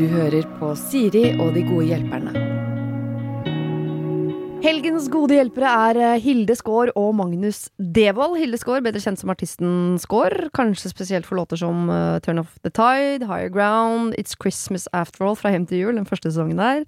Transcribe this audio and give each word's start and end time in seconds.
Du 0.00 0.06
hører 0.08 0.46
på 0.56 0.72
Siri 0.80 1.26
og 1.36 1.52
de 1.52 1.66
gode 1.66 1.90
hjelperne. 1.90 2.32
Helgens 4.60 5.06
gode 5.08 5.38
hjelpere 5.38 5.68
er 5.88 5.98
eh, 6.00 6.18
Hilde 6.20 6.52
Skaar 6.56 6.90
og 6.96 7.14
Magnus 7.16 7.66
Devold. 7.80 8.34
Hilde 8.36 8.58
Skaar, 8.60 8.82
bedre 8.84 9.00
kjent 9.00 9.20
som 9.20 9.32
artisten 9.32 9.98
Skaar. 10.00 10.34
Kanskje 10.56 10.92
spesielt 10.92 11.28
for 11.28 11.40
låter 11.40 11.56
som 11.60 11.88
uh, 11.88 12.18
Turn 12.20 12.42
Off 12.42 12.58
The 12.60 12.72
Tide, 12.72 13.24
Higher 13.24 13.48
Ground, 13.52 14.12
It's 14.20 14.36
Christmas 14.36 14.84
After 14.92 15.24
All 15.24 15.36
fra 15.36 15.54
Hjem 15.54 15.64
til 15.68 15.80
jul, 15.80 15.96
den 15.96 16.08
første 16.08 16.28
sesongen 16.28 16.60
der. 16.60 16.84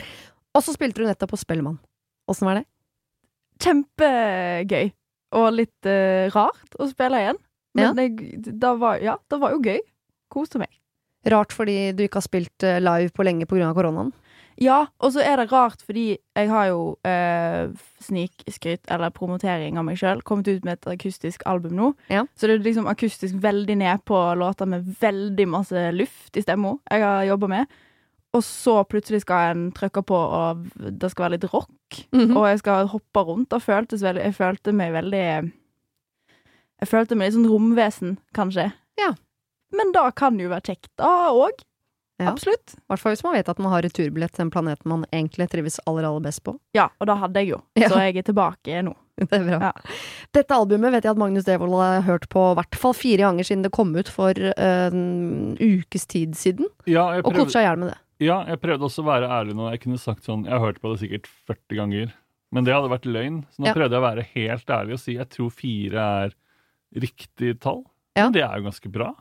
Og 0.53 0.65
så 0.67 0.77
spilte 0.77 1.01
du 1.01 1.09
nettopp 1.09 1.33
på 1.33 1.41
Spellemann. 1.41 1.81
Åssen 2.29 2.51
var 2.51 2.61
det? 2.61 2.67
Kjempegøy. 3.65 4.93
Og 5.41 5.49
litt 5.57 5.89
uh, 5.89 6.29
rart 6.37 6.77
å 6.77 6.91
spille 6.93 7.25
igjen. 7.25 7.41
Men 7.79 7.99
jeg, 7.99 8.41
da 8.61 8.75
var, 8.81 9.01
ja, 9.03 9.17
det 9.31 9.41
var 9.41 9.55
jo 9.55 9.63
gøy. 9.65 9.81
Koste 10.33 10.61
meg. 10.61 10.73
Rart 11.33 11.55
fordi 11.55 11.93
du 11.95 12.03
ikke 12.05 12.19
har 12.19 12.27
spilt 12.27 12.67
eh, 12.67 12.81
live 12.83 13.13
på 13.15 13.25
lenge 13.27 13.47
pga. 13.47 13.71
koronaen? 13.77 14.11
Ja, 14.61 14.87
og 15.01 15.15
så 15.15 15.23
er 15.25 15.41
det 15.41 15.47
rart 15.53 15.81
fordi 15.81 16.19
jeg 16.37 16.49
har 16.51 16.67
jo 16.69 16.81
eh, 17.09 17.71
snikskryt, 18.05 18.83
eller 18.93 19.15
promotering 19.15 19.79
av 19.81 19.87
meg 19.87 19.97
sjøl, 20.01 20.21
kommet 20.27 20.51
ut 20.51 20.67
med 20.67 20.77
et 20.77 20.91
akustisk 20.93 21.45
album 21.49 21.79
nå. 21.79 21.93
Ja. 22.13 22.27
Så 22.37 22.51
det 22.51 22.59
er 22.59 22.67
liksom 22.67 22.91
akustisk 22.91 23.39
veldig 23.43 23.79
ned 23.81 24.05
på 24.09 24.19
låter 24.39 24.69
med 24.69 24.93
veldig 25.01 25.49
masse 25.49 25.87
luft 25.97 26.37
i 26.37 26.45
stemma 26.45 26.77
jeg 26.91 27.07
har 27.07 27.25
jobba 27.31 27.49
med. 27.55 27.81
Og 28.33 28.45
så 28.45 28.79
plutselig 28.89 29.23
skal 29.27 29.53
en 29.53 29.65
trykke 29.77 30.03
på, 30.09 30.17
og 30.17 30.63
det 30.81 31.11
skal 31.13 31.27
være 31.27 31.37
litt 31.37 31.51
rock. 31.53 31.99
Mhm. 32.17 32.37
Og 32.37 32.47
jeg 32.49 32.63
skal 32.63 32.89
hoppe 32.89 33.25
rundt. 33.29 33.51
Det 33.53 33.61
føltes 33.61 34.05
veldig 34.05 34.23
Jeg 34.25 34.35
følte 34.39 34.73
meg 34.73 34.95
veldig 34.95 35.53
Jeg 36.83 36.91
følte 36.91 37.15
meg 37.19 37.29
litt 37.31 37.37
sånn 37.39 37.51
romvesen, 37.51 38.17
kanskje. 38.37 38.73
Ja. 38.99 39.13
Men 39.73 39.93
da 39.95 40.09
kan 40.11 40.37
det 40.37 40.49
jo 40.49 40.51
være 40.53 40.67
kjekt, 40.73 40.91
da 41.01 41.31
òg. 41.33 41.63
Ja. 42.21 42.29
Absolutt. 42.31 42.75
I 42.77 42.83
hvert 42.93 43.01
fall 43.03 43.15
hvis 43.17 43.23
man 43.25 43.35
vet 43.35 43.49
at 43.51 43.59
man 43.63 43.73
har 43.73 43.83
returbillett 43.83 44.35
til 44.35 44.45
den 44.45 44.51
planeten 44.55 44.91
man 44.93 45.07
egentlig 45.11 45.47
trives 45.51 45.79
aller, 45.89 46.05
aller 46.07 46.23
best 46.23 46.43
på. 46.47 46.53
Ja, 46.77 46.89
og 47.01 47.09
da 47.09 47.17
hadde 47.23 47.41
jeg 47.41 47.55
jo. 47.55 47.63
Ja. 47.79 47.89
Så 47.91 47.99
jeg 48.03 48.19
er 48.21 48.27
tilbake 48.29 48.83
nå. 48.87 48.93
Det 49.23 49.39
er 49.39 49.45
bra. 49.47 49.71
Ja. 49.71 49.97
Dette 50.35 50.57
albumet 50.57 50.93
vet 50.95 51.05
jeg 51.07 51.13
at 51.15 51.19
Magnus 51.21 51.45
Devold 51.47 51.75
har 51.79 52.05
hørt 52.07 52.29
på 52.33 52.43
i 52.53 52.55
hvert 52.59 52.79
fall 52.79 52.95
fire 52.97 53.27
ganger 53.27 53.47
siden 53.49 53.63
det 53.67 53.73
kom 53.75 53.91
ut 53.97 54.09
for 54.11 54.35
eh, 54.39 54.87
en 54.89 55.57
ukes 55.61 56.07
tid 56.11 56.35
siden, 56.39 56.67
Ja, 56.91 57.09
jeg 57.17 57.23
og 57.25 57.31
koser 57.33 57.39
prøvde, 57.45 57.55
seg 57.57 57.63
i 57.65 57.67
hjel 57.69 57.83
med 57.83 57.91
det. 57.93 57.99
ja, 58.27 58.39
jeg 58.49 58.61
prøvde 58.63 58.87
også 58.89 59.03
å 59.05 59.09
være 59.11 59.29
ærlig 59.41 59.57
nå. 59.59 59.69
Jeg 59.75 59.83
kunne 59.85 60.01
sagt 60.01 60.25
sånn 60.29 60.47
Jeg 60.49 60.55
har 60.57 60.65
hørt 60.65 60.81
på 60.83 60.93
det 60.95 61.03
sikkert 61.05 61.29
40 61.51 61.79
ganger, 61.83 62.15
men 62.53 62.67
det 62.69 62.75
hadde 62.77 62.91
vært 62.93 63.07
løgn. 63.11 63.43
Så 63.53 63.63
nå 63.65 63.71
Ja. 63.71 63.75
prøvde 63.77 63.99
jeg 63.99 64.03
å 64.03 64.09
være 64.09 64.27
helt 64.33 64.75
ærlig 64.79 64.97
og 64.99 65.03
si 65.05 65.17
jeg 65.19 65.29
tror 65.37 65.51
fire 65.55 66.07
er 66.25 66.35
riktig 66.95 67.61
tall. 67.61 67.85
Ja. 68.17 68.29
Det 68.31 68.43
er 68.45 68.59
jo 68.59 68.67
ganske 68.69 68.91
bra. 68.93 69.13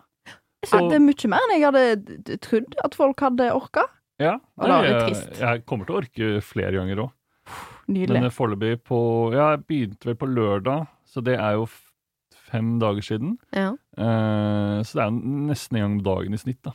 Jeg 0.61 0.69
synes 0.69 0.81
Så- 0.83 0.89
det 0.91 0.95
er 0.95 1.05
mye 1.07 1.29
mer 1.31 1.39
enn 1.47 1.55
jeg 1.55 1.65
hadde 1.71 2.37
trodd 2.41 2.75
at 2.83 2.95
folk 2.95 3.19
hadde 3.19 3.47
orka. 3.55 3.85
Ja, 4.19 4.35
det 4.61 4.67
jeg, 4.85 5.39
jeg 5.39 5.65
kommer 5.65 5.85
til 5.87 5.95
å 5.95 6.01
orke 6.03 6.41
flere 6.45 6.71
ganger 6.77 6.99
òg. 7.07 7.11
Nydelig. 7.87 8.13
Men 8.13 8.23
eh, 8.25 8.29
foreløpig 8.29 8.83
på 8.85 8.99
Ja, 9.33 9.47
jeg 9.55 9.65
begynte 9.65 10.05
vel 10.05 10.15
på 10.15 10.27
lørdag, 10.29 10.87
så 11.09 11.23
det 11.25 11.39
er 11.39 11.53
jo 11.57 11.65
fem 12.51 12.77
dager 12.79 13.01
siden. 13.01 13.37
Ja. 13.51 13.71
Eh, 13.97 14.83
så 14.85 14.93
det 14.99 15.03
er 15.07 15.11
nesten 15.49 15.77
en 15.77 15.81
gang 15.81 15.97
om 15.97 16.03
dagen 16.05 16.33
i 16.33 16.37
snitt, 16.37 16.61
da. 16.61 16.71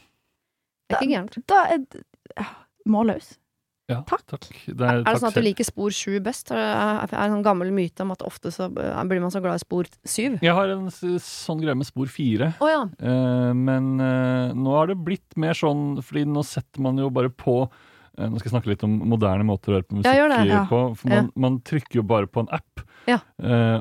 Det 0.88 0.96
er 0.96 1.02
ikke 1.06 1.14
gærent. 1.14 1.46
Da 1.46 1.62
er 1.70 2.50
Målløs. 2.86 3.36
Ja, 3.86 4.00
Takk. 4.02 4.42
Det 4.66 4.82
er, 4.82 4.98
Er 4.98 5.04
det 5.06 5.20
sånn 5.22 5.28
at 5.30 5.36
du 5.38 5.44
liker 5.44 5.66
spor 5.66 5.92
sju 5.94 6.16
best? 6.24 6.48
Er 6.50 6.58
er 6.58 7.06
det 7.06 7.18
en 7.22 7.36
sånn 7.36 7.44
gammel 7.46 7.68
myte 7.74 8.02
om 8.02 8.10
at 8.16 8.24
ofte 8.26 8.50
så 8.50 8.66
blir 8.74 9.20
man 9.22 9.30
så 9.30 9.38
glad 9.44 9.60
i 9.60 9.62
spor 9.62 9.86
syv? 10.02 10.40
Jeg 10.42 10.54
har 10.58 10.72
en 10.74 10.88
sånn 10.90 11.60
greie 11.62 11.76
med 11.78 11.86
spor 11.86 12.10
fire. 12.10 12.48
Oh, 12.58 12.66
ja. 12.70 12.80
Eh, 12.98 13.52
men 13.54 13.92
eh, 14.02 14.50
nå 14.58 14.74
har 14.74 14.90
det 14.90 14.98
blitt 15.06 15.38
mer 15.38 15.54
sånn, 15.54 16.00
fordi 16.02 16.24
nå 16.26 16.42
setter 16.46 16.82
man 16.82 16.98
jo 16.98 17.12
bare 17.14 17.30
på 17.30 17.60
eh, 17.62 18.26
Nå 18.26 18.40
skal 18.40 18.48
jeg 18.50 18.54
snakke 18.56 18.72
litt 18.72 18.82
om 18.88 18.96
moderne 19.12 19.46
måter 19.46 19.70
å 19.70 19.78
høre 19.78 19.86
på 19.86 20.00
musikk 20.00 20.18
Ja, 20.18 20.26
det. 20.34 20.42
Ja. 20.50 20.64
på. 20.66 20.82
For 20.98 21.12
man, 21.12 21.30
man 21.38 21.60
trykker 21.62 22.00
jo 22.00 22.06
bare 22.10 22.26
på 22.26 22.42
en 22.42 22.50
app, 22.58 22.82
Ja. 23.06 23.20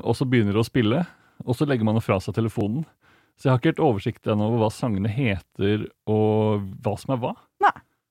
og 0.04 0.14
så 0.14 0.28
begynner 0.28 0.54
det 0.54 0.62
å 0.62 0.68
spille. 0.70 1.02
Og 1.42 1.56
så 1.58 1.66
legger 1.66 1.84
man 1.88 1.98
fra 2.04 2.20
seg 2.22 2.36
telefonen. 2.38 2.84
Så 3.36 3.48
jeg 3.48 3.52
har 3.52 3.58
ikke 3.60 3.72
helt 3.74 3.82
oversikt 3.84 4.28
ennå 4.32 4.46
over 4.48 4.62
hva 4.62 4.70
sangene 4.72 5.10
heter, 5.12 5.82
og 6.08 6.62
hva 6.84 6.94
som 7.00 7.12
er 7.12 7.18
hva. 7.20 7.34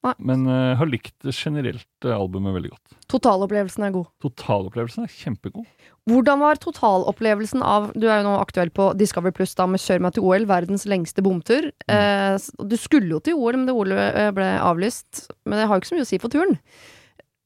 Nei. 0.06 0.14
Men 0.30 0.44
eh, 0.46 0.62
jeg 0.72 0.78
har 0.82 0.90
likt 0.92 1.28
generelt 1.34 2.06
eh, 2.06 2.14
albumet 2.16 2.54
veldig 2.56 2.72
godt. 2.76 2.96
Totalopplevelsen 3.12 3.88
er 3.88 3.94
god. 3.96 4.08
Totalopplevelsen 4.22 5.08
er 5.08 5.14
kjempegod. 5.16 5.66
Hvordan 6.06 6.38
var 6.44 6.60
totalopplevelsen 6.62 7.64
av 7.66 7.88
Du 7.98 8.04
er 8.06 8.20
jo 8.22 8.28
nå 8.28 8.36
aktuell 8.38 8.70
på 8.70 8.92
Discovery 9.00 9.34
Pluss 9.34 9.56
da 9.58 9.66
med 9.66 9.82
Kjør 9.82 10.04
meg 10.06 10.14
til 10.14 10.28
OL, 10.30 10.46
verdens 10.50 10.86
lengste 10.86 11.24
bomtur. 11.26 11.72
Eh, 11.90 12.36
s- 12.38 12.52
du 12.62 12.76
skulle 12.78 13.10
jo 13.18 13.20
til 13.26 13.34
OL, 13.40 13.58
men 13.58 13.66
det 13.66 13.74
OL 13.74 13.96
eh, 13.98 14.30
ble 14.38 14.52
avlyst. 14.62 15.26
Men 15.50 15.58
det 15.60 15.66
har 15.68 15.76
jo 15.80 15.82
ikke 15.82 15.92
så 15.94 15.98
mye 15.98 16.06
å 16.06 16.12
si 16.14 16.22
for 16.22 16.30
turen. 16.36 16.60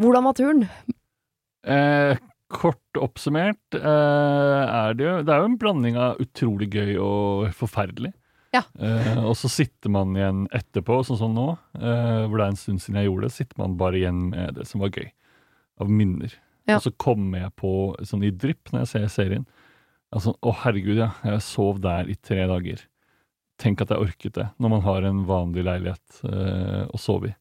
Hvordan 0.03 0.28
var 0.28 0.36
turen? 0.36 0.68
Eh, 1.70 2.20
kort 2.52 3.00
oppsummert 3.00 3.76
eh, 3.78 4.64
er 4.66 4.96
det 4.97 5.03
jo 5.06 5.16
Det 5.28 5.34
er 5.36 5.41
jo 5.44 5.50
en 5.52 5.58
blanding 5.62 5.97
av 6.00 6.20
utrolig 6.24 6.70
gøy 6.74 6.96
og 7.03 7.50
forferdelig. 7.56 8.12
Ja. 8.56 8.64
Eh, 8.82 9.20
og 9.22 9.36
så 9.38 9.50
sitter 9.52 9.92
man 9.94 10.16
igjen 10.18 10.46
etterpå, 10.56 11.00
sånn 11.06 11.20
som 11.20 11.34
nå, 11.38 11.48
eh, 11.78 12.26
hvor 12.26 12.40
det 12.40 12.46
er 12.46 12.54
en 12.54 12.60
stund 12.60 12.84
siden 12.84 13.00
jeg 13.02 13.10
gjorde 13.10 13.28
det, 13.28 13.36
sitter 13.36 13.62
man 13.62 13.78
bare 13.80 14.00
igjen 14.02 14.22
med 14.32 14.58
det 14.58 14.66
som 14.70 14.84
var 14.84 14.94
gøy. 14.96 15.10
Av 15.80 15.92
minner. 15.92 16.34
Ja. 16.70 16.78
Og 16.78 16.86
så 16.86 16.94
kommer 17.02 17.46
jeg 17.46 17.56
på 17.58 17.74
sånn 18.06 18.26
i 18.26 18.34
drypp 18.36 18.74
når 18.74 18.84
jeg 18.84 18.92
ser 18.94 19.12
serien. 19.14 19.46
Altså, 20.14 20.34
å 20.42 20.54
herregud, 20.64 20.98
ja. 20.98 21.12
Jeg 21.26 21.46
sov 21.46 21.82
der 21.84 22.09
i 22.09 22.18
tre 22.18 22.42
dager. 22.50 22.82
Tenk 23.62 23.84
at 23.84 23.94
jeg 23.94 24.02
orket 24.02 24.38
det, 24.38 24.48
når 24.58 24.74
man 24.74 24.84
har 24.86 25.06
en 25.06 25.22
vanlig 25.28 25.66
leilighet 25.68 26.22
eh, 26.30 26.84
å 26.90 27.00
sove 27.02 27.32
i 27.32 27.36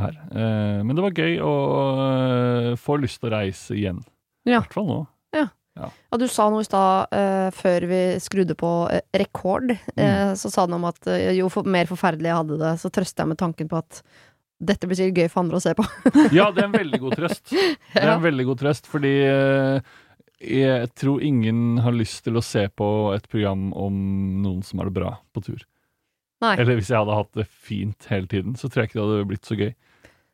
her. 0.00 0.16
Eh, 0.30 0.80
men 0.84 0.96
det 0.96 1.04
var 1.04 1.16
gøy, 1.16 1.38
å 1.44 1.54
eh, 2.04 2.76
får 2.80 3.02
lyst 3.02 3.20
til 3.20 3.30
å 3.30 3.34
reise 3.34 3.76
igjen. 3.76 4.02
I 4.48 4.54
hvert 4.54 4.74
fall 4.76 4.88
nå. 4.88 5.00
Ja, 5.36 5.48
du 6.20 6.26
sa 6.30 6.48
noe 6.52 6.64
i 6.64 6.66
stad 6.68 7.14
uh, 7.14 7.48
før 7.54 7.86
vi 7.90 8.00
skrudde 8.22 8.56
på 8.58 8.72
uh, 8.90 8.98
rekord. 9.16 9.72
mm. 9.96 10.36
så 10.40 10.50
sa 10.52 10.66
du 10.66 10.74
om 10.76 10.88
at 10.88 11.08
eh, 11.10 11.30
jo 11.38 11.48
for, 11.52 11.68
mer 11.68 11.88
forferdelig 11.90 12.30
jeg 12.30 12.40
hadde 12.40 12.58
det, 12.60 12.74
så 12.82 12.90
trøster 12.92 13.24
jeg 13.24 13.32
med 13.32 13.40
tanken 13.40 13.70
på 13.70 13.80
at 13.80 14.02
dette 14.60 14.88
blir 14.88 14.98
sikkert 14.98 15.22
gøy 15.22 15.32
for 15.32 15.42
andre 15.44 15.58
å 15.58 15.64
se 15.64 15.72
på. 15.76 15.86
Ja, 16.36 16.50
det 16.52 16.62
er 16.62 16.68
en 16.68 16.76
veldig 16.76 17.00
god 17.06 17.18
trøst. 17.22 17.44
Det 17.94 18.04
er 18.04 18.12
en 18.12 18.24
veldig 18.24 18.46
god 18.50 18.60
trøst, 18.60 18.88
fordi 18.90 19.14
eh, 19.24 19.92
jeg 20.40 20.90
tror 20.96 21.24
ingen 21.24 21.80
har 21.84 21.96
lyst 21.96 22.24
til 22.26 22.36
å 22.36 22.44
se 22.44 22.66
på 22.68 22.88
et 23.16 23.28
program 23.32 23.70
om 23.76 23.96
noen 24.44 24.64
som 24.66 24.80
har 24.80 24.90
det 24.90 24.96
bra 25.00 25.14
på 25.34 25.44
tur. 25.48 25.64
Nei. 26.40 26.54
Eller 26.56 26.78
hvis 26.78 26.88
jeg 26.92 27.00
hadde 27.00 27.16
hatt 27.18 27.32
det 27.36 27.46
fint 27.48 28.06
hele 28.08 28.28
tiden, 28.28 28.56
så 28.56 28.68
tror 28.68 28.84
jeg 28.84 28.90
ikke 28.90 29.00
det 29.00 29.06
hadde 29.06 29.30
blitt 29.32 29.48
så 29.48 29.58
gøy. 29.58 29.72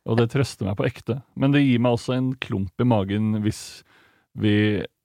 Og 0.07 0.19
det 0.19 0.29
trøster 0.31 0.67
meg 0.67 0.77
på 0.79 0.87
ekte. 0.87 1.17
Men 1.35 1.51
det 1.51 1.65
gir 1.65 1.81
meg 1.83 1.97
også 1.97 2.15
en 2.15 2.29
klump 2.39 2.79
i 2.79 2.87
magen 2.87 3.41
hvis 3.43 3.61
vi 4.39 4.53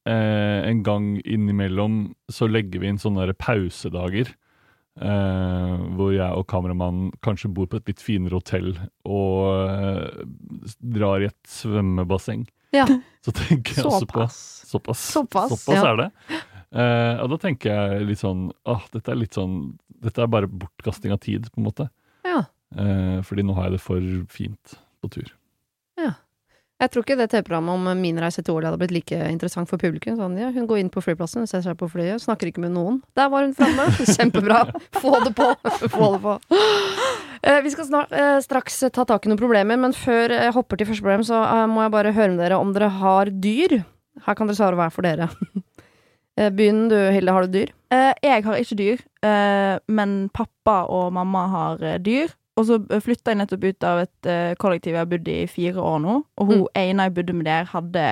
eh, 0.09 0.61
en 0.69 0.83
gang 0.87 1.17
innimellom 1.21 2.15
så 2.33 2.49
legger 2.51 2.83
vi 2.83 2.93
inn 2.93 3.01
sånne 3.03 3.33
pausedager. 3.39 4.33
Eh, 5.01 5.77
hvor 5.97 6.11
jeg 6.13 6.37
og 6.37 6.45
kameramannen 6.53 7.15
kanskje 7.25 7.49
bor 7.57 7.69
på 7.71 7.79
et 7.81 7.87
litt 7.89 8.03
finere 8.05 8.37
hotell 8.37 8.75
og 9.09 9.47
eh, 9.65 10.27
drar 10.77 11.25
i 11.25 11.31
et 11.31 11.39
svømmebasseng. 11.49 12.45
Ja. 12.77 12.85
Så 13.25 13.33
tenker 13.37 13.79
jeg 13.79 13.87
også 13.89 14.09
på 14.11 14.27
Såpass. 14.27 15.03
Såpass. 15.15 15.49
Såpass, 15.55 15.67
ja. 15.73 15.87
er 15.93 16.01
det. 16.01 16.09
Eh, 16.73 17.23
og 17.23 17.33
da 17.33 17.39
tenker 17.41 17.73
jeg 17.73 18.05
litt 18.09 18.21
sånn 18.23 18.47
Åh, 18.65 18.85
dette 18.95 19.13
er 19.13 19.19
litt 19.21 19.37
sånn 19.37 19.75
Dette 20.03 20.23
er 20.25 20.31
bare 20.33 20.49
bortkasting 20.49 21.13
av 21.13 21.21
tid, 21.25 21.51
på 21.53 21.61
en 21.61 21.67
måte. 21.69 21.89
Ja. 22.25 22.47
Eh, 22.77 23.19
fordi 23.27 23.45
nå 23.47 23.57
har 23.59 23.69
jeg 23.69 23.77
det 23.77 23.83
for 23.85 24.13
fint 24.33 24.77
på 25.05 25.11
tur. 25.13 25.35
Jeg 26.83 26.91
tror 26.91 27.05
ikke 27.05 27.15
det 27.15 27.29
TV-programmet 27.31 27.79
om 27.79 28.01
min 28.03 28.17
reise 28.19 28.43
til 28.43 28.57
Åli 28.57 28.67
hadde 28.67 28.79
blitt 28.81 28.95
like 28.97 29.19
interessant 29.31 29.71
for 29.71 29.79
publikum. 29.79 30.17
Sånn, 30.19 30.35
ja, 30.41 30.49
hun 30.51 30.67
går 30.67 30.81
inn 30.81 30.91
på 30.91 31.03
flyplassen, 31.05 31.47
ser 31.47 31.63
seg 31.63 31.77
på 31.79 31.87
flyet, 31.93 32.19
snakker 32.25 32.51
ikke 32.51 32.65
med 32.65 32.75
noen. 32.75 32.97
Der 33.15 33.31
var 33.31 33.47
hun 33.47 33.53
framme! 33.55 33.87
Kjempebra! 34.17 34.65
Få 34.99 35.21
det 35.23 35.31
på! 35.39 35.47
Få 35.95 36.09
det 36.17 36.21
på. 36.25 36.35
Eh, 37.43 37.61
vi 37.63 37.71
skal 37.71 37.87
snart, 37.87 38.11
eh, 38.19 38.41
straks 38.43 38.83
ta 38.91 39.07
tak 39.07 39.27
i 39.27 39.31
noen 39.31 39.39
problemer, 39.39 39.79
men 39.79 39.95
før 39.95 40.35
jeg 40.35 40.57
hopper 40.59 40.81
til 40.81 40.91
første 40.91 41.07
problem, 41.07 41.23
så 41.27 41.45
eh, 41.45 41.69
må 41.71 41.87
jeg 41.87 41.95
bare 41.95 42.17
høre 42.19 42.35
med 42.35 42.43
dere 42.43 42.59
om 42.59 42.75
dere 42.75 42.91
har 42.99 43.31
dyr. 43.31 43.79
Her 44.27 44.39
kan 44.39 44.51
dere 44.51 44.59
svare 44.59 44.79
hver 44.79 44.91
for 44.95 45.07
dere. 45.07 45.31
Begynn 46.57 46.89
du, 46.91 46.97
Hilde. 47.15 47.31
Har 47.31 47.47
du 47.47 47.55
dyr? 47.61 47.71
Jeg 47.93 48.43
har 48.47 48.57
ikke 48.57 48.77
dyr, 48.79 49.01
men 49.93 50.15
pappa 50.33 50.79
og 50.89 51.11
mamma 51.13 51.43
har 51.53 51.83
dyr. 52.01 52.33
Og 52.61 52.67
så 52.69 52.77
flytta 53.01 53.33
jeg 53.33 53.39
nettopp 53.41 53.65
ut 53.65 53.85
av 53.89 54.03
et 54.03 54.29
uh, 54.29 54.53
kollektiv 54.61 54.93
jeg 54.93 55.01
har 55.01 55.09
bodd 55.09 55.29
i 55.33 55.39
i 55.45 55.49
fire 55.49 55.81
år 55.81 55.99
nå. 56.05 56.19
Og 56.37 56.51
hun 56.51 56.67
ene 56.77 57.07
jeg 57.09 57.15
bodde 57.17 57.33
med 57.39 57.47
der, 57.49 57.65
hadde 57.73 58.07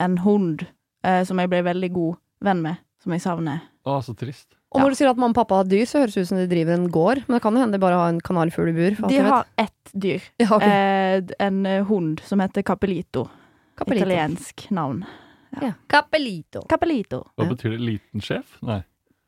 en 0.00 0.18
hund 0.24 0.64
uh, 1.04 1.22
som 1.28 1.38
jeg 1.42 1.50
ble 1.52 1.60
veldig 1.66 1.90
god 1.92 2.16
venn 2.44 2.62
med, 2.64 2.80
som 3.04 3.12
jeg 3.12 3.20
savner. 3.26 3.60
Å, 3.84 3.98
så 4.04 4.14
trist. 4.16 4.48
Og 4.72 4.80
Ja. 4.80 4.84
når 4.86 4.90
du 4.90 4.96
sier 4.98 5.10
at 5.10 5.16
mamma 5.20 5.36
og 5.36 5.36
pappa 5.36 5.58
har 5.60 5.68
dyr, 5.68 5.84
så 5.86 6.00
høres 6.00 6.14
det 6.16 6.24
ut 6.24 6.28
som 6.32 6.38
de 6.40 6.46
driver 6.50 6.74
en 6.74 6.88
gård. 6.90 7.20
Men 7.28 7.36
det 7.36 7.42
kan 7.44 7.54
jo 7.54 7.60
hende 7.60 7.76
de 7.76 7.82
bare 7.84 7.98
har 8.00 8.08
en 8.08 8.20
kanarfugl 8.24 8.72
i 8.72 8.74
bur. 8.74 8.96
De 9.12 9.18
har 9.22 9.44
ett 9.60 9.92
dyr. 9.92 10.24
ja, 10.42 10.48
okay. 10.56 10.72
Eh, 11.20 11.34
en 11.44 11.60
eh, 11.68 11.84
hund 11.86 12.24
som 12.24 12.40
heter 12.42 12.64
Capelito. 12.66 13.28
Capelito. 13.78 14.02
Italiensk 14.06 14.64
navn. 14.74 15.04
Ja. 15.60 15.74
Capelito. 15.92 16.64
Capelito. 16.72 17.20
Hva 17.36 17.44
Ja. 17.44 17.50
betyr 17.52 17.76
det? 17.76 17.80
Liten 17.84 18.24
sjef? 18.24 18.56
Nei. 18.62 18.80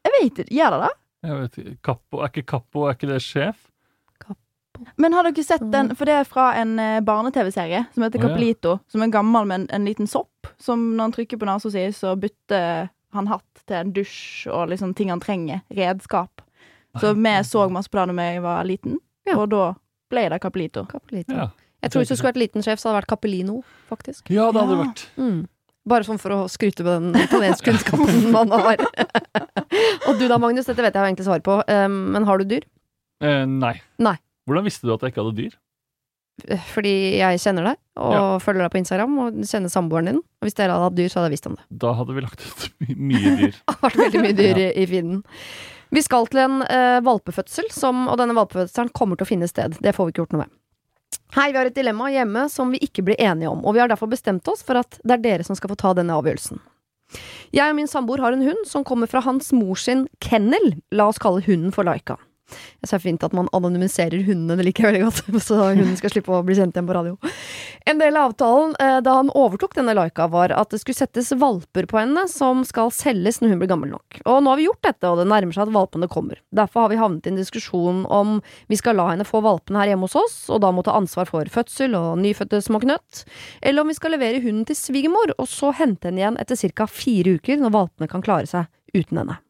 Jeg 0.06 0.12
vet 0.16 0.40
ikke, 0.40 0.48
gjør 0.56 0.74
det 0.74 0.80
det? 0.86 0.92
Jeg 1.26 1.36
vet 1.42 1.58
ikke, 1.62 1.76
Kappo, 1.82 2.22
Er 2.24 2.28
ikke 2.32 2.46
Kappo 2.46 2.86
er 2.88 2.94
ikke 2.96 3.08
det 3.12 3.20
sjef? 3.22 3.65
Men 4.96 5.12
har 5.16 5.22
dere 5.28 5.44
sett 5.44 5.64
den? 5.72 5.94
For 5.96 6.04
det 6.08 6.14
er 6.20 6.24
fra 6.28 6.54
en 6.60 6.78
eh, 6.78 7.00
barne-TV-serie 7.00 7.86
som 7.94 8.02
heter. 8.06 8.20
Capelito. 8.22 8.78
Som 8.92 9.02
er 9.02 9.12
gammel 9.14 9.46
med 9.46 9.60
en, 9.60 9.66
en 9.78 9.84
liten 9.88 10.06
sopp. 10.10 10.46
Som 10.58 10.96
når 10.96 11.02
han 11.08 11.12
trykker 11.16 11.38
på 11.40 11.46
nesa 11.48 11.70
si, 11.72 11.84
så 11.92 12.14
bytter 12.18 12.88
han 13.16 13.26
hatt 13.30 13.62
til 13.66 13.76
en 13.76 13.92
dusj 13.96 14.46
og 14.52 14.68
liksom 14.70 14.94
ting 14.94 15.10
han 15.10 15.20
trenger. 15.20 15.62
Redskap. 15.72 16.42
Så 17.00 17.12
vi 17.14 17.32
så 17.44 17.66
masse 17.70 17.90
på 17.92 17.98
det 18.00 18.14
da 18.16 18.22
jeg 18.32 18.42
var 18.42 18.64
liten, 18.64 18.98
Ja. 19.26 19.34
og 19.36 19.50
da 19.52 19.74
ble 20.10 20.28
det 20.32 20.40
Capelito. 20.40 20.86
Capelito. 20.88 21.34
Ja, 21.34 21.48
Jeg 21.82 21.90
tror 21.92 22.00
hvis 22.02 22.08
du 22.08 22.16
skulle 22.16 22.32
vært 22.32 22.40
liten 22.40 22.62
sjef, 22.64 22.78
så 22.80 22.88
hadde 22.88 22.96
det 22.96 23.02
vært 23.04 23.10
Capellino, 23.12 23.62
faktisk. 23.90 24.30
ja 24.30 24.50
det 24.52 24.60
hadde 24.62 24.76
Ja. 24.78 24.84
vært 24.84 25.06
Mm. 25.18 25.46
Bare 25.86 26.02
sånn 26.02 26.18
for 26.18 26.30
å 26.30 26.48
skryte 26.50 26.82
på 26.82 26.90
den 26.98 27.12
italienskkunnskapen 27.14 28.30
man 28.36 28.48
har. 28.50 28.76
Og 30.08 30.18
du 30.18 30.26
da, 30.28 30.38
Magnus, 30.38 30.66
dette 30.66 30.82
vet 30.82 30.94
jeg 30.94 31.02
jo 31.02 31.06
egentlig 31.10 31.26
svaret 31.28 31.44
på, 31.46 31.60
um, 31.68 31.98
men 32.12 32.24
har 32.26 32.38
du 32.38 32.44
dyr? 32.44 32.64
eh, 33.20 33.44
Nei. 33.46 33.80
Nei. 33.98 34.16
Hvordan 34.46 34.66
visste 34.66 34.86
du 34.86 34.92
at 34.94 35.02
jeg 35.02 35.12
ikke 35.14 35.24
hadde 35.24 35.38
dyr? 35.40 35.54
Fordi 36.74 36.90
jeg 37.16 37.38
kjenner 37.40 37.64
deg, 37.70 37.78
og 37.96 38.42
følger 38.44 38.66
deg 38.66 38.72
på 38.74 38.80
Instagram, 38.82 39.14
og 39.24 39.38
kjenner 39.48 39.72
samboeren 39.72 40.10
din. 40.10 40.18
Og 40.20 40.44
hvis 40.46 40.56
dere 40.58 40.74
hadde 40.76 40.84
hatt 40.90 40.98
dyr, 40.98 41.08
så 41.08 41.18
hadde 41.18 41.30
jeg 41.30 41.36
visst 41.38 41.48
om 41.48 41.54
det. 41.56 41.64
Da 41.82 41.94
hadde 41.96 42.12
vi 42.16 42.24
lagt 42.26 42.44
ut 42.44 42.66
my- 42.84 42.96
mye 43.12 43.32
dyr. 43.40 43.56
Det 43.56 43.72
har 43.72 43.80
vært 43.86 43.98
veldig 44.02 44.22
mye 44.26 44.36
dyr 44.36 44.60
i, 44.60 44.68
i 44.82 44.84
feeden. 44.90 45.22
Vi 45.96 46.02
skal 46.04 46.28
til 46.28 46.42
en 46.42 46.60
uh, 46.66 46.98
valpefødsel, 47.06 47.70
som, 47.72 48.04
og 48.12 48.18
denne 48.20 48.36
valpefødselen 48.36 48.92
kommer 48.94 49.16
til 49.16 49.24
å 49.24 49.30
finne 49.32 49.48
sted. 49.48 49.78
Det 49.80 49.94
får 49.96 50.10
vi 50.10 50.14
ikke 50.14 50.24
gjort 50.26 50.36
noe 50.36 50.44
med. 50.44 50.52
Hei, 51.38 51.48
vi 51.54 51.58
har 51.58 51.70
et 51.70 51.74
dilemma 51.78 52.10
hjemme 52.12 52.44
som 52.52 52.70
vi 52.74 52.82
ikke 52.84 53.02
blir 53.06 53.18
enige 53.22 53.48
om, 53.50 53.64
og 53.66 53.74
vi 53.74 53.80
har 53.82 53.88
derfor 53.90 54.10
bestemt 54.12 54.46
oss 54.52 54.62
for 54.66 54.78
at 54.82 54.98
det 55.06 55.16
er 55.16 55.24
dere 55.24 55.46
som 55.46 55.56
skal 55.58 55.72
få 55.72 55.78
ta 55.80 55.94
denne 55.96 56.14
avgjørelsen. 56.20 56.60
Jeg 57.54 57.70
og 57.70 57.76
min 57.78 57.88
samboer 57.88 58.20
har 58.22 58.34
en 58.34 58.42
hund 58.44 58.64
som 58.68 58.84
kommer 58.86 59.08
fra 59.10 59.22
hans 59.24 59.52
mors 59.54 59.86
sin 59.86 60.04
kennel. 60.22 60.74
La 60.92 61.06
oss 61.08 61.20
kalle 61.22 61.40
hunden 61.46 61.72
for 61.74 61.86
Laika. 61.86 62.18
Jeg 62.82 62.90
ser 62.90 63.02
fint 63.02 63.24
at 63.26 63.34
man 63.36 63.48
anonymiserer 63.56 64.22
hundene, 64.26 64.56
det 64.58 64.68
liker 64.68 64.86
jeg 64.86 64.92
veldig 64.94 65.06
godt. 65.06 65.42
Så 65.46 65.58
hunden 65.58 65.96
skal 65.98 66.12
slippe 66.12 66.34
å 66.34 66.42
bli 66.46 66.56
kjent 66.58 66.76
igjen 66.76 66.88
på 66.88 66.96
radio. 66.96 67.16
En 67.86 68.00
del 68.00 68.18
av 68.18 68.30
avtalen 68.30 68.74
eh, 68.82 68.98
da 69.04 69.16
han 69.18 69.32
overtok 69.34 69.76
denne 69.78 69.94
Laika, 69.96 70.28
var 70.30 70.54
at 70.54 70.72
det 70.72 70.80
skulle 70.82 70.98
settes 70.98 71.32
valper 71.38 71.88
på 71.90 72.00
henne 72.00 72.26
som 72.30 72.64
skal 72.66 72.92
selges 72.94 73.40
når 73.40 73.54
hun 73.54 73.62
blir 73.62 73.70
gammel 73.70 73.92
nok. 73.94 74.20
Og 74.24 74.42
nå 74.42 74.52
har 74.52 74.60
vi 74.60 74.68
gjort 74.68 74.82
dette, 74.86 75.10
og 75.10 75.20
det 75.20 75.28
nærmer 75.30 75.56
seg 75.56 75.66
at 75.66 75.74
valpene 75.76 76.10
kommer. 76.10 76.42
Derfor 76.54 76.86
har 76.86 76.92
vi 76.92 77.00
havnet 77.00 77.26
i 77.26 77.34
en 77.34 77.40
diskusjon 77.40 78.04
om 78.10 78.36
vi 78.70 78.78
skal 78.78 78.98
la 78.98 79.08
henne 79.12 79.26
få 79.28 79.42
valpene 79.46 79.82
her 79.82 79.92
hjemme 79.92 80.08
hos 80.08 80.18
oss, 80.18 80.36
og 80.52 80.62
da 80.64 80.72
må 80.74 80.84
ta 80.86 80.96
ansvar 80.98 81.30
for 81.30 81.48
fødsel 81.52 81.96
og 81.98 82.20
nyfødte 82.22 82.62
små 82.64 82.82
knøtt, 82.82 83.24
eller 83.62 83.82
om 83.82 83.90
vi 83.92 83.98
skal 83.98 84.16
levere 84.16 84.42
hunden 84.44 84.66
til 84.68 84.78
svigermor, 84.78 85.34
og 85.38 85.50
så 85.50 85.72
hente 85.76 86.10
henne 86.10 86.22
igjen 86.22 86.40
etter 86.42 86.58
ca. 86.76 86.90
fire 86.90 87.38
uker, 87.38 87.60
når 87.62 87.74
valpene 87.74 88.10
kan 88.10 88.24
klare 88.24 88.50
seg 88.50 88.70
uten 88.94 89.22
henne. 89.22 89.40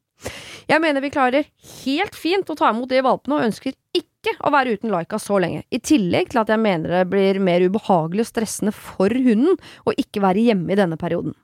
Jeg 0.67 0.83
mener 0.83 1.03
vi 1.05 1.13
klarer 1.15 1.47
helt 1.85 2.17
fint 2.19 2.49
å 2.51 2.57
ta 2.59 2.73
imot 2.73 2.91
de 2.91 3.03
valpene, 3.07 3.39
og 3.39 3.49
ønsker 3.49 3.77
ikke 3.95 4.35
å 4.43 4.51
være 4.51 4.75
uten 4.75 4.91
Laika 4.91 5.21
så 5.23 5.39
lenge. 5.43 5.63
I 5.71 5.79
tillegg 5.79 6.33
til 6.33 6.43
at 6.43 6.51
jeg 6.51 6.63
mener 6.63 6.91
det 6.91 7.05
blir 7.13 7.39
mer 7.39 7.63
ubehagelig 7.63 8.27
og 8.27 8.31
stressende 8.33 8.75
for 8.75 9.13
hunden 9.15 9.55
å 9.87 9.95
ikke 9.95 10.25
være 10.25 10.49
hjemme 10.49 10.75
i 10.75 10.79
denne 10.81 10.99
perioden. 10.99 11.37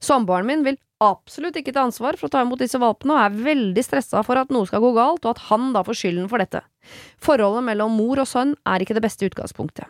Samboeren 0.00 0.48
min 0.48 0.64
vil 0.64 0.78
absolutt 1.04 1.56
ikke 1.60 1.72
ta 1.76 1.84
ansvar 1.84 2.16
for 2.16 2.28
å 2.28 2.32
ta 2.32 2.44
imot 2.44 2.60
disse 2.60 2.80
valpene, 2.80 3.16
og 3.16 3.24
er 3.24 3.44
veldig 3.48 3.84
stressa 3.84 4.22
for 4.26 4.40
at 4.40 4.52
noe 4.52 4.68
skal 4.68 4.84
gå 4.84 4.92
galt, 4.96 5.24
og 5.24 5.34
at 5.34 5.44
han 5.50 5.72
da 5.76 5.84
får 5.86 6.00
skylden 6.02 6.30
for 6.32 6.42
dette. 6.42 6.62
Forholdet 7.22 7.64
mellom 7.66 7.96
mor 7.96 8.20
og 8.22 8.28
sønn 8.28 8.56
er 8.68 8.84
ikke 8.84 8.96
det 8.96 9.04
beste 9.04 9.28
utgangspunktet. 9.28 9.88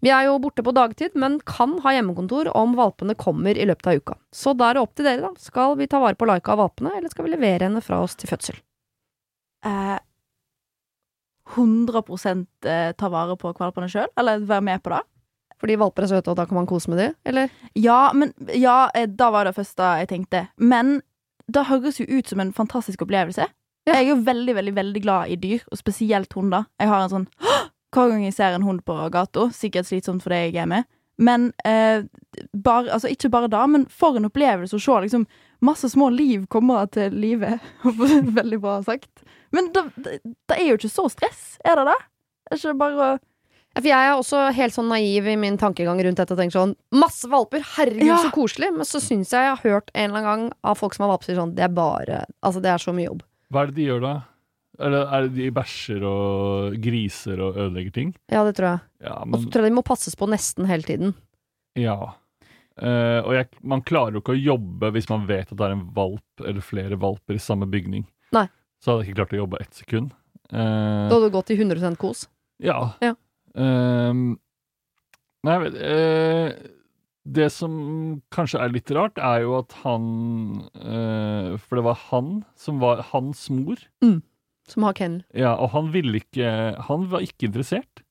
Vi 0.00 0.10
er 0.14 0.28
jo 0.28 0.38
borte 0.40 0.62
på 0.64 0.72
dagtid, 0.72 1.16
men 1.18 1.38
kan 1.46 1.76
ha 1.84 1.92
hjemmekontor 1.96 2.50
om 2.56 2.76
valpene 2.78 3.16
kommer 3.18 3.58
i 3.58 3.66
løpet 3.68 3.90
av 3.90 4.00
uka. 4.00 4.16
Så 4.32 4.54
da 4.56 4.70
er 4.70 4.78
det 4.78 4.84
opp 4.84 4.94
til 4.96 5.08
dere, 5.08 5.28
da. 5.28 5.32
Skal 5.42 5.76
vi 5.80 5.88
ta 5.90 6.00
vare 6.02 6.18
på 6.18 6.28
Laika 6.28 6.54
og 6.54 6.62
valpene, 6.62 6.94
eller 6.98 7.12
skal 7.12 7.26
vi 7.26 7.34
levere 7.34 7.68
henne 7.68 7.82
fra 7.84 8.00
oss 8.04 8.16
til 8.18 8.30
fødsel? 8.30 8.60
Eh, 9.66 9.98
100 11.56 12.02
eh, 12.64 12.92
ta 12.96 13.12
vare 13.12 13.36
på 13.40 13.52
valpene 13.58 13.88
sjøl, 13.90 14.08
eller 14.16 14.44
være 14.48 14.66
med 14.70 14.82
på 14.84 14.94
det. 14.94 15.04
Fordi 15.58 15.78
valper 15.80 16.06
er 16.06 16.12
søte, 16.12 16.30
og 16.30 16.38
da 16.38 16.46
kan 16.46 16.60
man 16.60 16.68
kose 16.70 16.90
med 16.90 17.00
dem, 17.02 17.14
eller? 17.26 17.48
Ja, 17.74 18.12
men 18.14 18.32
ja, 18.54 18.90
eh, 18.94 19.08
da 19.08 19.30
var 19.34 19.48
det 19.48 19.56
første 19.56 19.94
jeg 20.00 20.10
tenkte. 20.12 20.46
Men 20.56 21.00
det 21.48 21.66
høres 21.66 21.98
jo 22.00 22.06
ut 22.06 22.28
som 22.28 22.40
en 22.40 22.52
fantastisk 22.54 23.02
opplevelse. 23.02 23.48
Ja. 23.88 23.94
Jeg 23.96 24.04
er 24.04 24.08
jo 24.12 24.20
veldig, 24.22 24.54
veldig 24.54 24.74
veldig 24.76 25.02
glad 25.02 25.32
i 25.32 25.38
dyr, 25.40 25.64
og 25.72 25.80
spesielt 25.80 26.32
hunder. 26.36 26.68
Jeg 26.78 26.92
har 26.92 27.02
en 27.02 27.14
sånn! 27.14 27.28
Hver 27.94 28.10
gang 28.12 28.24
jeg 28.26 28.34
ser 28.36 28.54
en 28.56 28.62
hund 28.66 28.82
på 28.84 28.96
gata, 29.14 29.48
sikkert 29.54 29.88
slitsomt 29.88 30.22
for 30.24 30.34
deg 30.34 30.52
jeg 30.54 30.62
er 30.66 30.68
med, 30.70 30.84
men 31.18 31.48
eh, 31.66 32.04
bar, 32.54 32.86
altså 32.94 33.08
ikke 33.10 33.30
bare 33.32 33.48
da, 33.50 33.64
men 33.66 33.86
for 33.90 34.18
en 34.18 34.28
opplevelse 34.28 34.76
å 34.76 34.82
se 34.82 34.98
liksom 35.06 35.24
masse 35.66 35.88
små 35.90 36.10
liv 36.14 36.44
komme 36.52 36.76
til 36.94 37.16
live. 37.18 37.56
veldig 38.38 38.60
bra 38.62 38.76
sagt. 38.86 39.24
Men 39.50 39.72
det, 39.74 39.82
det, 39.96 40.18
det 40.46 40.58
er 40.60 40.68
jo 40.68 40.76
ikke 40.78 40.92
så 40.92 41.08
stress, 41.10 41.56
er 41.66 41.80
det 41.80 41.88
det? 41.88 41.96
Er 42.52 42.60
ikke 42.60 42.70
det 42.74 42.78
bare 42.84 42.94
å 43.08 43.08
Ja, 43.76 43.80
For 43.82 43.88
jeg 43.90 44.06
er 44.08 44.14
også 44.16 44.38
helt 44.56 44.74
sånn 44.74 44.88
naiv 44.92 45.26
i 45.28 45.34
min 45.36 45.58
tankegang 45.60 45.98
rundt 46.04 46.16
dette 46.20 46.32
og 46.34 46.38
tenker 46.40 46.56
sånn 46.56 46.76
Masse 46.96 47.28
valper! 47.30 47.60
Herregud, 47.76 48.06
Ja. 48.08 48.16
så 48.22 48.30
koselig! 48.34 48.70
Men 48.76 48.86
så 48.88 49.00
syns 49.02 49.32
jeg 49.34 49.44
jeg 49.44 49.56
har 49.56 49.60
hørt 49.64 49.90
en 49.94 50.08
eller 50.10 50.22
annen 50.22 50.28
gang 50.48 50.54
av 50.64 50.78
folk 50.80 50.94
som 50.96 51.04
har 51.04 51.12
valper, 51.16 51.28
sier 51.32 51.40
sånn 51.40 51.52
Det 51.58 51.66
er 51.66 51.74
bare 51.76 52.22
Altså, 52.40 52.62
det 52.64 52.70
er 52.72 52.78
så 52.82 52.94
mye 52.96 53.08
jobb. 53.10 53.22
Hva 53.52 53.62
er 53.66 53.70
det 53.72 53.76
de 53.80 53.88
gjør 53.90 54.00
da? 54.06 54.14
Eller 54.78 55.08
er 55.10 55.24
det 55.26 55.32
de 55.34 55.48
bæsjer 55.56 56.04
og 56.06 56.76
griser 56.84 57.40
og 57.42 57.56
ødelegger 57.58 57.94
ting? 57.96 58.12
Ja, 58.30 58.44
det 58.46 58.54
tror 58.58 58.68
jeg. 58.76 58.80
Ja, 59.02 59.16
Og 59.26 59.40
så 59.42 59.50
tror 59.50 59.64
jeg 59.66 59.72
de 59.72 59.78
må 59.80 59.82
passes 59.86 60.14
på 60.18 60.28
nesten 60.30 60.68
hele 60.70 60.86
tiden. 60.86 61.14
Ja. 61.78 61.96
Uh, 62.78 63.18
og 63.26 63.32
jeg, 63.34 63.48
man 63.66 63.82
klarer 63.82 64.14
jo 64.14 64.20
ikke 64.22 64.36
å 64.36 64.38
jobbe 64.38 64.92
hvis 64.94 65.08
man 65.10 65.24
vet 65.26 65.50
at 65.50 65.58
det 65.58 65.66
er 65.66 65.74
en 65.74 65.88
valp 65.96 66.44
eller 66.46 66.62
flere 66.62 66.98
valper 67.02 67.34
i 67.34 67.42
samme 67.42 67.66
bygning. 67.66 68.04
Nei. 68.36 68.44
Så 68.78 68.92
hadde 68.92 69.02
jeg 69.02 69.10
ikke 69.10 69.18
klart 69.24 69.34
å 69.34 69.40
jobbe 69.42 69.60
ett 69.64 69.74
sekund. 69.80 70.12
Uh, 70.52 71.08
Da 71.10 71.16
hadde 71.16 71.26
du 71.26 71.34
gått 71.34 71.50
i 71.50 71.58
100% 71.58 71.98
kos. 71.98 72.28
ja. 72.62 72.78
Ja. 73.02 73.16
Uh, 73.58 74.36
nei, 75.42 75.54
jeg 75.56 75.62
vet 75.64 75.76
eh, 75.82 76.52
Det 77.26 77.46
som 77.50 77.72
kanskje 78.30 78.60
er 78.62 78.70
litt 78.74 78.90
rart, 78.94 79.18
er 79.18 79.42
jo 79.42 79.56
at 79.58 79.72
han 79.82 80.04
For 81.64 81.78
det 81.80 81.84
var 81.86 81.98
han 82.12 82.28
som 82.58 82.78
var 82.82 83.02
hans 83.10 83.48
mor. 83.50 83.80
Som 84.68 84.84
har 84.84 84.96
kennel. 84.98 85.22
Ja, 85.34 85.54
og 85.56 85.72
han 85.72 85.90
ville 85.94 86.20
ikke 86.20 86.76
Han 86.88 87.08
var 87.10 87.24
ikke 87.24 87.48
interessert. 87.48 88.04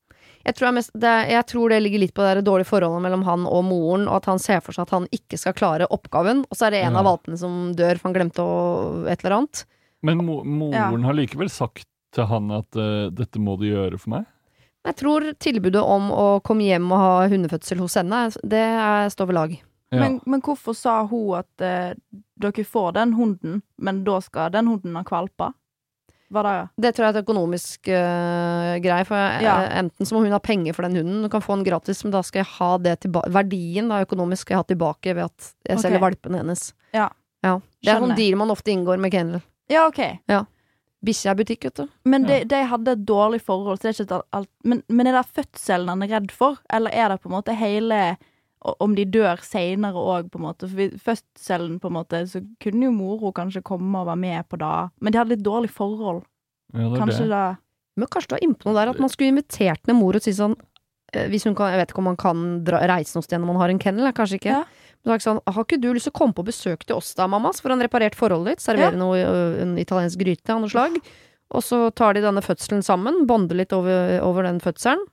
Jeg 0.48 0.56
tror, 0.56 0.70
jeg, 0.70 0.76
mest, 0.78 0.92
det, 0.96 1.14
jeg 1.28 1.44
tror 1.50 1.74
det 1.74 1.78
ligger 1.84 2.00
litt 2.00 2.14
på 2.16 2.24
det 2.24 2.46
dårlige 2.48 2.70
forholdet 2.70 3.04
mellom 3.04 3.26
han 3.28 3.44
og 3.50 3.66
moren, 3.68 4.06
og 4.08 4.22
at 4.22 4.30
han 4.32 4.40
ser 4.40 4.62
for 4.64 4.72
seg 4.72 4.86
at 4.86 4.94
han 4.96 5.08
ikke 5.12 5.36
skal 5.42 5.56
klare 5.58 5.90
oppgaven, 5.92 6.46
og 6.48 6.56
så 6.56 6.70
er 6.70 6.72
det 6.78 6.84
en 6.86 6.96
Ja. 6.96 7.02
av 7.02 7.06
valpene 7.10 7.38
som 7.42 7.74
dør, 7.76 8.00
for 8.00 8.08
han 8.08 8.16
glemte 8.16 8.46
å 8.46 9.08
et 9.12 9.26
eller 9.26 9.42
annet. 9.42 9.66
Men 10.08 10.24
mo 10.24 10.38
moren 10.46 11.04
har 11.04 11.18
likevel 11.18 11.50
sagt 11.52 11.84
til 12.16 12.30
han 12.30 12.50
at 12.56 12.80
uh, 12.80 13.10
'dette 13.12 13.42
må 13.44 13.58
du 13.60 13.66
gjøre 13.68 14.00
for 14.00 14.14
meg'. 14.16 14.26
Jeg 14.88 14.96
tror 14.96 15.26
tilbudet 15.36 15.84
om 15.84 16.12
å 16.16 16.40
komme 16.40 16.64
hjem 16.64 16.88
og 16.96 16.98
ha 17.04 17.28
hundefødsel 17.28 17.82
hos 17.84 17.98
henne, 18.00 18.30
det 18.40 18.64
er, 18.64 19.10
står 19.12 19.28
ved 19.28 19.36
lag. 19.36 19.58
Ja. 19.92 20.00
Men, 20.00 20.22
men 20.26 20.40
hvorfor 20.42 20.76
sa 20.76 21.02
hun 21.08 21.42
at 21.44 21.52
uh, 21.60 21.92
dere 22.40 22.64
får 22.64 22.94
den 22.96 23.14
hunden, 23.20 23.62
men 23.78 24.04
da 24.08 24.22
skal 24.24 24.52
den 24.56 24.68
hunden 24.72 24.96
ha 24.96 25.04
kvalper? 25.04 25.52
Var 26.30 26.44
det 26.44 26.54
Det 26.84 26.92
tror 26.96 27.06
jeg 27.06 27.14
er 27.14 27.18
et 27.18 27.24
økonomisk 27.24 27.88
uh, 27.88 28.74
greie. 28.84 29.06
For 29.08 29.16
eh, 29.16 29.44
Ja. 29.46 29.56
enten 29.80 30.06
så 30.06 30.16
må 30.16 30.24
hun 30.26 30.36
ha 30.36 30.40
penger 30.44 30.76
for 30.76 30.84
den 30.84 30.98
hunden, 31.00 31.22
du 31.24 31.30
kan 31.32 31.42
få 31.42 31.56
den 31.56 31.64
gratis, 31.64 32.04
men 32.04 32.12
da 32.12 32.22
skal 32.26 32.44
jeg 32.44 32.52
ha 32.58 32.72
det 32.84 33.00
tilbake 33.06 33.32
Verdien 33.32 33.88
da, 33.90 34.02
økonomisk 34.04 34.42
skal 34.48 34.56
jeg 34.58 34.64
ha 34.64 34.68
tilbake 34.74 35.16
ved 35.16 35.24
at 35.30 35.54
jeg 35.64 35.78
okay. 35.78 35.84
selger 35.86 36.04
valpene 36.04 36.42
hennes. 36.44 36.74
Ja. 36.94 37.10
Ja. 37.46 37.60
Det 37.84 37.94
er 37.94 38.02
sånn 38.04 38.16
deal 38.18 38.36
man 38.40 38.52
ofte 38.52 38.74
inngår 38.74 39.00
med 39.00 39.12
kennel. 39.14 39.42
Ja, 39.72 39.88
OK. 39.88 40.02
Bikkje 41.06 41.30
er 41.30 41.36
butikk, 41.38 41.64
vet 41.68 41.76
du. 41.76 41.88
Men 42.10 42.24
Ja. 42.26 42.40
de, 42.40 42.46
de 42.46 42.64
hadde 42.72 42.92
et 42.92 43.06
dårlig 43.06 43.40
forhold, 43.46 43.78
så 43.80 43.88
det 43.88 44.00
er 44.02 44.06
ikke 44.06 44.22
alt, 44.34 44.50
men, 44.64 44.82
men 44.90 45.08
er 45.08 45.14
det 45.22 45.28
fødselen 45.32 45.88
han 45.94 46.04
er 46.04 46.08
redd 46.18 46.32
for, 46.32 46.58
eller 46.74 46.92
er 46.92 47.10
det 47.14 47.22
på 47.22 47.30
en 47.30 47.36
måte 47.38 47.56
hele 47.56 48.18
om 48.62 48.96
de 48.98 49.06
dør 49.06 49.42
seinere 49.46 50.02
òg, 50.02 50.32
på 50.34 50.40
en 50.40 50.48
måte. 50.48 50.70
For 50.72 50.96
fødselen, 51.10 51.78
på 51.82 51.92
en 51.92 51.98
måte, 52.00 52.24
så 52.30 52.42
kunne 52.64 52.88
jo 52.90 52.96
moro 52.96 53.32
kanskje 53.36 53.64
komme 53.66 54.02
og 54.02 54.10
være 54.10 54.22
med 54.24 54.48
på 54.50 54.60
det. 54.62 54.74
Men 55.02 55.14
de 55.14 55.20
hadde 55.22 55.36
litt 55.36 55.46
dårlig 55.46 55.70
forhold. 55.74 56.24
Ja, 56.74 56.90
det 56.90 57.00
Kanskje 57.00 57.28
det. 57.28 57.30
da 57.32 57.44
Men 57.98 58.10
kanskje 58.12 58.30
du 58.30 58.36
er 58.36 58.44
inne 58.44 58.58
på 58.60 58.68
noe 58.68 58.76
der, 58.76 58.90
at 58.92 59.00
man 59.00 59.10
skulle 59.10 59.32
invitert 59.32 59.88
ned 59.88 59.96
mor 59.96 60.18
og 60.18 60.22
si 60.22 60.34
sånn 60.36 60.58
eh, 61.14 61.30
hvis 61.32 61.46
hun 61.48 61.56
kan, 61.56 61.72
Jeg 61.72 61.80
vet 61.80 61.94
ikke 61.94 62.02
om 62.04 62.10
man 62.12 62.20
kan 62.20 62.42
dra, 62.68 62.82
reise 62.92 63.16
noe 63.16 63.24
sted 63.24 63.40
når 63.40 63.48
man 63.54 63.62
har 63.62 63.72
en 63.72 63.80
kennel, 63.80 64.12
kanskje 64.14 64.42
ikke. 64.42 64.58
Ja. 64.58 64.66
Men 65.08 65.24
sånn, 65.24 65.40
har 65.46 65.64
ikke 65.64 65.80
du 65.80 65.94
lyst 65.94 66.10
til 66.10 66.16
å 66.16 66.20
komme 66.20 66.36
på 66.36 66.44
besøk 66.44 66.84
til 66.84 66.98
oss 66.98 67.14
da, 67.16 67.30
mamma, 67.32 67.54
så 67.56 67.64
får 67.64 67.78
han 67.78 67.86
reparert 67.86 68.18
forholdet 68.18 68.58
ditt, 68.58 68.66
servere 68.66 68.98
noe, 69.00 69.22
en 69.64 69.78
italiensk 69.80 70.20
gryte 70.20 70.52
av 70.52 70.60
noe 70.60 70.74
slag, 70.74 70.98
og 71.56 71.64
så 71.64 71.86
tar 71.96 72.18
de 72.18 72.26
denne 72.26 72.44
fødselen 72.44 72.84
sammen, 72.84 73.22
bonder 73.30 73.56
litt 73.56 73.72
over, 73.72 74.18
over 74.26 74.44
den 74.44 74.60
fødselen. 74.60 75.06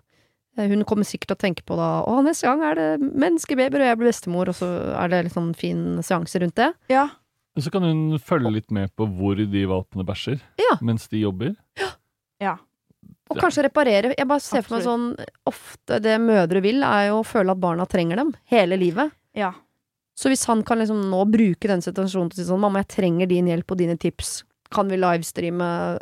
Eh, 0.57 0.69
Hun 0.71 0.85
kommer 0.85 1.05
sikkert 1.09 1.33
til 1.33 1.37
å 1.37 1.43
tenke 1.45 1.65
på 1.67 1.77
da 1.77 2.03
Å, 2.07 2.21
neste 2.23 2.47
gang 2.47 2.63
er 2.63 2.75
det 2.79 2.89
menneskebabyer, 3.03 3.81
og 3.83 3.89
jeg 3.91 3.99
blir 3.99 4.11
bestemor, 4.13 4.49
og 4.53 4.55
så 4.59 4.69
er 4.95 5.09
det 5.11 5.23
litt 5.27 5.35
sånn 5.35 5.55
fin 5.59 5.81
seanse 6.03 6.39
rundt 6.43 6.55
det. 6.61 6.73
Ja. 6.93 7.09
Og 7.57 7.63
Så 7.63 7.71
kan 7.71 7.83
hun 7.87 8.19
følge 8.19 8.51
litt 8.53 8.71
med 8.75 8.91
på 8.97 9.07
hvor 9.07 9.37
de 9.39 9.65
valpene 9.71 10.05
bæsjer 10.07 10.41
Ja. 10.59 10.77
mens 10.81 11.09
de 11.09 11.21
jobber. 11.25 11.57
ja. 12.41 12.57
Og 13.31 13.39
kanskje 13.41 13.63
reparere. 13.65 14.15
Jeg 14.19 14.29
bare 14.29 14.41
ser 14.41 14.61
for 14.63 14.77
meg 14.77 14.85
sånn 14.85 15.05
Ofte 15.49 15.97
det 16.05 16.19
mødre 16.21 16.61
vil, 16.61 16.83
er 16.85 17.09
jo 17.09 17.23
å 17.23 17.25
føle 17.27 17.51
at 17.55 17.59
barna 17.61 17.87
trenger 17.89 18.17
dem 18.21 18.35
hele 18.53 18.77
livet. 18.77 19.13
Ja. 19.35 19.53
Så 20.15 20.29
hvis 20.31 20.45
han 20.47 20.63
kan 20.63 20.79
liksom 20.79 21.01
nå 21.11 21.25
bruke 21.33 21.67
den 21.67 21.81
situasjonen 21.81 22.31
til 22.31 22.43
å 22.43 22.45
si 22.45 22.51
sånn 22.51 22.61
Mamma, 22.61 22.83
jeg 22.85 22.89
trenger 22.99 23.27
din 23.33 23.47
hjelp 23.49 23.73
og 23.73 23.79
dine 23.81 23.97
tips. 23.99 24.45
Kan 24.73 24.89
vi 24.89 24.97
livestreame 24.97 25.99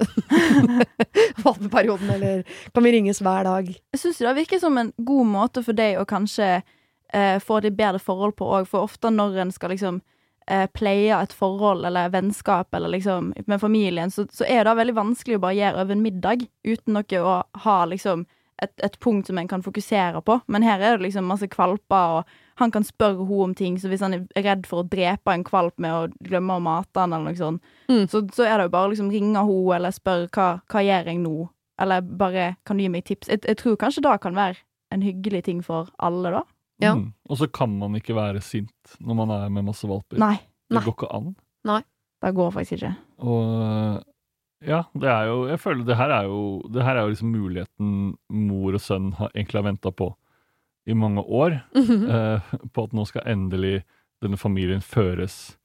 valpeperioden, 1.44 2.10
eller 2.10 2.44
kan 2.74 2.84
vi 2.84 2.92
ringes 2.92 3.22
hver 3.24 3.44
dag? 3.48 3.68
Jeg 3.92 4.00
syns 4.00 4.22
det 4.22 4.36
virker 4.38 4.62
som 4.62 4.78
en 4.78 4.92
god 4.96 5.26
måte 5.28 5.64
for 5.66 5.76
deg 5.76 5.98
å 6.00 6.06
kanskje 6.08 6.62
eh, 7.12 7.38
få 7.42 7.60
et 7.60 7.76
bedre 7.76 8.00
forhold 8.02 8.36
på 8.38 8.48
òg, 8.48 8.68
for 8.70 8.86
ofte 8.86 9.10
når 9.12 9.42
en 9.44 9.54
skal 9.54 9.74
liksom 9.74 10.00
eh, 10.46 10.66
playe 10.74 11.16
et 11.18 11.34
forhold 11.36 11.86
eller 11.88 12.12
vennskap 12.12 12.74
eller 12.74 12.94
liksom 12.94 13.32
med 13.46 13.60
familien, 13.60 14.10
så, 14.10 14.26
så 14.32 14.46
er 14.48 14.64
det 14.64 14.76
veldig 14.78 14.98
vanskelig 14.98 15.38
å 15.38 15.44
bare 15.46 15.58
gjøre 15.58 15.84
over 15.84 15.96
en 15.96 16.06
middag 16.06 16.46
uten 16.64 16.96
noe 16.96 17.20
å 17.22 17.36
ha 17.66 17.78
liksom 17.90 18.26
et, 18.62 18.72
et 18.84 18.98
punkt 19.02 19.26
som 19.26 19.38
en 19.38 19.50
kan 19.50 19.62
fokusere 19.64 20.22
på. 20.22 20.38
Men 20.46 20.64
her 20.66 20.80
er 20.80 20.96
det 20.96 21.08
liksom 21.08 21.26
masse 21.28 21.48
kvalper, 21.50 22.20
og 22.20 22.51
han 22.62 22.72
kan 22.74 22.84
spørre 22.86 23.18
henne 23.26 23.44
om 23.48 23.54
ting, 23.58 23.76
så 23.78 23.90
hvis 23.90 24.02
han 24.04 24.14
er 24.16 24.42
redd 24.46 24.66
for 24.70 24.82
å 24.82 24.88
drepe 24.88 25.34
en 25.34 25.44
kvalp 25.46 25.78
med 25.82 25.92
å 25.92 26.06
glemme 26.24 26.56
å 26.58 26.62
mate 26.64 27.00
han 27.02 27.12
eller 27.12 27.32
noe 27.32 27.38
sånt, 27.38 27.62
Mm. 27.90 28.06
så, 28.08 28.22
så 28.32 28.46
er 28.46 28.56
det 28.58 28.68
jo 28.70 28.72
bare 28.72 28.88
å 28.88 28.92
liksom 28.94 29.10
ringe 29.12 29.36
henne 29.42 29.76
eller 29.76 29.92
spørre 29.92 30.28
hva, 30.32 30.46
hva 30.70 30.80
gjør 30.86 31.10
jeg 31.12 31.18
nå, 31.20 31.48
eller 31.82 32.00
bare 32.02 32.46
kan 32.64 32.78
du 32.78 32.82
gi 32.84 32.88
meg 32.94 33.04
tips. 33.04 33.28
Jeg, 33.28 33.42
jeg 33.48 33.58
tror 33.60 33.76
kanskje 33.76 34.02
det 34.06 34.14
kan 34.22 34.34
være 34.38 34.56
en 34.92 35.02
hyggelig 35.02 35.42
ting 35.44 35.62
for 35.66 35.90
alle, 35.98 36.30
da. 36.30 36.42
Ja. 36.82 36.94
Mm. 36.98 37.12
Og 37.30 37.38
så 37.38 37.46
kan 37.52 37.74
man 37.78 37.94
ikke 37.98 38.14
være 38.16 38.40
sint 38.42 38.96
når 39.00 39.14
man 39.18 39.30
er 39.30 39.48
med 39.52 39.64
masse 39.68 39.86
valper. 39.88 40.18
Nei, 40.18 40.36
Det 40.70 40.78
Nei. 40.78 40.84
går 40.86 40.94
ikke 40.96 41.12
an. 41.14 41.34
det 42.22 42.34
går 42.34 42.50
faktisk 42.54 42.78
ikke. 42.78 42.94
Og 43.18 44.02
ja, 44.62 44.84
det 44.94 45.08
er 45.10 45.26
jo 45.26 45.46
Jeg 45.50 45.58
føler 45.58 45.84
det 45.84 45.96
her 45.98 46.10
er 46.14 46.24
jo 46.30 46.62
Det 46.70 46.84
her 46.86 46.96
er 46.96 47.02
jo 47.02 47.08
liksom 47.10 47.32
muligheten 47.34 47.88
mor 48.30 48.76
og 48.76 48.80
sønn 48.80 49.08
har, 49.18 49.30
egentlig 49.34 49.58
har 49.58 49.66
venta 49.66 49.90
på 49.90 50.12
i 50.86 50.94
mange 50.94 51.22
år. 51.22 51.60
mm 51.74 51.82
-hmm. 51.82 52.34
uh, 52.34 52.40
på 52.72 52.84
at 52.84 52.92
nå 52.92 53.04
skal 53.04 53.22
endelig 53.26 53.82
denne 54.22 54.36
familien 54.36 54.80
føres 54.80 55.56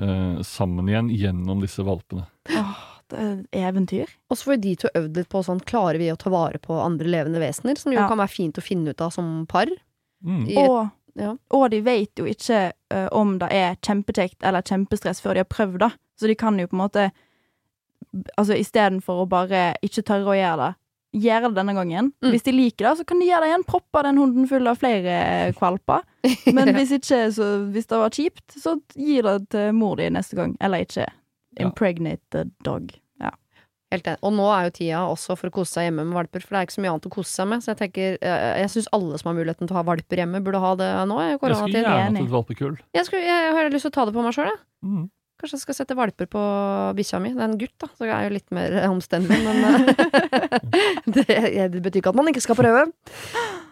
uh, 0.00 0.42
sammen 0.42 0.88
igjen 0.88 1.10
gjennom 1.10 1.60
disse 1.60 1.82
valpene. 1.82 2.26
Åh, 2.50 2.76
det 3.10 3.18
er 3.52 3.68
eventyr. 3.68 4.10
Og 4.30 4.38
så 4.38 4.44
får 4.44 4.56
de 4.56 4.76
to 4.76 4.88
øvd 4.94 5.16
litt 5.16 5.28
på 5.28 5.42
sånn, 5.42 5.60
klarer 5.60 5.98
vi 5.98 6.12
å 6.12 6.16
ta 6.16 6.30
vare 6.30 6.58
på 6.58 6.80
andre 6.80 7.08
levende 7.08 7.40
vesener, 7.40 7.78
som 7.78 7.92
jo 7.92 8.00
Ja. 8.00 8.08
kan 8.08 8.18
være 8.18 8.34
fint 8.34 8.58
å 8.58 8.62
finne 8.62 8.90
ut 8.90 9.00
av 9.00 9.10
som 9.10 9.46
par. 9.46 9.66
Mm. 10.24 10.48
I 10.48 10.56
et, 10.56 10.68
Og, 10.68 10.90
ja. 11.14 11.36
og 11.50 11.70
de 11.70 11.80
vet 11.80 12.10
jo 12.18 12.24
ikke 12.24 12.72
uh, 12.94 13.08
om 13.12 13.38
det 13.38 13.48
er 13.52 13.76
kjempekjekt 13.76 14.42
eller 14.42 14.62
kjempestress 14.62 15.20
før 15.20 15.34
de 15.34 15.38
har 15.38 15.44
prøvd 15.50 15.78
det. 15.78 15.92
Så 16.16 16.26
de 16.26 16.34
kan 16.34 16.58
jo 16.58 16.66
på 16.66 16.76
en 16.76 16.88
måte 16.88 17.10
Altså 18.38 18.54
istedenfor 18.54 19.24
å 19.24 19.26
bare 19.26 19.74
ikke 19.82 20.02
tørre 20.06 20.30
å 20.30 20.36
gjøre 20.38 20.56
det, 20.60 20.74
gjøre 21.14 21.50
det 21.50 21.58
denne 21.60 21.74
gangen. 21.76 22.10
Mm. 22.24 22.30
Hvis 22.34 22.46
de 22.46 22.54
liker 22.54 22.88
det, 22.88 22.94
så 23.00 23.06
kan 23.08 23.20
de 23.22 23.28
gjøre 23.28 23.44
det 23.44 23.52
igjen. 23.52 23.66
Proppe 23.68 24.02
den 24.06 24.20
hunden 24.20 24.48
full 24.50 24.70
av 24.70 24.80
flere 24.80 25.14
kvalper. 25.58 26.02
Men 26.56 26.72
hvis 26.76 26.96
ikke, 26.98 27.20
så 27.34 27.50
hvis 27.74 27.88
det 27.90 28.00
var 28.02 28.18
kjipt, 28.18 28.58
så 28.58 28.76
gi 28.98 29.20
det 29.24 29.38
til 29.54 29.72
mor 29.76 29.96
di 30.00 30.10
neste 30.12 30.38
gang. 30.38 30.56
Eller 30.64 30.84
ikke. 30.86 31.08
Impregnate 31.62 32.22
the 32.34 32.44
dog. 32.66 32.92
Ja. 33.22 33.30
Helt 33.94 34.08
enig. 34.10 34.22
Og 34.26 34.34
nå 34.34 34.46
er 34.50 34.68
jo 34.68 34.74
tida 34.80 35.02
også 35.06 35.36
for 35.38 35.52
å 35.52 35.54
kose 35.54 35.76
seg 35.76 35.88
hjemme 35.88 36.06
med 36.08 36.18
valper, 36.18 36.42
for 36.42 36.56
det 36.56 36.60
er 36.62 36.68
ikke 36.68 36.76
så 36.76 36.84
mye 36.84 36.94
annet 36.96 37.10
å 37.10 37.14
kose 37.14 37.30
seg 37.30 37.50
med. 37.52 37.62
Så 37.62 37.72
jeg 37.72 37.82
tenker, 37.84 38.16
jeg 38.18 38.72
syns 38.74 38.90
alle 38.96 39.20
som 39.20 39.30
har 39.30 39.38
muligheten 39.38 39.70
til 39.70 39.76
å 39.76 39.80
ha 39.80 39.88
valper 39.90 40.24
hjemme, 40.24 40.42
burde 40.44 40.62
ha 40.64 40.72
det 40.80 40.92
nå. 41.10 41.20
Jeg, 41.22 41.38
Jeg 41.38 41.60
skulle 41.60 41.84
gjerne 41.84 42.00
hatt 42.08 42.24
et 42.24 42.32
valpekull. 42.38 42.80
Jeg, 42.98 43.08
skulle, 43.10 43.28
jeg 43.28 43.58
har 43.58 43.70
lyst 43.70 43.86
til 43.86 43.94
å 43.94 43.98
ta 44.00 44.08
det 44.08 44.16
på 44.16 44.26
meg 44.26 44.34
sjøl, 44.36 44.50
jeg. 44.50 44.64
Mm. 44.84 45.04
Kanskje 45.44 45.58
jeg 45.58 45.64
skal 45.66 45.76
sette 45.76 45.94
valper 45.98 46.24
på 46.32 46.42
bikkja 46.96 47.18
mi. 47.20 47.34
Det 47.34 47.42
er 47.42 47.50
en 47.50 47.58
gutt, 47.60 47.74
da, 47.82 47.88
så 47.92 48.06
jeg 48.08 48.14
er 48.16 48.22
jo 48.24 48.32
litt 48.32 48.54
mer 48.56 48.76
omstendig 48.88 49.36
men 49.44 49.58
eh, 49.68 50.54
det, 51.18 51.26
det 51.74 51.82
betyr 51.84 52.00
ikke 52.00 52.12
at 52.14 52.16
man 52.16 52.30
ikke 52.30 52.40
skal 52.40 52.56
prøve. 52.56 52.86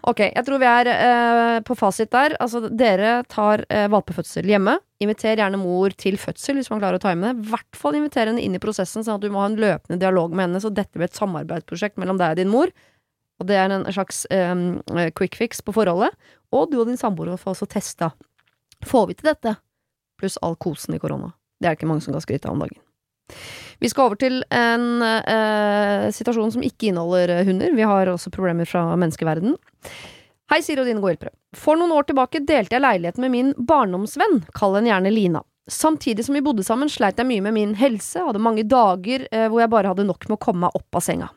Ok, 0.04 0.20
jeg 0.26 0.44
tror 0.44 0.60
vi 0.60 0.68
er 0.68 0.90
eh, 0.92 1.56
på 1.64 1.76
fasit 1.80 2.12
der. 2.12 2.36
Altså, 2.44 2.60
dere 2.68 3.22
tar 3.32 3.64
eh, 3.72 3.86
valpefødsel 3.88 4.52
hjemme. 4.52 4.76
Inviter 5.00 5.40
gjerne 5.40 5.62
mor 5.62 5.96
til 5.96 6.20
fødsel 6.20 6.60
hvis 6.60 6.68
man 6.68 6.84
klarer 6.84 7.00
å 7.00 7.04
time 7.06 7.30
det. 7.30 7.34
I 7.40 7.52
hvert 7.54 7.80
fall 7.80 7.96
inviter 7.96 8.28
henne 8.28 8.44
inn 8.44 8.60
i 8.60 8.60
prosessen, 8.60 9.00
sånn 9.00 9.16
at 9.16 9.24
du 9.24 9.32
må 9.32 9.40
ha 9.40 9.48
en 9.48 9.56
løpende 9.64 9.96
dialog 10.04 10.36
med 10.36 10.50
henne, 10.50 10.60
så 10.60 10.68
dette 10.68 10.92
blir 11.00 11.08
et 11.08 11.16
samarbeidsprosjekt 11.16 11.96
mellom 12.04 12.20
deg 12.20 12.36
og 12.36 12.42
din 12.44 12.52
mor. 12.52 12.76
Og 13.40 13.48
det 13.48 13.56
er 13.56 13.72
en 13.72 13.88
slags 13.88 14.26
eh, 14.28 15.08
quick 15.16 15.40
fix 15.40 15.64
på 15.64 15.72
forholdet. 15.80 16.12
Og 16.52 16.68
du 16.68 16.82
og 16.82 16.90
din 16.92 17.00
samboer 17.00 17.32
får 17.40 17.56
også 17.56 17.72
testa. 17.80 18.12
Får 18.84 19.08
vi 19.08 19.22
til 19.22 19.32
dette? 19.32 19.56
Pluss 20.20 20.36
all 20.44 20.60
kosen 20.60 21.00
i 21.00 21.00
korona. 21.00 21.32
Det 21.62 21.68
er 21.68 21.76
det 21.76 21.78
ikke 21.78 21.92
mange 21.92 22.02
som 22.02 22.16
kan 22.16 22.24
skryte 22.24 22.50
av 22.50 22.56
om 22.56 22.64
dagen. 22.64 22.80
Vi 23.82 23.90
skal 23.90 24.10
over 24.10 24.18
til 24.18 24.42
en 24.54 25.02
eh, 25.02 26.08
situasjon 26.14 26.52
som 26.54 26.64
ikke 26.66 26.90
inneholder 26.90 27.36
eh, 27.36 27.46
hunder. 27.48 27.72
Vi 27.74 27.86
har 27.86 28.10
også 28.10 28.30
problemer 28.34 28.68
fra 28.68 28.84
menneskeverden. 28.94 29.56
Hei, 30.52 30.58
Siri 30.62 30.82
og 30.82 30.90
dine 30.90 31.02
gode 31.02 31.16
hjelpere. 31.16 31.34
For 31.56 31.78
noen 31.78 31.94
år 31.96 32.06
tilbake 32.06 32.42
delte 32.46 32.76
jeg 32.76 32.84
leiligheten 32.84 33.24
med 33.24 33.32
min 33.32 33.54
barndomsvenn, 33.56 34.42
kall 34.54 34.76
henne 34.78 34.92
gjerne 34.92 35.14
Lina. 35.14 35.42
Samtidig 35.70 36.26
som 36.26 36.36
vi 36.36 36.42
bodde 36.44 36.66
sammen, 36.66 36.90
sleit 36.90 37.18
jeg 37.18 37.28
mye 37.28 37.44
med 37.46 37.54
min 37.56 37.76
helse, 37.78 38.22
hadde 38.26 38.42
mange 38.42 38.66
dager 38.68 39.26
eh, 39.30 39.46
hvor 39.46 39.62
jeg 39.62 39.72
bare 39.72 39.94
hadde 39.94 40.06
nok 40.06 40.26
med 40.28 40.36
å 40.38 40.42
komme 40.42 40.66
meg 40.66 40.78
opp 40.78 40.98
av 40.98 41.06
senga. 41.06 41.30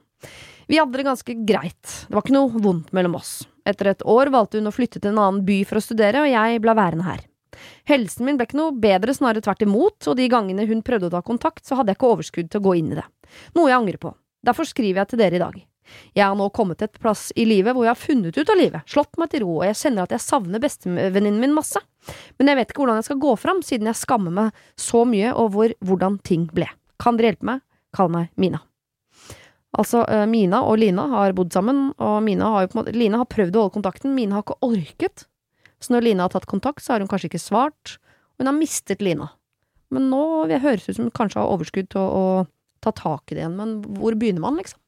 Vi 0.65 0.81
hadde 0.81 0.97
det 0.97 1.05
ganske 1.05 1.37
greit, 1.45 1.83
det 2.07 2.17
var 2.17 2.25
ikke 2.25 2.33
noe 2.33 2.61
vondt 2.61 2.93
mellom 2.97 3.19
oss. 3.21 3.37
Etter 3.65 3.93
et 3.93 4.05
år 4.09 4.33
valgte 4.33 4.61
hun 4.61 4.69
å 4.69 4.73
flytte 4.73 4.99
til 5.01 5.13
en 5.13 5.21
annen 5.21 5.45
by 5.45 5.61
for 5.69 5.77
å 5.77 5.85
studere, 5.85 6.25
og 6.25 6.29
jeg 6.29 6.61
ble 6.61 6.77
værende 6.77 7.05
her. 7.05 7.21
Helsen 7.89 8.25
min 8.25 8.39
ble 8.39 8.47
ikke 8.47 8.57
noe 8.57 8.73
bedre, 8.81 9.13
snarere 9.13 9.43
tvert 9.45 9.61
imot, 9.65 10.07
og 10.09 10.17
de 10.17 10.27
gangene 10.31 10.65
hun 10.69 10.81
prøvde 10.85 11.11
å 11.11 11.13
ta 11.13 11.21
kontakt, 11.25 11.65
så 11.65 11.77
hadde 11.77 11.93
jeg 11.93 11.99
ikke 11.99 12.11
overskudd 12.15 12.49
til 12.49 12.61
å 12.61 12.65
gå 12.65 12.75
inn 12.79 12.91
i 12.95 12.99
det. 12.99 13.05
Noe 13.57 13.69
jeg 13.69 13.77
angrer 13.77 14.01
på. 14.01 14.13
Derfor 14.45 14.67
skriver 14.69 15.03
jeg 15.03 15.13
til 15.13 15.21
dere 15.21 15.37
i 15.37 15.43
dag. 15.43 15.63
Jeg 16.17 16.25
har 16.25 16.35
nå 16.37 16.47
kommet 16.49 16.79
til 16.81 16.89
et 16.89 17.01
plass 17.01 17.27
i 17.37 17.45
livet 17.45 17.75
hvor 17.75 17.85
jeg 17.85 17.93
har 17.93 18.01
funnet 18.01 18.37
ut 18.37 18.49
av 18.49 18.57
livet, 18.57 18.89
slått 18.89 19.19
meg 19.21 19.29
til 19.31 19.43
ro, 19.45 19.59
og 19.59 19.67
jeg 19.67 19.77
kjenner 19.83 20.07
at 20.07 20.15
jeg 20.15 20.25
savner 20.25 20.63
bestevenninnen 20.63 21.41
min 21.41 21.53
masse. 21.53 21.81
Men 22.39 22.49
jeg 22.51 22.59
vet 22.59 22.71
ikke 22.71 22.83
hvordan 22.83 23.01
jeg 23.01 23.09
skal 23.09 23.21
gå 23.21 23.33
fram, 23.41 23.61
siden 23.65 23.89
jeg 23.91 24.01
skammer 24.01 24.33
meg 24.33 24.63
så 24.81 25.03
mye 25.09 25.33
over 25.41 25.75
hvordan 25.85 26.17
ting 26.25 26.47
ble. 26.53 26.69
Kan 27.01 27.19
dere 27.19 27.33
hjelpe 27.33 27.49
meg? 27.53 27.61
Kall 27.95 28.09
meg 28.11 28.31
Mina. 28.41 28.63
Altså, 29.75 30.05
eh, 30.07 30.25
Mina 30.29 30.61
og 30.63 30.79
Lina 30.79 31.07
har 31.11 31.35
bodd 31.35 31.51
sammen, 31.53 31.89
og 31.99 32.21
Mina 32.23 32.49
har 32.53 32.69
måte 32.75 32.93
Lina 32.95 33.19
har 33.21 33.29
prøvd 33.31 33.55
å 33.55 33.65
holde 33.65 33.75
kontakten, 33.77 34.15
Mina 34.15 34.39
har 34.39 34.45
ikke 34.45 34.61
orket. 34.63 35.25
Så 35.85 35.93
når 35.93 36.05
Lina 36.07 36.25
har 36.25 36.33
tatt 36.33 36.47
kontakt, 36.49 36.81
så 36.81 36.95
har 36.95 37.03
hun 37.03 37.09
kanskje 37.11 37.29
ikke 37.29 37.41
svart. 37.43 37.97
Hun 38.39 38.49
har 38.49 38.55
mistet 38.57 39.03
Lina. 39.05 39.29
Men 39.93 40.09
nå 40.09 40.23
det 40.49 40.63
høres 40.63 40.87
ut 40.89 40.95
som 40.97 41.05
hun 41.07 41.13
kanskje 41.15 41.39
har 41.43 41.51
overskudd 41.53 41.91
til 41.93 42.01
å, 42.01 42.23
å 42.41 42.81
ta 42.81 42.91
tak 42.97 43.29
i 43.31 43.37
det 43.37 43.43
igjen. 43.43 43.55
Men 43.59 43.75
hvor 43.99 44.17
begynner 44.17 44.41
man, 44.43 44.57
liksom? 44.59 44.79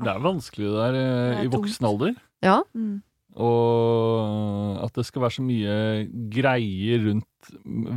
Det 0.00 0.08
er 0.14 0.22
vanskelig 0.24 0.70
det 0.70 0.78
der 0.78 0.96
eh, 0.96 1.12
Det 1.34 1.38
er 1.42 1.48
i 1.48 1.52
voksen 1.52 1.86
alder. 1.90 2.14
Ja. 2.46 2.56
Mm. 2.72 3.02
Og 3.40 4.80
at 4.86 4.96
det 4.96 5.04
skal 5.06 5.22
være 5.26 5.36
så 5.36 5.44
mye 5.44 5.74
greier 6.32 7.04
rundt 7.04 7.50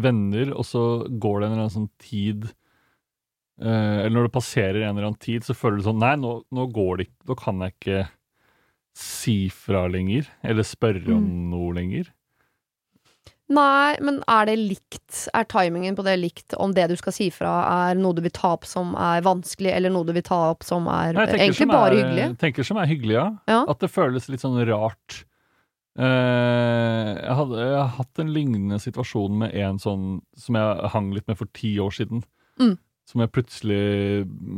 venner, 0.03 0.51
og 0.57 0.65
så 0.67 0.83
går 1.07 1.39
det 1.41 1.47
en 1.47 1.53
eller 1.55 1.63
annen 1.65 1.73
sånn 1.73 1.89
tid 2.03 2.45
eh, 3.61 3.97
Eller 4.03 4.13
når 4.17 4.27
det 4.29 4.35
passerer 4.35 4.81
en 4.83 4.91
eller 4.97 5.09
annen 5.09 5.21
tid, 5.23 5.45
så 5.47 5.55
føler 5.57 5.79
du 5.81 5.87
sånn 5.87 6.01
Nei, 6.03 6.13
nå, 6.21 6.35
nå 6.53 6.67
går 6.75 6.99
det 7.01 7.07
ikke 7.07 7.31
Nå 7.31 7.37
kan 7.39 7.63
jeg 7.65 7.75
ikke 7.77 8.01
si 8.93 9.37
fra 9.49 9.87
lenger. 9.89 10.27
Eller 10.45 10.67
spørre 10.69 11.15
om 11.15 11.23
Mm. 11.25 11.47
noe 11.49 11.71
lenger. 11.73 12.11
Nei, 13.51 13.97
men 13.99 14.21
er 14.31 14.47
det 14.47 14.55
likt? 14.55 15.25
Er 15.35 15.43
timingen 15.51 15.97
på 15.97 16.05
det 16.07 16.15
likt 16.21 16.55
om 16.55 16.71
det 16.73 16.85
du 16.89 16.95
skal 16.97 17.13
si 17.15 17.27
fra 17.33 17.51
er 17.89 17.97
noe 17.99 18.15
du 18.15 18.21
vil 18.23 18.31
ta 18.33 18.53
opp 18.55 18.63
som 18.65 18.93
er 18.95 19.25
vanskelig, 19.25 19.73
eller 19.75 19.91
noe 19.91 20.07
du 20.07 20.13
vil 20.15 20.23
ta 20.25 20.39
opp 20.53 20.63
som 20.63 20.87
er 20.87 21.11
Nei, 21.17 21.25
egentlig 21.35 21.59
som 21.59 21.73
bare 21.73 21.91
er, 21.91 21.99
hyggelig? 21.99 22.27
tenker 22.39 22.67
som 22.67 22.79
er 22.79 22.87
hyggelig, 22.89 23.17
ja. 23.19 23.27
Ja. 23.51 23.59
At 23.69 23.83
det 23.83 23.91
føles 23.91 24.29
litt 24.31 24.45
sånn 24.45 24.57
rart. 24.69 25.19
Eh, 25.99 27.09
jeg, 27.19 27.35
hadde, 27.37 27.59
jeg 27.59 27.75
har 27.77 27.91
hatt 27.99 28.23
en 28.23 28.31
lignende 28.33 28.79
situasjon 28.81 29.35
med 29.43 29.53
en 29.61 29.81
sånn 29.81 30.07
som 30.39 30.57
jeg 30.57 30.93
hang 30.95 31.11
litt 31.13 31.27
med 31.29 31.37
for 31.37 31.51
ti 31.53 31.75
år 31.83 31.93
siden. 31.99 32.23
Mm. 32.61 32.77
Som 33.11 33.21
jeg 33.25 33.33
plutselig 33.35 33.83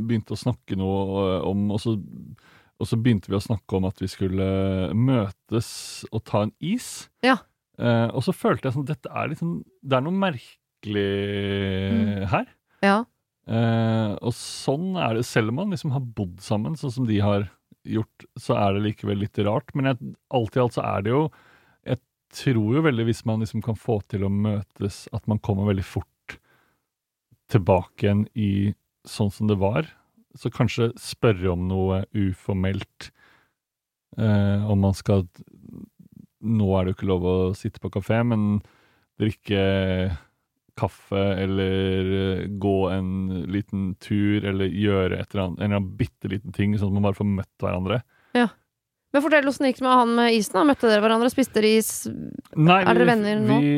begynte 0.06 0.38
å 0.38 0.40
snakke 0.40 0.78
noe 0.78 1.42
om, 1.50 1.66
og 1.74 1.82
så, 1.82 1.98
og 1.98 2.88
så 2.88 3.02
begynte 3.02 3.34
vi 3.34 3.40
å 3.40 3.44
snakke 3.44 3.80
om 3.80 3.90
at 3.90 4.00
vi 4.04 4.12
skulle 4.14 4.48
møtes 4.94 5.74
og 6.14 6.22
ta 6.30 6.46
en 6.46 6.54
is. 6.62 7.10
Ja. 7.26 7.40
Eh, 7.80 8.08
og 8.16 8.24
så 8.24 8.32
følte 8.32 8.70
jeg 8.70 8.76
sånn 8.78 8.86
Dette 8.88 9.10
er 9.12 9.28
liksom 9.28 9.50
Det 9.84 9.98
er 9.98 10.04
noe 10.06 10.16
merkelig 10.16 11.10
Mm. 11.92 12.26
her. 12.32 12.46
Ja. 12.86 12.98
Uh, 13.50 14.16
og 14.22 14.34
sånn 14.34 14.96
er 14.98 15.16
det, 15.16 15.24
selv 15.26 15.50
om 15.50 15.56
man 15.60 15.72
liksom 15.74 15.92
har 15.94 16.00
bodd 16.02 16.40
sammen, 16.42 16.76
sånn 16.78 16.92
som 16.94 17.06
de 17.10 17.20
har 17.22 17.48
gjort, 17.86 18.26
så 18.38 18.56
er 18.58 18.74
det 18.74 18.84
likevel 18.88 19.20
litt 19.22 19.38
rart. 19.46 19.74
Men 19.76 19.86
jeg, 19.92 20.16
alt 20.34 20.56
i 20.58 20.62
alt 20.62 20.74
så 20.78 20.84
er 20.86 21.02
det 21.06 21.12
jo 21.14 21.24
Jeg 21.86 22.00
tror 22.34 22.76
jo 22.76 22.82
veldig, 22.86 23.06
hvis 23.06 23.26
man 23.26 23.40
liksom 23.40 23.62
kan 23.64 23.76
få 23.80 24.00
til 24.10 24.26
å 24.26 24.30
møtes, 24.34 25.08
at 25.14 25.26
man 25.28 25.40
kommer 25.40 25.70
veldig 25.74 25.86
fort 25.86 26.38
tilbake 27.54 28.04
igjen 28.04 28.26
i 28.36 28.74
sånn 29.08 29.32
som 29.32 29.48
det 29.48 29.58
var. 29.62 29.86
Så 30.36 30.50
kanskje 30.52 30.90
spørre 31.00 31.54
om 31.54 31.68
noe 31.70 32.04
uformelt. 32.14 33.12
Uh, 34.18 34.66
om 34.72 34.80
man 34.82 34.94
skal 34.94 35.28
Nå 36.46 36.70
er 36.78 36.86
det 36.86 36.94
jo 36.94 36.98
ikke 37.00 37.10
lov 37.10 37.26
å 37.30 37.38
sitte 37.58 37.82
på 37.84 37.92
kafé, 37.98 38.22
men 38.28 38.60
drikke 39.22 39.64
kaffe 40.76 41.22
eller 41.40 42.12
eh, 42.20 42.44
gå 42.60 42.76
en 42.92 43.46
liten 43.48 43.94
tur 44.04 44.44
eller 44.44 44.68
gjøre 44.68 45.22
et 45.22 45.32
eller 45.32 45.46
annet, 45.46 45.60
en 45.62 45.66
eller 45.70 45.80
annen 45.80 45.96
bitte 46.00 46.32
liten 46.32 46.56
ting, 46.56 46.76
sånn 46.76 46.92
at 46.92 46.98
man 46.98 47.08
bare 47.08 47.20
får 47.20 47.30
møtt 47.32 47.64
hverandre. 47.64 48.02
Ja. 48.36 48.50
Men 49.16 49.24
fortell 49.24 49.48
åssen 49.48 49.64
det 49.64 49.70
gikk 49.72 49.86
med 49.86 49.96
han 49.96 50.10
med 50.18 50.34
isen. 50.36 50.58
da 50.58 50.66
Møtte 50.68 50.90
dere 50.92 51.00
hverandre, 51.06 51.30
spiste 51.32 51.56
dere 51.62 51.70
is? 51.80 51.92
Nei, 52.60 52.82
Er 52.84 52.98
dere 52.98 53.08
venner 53.08 53.40
nå? 53.40 53.62
vi 53.64 53.76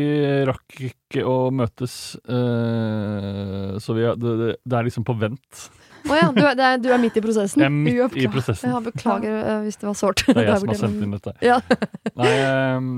rakk 0.49 0.79
ikke 0.87 1.25
å 1.29 1.35
møtes, 1.53 2.15
uh, 2.25 3.77
så 3.77 3.93
vi, 3.93 4.07
det, 4.17 4.33
det, 4.41 4.55
det 4.65 4.79
er 4.79 4.87
liksom 4.89 5.05
på 5.05 5.13
vent. 5.21 5.67
Å 6.07 6.17
ja, 6.17 6.27
du 6.33 6.43
er, 6.43 6.53
det 6.57 6.67
er, 6.67 6.77
du 6.81 6.91
er 6.93 7.01
midt 7.01 7.17
i 7.19 7.23
prosessen? 7.23 7.63
Jeg 7.63 7.69
er 7.69 7.73
midt 7.75 8.17
i 8.19 8.27
prosessen. 8.31 8.71
Ja, 8.71 8.81
beklager 8.83 9.39
uh, 9.41 9.55
hvis 9.65 9.79
det 9.81 9.87
var 9.89 9.97
sårt. 9.99 10.23
Det 10.27 10.35
er 10.43 10.51
jeg 10.51 10.59
som 10.63 10.71
har 10.71 10.79
sendt 10.81 11.03
inn 11.05 11.15
dette. 11.15 11.33
Ja. 11.45 11.57
Nei, 12.21 12.33
um, 12.77 12.91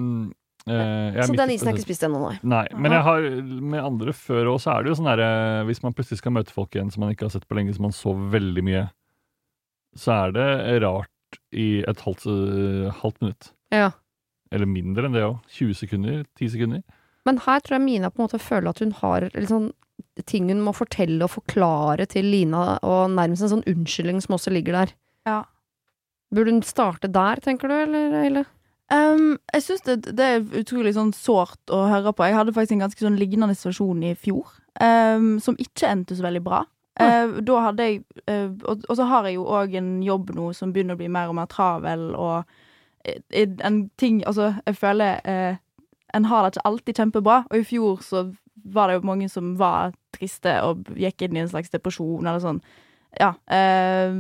uh, 0.65 0.73
jeg 0.73 1.23
er 1.23 1.29
Så 1.29 1.37
den 1.39 1.53
isen 1.55 1.71
er 1.71 1.77
ikke 1.77 1.87
spist 1.87 2.05
ennå, 2.07 2.21
nei. 2.27 2.35
Nei, 2.55 2.65
men 2.77 2.95
jeg 2.95 3.05
har 3.07 3.29
med 3.73 3.81
andre 3.83 4.15
før 4.17 4.53
òg, 4.53 4.59
så 4.63 4.75
er 4.75 4.85
det 4.85 4.93
jo 4.93 4.99
sånn 4.99 5.09
herre 5.09 5.29
Hvis 5.69 5.81
man 5.85 5.95
plutselig 5.97 6.21
skal 6.21 6.35
møte 6.35 6.55
folk 6.55 6.75
igjen 6.77 6.91
som 6.93 7.05
man 7.05 7.15
ikke 7.15 7.27
har 7.27 7.33
sett 7.33 7.47
på 7.49 7.57
lenge, 7.57 7.73
som 7.77 7.87
man 7.87 7.95
så 7.95 8.13
veldig 8.35 8.65
mye, 8.69 8.85
så 9.97 10.15
er 10.19 10.37
det 10.37 10.49
rart 10.85 11.41
i 11.53 11.69
et 11.89 12.05
halvt, 12.05 12.29
halvt 13.01 13.19
minutt. 13.23 13.51
Ja. 13.73 13.91
Eller 14.53 14.69
mindre 14.69 15.09
enn 15.09 15.17
det 15.17 15.25
òg. 15.25 15.37
20 15.57 15.77
sekunder? 15.77 16.23
10 16.39 16.55
sekunder? 16.55 16.85
Men 17.27 17.41
her 17.45 17.61
tror 17.61 17.77
jeg 17.77 17.85
Mina 17.85 18.09
på 18.09 18.21
en 18.21 18.25
måte 18.25 18.41
føler 18.41 18.71
at 18.71 18.81
hun 18.81 18.93
har 19.01 19.27
sånn 19.49 19.69
ting 20.29 20.49
hun 20.51 20.61
må 20.65 20.73
fortelle 20.75 21.23
og 21.25 21.33
forklare 21.37 22.07
til 22.09 22.29
Lina, 22.29 22.77
og 22.85 23.11
nærmest 23.15 23.45
en 23.45 23.53
sånn 23.57 23.67
unnskyldning 23.69 24.21
som 24.23 24.37
også 24.37 24.53
ligger 24.53 24.81
der. 24.81 24.95
Ja. 25.29 25.41
Burde 26.33 26.53
hun 26.53 26.63
starte 26.65 27.09
der, 27.11 27.41
tenker 27.43 27.71
du, 27.71 27.75
eller? 27.75 28.17
eller? 28.23 28.49
Um, 28.89 29.37
jeg 29.53 29.65
syns 29.65 29.85
det, 29.85 29.99
det 30.17 30.25
er 30.25 30.45
utrolig 30.57 30.95
sånn 30.95 31.11
sårt 31.13 31.73
å 31.73 31.83
høre 31.91 32.13
på. 32.13 32.25
Jeg 32.25 32.37
hadde 32.39 32.55
faktisk 32.55 32.77
en 32.77 32.87
ganske 32.87 33.05
sånn 33.05 33.19
lignende 33.21 33.57
situasjon 33.57 34.01
i 34.09 34.15
fjor, 34.17 34.49
um, 34.81 35.35
som 35.43 35.57
ikke 35.61 35.91
endte 35.91 36.17
så 36.17 36.25
veldig 36.25 36.41
bra. 36.45 36.63
Uh, 36.99 37.37
da 37.45 37.61
hadde 37.63 37.85
jeg 37.85 37.99
uh, 38.27 38.49
og, 38.67 38.81
og 38.89 38.97
så 38.99 39.05
har 39.07 39.29
jeg 39.29 39.37
jo 39.37 39.45
òg 39.55 39.77
en 39.79 39.91
jobb 40.03 40.33
nå 40.35 40.49
som 40.57 40.73
begynner 40.75 40.97
å 40.97 40.99
bli 40.99 41.07
mer 41.11 41.29
og 41.31 41.37
mer 41.37 41.47
travel, 41.47 42.09
og 42.19 42.49
en 43.31 43.77
ting 43.95 44.17
Altså, 44.27 44.49
jeg 44.67 44.75
føler 44.75 45.21
uh, 45.23 45.61
en 46.13 46.25
har 46.25 46.43
det 46.43 46.57
ikke 46.57 46.67
alltid 46.67 46.99
kjempebra, 46.99 47.37
og 47.49 47.61
i 47.61 47.67
fjor 47.69 48.01
så 48.03 48.23
var 48.63 48.89
det 48.89 48.99
jo 48.99 49.07
mange 49.09 49.29
som 49.31 49.53
var 49.59 49.93
triste 50.15 50.55
og 50.65 50.89
gikk 50.99 51.25
inn 51.25 51.37
i 51.37 51.43
en 51.43 51.51
slags 51.51 51.71
depresjon 51.73 52.25
eller 52.25 52.41
sånn. 52.43 52.61
Ja. 53.19 53.33
eh, 53.49 54.13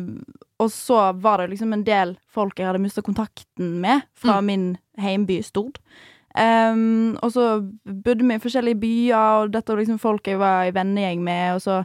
og 0.59 0.71
så 0.73 1.11
var 1.21 1.39
det 1.39 1.51
liksom 1.53 1.73
en 1.73 1.85
del 1.87 2.15
folk 2.27 2.59
jeg 2.59 2.67
hadde 2.67 2.81
mista 2.83 3.03
kontakten 3.05 3.77
med 3.83 4.07
fra 4.17 4.39
min 4.43 4.73
heimby 4.99 5.39
Stord. 5.45 5.79
Um, 6.35 7.17
og 7.25 7.31
så 7.33 7.45
bodde 7.83 8.25
vi 8.25 8.35
i 8.35 8.41
forskjellige 8.41 8.79
byer, 8.79 9.15
og 9.17 9.53
dette 9.53 9.71
var 9.71 9.81
liksom 9.81 10.01
folk 10.01 10.27
jeg 10.27 10.39
var 10.39 10.67
i 10.67 10.73
vennegjeng 10.75 11.23
med, 11.25 11.55
og 11.55 11.63
så, 11.63 11.79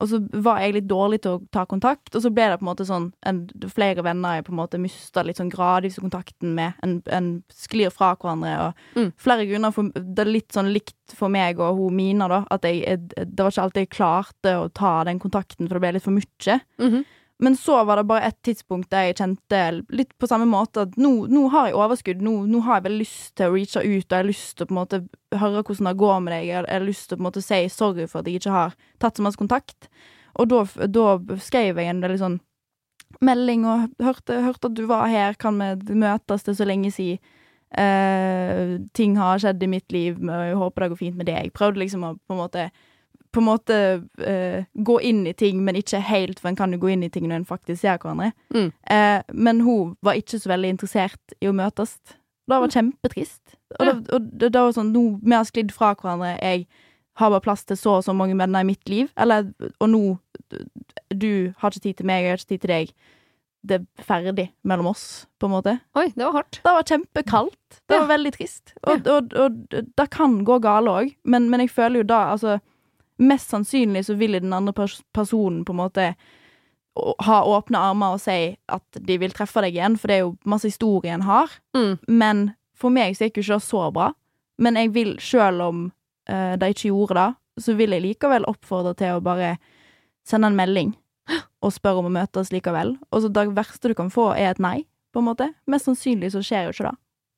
og 0.00 0.08
så 0.10 0.18
var 0.44 0.60
jeg 0.62 0.74
litt 0.76 0.86
dårlig 0.88 1.20
til 1.24 1.36
å 1.36 1.40
ta 1.54 1.64
kontakt, 1.66 2.14
og 2.14 2.22
så 2.22 2.30
ble 2.34 2.48
det 2.52 2.58
på 2.60 2.64
en 2.66 2.70
måte 2.70 2.86
sånn 2.88 3.08
en, 3.26 3.40
flere 3.74 4.04
venner 4.06 4.38
jeg 4.38 4.46
på 4.46 4.52
en 4.54 4.60
måte 4.60 4.78
mista 4.80 5.24
litt 5.26 5.40
sånn 5.40 5.50
gradvis 5.52 5.98
kontakten 5.98 6.54
med. 6.54 6.78
En, 6.86 6.98
en 7.10 7.30
sklir 7.52 7.90
fra 7.94 8.14
hverandre, 8.16 8.54
og 8.68 8.74
Mm. 8.98 9.12
flere 9.18 9.46
grunner. 9.46 9.72
For, 9.74 9.90
det 9.94 10.18
er 10.24 10.30
litt 10.30 10.52
sånn 10.54 10.72
likt 10.72 10.94
for 11.18 11.28
meg 11.28 11.58
og 11.60 11.76
hun 11.76 11.96
Mina, 11.98 12.28
da, 12.28 12.44
at 12.50 12.62
jeg, 12.62 12.82
jeg, 12.86 13.08
det 13.16 13.38
var 13.42 13.50
ikke 13.50 13.62
alltid 13.66 13.82
jeg 13.86 13.94
klarte 13.96 14.56
å 14.58 14.68
ta 14.72 15.04
den 15.04 15.18
kontakten, 15.18 15.66
for 15.68 15.74
det 15.78 15.80
ble 15.86 15.92
litt 15.98 16.04
for 16.06 16.14
mye. 16.16 16.60
Mhm. 16.78 17.04
Men 17.38 17.54
så 17.56 17.84
var 17.86 18.00
det 18.00 18.08
bare 18.10 18.26
et 18.26 18.38
tidspunkt 18.42 18.90
der 18.90 19.08
jeg 19.08 19.18
kjente 19.20 19.60
litt 19.94 20.10
på 20.18 20.26
samme 20.26 20.46
måte 20.50 20.88
at 20.88 20.96
nå, 20.98 21.12
nå 21.30 21.44
har 21.52 21.68
jeg 21.68 21.76
overskudd. 21.78 22.24
Nå, 22.24 22.32
nå 22.50 22.62
har 22.66 22.80
jeg 22.80 22.86
veldig 22.88 23.04
lyst 23.04 23.36
til 23.38 23.46
å 23.46 23.54
reache 23.54 23.82
ut, 23.84 24.06
og 24.08 24.16
jeg 24.16 24.18
har 24.18 24.26
lyst 24.26 24.56
til 24.56 24.66
å 24.66 24.68
på 24.68 24.74
en 24.74 24.80
måte 24.80 25.00
høre 25.38 25.62
hvordan 25.62 25.90
det 25.90 25.94
går 26.02 26.18
med 26.24 26.34
deg. 26.34 26.48
Jeg 26.48 26.58
har, 26.58 26.86
lyst 26.88 27.06
til 27.06 27.14
å 27.14 27.20
på 27.20 27.22
en 27.22 27.28
måte 27.28 27.44
si 27.46 27.60
sorry 27.70 28.08
for 28.10 28.20
at 28.20 28.30
jeg 28.30 28.42
ikke 28.42 28.56
har 28.56 28.74
tatt 28.98 29.20
så 29.20 29.26
masse 29.26 29.38
kontakt. 29.38 29.90
Og 30.38 30.50
da, 30.50 30.64
da 30.90 31.38
skrev 31.42 31.78
jeg 31.78 31.92
en 31.92 32.02
veldig 32.02 32.20
sånn 32.24 32.38
melding 33.24 33.64
og 33.70 34.02
hørte, 34.02 34.42
hørte 34.42 34.72
at 34.72 34.76
du 34.76 34.84
var 34.90 35.06
her, 35.10 35.38
kan 35.38 35.62
vi 35.62 35.94
møtes, 36.02 36.42
er 36.42 36.58
så 36.58 36.66
lenge 36.66 36.90
siden. 36.94 37.22
Eh, 37.68 38.78
ting 38.96 39.18
har 39.20 39.38
skjedd 39.42 39.62
i 39.62 39.68
mitt 39.68 39.92
liv, 39.92 40.18
og 40.24 40.44
jeg 40.46 40.58
håper 40.58 40.84
det 40.84 40.92
går 40.92 41.00
fint 41.02 41.18
med 41.20 41.28
deg. 41.28 41.50
Prøvde 41.54 41.82
liksom 41.82 42.06
å 42.06 42.14
på 42.16 42.34
en 42.34 42.40
måte 42.40 42.70
på 43.38 43.42
en 43.44 43.48
måte 43.48 43.78
eh, 44.26 44.66
gå 44.74 44.98
inn 45.08 45.22
i 45.30 45.32
ting, 45.38 45.62
men 45.64 45.78
ikke 45.78 46.00
helt, 46.04 46.40
for 46.42 46.50
en 46.50 46.58
kan 46.58 46.74
jo 46.74 46.80
gå 46.82 46.90
inn 46.94 47.06
i 47.06 47.10
ting 47.14 47.28
når 47.30 47.40
en 47.42 47.48
faktisk 47.48 47.80
ser 47.84 47.98
hverandre. 48.02 48.32
Mm. 48.54 48.68
Eh, 48.90 49.22
men 49.32 49.62
hun 49.66 49.94
var 50.02 50.18
ikke 50.18 50.40
så 50.42 50.50
veldig 50.52 50.74
interessert 50.74 51.38
i 51.40 51.48
å 51.50 51.54
møtes. 51.56 51.96
Det 52.48 52.56
var 52.56 52.68
kjempetrist. 52.72 53.56
Og, 53.78 53.86
Ja. 53.86 53.92
det, 53.92 54.12
og 54.16 54.28
det, 54.40 54.52
det 54.54 54.60
var 54.60 54.72
sånn, 54.76 54.92
nå, 54.94 55.06
vi 55.22 55.34
har 55.36 55.44
sklidd 55.48 55.72
fra 55.76 55.94
hverandre, 55.94 56.34
jeg 56.40 56.66
har 57.18 57.30
bare 57.34 57.42
plass 57.44 57.64
til 57.66 57.76
så 57.76 57.96
og 57.98 58.04
så 58.06 58.14
mange 58.14 58.36
venner 58.38 58.62
i 58.62 58.68
mitt 58.70 58.88
liv, 58.88 59.08
eller, 59.18 59.48
og 59.82 59.88
nå, 59.90 60.02
du 61.12 61.52
har 61.58 61.70
ikke 61.74 61.82
tid 61.88 61.96
til 61.98 62.06
meg, 62.08 62.22
jeg 62.24 62.30
har 62.34 62.40
ikke 62.42 62.52
tid 62.54 62.62
til 62.64 62.72
deg. 62.72 62.92
Det 63.68 63.74
er 63.80 64.04
ferdig 64.06 64.44
mellom 64.70 64.86
oss, 64.92 65.26
på 65.42 65.48
en 65.48 65.52
måte. 65.56 65.72
Oi, 65.98 66.06
det 66.14 66.22
var 66.24 66.36
hardt. 66.38 66.60
Det 66.62 66.72
var 66.76 66.86
kjempekaldt. 66.86 67.80
Det 67.90 67.96
Ja. 67.96 68.04
var 68.04 68.12
veldig 68.14 68.32
trist. 68.36 68.72
Og, 68.86 69.06
og, 69.10 69.34
og, 69.34 69.56
det 69.98 70.06
kan 70.14 70.38
gå 70.46 70.60
galt 70.62 70.88
òg, 70.88 71.10
men, 71.24 71.50
men 71.50 71.60
jeg 71.66 71.70
føler 71.74 72.00
jo 72.00 72.08
da 72.14 72.20
altså 72.36 72.60
Mest 73.18 73.50
sannsynlig 73.50 74.04
så 74.06 74.14
vil 74.18 74.38
den 74.38 74.54
andre 74.54 74.74
pers 74.76 75.00
personen 75.14 75.64
på 75.66 75.74
en 75.74 75.82
måte 75.82 76.12
ha 76.98 77.38
åpne 77.46 77.78
armer 77.78 78.16
og 78.16 78.22
si 78.22 78.56
at 78.70 79.00
de 79.06 79.18
vil 79.22 79.34
treffe 79.34 79.62
deg 79.62 79.76
igjen, 79.76 79.96
for 79.98 80.10
det 80.10 80.16
er 80.16 80.24
jo 80.24 80.36
masse 80.48 80.70
historie 80.70 81.14
en 81.14 81.26
har. 81.26 81.52
Mm. 81.76 81.98
Men 82.08 82.44
for 82.78 82.94
meg 82.94 83.16
så 83.16 83.28
gikk 83.28 83.40
jo 83.40 83.46
ikke 83.46 83.58
det 83.58 83.68
så 83.68 83.82
bra. 83.94 84.12
Men 84.58 84.78
jeg 84.78 84.92
vil, 84.94 85.12
sjøl 85.22 85.62
om 85.62 85.84
uh, 86.30 86.54
de 86.58 86.70
ikke 86.74 86.90
gjorde 86.90 87.18
det, 87.18 87.28
så 87.62 87.74
vil 87.78 87.94
jeg 87.94 88.04
likevel 88.04 88.46
oppfordre 88.50 88.94
til 88.98 89.18
å 89.18 89.24
bare 89.24 89.56
sende 90.26 90.50
en 90.50 90.58
melding 90.58 90.92
og 91.64 91.74
spørre 91.74 92.02
om 92.02 92.10
å 92.10 92.16
møtes 92.18 92.52
likevel. 92.54 92.96
Og 93.10 93.24
så 93.24 93.30
det 93.34 93.48
verste 93.56 93.90
du 93.90 93.96
kan 93.98 94.10
få, 94.14 94.32
er 94.34 94.52
et 94.52 94.62
nei, 94.62 94.80
på 95.14 95.22
en 95.22 95.30
måte. 95.30 95.52
Mest 95.70 95.90
sannsynlig 95.90 96.32
så 96.34 96.42
skjer 96.44 96.66
jo 96.66 96.74
ikke 96.74 96.90
det. 96.90 96.96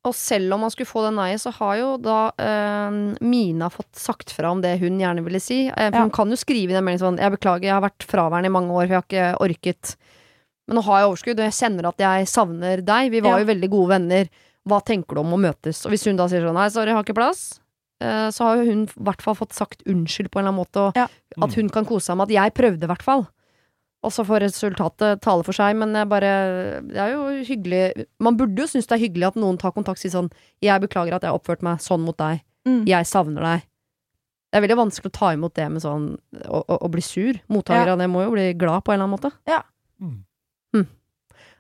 Og 0.09 0.15
selv 0.17 0.55
om 0.55 0.61
man 0.65 0.71
skulle 0.73 0.89
få 0.89 1.03
det 1.05 1.13
nei-et, 1.13 1.41
så 1.43 1.51
har 1.53 1.75
jo 1.77 1.89
da 2.01 2.31
eh, 2.41 2.95
Mina 3.21 3.69
fått 3.69 3.99
sagt 4.01 4.31
fra 4.33 4.49
om 4.55 4.63
det 4.65 4.79
hun 4.81 4.97
gjerne 4.99 5.23
ville 5.27 5.41
si. 5.45 5.67
Eh, 5.69 5.91
for 5.91 5.99
Ja. 5.99 6.05
hun 6.07 6.11
kan 6.11 6.31
jo 6.33 6.37
skrive 6.41 6.71
i 6.73 6.77
den 6.79 6.85
meldingen 6.85 7.05
sånn 7.05 7.19
'Jeg 7.21 7.33
beklager, 7.37 7.65
jeg 7.69 7.77
har 7.77 7.85
vært 7.85 8.07
fraværende 8.09 8.47
i 8.47 8.57
mange 8.57 8.71
år, 8.73 8.87
for 8.89 8.95
jeg 8.97 9.03
har 9.03 9.37
ikke 9.37 9.39
orket'. 9.45 9.97
Men 10.69 10.77
nå 10.79 10.83
har 10.85 11.01
jeg 11.01 11.09
overskudd, 11.11 11.39
og 11.41 11.47
jeg 11.51 11.59
kjenner 11.61 11.89
at 11.89 11.99
jeg 11.99 12.27
savner 12.29 12.85
deg. 12.85 13.11
Vi 13.11 13.21
var 13.21 13.39
Ja. 13.39 13.45
jo 13.45 13.53
veldig 13.53 13.71
gode 13.71 13.89
venner. 13.89 14.29
Hva 14.67 14.81
tenker 14.85 15.15
du 15.15 15.21
om 15.21 15.33
å 15.35 15.41
møtes? 15.41 15.85
Og 15.85 15.93
hvis 15.93 16.05
hun 16.07 16.17
da 16.17 16.27
sier 16.29 16.41
sånn 16.49 16.55
'Nei, 16.55 16.69
sorry, 16.71 16.87
jeg 16.87 16.95
har 16.95 17.05
ikke 17.05 17.15
plass', 17.21 17.61
eh, 18.01 18.31
så 18.31 18.41
har 18.45 18.57
jo 18.57 18.71
hun 18.71 18.83
i 18.85 19.03
hvert 19.05 19.21
fall 19.21 19.35
fått 19.35 19.53
sagt 19.53 19.83
unnskyld 19.85 20.31
på 20.31 20.39
en 20.41 20.47
eller 20.47 20.53
annen 20.53 20.65
måte, 20.65 20.77
og 20.89 20.97
Ja. 20.97 21.09
at 21.43 21.53
hun 21.55 21.69
kan 21.69 21.85
kose 21.85 22.07
seg 22.07 22.17
med 22.17 22.31
at 22.31 22.35
jeg 22.35 22.55
prøvde, 22.55 22.85
i 22.85 22.87
hvert 22.87 23.03
fall. 23.03 23.27
Og 24.03 24.13
så 24.15 24.25
får 24.25 24.41
resultatet 24.47 25.21
tale 25.21 25.45
for 25.45 25.53
seg, 25.53 25.77
men 25.77 25.93
jeg 25.93 26.09
bare 26.09 26.81
Det 26.89 26.97
er 26.97 27.11
jo 27.13 27.25
hyggelig 27.45 28.07
Man 28.19 28.39
burde 28.39 28.63
jo 28.63 28.67
synes 28.71 28.87
det 28.89 28.97
er 28.97 29.03
hyggelig 29.03 29.27
at 29.29 29.37
noen 29.37 29.59
tar 29.61 29.75
kontakt 29.77 29.99
og 30.01 30.03
sier 30.05 30.15
sånn 30.15 30.31
'Jeg 30.63 30.81
beklager 30.81 31.15
at 31.15 31.23
jeg 31.23 31.31
har 31.31 31.39
oppført 31.39 31.63
meg 31.63 31.79
sånn 31.85 32.01
mot 32.01 32.17
deg. 32.17 32.41
Mm. 32.67 32.87
Jeg 32.87 33.05
savner 33.07 33.43
deg'. 33.43 33.63
Det 34.51 34.57
er 34.59 34.67
veldig 34.67 34.77
vanskelig 34.81 35.11
å 35.13 35.19
ta 35.19 35.33
imot 35.33 35.55
det 35.55 35.71
med 35.71 35.83
sånn 35.83 36.19
å, 36.49 36.65
å, 36.67 36.79
å 36.81 36.89
bli 36.91 37.01
sur. 37.03 37.35
Mottaker 37.49 37.87
Ja. 37.87 37.97
det 37.97 38.09
må 38.11 38.25
jo 38.25 38.31
bli 38.33 38.53
glad 38.55 38.83
på 38.85 38.93
en 38.93 39.01
eller 39.01 39.05
annen 39.07 39.21
måte. 39.21 39.33
Mm. 40.01 40.25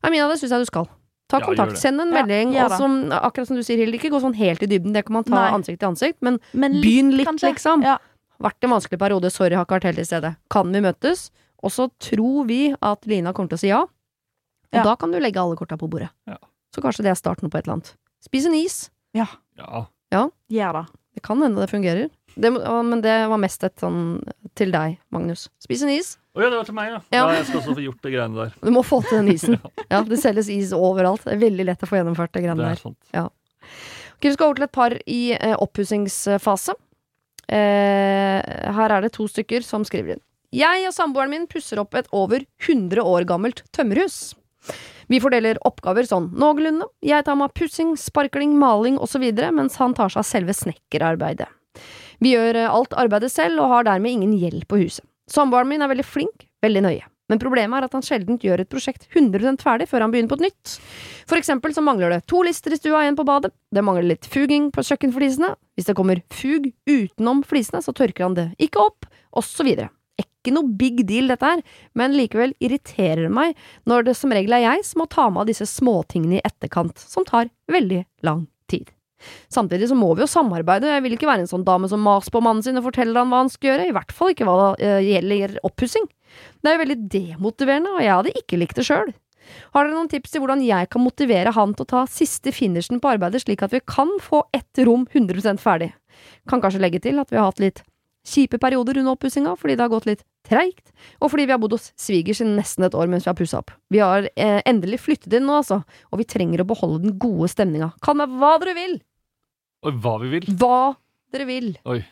Nei, 0.02 0.10
Mina, 0.10 0.28
det 0.28 0.38
syns 0.40 0.50
jeg 0.54 0.64
du 0.64 0.64
skal. 0.64 0.86
Ta 1.28 1.38
Ja, 1.38 1.44
kontakt, 1.46 1.76
send 1.78 2.00
en 2.00 2.10
melding. 2.10 2.54
Ja, 2.54 2.64
og 2.66 2.72
som, 2.72 3.10
akkurat 3.12 3.46
som 3.46 3.56
du 3.56 3.62
sier, 3.62 3.76
Hilde, 3.78 3.98
ikke 4.00 4.10
gå 4.10 4.18
sånn 4.22 4.34
helt 4.34 4.62
i 4.64 4.66
dybden. 4.66 4.94
Det 4.96 5.04
kan 5.06 5.12
man 5.12 5.24
ta 5.24 5.36
Nei. 5.36 5.50
ansikt 5.52 5.78
til 5.78 5.90
ansikt. 5.92 6.16
Men 6.22 6.40
Men 6.52 6.80
begynn 6.80 7.12
litt, 7.14 7.28
kanskje. 7.28 7.52
liksom. 7.52 7.82
Ja. 7.84 7.98
vært 8.40 8.64
en 8.64 8.70
vanskelig 8.70 8.98
periode, 8.98 9.30
sorry, 9.30 9.54
har 9.54 9.66
ikke 9.66 9.76
vært 9.78 9.84
helt 9.84 9.96
til 9.96 10.06
stede. 10.06 10.36
Kan 10.48 10.72
vi 10.72 10.80
møtes? 10.80 11.30
Og 11.62 11.70
så 11.74 11.88
tror 12.00 12.46
vi 12.48 12.60
at 12.80 13.06
Lina 13.10 13.32
kommer 13.36 13.52
til 13.52 13.58
å 13.58 13.64
si 13.64 13.68
ja. 13.72 13.82
Og 13.82 14.78
Ja. 14.78 14.84
da 14.86 14.94
kan 14.96 15.10
du 15.10 15.18
legge 15.18 15.40
alle 15.42 15.56
korta 15.58 15.76
på 15.76 15.88
bordet. 15.90 16.10
Ja. 16.30 16.36
Så 16.74 16.80
kanskje 16.80 17.02
det 17.02 17.10
er 17.10 17.18
starten 17.18 17.50
på 17.50 17.58
et 17.58 17.64
eller 17.66 17.80
annet. 17.80 17.94
Spis 18.22 18.46
en 18.46 18.54
is. 18.54 18.90
Ja. 19.12 19.26
Gjør 20.10 20.72
det. 20.80 20.86
Det 21.14 21.22
kan 21.26 21.40
hende 21.42 21.58
det 21.60 21.70
fungerer. 21.70 22.08
Det, 22.38 22.50
men 22.54 23.00
det 23.02 23.16
var 23.28 23.36
mest 23.42 23.64
et 23.66 23.74
sånn 23.82 24.22
til 24.54 24.70
deg, 24.70 24.98
Magnus. 25.10 25.48
Spis 25.58 25.82
en 25.82 25.90
is. 25.90 26.12
Å 26.36 26.44
ja, 26.44 26.50
det 26.52 26.56
var 26.60 26.64
til 26.68 26.74
meg, 26.78 26.92
ja. 26.92 27.00
Ja. 27.10 27.24
Da 27.26 27.32
Jeg 27.34 27.46
skal 27.48 27.58
også 27.60 27.74
få 27.74 27.82
gjort 27.82 28.02
det 28.06 28.12
greiene 28.14 28.36
der. 28.38 28.52
Du 28.62 28.70
må 28.70 28.84
få 28.86 29.00
til 29.02 29.18
den 29.18 29.32
isen. 29.34 29.58
Ja, 29.90 30.02
det 30.06 30.20
selges 30.22 30.48
is 30.48 30.70
overalt. 30.72 31.24
Det 31.26 31.34
er 31.34 31.42
veldig 31.42 31.66
lett 31.66 31.82
å 31.82 31.88
få 31.90 31.98
gjennomført 31.98 32.30
det 32.30 32.40
Det 32.40 32.46
greiene 32.46 32.62
er 32.70 32.76
der. 32.76 32.82
sant. 32.84 33.34
Ok, 34.14 34.22
vi 34.28 34.32
skal 34.36 34.46
over 34.46 34.60
til 34.60 34.68
et 34.68 34.72
par 34.78 34.94
i 35.10 35.20
eh, 35.34 35.56
oppussingsfase. 35.58 36.76
Eh, 37.50 38.72
her 38.78 38.94
er 38.94 39.00
det 39.02 39.12
to 39.16 39.26
stykker 39.26 39.64
som 39.66 39.82
skriver 39.84 40.14
inn. 40.14 40.22
Jeg 40.50 40.82
og 40.88 40.94
samboeren 40.96 41.30
min 41.30 41.46
pusser 41.50 41.78
opp 41.78 41.94
et 41.94 42.08
over 42.10 42.42
100 42.66 42.98
år 43.06 43.26
gammelt 43.28 43.62
tømmerhus. 43.76 44.34
Vi 45.10 45.20
fordeler 45.22 45.60
oppgaver 45.66 46.06
sånn 46.06 46.28
noenlunde. 46.38 46.88
Jeg 47.06 47.22
tar 47.26 47.38
meg 47.38 47.50
av 47.50 47.54
pussing, 47.58 47.92
sparkling, 47.98 48.56
maling 48.58 48.98
osv., 48.98 49.24
mens 49.54 49.78
han 49.78 49.94
tar 49.94 50.10
seg 50.10 50.24
av 50.24 50.26
selve 50.26 50.54
snekkerarbeidet. 50.54 51.46
Vi 52.20 52.34
gjør 52.34 52.58
eh, 52.64 52.70
alt 52.70 52.96
arbeidet 52.98 53.30
selv 53.32 53.62
og 53.62 53.70
har 53.72 53.86
dermed 53.86 54.10
ingen 54.10 54.34
gjeld 54.38 54.66
på 54.66 54.82
huset. 54.82 55.06
Samboeren 55.30 55.70
min 55.70 55.86
er 55.86 55.90
veldig 55.92 56.06
flink, 56.06 56.48
veldig 56.66 56.82
nøye. 56.82 57.06
Men 57.30 57.38
problemet 57.38 57.78
er 57.78 57.86
at 57.86 57.94
han 57.94 58.02
sjelden 58.02 58.40
gjør 58.42 58.64
et 58.64 58.70
prosjekt 58.72 59.06
100% 59.14 59.62
ferdig 59.62 59.86
før 59.86 60.02
han 60.02 60.10
begynner 60.10 60.32
på 60.32 60.40
et 60.40 60.48
nytt. 60.48 60.74
For 61.30 61.38
eksempel 61.38 61.70
så 61.76 61.84
mangler 61.86 62.10
det 62.10 62.24
to 62.30 62.42
lister 62.42 62.74
i 62.74 62.80
stua 62.80 63.04
og 63.06 63.20
på 63.22 63.28
badet. 63.28 63.52
Det 63.70 63.86
mangler 63.86 64.08
litt 64.10 64.26
fuging 64.26 64.72
på 64.74 64.82
kjøkkenflisene. 64.82 65.54
Hvis 65.78 65.86
det 65.86 65.94
kommer 65.98 66.24
fug 66.34 66.72
utenom 66.90 67.46
flisene, 67.46 67.84
så 67.86 67.94
tørker 67.94 68.26
han 68.26 68.34
det 68.34 68.50
ikke 68.58 68.82
opp, 68.82 69.06
og 69.30 69.46
så 69.46 69.62
videre. 69.62 69.92
Ikke 70.40 70.54
noe 70.56 70.76
big 70.80 71.02
deal, 71.08 71.28
dette 71.30 71.46
her, 71.46 71.64
men 71.98 72.16
likevel 72.16 72.54
irriterer 72.64 73.26
det 73.26 73.34
meg 73.34 73.58
når 73.88 74.08
det 74.08 74.16
som 74.18 74.32
regel 74.32 74.56
er 74.56 74.64
jeg 74.64 74.86
som 74.88 75.04
må 75.04 75.10
ta 75.12 75.28
med 75.28 75.44
av 75.44 75.50
disse 75.50 75.68
småtingene 75.68 76.40
i 76.40 76.46
etterkant, 76.46 76.96
som 76.98 77.26
tar 77.28 77.52
veldig 77.70 78.04
lang 78.26 78.46
tid. 78.72 78.88
Samtidig 79.52 79.90
så 79.90 79.96
må 79.98 80.14
vi 80.14 80.24
jo 80.24 80.30
samarbeide, 80.30 80.88
jeg 80.94 81.04
vil 81.04 81.16
ikke 81.16 81.28
være 81.28 81.44
en 81.44 81.50
sånn 81.50 81.66
dame 81.66 81.90
som 81.92 82.00
maser 82.00 82.32
på 82.32 82.40
mannen 82.44 82.64
sin 82.64 82.80
og 82.80 82.86
forteller 82.88 83.20
han 83.20 83.32
hva 83.32 83.42
han 83.42 83.52
skal 83.52 83.74
gjøre, 83.74 83.88
i 83.90 83.96
hvert 83.96 84.14
fall 84.16 84.32
ikke 84.32 84.46
hva 84.48 84.56
det 84.62 84.86
eh, 84.86 85.08
gjelder 85.10 85.58
oppussing. 85.66 86.06
Det 86.60 86.70
er 86.70 86.76
jo 86.76 86.84
veldig 86.84 87.00
demotiverende, 87.12 87.92
og 87.96 88.04
jeg 88.04 88.14
hadde 88.14 88.38
ikke 88.40 88.60
likt 88.62 88.80
det 88.80 88.86
sjøl. 88.88 89.12
Har 89.74 89.84
dere 89.84 89.96
noen 89.96 90.10
tips 90.10 90.32
til 90.32 90.42
hvordan 90.44 90.62
jeg 90.62 90.88
kan 90.92 91.02
motivere 91.02 91.52
han 91.56 91.72
til 91.74 91.86
å 91.86 91.90
ta 91.92 92.02
siste 92.10 92.52
finishen 92.54 93.00
på 93.02 93.12
arbeidet, 93.12 93.42
slik 93.44 93.64
at 93.66 93.74
vi 93.74 93.82
kan 93.82 94.12
få 94.22 94.44
ett 94.56 94.84
rom 94.86 95.06
100% 95.10 95.62
ferdig? 95.62 95.90
Kan 96.48 96.62
kanskje 96.62 96.82
legge 96.82 97.02
til 97.02 97.20
at 97.20 97.32
vi 97.32 97.40
har 97.40 97.50
hatt 97.50 97.62
litt 97.62 97.82
kjipe 98.26 98.58
perioder 98.60 98.98
under 99.00 99.14
oppussinga 99.16 99.54
fordi 99.58 99.76
det 99.78 99.84
har 99.86 99.92
gått 99.92 100.06
litt 100.08 100.24
treigt, 100.46 100.90
og 101.20 101.30
fordi 101.32 101.46
vi 101.48 101.52
har 101.54 101.60
bodd 101.62 101.72
hos 101.76 101.90
svigers 102.00 102.40
i 102.42 102.48
nesten 102.48 102.84
et 102.86 102.94
år 102.96 103.08
mens 103.08 103.24
vi 103.26 103.30
har 103.32 103.38
pussa 103.38 103.60
opp. 103.62 103.70
Vi 103.92 104.00
har 104.02 104.28
eh, 104.34 104.60
endelig 104.68 105.00
flyttet 105.04 105.32
inn 105.38 105.46
nå, 105.48 105.60
altså, 105.62 105.82
og 106.10 106.20
vi 106.20 106.26
trenger 106.28 106.62
å 106.64 106.68
beholde 106.68 107.02
den 107.06 107.16
gode 107.20 107.48
stemninga. 107.52 107.92
Kall 108.04 108.18
meg 108.20 108.32
hva 108.40 108.54
dere 108.62 108.74
vil! 108.76 108.98
Oi, 109.86 109.92
hva 109.96 110.18
vi 110.20 110.28
vil. 110.34 110.48
Hva 110.60 110.80
dere 111.32 111.46
vil. 111.48 111.70
Oi. 111.88 112.02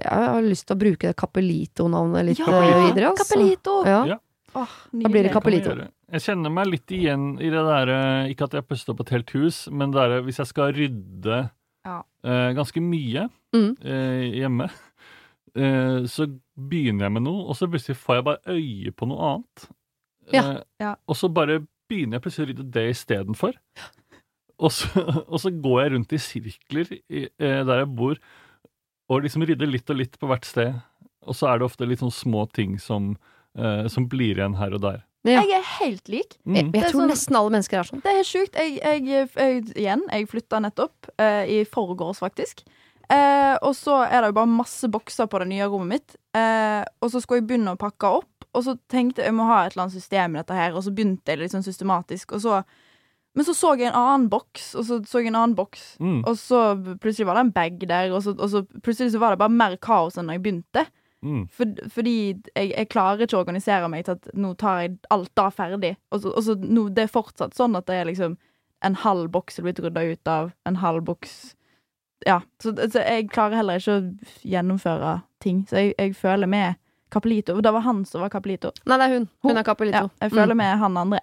Jeg 0.00 0.26
har 0.32 0.42
lyst 0.46 0.64
til 0.68 0.76
å 0.76 0.80
bruke 0.80 1.10
det 1.10 1.16
Capelito-navnet 1.20 2.28
litt 2.30 2.40
Ja, 2.40 2.50
eh, 2.56 2.84
videre. 2.88 3.10
Altså. 3.12 3.26
Capelito! 3.26 3.74
Ja. 3.86 4.00
Ja. 4.14 4.18
Åh, 4.56 4.70
Da 5.02 5.08
blir 5.12 5.22
det. 5.22 5.32
Capelito. 5.34 5.74
Jeg 6.10 6.22
kjenner 6.24 6.50
meg 6.50 6.66
litt 6.66 6.90
igjen 6.90 7.36
i 7.38 7.50
det 7.52 7.60
derre 7.62 7.98
Ikke 8.32 8.48
at 8.48 8.56
jeg 8.56 8.64
har 8.64 8.66
pusset 8.66 8.88
opp 8.90 9.02
et 9.04 9.12
helt 9.14 9.30
hus, 9.36 9.68
men 9.70 9.92
det 9.92 10.00
derre 10.00 10.22
hvis 10.26 10.40
jeg 10.42 10.48
skal 10.50 10.72
rydde 10.74 11.50
Ja. 11.86 12.00
eh, 12.24 12.50
ganske 12.58 12.80
mye 12.82 13.28
Mm. 13.54 13.76
eh, 13.82 14.24
hjemme, 14.40 14.68
eh, 15.56 16.04
så 16.06 16.26
begynner 16.56 17.06
jeg 17.08 17.12
med 17.16 17.22
noe, 17.26 17.48
og 17.50 17.56
så 17.58 17.66
plutselig 17.70 17.96
får 17.98 18.20
jeg 18.20 18.24
bare 18.28 18.56
øye 18.56 18.92
på 18.94 19.08
noe 19.10 19.30
annet. 19.34 19.68
Ja, 20.32 20.42
Eh, 20.52 20.62
ja. 20.80 20.94
Og 21.08 21.16
så 21.18 21.28
bare 21.34 21.60
begynner 21.90 22.18
jeg 22.18 22.22
plutselig 22.22 22.46
å 22.46 22.50
rydde 22.52 22.70
det 22.70 22.84
istedenfor. 22.92 23.56
Og 24.60 24.68
så, 24.76 24.90
og 25.24 25.38
så 25.40 25.48
går 25.56 25.78
jeg 25.80 25.90
rundt 25.94 26.10
i 26.12 26.18
sirkler 26.20 26.90
i, 27.08 27.22
eh, 27.40 27.62
der 27.64 27.78
jeg 27.80 27.88
bor, 27.96 28.18
og 29.08 29.22
liksom 29.24 29.40
rydder 29.48 29.66
litt 29.72 29.88
og 29.88 29.96
litt 29.96 30.18
på 30.20 30.28
hvert 30.28 30.44
sted. 30.44 30.74
Og 31.24 31.32
så 31.34 31.48
er 31.48 31.58
det 31.58 31.64
ofte 31.64 31.86
litt 31.88 32.02
sånn 32.02 32.12
små 32.12 32.42
ting 32.52 32.74
som, 32.78 33.14
eh, 33.56 33.86
som 33.88 34.04
blir 34.12 34.36
igjen 34.36 34.58
her 34.60 34.74
og 34.76 34.82
der. 34.84 34.98
Ja. 35.24 35.40
Jeg 35.40 35.56
er 35.62 35.64
helt 35.78 36.12
lik. 36.12 36.36
Mm. 36.44 36.58
Jeg, 36.58 36.66
jeg 36.76 36.90
tror 36.90 37.00
sånn- 37.00 37.08
nesten 37.14 37.36
alle 37.40 37.54
mennesker 37.56 37.80
er 37.80 37.88
sånn. 37.88 38.02
Det 38.04 38.12
er 38.20 38.28
sjukt. 38.28 38.60
Jeg, 38.60 38.76
jeg, 38.84 39.30
jeg, 39.32 39.64
igjen, 39.80 40.04
jeg 40.12 40.28
flytta 40.28 40.60
nettopp. 40.60 41.08
eh, 41.18 41.48
I 41.56 41.64
forgårs, 41.64 42.20
faktisk. 42.20 42.60
Eh, 43.10 43.56
og 43.66 43.72
så 43.74 44.04
er 44.06 44.20
det 44.22 44.30
jo 44.30 44.36
bare 44.38 44.52
masse 44.52 44.86
bokser 44.92 45.26
på 45.30 45.40
det 45.42 45.48
nye 45.50 45.66
rommet 45.66 45.96
mitt. 45.96 46.16
Eh, 46.38 46.84
og 47.02 47.10
så 47.10 47.20
skulle 47.22 47.40
jeg 47.40 47.48
begynne 47.48 47.74
å 47.74 47.80
pakke 47.80 48.12
opp, 48.20 48.46
og 48.54 48.62
så 48.66 48.76
tenkte 48.90 49.22
jeg 49.24 49.30
jeg 49.30 49.36
må 49.38 49.48
ha 49.48 49.64
et 49.64 49.74
eller 49.74 49.88
annet 49.88 49.96
system 49.98 50.36
i 50.36 50.40
dette 50.40 50.54
her, 50.58 50.74
og 50.78 50.84
så 50.86 50.92
begynte 50.94 51.32
jeg 51.34 51.40
litt 51.42 51.54
sånn 51.54 51.66
systematisk, 51.66 52.36
og 52.38 52.44
så 52.46 52.62
Men 53.32 53.44
så 53.46 53.52
så 53.54 53.76
jeg 53.78 53.86
en 53.86 53.94
annen 53.94 54.24
boks, 54.28 54.72
og 54.74 54.82
så 54.88 54.96
så 55.06 55.20
jeg 55.20 55.28
en 55.30 55.36
annen 55.38 55.54
boks, 55.54 55.96
Mm. 56.00 56.24
og 56.26 56.34
så 56.34 56.74
plutselig 56.98 57.26
var 57.28 57.36
det 57.38 57.44
en 57.44 57.52
bag 57.54 57.76
der, 57.86 58.10
og 58.10 58.24
så, 58.24 58.34
og 58.34 58.50
så 58.50 58.64
plutselig 58.82 59.12
så 59.12 59.20
var 59.20 59.30
det 59.30 59.38
bare 59.38 59.54
mer 59.54 59.76
kaos 59.76 60.18
enn 60.18 60.26
da 60.26 60.34
jeg 60.34 60.42
begynte. 60.42 60.82
Mm. 61.22 61.44
For, 61.48 61.64
fordi 61.94 62.34
jeg, 62.56 62.72
jeg 62.74 62.88
klarer 62.90 63.22
ikke 63.22 63.36
å 63.38 63.44
organisere 63.44 63.88
meg 63.88 64.04
til 64.04 64.16
at 64.18 64.26
nå 64.34 64.50
tar 64.58 64.80
jeg 64.82 64.98
alt 65.14 65.30
da 65.38 65.46
ferdig. 65.54 65.92
Og 66.10 66.22
så, 66.24 66.32
og 66.34 66.42
så 66.42 66.56
nå, 66.58 66.88
det 66.90 67.04
er 67.04 67.12
fortsatt 67.14 67.54
sånn 67.54 67.76
at 67.78 67.86
det 67.86 68.00
er 68.00 68.10
liksom 68.10 68.34
en 68.82 68.94
halv 69.04 69.30
boks 69.30 69.58
er 69.60 69.62
blitt 69.68 69.78
rydda 69.78 70.02
ut 70.10 70.26
av, 70.34 70.50
en 70.66 70.76
halv 70.82 71.04
boks 71.06 71.54
Ja. 72.26 72.40
Så, 72.62 72.74
så 72.92 73.00
jeg 73.00 73.30
klarer 73.32 73.56
heller 73.60 73.78
ikke 73.80 73.94
å 73.96 74.02
gjennomføre 74.44 75.22
ting. 75.40 75.62
Så 75.70 75.76
jeg, 75.80 75.94
jeg 75.98 76.14
føler 76.16 76.46
med 76.50 76.74
Capelito. 77.10 77.56
Det 77.60 77.72
var 77.72 77.80
han 77.86 78.04
som 78.06 78.20
var 78.20 78.30
Capelito. 78.30 78.70
Nei, 78.86 78.98
det 79.00 79.06
er 79.08 79.14
hun. 79.18 79.28
Hun 79.42 79.50
er 79.56 79.62
Ja, 79.62 79.62
Capelito. 79.70 80.10
jeg 80.20 80.30
føler 80.32 80.54
Mm. 80.54 80.56
med 80.56 80.78
han 80.78 80.96
andre. 80.96 81.20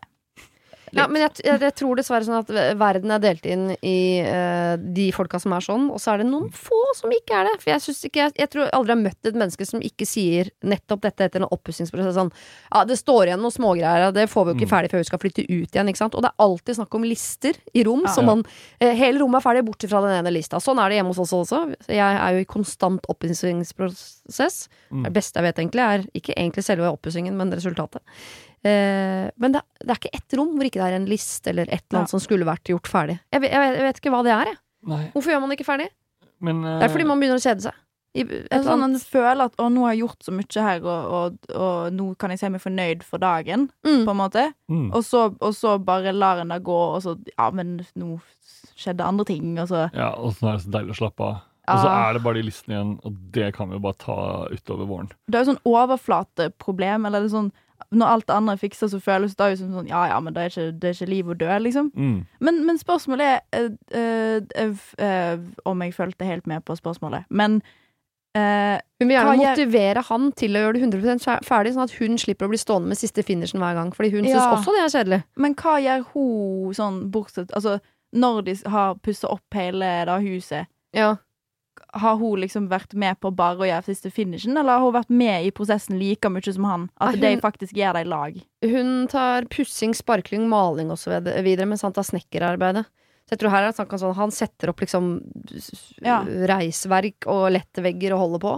Ja, 0.95 1.07
men 1.11 1.23
jeg, 1.25 1.43
jeg, 1.43 1.73
tror 1.75 1.97
dessverre 1.99 2.23
sånn 2.23 2.39
at 2.39 2.51
verden 2.79 3.11
er 3.11 3.21
delt 3.23 3.45
inn 3.49 3.71
i 3.81 4.23
uh, 4.23 4.75
de 4.79 5.09
folka 5.15 5.39
som 5.41 5.55
er 5.57 5.65
sånn, 5.65 5.89
og 5.91 5.99
så 5.99 6.13
er 6.13 6.21
det 6.21 6.29
noen 6.29 6.47
få 6.55 6.79
som 6.95 7.11
ikke 7.11 7.41
er 7.41 7.49
det. 7.49 7.55
For 7.63 7.73
jeg, 7.73 7.95
ikke, 8.07 8.21
jeg, 8.21 8.35
jeg 8.39 8.51
tror 8.53 8.63
jeg 8.65 8.73
aldri 8.77 8.95
har 8.95 9.01
møtt 9.01 9.29
et 9.29 9.39
menneske 9.39 9.67
som 9.67 9.83
ikke 9.83 10.07
sier 10.07 10.51
nettopp 10.63 11.03
dette 11.03 11.27
etter 11.27 11.43
en 11.43 11.49
oppussingsprosess. 11.49 12.15
Sånn 12.17 12.31
ja, 12.31 12.83
det 12.87 12.99
står 12.99 13.31
igjen 13.31 13.43
noen 13.43 13.55
smågreier, 13.55 14.11
det 14.15 14.27
får 14.31 14.47
vi 14.47 14.53
jo 14.53 14.59
ikke 14.59 14.67
Mm. 14.67 14.73
ferdig 14.73 14.91
før 14.91 14.99
vi 15.03 15.07
skal 15.07 15.21
flytte 15.21 15.43
ut 15.47 15.75
igjen. 15.75 15.89
Ikke 15.91 16.03
sant? 16.03 16.15
Og 16.17 16.23
det 16.23 16.31
er 16.31 16.43
alltid 16.43 16.75
snakk 16.79 16.95
om 16.97 17.05
lister 17.07 17.59
i 17.73 17.83
rom. 17.87 18.03
Ja. 18.05 18.13
Så 18.13 18.23
man, 18.25 18.43
uh, 18.43 18.91
hele 18.91 19.21
rommet 19.21 19.39
er 19.39 19.45
ferdig, 19.45 19.65
bortsett 19.67 19.91
fra 19.91 20.01
den 20.05 20.15
ene 20.17 20.33
lista. 20.33 20.59
Sånn 20.63 20.81
er 20.81 20.89
det 20.89 20.99
hjemme 20.99 21.13
hos 21.13 21.21
oss 21.23 21.35
også. 21.37 21.61
Jeg 21.87 21.99
er 21.99 22.35
jo 22.35 22.43
i 22.43 22.49
konstant 22.49 23.07
oppussingsprosess. 23.11 24.67
Mm. 24.91 25.07
Det 25.07 25.13
beste 25.15 25.39
jeg 25.39 25.47
vet, 25.47 25.61
egentlig, 25.63 25.83
er 25.83 26.07
ikke 26.17 26.35
egentlig 26.35 26.65
selve 26.67 26.91
oppussingen, 26.91 27.37
men 27.37 27.53
resultatet. 27.55 28.03
Eh, 28.65 29.29
men 29.37 29.51
det, 29.53 29.61
det 29.83 29.89
er 29.93 29.99
ikke 30.01 30.15
ett 30.17 30.33
rom 30.37 30.55
hvor 30.57 30.65
ikke 30.65 30.81
det 30.81 30.87
er 30.91 30.95
en 30.97 31.05
liste 31.09 31.47
eller 31.51 31.63
et 31.69 31.83
eller 31.89 31.99
annet 32.01 32.07
Ja. 32.09 32.17
som 32.17 32.19
skulle 32.23 32.45
vært 32.47 32.63
gjort 32.71 32.87
ferdig. 32.89 33.19
Jeg 33.31 33.41
vet, 33.41 33.51
jeg, 33.51 33.75
jeg 33.77 33.85
vet 33.87 33.99
ikke 34.01 34.11
hva 34.15 34.23
det 34.25 34.31
er, 34.33 34.45
jeg. 34.53 34.57
Nei, 34.87 35.11
Hvorfor 35.13 35.31
gjør 35.31 35.41
man 35.41 35.49
det 35.49 35.59
ikke 35.59 35.71
ferdig? 35.71 35.89
men 36.41 36.61
Det 36.61 36.83
er 36.85 36.89
fordi 36.93 37.05
man 37.09 37.19
begynner 37.19 37.37
å 37.39 37.45
kjede 37.45 37.61
seg. 37.67 37.73
I 38.17 38.21
et 38.21 38.27
Det 38.29 38.47
eller 38.51 38.63
sånn 38.65 38.83
annet. 38.83 39.01
En 39.03 39.11
føler 39.13 39.43
at 39.45 39.55
'å, 39.57 39.65
nå 39.73 39.81
har 39.85 39.93
jeg 39.93 40.01
gjort 40.01 40.23
så 40.25 40.31
mye 40.33 40.61
her, 40.63 40.79
og, 40.85 41.11
og, 41.13 41.51
og 41.53 41.93
nå 41.93 42.17
kan 42.17 42.29
jeg 42.31 42.39
si 42.39 42.49
meg 42.49 42.61
fornøyd 42.61 43.03
for 43.03 43.17
dagen', 43.19 43.69
Mm. 43.85 44.05
på 44.05 44.09
en 44.11 44.17
måte. 44.17 44.53
mm. 44.69 44.91
Og 44.93 45.03
så, 45.03 45.35
og 45.41 45.53
så 45.53 45.77
bare 45.83 46.13
lar 46.13 46.39
en 46.41 46.47
det 46.49 46.63
gå, 46.63 46.95
og 46.95 47.01
så 47.03 47.17
Ja, 47.37 47.51
men 47.51 47.85
nå 47.95 48.19
skjedde 48.75 49.05
andre 49.05 49.25
ting, 49.25 49.59
og 49.59 49.67
så 49.67 49.89
Ja, 49.93 50.11
og 50.17 50.33
så 50.33 50.49
er 50.49 50.57
det 50.57 50.65
så 50.65 50.71
deilig 50.71 50.91
å 50.97 51.01
slappe 51.01 51.21
av. 51.21 51.41
Og 51.67 51.79
så 51.83 51.89
er 51.91 52.13
det 52.13 52.23
bare 52.23 52.33
de 52.35 52.43
listene 52.43 52.73
igjen, 52.77 52.99
og 53.03 53.13
det 53.31 53.53
kan 53.53 53.67
vi 53.69 53.75
jo 53.75 53.79
bare 53.79 53.97
ta 53.99 54.47
utover 54.49 54.87
våren. 54.87 55.09
Det 55.29 55.35
er 55.35 55.43
jo 55.43 55.51
sånn 55.53 55.65
overflateproblem, 55.65 57.05
eller 57.05 57.19
det 57.21 57.31
er 57.31 57.37
sånn 57.37 57.51
Når 57.91 58.05
alt 58.13 58.27
det 58.27 58.35
andre 58.35 58.53
er 58.53 58.57
fiksa, 58.61 58.87
så 58.91 58.99
føles 58.99 59.35
det 59.35 59.49
jo 59.51 59.55
som 59.61 59.73
sånn 59.77 59.87
Ja, 59.89 60.05
ja, 60.11 60.19
men 60.19 60.33
det 60.35 60.41
er 60.43 60.49
ikke, 60.51 60.71
det 60.81 60.89
er 60.89 60.95
ikke 60.97 61.09
liv 61.09 61.27
og 61.29 61.39
død, 61.39 61.59
liksom. 61.63 61.91
Mm. 61.95 62.19
Men, 62.39 62.61
men 62.65 62.77
spørsmålet 62.77 63.25
er 63.27 63.39
øh, 63.61 63.71
øh, 63.95 64.41
eh, 64.55 64.87
eh, 65.07 65.39
Om 65.65 65.81
jeg 65.81 65.93
fulgte 65.93 66.25
helt 66.25 66.47
med 66.47 66.65
på 66.65 66.75
spørsmålet. 66.75 67.23
Men 67.29 67.61
eh, 68.35 68.79
Hun 68.99 69.07
vil 69.07 69.15
gjerne 69.15 69.35
motivere 69.37 70.01
jeg... 70.01 70.07
han 70.09 70.31
til 70.31 70.55
å 70.57 70.63
gjøre 70.65 70.73
det 70.73 70.81
100 70.87 71.19
fer- 71.25 71.45
ferdig, 71.47 71.73
sånn 71.75 71.85
at 71.87 71.95
hun 71.99 72.17
slipper 72.17 72.47
å 72.47 72.51
bli 72.53 72.57
stående 72.61 72.91
med 72.91 72.97
siste 72.99 73.23
finishen 73.23 73.61
hver 73.63 73.77
gang. 73.77 73.93
Fordi 73.95 74.11
hun 74.15 74.25
syns 74.25 74.41
også 74.57 74.73
det 74.75 74.83
er 74.85 74.95
kjedelig. 74.97 75.21
Men 75.37 75.55
hva 75.61 75.77
gjør 75.83 76.03
hun 76.13 76.73
sånn 76.77 76.99
bortsett 77.13 77.53
Altså, 77.57 77.77
når 78.13 78.41
de 78.47 78.57
har 78.71 78.95
pussa 79.03 79.27
opp 79.31 79.53
hele 79.57 79.93
da 80.07 80.19
huset, 80.23 80.67
Ja. 80.95 81.15
Har 81.99 82.15
hun 82.17 82.39
liksom 82.41 82.67
vært 82.69 82.93
med 82.93 83.19
på 83.19 83.31
bare 83.35 83.57
å 83.57 83.67
gjøre 83.67 83.85
siste 83.85 84.11
finishen, 84.13 84.57
eller 84.57 84.77
har 84.77 84.85
hun 84.85 84.93
vært 84.95 85.09
med 85.09 85.45
i 85.47 85.51
prosessen 85.51 85.97
like 85.99 86.29
mye 86.29 86.53
som 86.53 86.63
han? 86.69 86.89
At 86.99 87.15
hun, 87.15 87.21
de 87.21 87.31
faktisk 87.43 87.73
gjør 87.77 87.93
det 87.97 88.05
i 88.05 88.09
lag? 88.11 88.37
Hun 88.65 89.07
tar 89.11 89.45
pussing, 89.53 89.93
sparkling, 89.97 90.47
maling 90.49 90.89
og 90.93 90.97
så 91.01 91.17
videre, 91.21 91.65
mens 91.69 91.81
han 91.85 91.93
tar 91.93 92.03
snekkerarbeidet. 92.07 92.85
Så 93.27 93.35
jeg 93.35 93.39
tror 93.41 93.51
her 93.51 93.63
er 93.65 93.71
det 93.73 93.75
snakk 93.75 93.91
om 93.91 93.99
sånn 93.99 94.15
Han 94.15 94.31
setter 94.31 94.69
opp 94.71 94.79
liksom 94.79 95.07
Ja. 96.01 96.21
reisverk 96.23 97.27
og 97.27 97.51
lette 97.51 97.83
vegger 97.83 98.13
og 98.15 98.19
holder 98.23 98.39
på. 98.39 98.53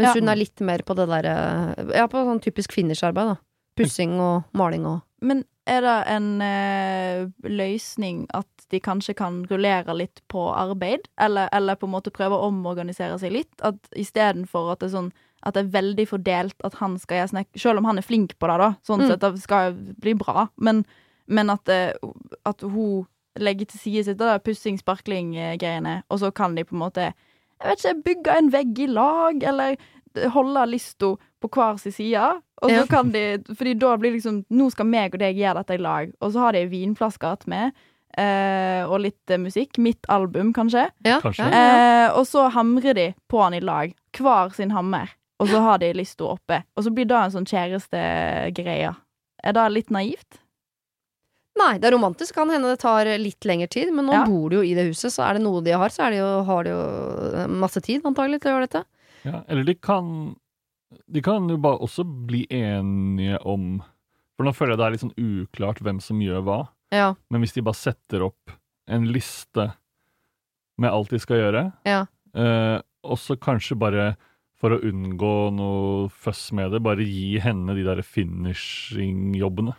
Mens 0.00 0.14
Ja. 0.14 0.20
hun 0.20 0.28
er 0.32 0.36
litt 0.36 0.60
mer 0.64 0.78
på 0.78 0.96
det 0.96 1.06
derre 1.08 1.94
Ja, 1.94 2.06
på 2.06 2.24
sånn 2.24 2.40
typisk 2.40 2.72
finisharbeid, 2.72 3.34
da. 3.34 3.36
Pussing 3.76 4.18
og 4.18 4.44
maling 4.54 4.86
og 4.86 5.02
Men 5.20 5.44
er 5.70 5.84
det 5.84 5.96
en 6.10 6.28
eh, 6.44 7.28
løsning 7.46 8.24
at 8.36 8.66
de 8.70 8.80
kanskje 8.82 9.14
kan 9.18 9.40
rullere 9.50 9.94
litt 9.96 10.22
på 10.30 10.48
arbeid? 10.54 11.06
Eller, 11.20 11.50
eller 11.56 11.78
på 11.78 11.88
en 11.88 11.94
måte 11.94 12.12
prøve 12.14 12.38
å 12.38 12.48
omorganisere 12.50 13.18
seg 13.22 13.34
litt? 13.34 13.52
At 13.66 13.78
istedenfor 13.98 14.72
at 14.74 14.82
det 14.82 14.90
er 14.90 14.96
sånn 14.98 15.12
at 15.46 15.56
det 15.56 15.62
er 15.62 15.72
veldig 15.72 16.04
fordelt 16.10 16.66
at 16.66 16.74
han 16.82 16.98
skal 17.00 17.22
gjøre 17.22 17.30
snekk... 17.32 17.48
Selv 17.62 17.80
om 17.80 17.86
han 17.88 18.00
er 18.00 18.04
flink 18.04 18.34
på 18.36 18.50
det, 18.50 18.58
da. 18.60 18.74
Sånn 18.84 19.00
Mm. 19.00 19.08
sett 19.08 19.22
det 19.24 19.40
skal 19.40 19.72
bli 20.04 20.12
bra. 20.20 20.48
Men, 20.60 20.84
men 21.26 21.52
at, 21.54 21.68
eh, 21.72 21.94
at 22.44 22.60
hun 22.60 23.06
legger 23.40 23.70
til 23.70 23.80
side 23.80 24.04
sitt 24.04 24.18
det 24.20 24.42
pussing-sparkling-greiene, 24.44 26.02
og 26.10 26.20
så 26.20 26.30
kan 26.34 26.54
de 26.58 26.66
på 26.66 26.76
en 26.76 26.84
måte 26.84 27.12
jeg 27.60 27.68
vet 27.68 27.84
ikke, 27.84 28.02
bygge 28.04 28.36
en 28.38 28.52
vegg 28.52 28.78
i 28.80 28.86
lag, 28.88 29.42
eller 29.44 29.74
holde 30.34 30.66
lista 30.70 31.14
på 31.40 31.48
hver 31.50 31.78
sin 31.80 31.92
side. 31.92 32.42
Og 32.62 32.70
så 32.70 32.76
Ja. 32.82 32.86
kan 32.86 33.10
de 33.12 33.38
Fordi 33.54 33.74
da 33.78 33.96
blir 33.96 34.12
liksom 34.12 34.44
Nå 34.50 34.70
skal 34.70 34.84
meg 34.86 35.14
og 35.14 35.20
deg 35.20 35.36
gjøre 35.36 35.54
dette 35.64 35.74
i 35.74 35.78
lag. 35.78 36.12
Og 36.20 36.32
så 36.32 36.38
har 36.40 36.52
de 36.52 36.66
vinflasker 36.66 37.32
attmed. 37.32 37.72
Eh, 38.18 38.82
og 38.90 39.00
litt 39.00 39.30
eh, 39.30 39.38
musikk. 39.38 39.78
Mitt 39.78 40.04
album, 40.08 40.52
kanskje. 40.52 40.90
Ja, 41.04 41.20
Kanskje. 41.20 41.46
Eh, 41.46 42.10
og 42.18 42.26
så 42.26 42.50
hamrer 42.50 42.94
de 42.94 43.14
på 43.30 43.40
han 43.42 43.54
i 43.54 43.60
lag. 43.60 43.94
Hver 44.12 44.52
sin 44.54 44.70
hammer. 44.70 45.08
Og 45.40 45.48
så 45.48 45.60
har 45.62 45.78
de 45.78 45.92
lista 45.94 46.24
oppe. 46.24 46.64
Og 46.76 46.84
så 46.84 46.90
blir 46.92 47.06
det 47.06 47.16
en 47.16 47.30
sånn 47.30 47.46
kjærestegreie. 47.48 48.94
Er 49.42 49.52
det 49.56 49.72
litt 49.72 49.88
naivt? 49.90 50.40
Nei, 51.58 51.78
det 51.78 51.88
er 51.90 51.96
romantisk. 51.96 52.34
Kan 52.34 52.50
hende 52.52 52.68
det 52.74 52.80
tar 52.80 53.04
litt 53.18 53.40
lengre 53.48 53.68
tid, 53.68 53.92
men 53.92 54.06
nå 54.06 54.12
Ja. 54.12 54.24
bor 54.24 54.48
de 54.50 54.56
jo 54.56 54.62
i 54.62 54.74
det 54.74 54.86
huset, 54.90 55.10
så 55.12 55.28
er 55.28 55.34
det 55.34 55.42
noe 55.42 55.60
de 55.62 55.70
har, 55.72 55.88
så 55.88 56.06
er 56.06 56.10
de 56.10 56.16
jo, 56.18 56.42
har 56.44 56.64
de 56.64 56.70
jo 56.70 57.48
masse 57.48 57.80
tid 57.82 58.02
antagelig 58.04 58.40
til 58.40 58.50
å 58.52 58.54
gjøre 58.58 58.68
dette. 58.68 58.84
Ja, 59.26 59.42
eller 59.48 59.66
de 59.68 59.74
kan 59.76 60.36
De 61.12 61.20
kan 61.22 61.48
jo 61.50 61.58
bare 61.60 61.82
også 61.84 62.04
bli 62.04 62.46
enige 62.50 63.36
om 63.44 63.82
For 64.34 64.46
nå 64.46 64.54
føler 64.56 64.72
jeg 64.74 64.80
det 64.80 64.86
er 64.86 64.94
litt 64.94 65.04
sånn 65.04 65.18
uklart 65.20 65.82
hvem 65.84 66.00
som 66.00 66.22
gjør 66.24 66.46
hva. 66.46 66.60
Ja, 66.90 67.12
Men 67.30 67.44
hvis 67.44 67.54
de 67.54 67.62
bare 67.62 67.78
setter 67.78 68.24
opp 68.26 68.54
en 68.90 69.04
liste 69.12 69.68
med 70.80 70.90
alt 70.90 71.12
de 71.12 71.20
skal 71.20 71.38
gjøre, 71.38 71.60
ja. 71.86 72.00
eh, 72.34 72.78
og 73.04 73.18
så 73.20 73.36
kanskje 73.38 73.76
bare 73.78 74.06
for 74.60 74.74
å 74.74 74.80
unngå 74.88 75.34
noe 75.54 76.08
føss 76.10 76.50
med 76.56 76.72
det, 76.74 76.80
bare 76.84 77.04
gi 77.04 77.38
henne 77.40 77.76
de 77.76 77.84
der 77.86 78.02
finishing-jobbene. 78.04 79.76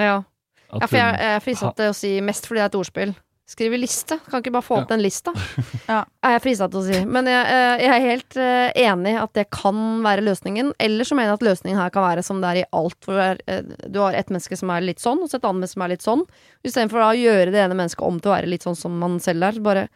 Ja. 0.00 0.22
Ja, 0.70 0.86
for 0.86 0.96
jeg, 0.96 1.14
jeg 1.18 1.36
er 1.36 1.72
til 1.76 1.92
å 1.92 1.96
si 1.96 2.10
mest 2.22 2.46
fordi 2.46 2.60
det 2.60 2.64
er 2.64 2.70
et 2.70 2.78
ordspill. 2.78 3.14
Skrive 3.50 3.78
liste. 3.82 4.14
Kan 4.30 4.44
ikke 4.44 4.52
bare 4.54 4.62
få 4.62 4.76
Ja. 4.76 4.82
opp 4.84 4.90
den 4.92 5.02
lista? 5.02 5.32
Ja. 5.90 6.04
Er 6.22 6.36
jeg 6.36 6.42
frista 6.44 6.68
til 6.70 6.78
å 6.78 6.84
si. 6.86 6.98
Men 7.04 7.26
jeg, 7.26 7.46
eh, 7.50 7.80
jeg 7.82 7.90
er 7.96 8.04
helt 8.04 8.36
eh, 8.38 8.72
enig 8.86 9.14
at 9.18 9.32
det 9.34 9.46
kan 9.50 9.80
være 10.04 10.22
løsningen. 10.22 10.68
Eller 10.78 11.08
så 11.08 11.16
mener 11.18 11.32
jeg 11.32 11.40
at 11.40 11.46
løsningen 11.48 11.80
her 11.80 11.90
kan 11.90 12.04
være 12.06 12.22
som 12.22 12.38
det 12.40 12.46
er 12.52 12.60
i 12.60 12.68
alt. 12.78 13.08
Er, 13.10 13.40
eh, 13.50 13.62
du 13.90 13.98
har 13.98 14.14
et 14.14 14.30
menneske 14.30 14.54
som 14.60 14.70
er 14.70 14.84
litt 14.86 15.02
sånn, 15.02 15.18
og 15.24 15.32
så 15.32 15.40
et 15.40 15.48
annet 15.48 15.64
menneske 15.64 15.74
som 15.74 15.82
er 15.82 15.92
litt 15.96 16.06
sånn. 16.06 16.22
Istedenfor 16.62 17.02
å 17.08 17.10
gjøre 17.18 17.50
det 17.50 17.64
ene 17.64 17.74
mennesket 17.74 18.06
om 18.06 18.20
til 18.22 18.30
å 18.30 18.36
være 18.36 18.52
litt 18.52 18.62
sånn 18.68 18.78
som 18.78 18.94
man 19.02 19.18
selv 19.18 19.48
er. 19.50 19.58
Bare 19.66 19.88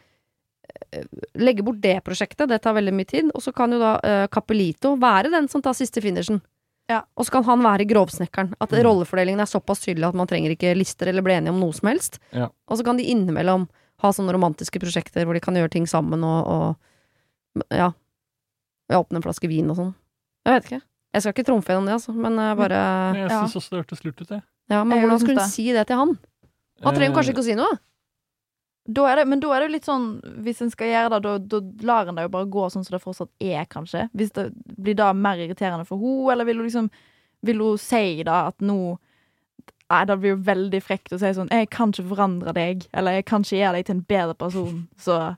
legge 1.39 1.63
bort 1.63 1.79
det 1.79 1.95
prosjektet. 2.03 2.49
Det 2.51 2.59
tar 2.63 2.75
veldig 2.75 2.93
mye 2.95 3.07
tid. 3.07 3.31
Og 3.35 3.41
så 3.45 3.53
kan 3.55 3.71
jo 3.71 3.79
da 3.79 4.27
Capelito 4.33 4.97
være 4.99 5.31
den 5.31 5.47
som 5.47 5.63
tar 5.63 5.77
siste 5.77 6.03
finishen. 6.03 6.41
Ja. 6.89 7.01
Og 7.17 7.25
så 7.25 7.31
kan 7.31 7.43
han 7.47 7.63
være 7.65 7.87
grovsnekkeren. 7.89 8.53
At 8.61 8.69
Mm. 8.69 8.83
rollefordelingen 8.85 9.39
er 9.41 9.49
såpass 9.49 9.81
tydelig 9.81 10.07
at 10.07 10.15
man 10.15 10.27
trenger 10.27 10.51
ikke 10.53 10.75
lister 10.77 11.07
eller 11.07 11.21
bli 11.25 11.33
enige 11.33 11.49
om 11.53 11.59
noe 11.59 11.73
som 11.73 11.89
helst. 11.89 12.19
Ja. 12.31 12.49
Og 12.69 12.77
så 12.77 12.83
kan 12.85 12.97
de 12.97 13.03
innimellom 13.09 13.67
ha 14.03 14.09
sånne 14.11 14.33
romantiske 14.35 14.79
prosjekter 14.79 15.25
hvor 15.25 15.33
de 15.33 15.39
kan 15.41 15.55
gjøre 15.55 15.71
ting 15.71 15.85
sammen 15.87 16.23
og, 16.23 16.45
og 16.47 17.65
ja. 17.71 17.91
Åpne 18.91 19.17
en 19.17 19.23
flaske 19.25 19.47
vin 19.49 19.69
og 19.71 19.77
sånn. 19.79 19.93
Jeg 20.45 20.53
vet 20.61 20.65
ikke. 20.69 20.81
Jeg 21.15 21.21
skal 21.23 21.33
ikke 21.33 21.45
trumfe 21.47 21.71
gjennom 21.73 21.85
det, 21.87 21.93
altså, 21.95 22.13
men 22.13 22.35
jeg 22.37 22.57
bare 22.59 22.79
Jeg 23.15 23.29
syns 23.31 23.55
Ja. 23.55 23.59
også 23.61 23.69
det 23.71 23.79
hørtes 23.81 24.03
lurt 24.05 24.21
ut, 24.21 24.29
jeg. 24.29 24.43
Ja, 24.69 24.83
men 24.83 24.97
Jeg 24.99 25.07
hvordan 25.07 25.19
skulle 25.23 25.39
hun 25.41 25.49
si 25.49 25.71
det 25.71 25.87
til 25.87 25.95
han? 25.97 26.19
Han 26.83 26.93
trenger 26.93 27.15
kanskje 27.15 27.33
ikke 27.33 27.41
å 27.41 27.49
si 27.49 27.55
noe. 27.55 27.79
Da 28.85 29.07
er 29.09 29.15
det, 29.17 29.25
men 29.27 29.39
da 29.41 29.49
er 29.55 29.63
det 29.63 29.69
jo 29.69 29.73
litt 29.73 29.87
sånn 29.87 30.03
Hvis 30.45 30.59
en 30.61 30.69
skal 30.69 30.91
gjøre 30.91 31.15
det, 31.15 31.21
da, 31.25 31.37
da 31.57 31.87
lar 31.87 32.09
en 32.09 32.19
det 32.19 32.27
jo 32.27 32.33
bare 32.35 32.49
gå 32.53 32.67
sånn 32.69 32.83
som 32.85 32.93
det 32.93 33.01
fortsatt 33.01 33.31
er, 33.41 33.63
kanskje. 33.65 34.03
Hvis 34.13 34.35
det 34.35 34.51
Blir 34.77 34.97
da 34.99 35.07
mer 35.13 35.41
irriterende 35.41 35.87
for 35.89 35.97
henne, 35.97 36.31
eller 36.35 36.45
vil 36.45 36.61
hun 36.61 36.67
liksom 36.67 36.89
Vil 37.45 37.63
hun 37.65 37.81
si 37.81 38.21
da 38.27 38.45
at 38.51 38.61
nå 38.61 38.97
Nei, 39.85 39.99
det 40.09 40.15
blir 40.17 40.31
jo 40.33 40.41
veldig 40.41 40.79
frekt 40.81 41.13
å 41.13 41.19
si 41.21 41.29
sånn 41.37 41.51
'Jeg 41.53 41.69
kan 41.69 41.91
ikke 41.93 42.07
forandre 42.09 42.53
deg', 42.57 42.87
eller 42.91 43.11
'Jeg 43.19 43.25
kan 43.25 43.43
ikke 43.45 43.59
gjøre 43.59 43.73
deg 43.75 43.85
til 43.85 43.95
en 43.95 44.01
bedre 44.01 44.33
person', 44.33 44.87
så 44.97 45.37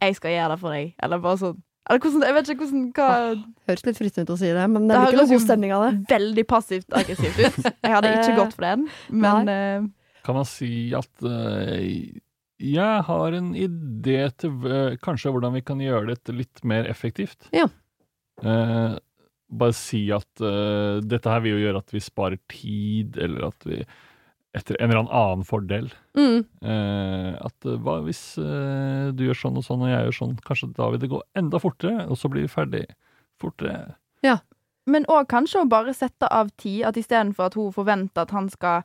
jeg 0.00 0.16
skal 0.16 0.30
gjøre 0.32 0.48
det 0.48 0.60
for 0.60 0.70
deg. 0.72 0.94
Eller 1.02 1.18
bare 1.18 1.36
sånn 1.36 1.58
Eller 1.90 2.00
hvordan 2.00 2.22
Jeg 2.22 2.34
vet 2.34 2.48
ikke 2.48 2.64
hvordan 2.64 2.92
hva 2.96 3.08
Høres 3.68 3.84
litt 3.86 3.98
fristende 3.98 4.24
ut 4.30 4.34
å 4.34 4.38
si 4.38 4.46
det, 4.52 4.70
men 4.70 4.88
det 4.88 4.96
Det 4.96 5.00
blir 5.02 5.12
ikke 5.12 5.22
noe 5.22 5.34
god 5.36 5.44
stemning 5.44 5.72
av 5.76 5.82
det. 5.84 5.92
Veldig 6.08 6.46
passivt 6.46 6.88
aggressivt 6.92 7.38
ut. 7.38 7.64
Jeg 7.82 7.92
hadde 7.92 8.12
ikke 8.12 8.32
Eh, 8.32 8.36
gått 8.40 8.54
for 8.54 8.62
den, 8.62 8.88
men 9.10 9.48
eh, 9.48 9.88
Kan 10.24 10.34
man 10.34 10.44
si 10.48 10.94
at 10.94 11.10
eh, 11.26 12.18
jeg 12.62 13.04
har 13.08 13.36
en 13.38 13.52
idé 13.58 14.18
til 14.38 14.68
eh, 14.70 14.98
kanskje 15.02 15.32
hvordan 15.34 15.56
vi 15.56 15.64
kan 15.66 15.80
gjøre 15.82 16.12
dette 16.12 16.34
litt 16.36 16.62
mer 16.68 16.88
effektivt? 16.90 17.48
Ja. 17.54 17.66
Eh, 18.42 18.94
bare 19.52 19.76
si 19.76 20.06
at 20.14 20.44
eh, 20.44 21.02
dette 21.04 21.30
her 21.32 21.42
vil 21.44 21.56
jo 21.58 21.66
gjøre 21.66 21.82
at 21.82 21.92
vi 21.94 22.02
sparer 22.02 22.40
tid, 22.52 23.18
eller 23.20 23.50
at 23.50 23.68
vi 23.68 23.82
etter 24.52 24.76
en 24.80 24.90
eller 24.90 25.08
annen 25.08 25.44
fordel. 25.48 25.88
Mm. 26.16 26.44
Eh, 26.60 27.32
at 27.40 27.68
eh, 27.68 27.78
hva 27.80 27.98
hvis 28.04 28.22
eh, 28.40 29.10
du 29.16 29.24
gjør 29.26 29.38
sånn 29.46 29.60
og 29.60 29.66
sånn, 29.66 29.84
og 29.86 29.92
jeg 29.92 30.08
gjør 30.08 30.18
sånn, 30.18 30.34
kanskje 30.44 30.72
da 30.76 30.88
vil 30.92 31.02
det 31.02 31.12
gå 31.12 31.20
enda 31.40 31.60
fortere, 31.62 32.06
og 32.08 32.20
så 32.20 32.30
blir 32.32 32.46
vi 32.46 32.52
ferdig 32.52 32.86
fortere. 33.40 33.96
Ja. 34.24 34.40
Men 34.90 35.06
òg 35.12 35.28
kanskje 35.30 35.62
å 35.62 35.70
bare 35.70 35.94
sette 35.94 36.26
av 36.26 36.50
tid, 36.58 36.82
at 36.88 36.98
istedenfor 36.98 37.48
at 37.48 37.56
hun 37.56 37.70
forventer 37.74 38.26
at 38.26 38.32
han 38.34 38.48
skal 38.52 38.82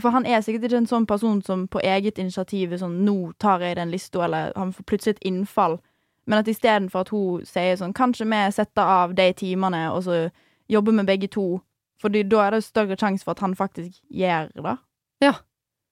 For 0.00 0.10
han 0.10 0.26
er 0.26 0.40
sikkert 0.40 0.64
ikke 0.64 0.76
en 0.82 0.86
sånn 0.90 1.06
person 1.06 1.42
som 1.42 1.66
på 1.68 1.80
eget 1.84 2.18
initiativ 2.18 2.72
er 2.72 2.80
sånn 2.82 3.04
'Nå 3.04 3.32
tar 3.38 3.60
jeg 3.60 3.76
den 3.76 3.90
lista', 3.90 4.24
eller 4.24 4.52
han 4.56 4.72
får 4.72 4.84
plutselig 4.84 5.16
et 5.16 5.24
innfall. 5.30 5.78
Men 6.26 6.38
at 6.38 6.48
istedenfor 6.48 7.00
at 7.00 7.08
hun 7.08 7.44
sier 7.44 7.76
sånn 7.76 7.92
'Kanskje 7.92 8.26
vi 8.26 8.52
setter 8.52 8.82
av 8.82 9.14
de 9.14 9.32
timene, 9.32 9.92
og 9.92 10.02
så 10.04 10.30
jobber 10.68 10.92
vi 10.92 11.04
begge 11.04 11.28
to', 11.28 11.60
Fordi 12.00 12.22
da 12.22 12.36
er 12.36 12.50
det 12.50 12.64
større 12.64 12.96
sjanse 12.96 13.24
for 13.24 13.30
at 13.30 13.38
han 13.38 13.54
faktisk 13.54 14.02
gjør 14.10 14.50
det. 14.54 14.78
Ja. 15.22 15.32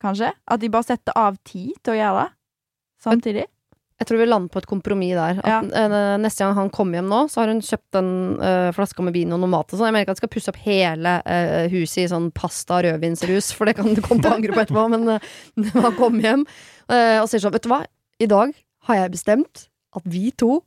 Kanskje? 0.02 0.32
At 0.48 0.60
de 0.60 0.68
bare 0.68 0.82
setter 0.82 1.12
av 1.16 1.36
tid 1.44 1.72
til 1.84 1.94
å 1.94 1.96
gjøre 1.96 2.22
det 2.22 2.32
samtidig. 3.00 3.46
Jeg 4.02 4.08
tror 4.08 4.18
vi 4.18 4.26
lander 4.26 4.50
på 4.50 4.58
et 4.58 4.66
kompromiss 4.66 5.14
der. 5.14 5.38
At, 5.46 5.68
ja. 5.70 6.16
neste 6.18 6.42
gang 6.42 6.56
han 6.58 6.70
kommer 6.74 6.98
hjem 6.98 7.10
nå, 7.10 7.20
så 7.30 7.42
har 7.42 7.52
hun 7.52 7.62
kjøpt 7.62 7.98
en 8.00 8.10
uh, 8.40 8.72
flaske 8.74 9.06
med 9.06 9.14
vin 9.14 9.30
og 9.30 9.38
noe 9.38 9.52
mat 9.52 9.70
og 9.70 9.78
sånn. 9.78 9.86
Jeg 9.86 9.94
mener 9.94 10.06
ikke 10.08 10.16
at 10.16 10.18
hun 10.18 10.22
skal 10.24 10.32
pusse 10.32 10.50
opp 10.50 10.58
hele 10.64 11.14
uh, 11.22 11.70
huset 11.70 12.02
i 12.02 12.08
sånn 12.10 12.28
pasta 12.34 12.80
og 12.80 12.86
rødvinsrus, 12.88 13.52
for 13.54 13.70
det 13.70 13.76
kan 13.78 13.92
du 13.94 14.02
komme 14.02 14.24
til 14.24 14.32
å 14.32 14.34
angre 14.40 14.56
på 14.56 14.62
etterpå, 14.64 14.84
men 14.90 15.06
uh, 15.14 15.30
når 15.62 15.86
han 15.86 15.96
kommer 16.00 16.26
hjem 16.26 16.44
eh, 16.90 17.18
og 17.20 17.30
sier 17.30 17.44
sånn, 17.44 17.54
vet 17.54 17.66
du 17.66 17.70
hva, 17.72 17.82
i 18.22 18.28
dag 18.30 18.52
har 18.88 18.98
jeg 18.98 19.14
bestemt 19.14 19.66
at 19.96 20.06
vi 20.08 20.30
to 20.34 20.58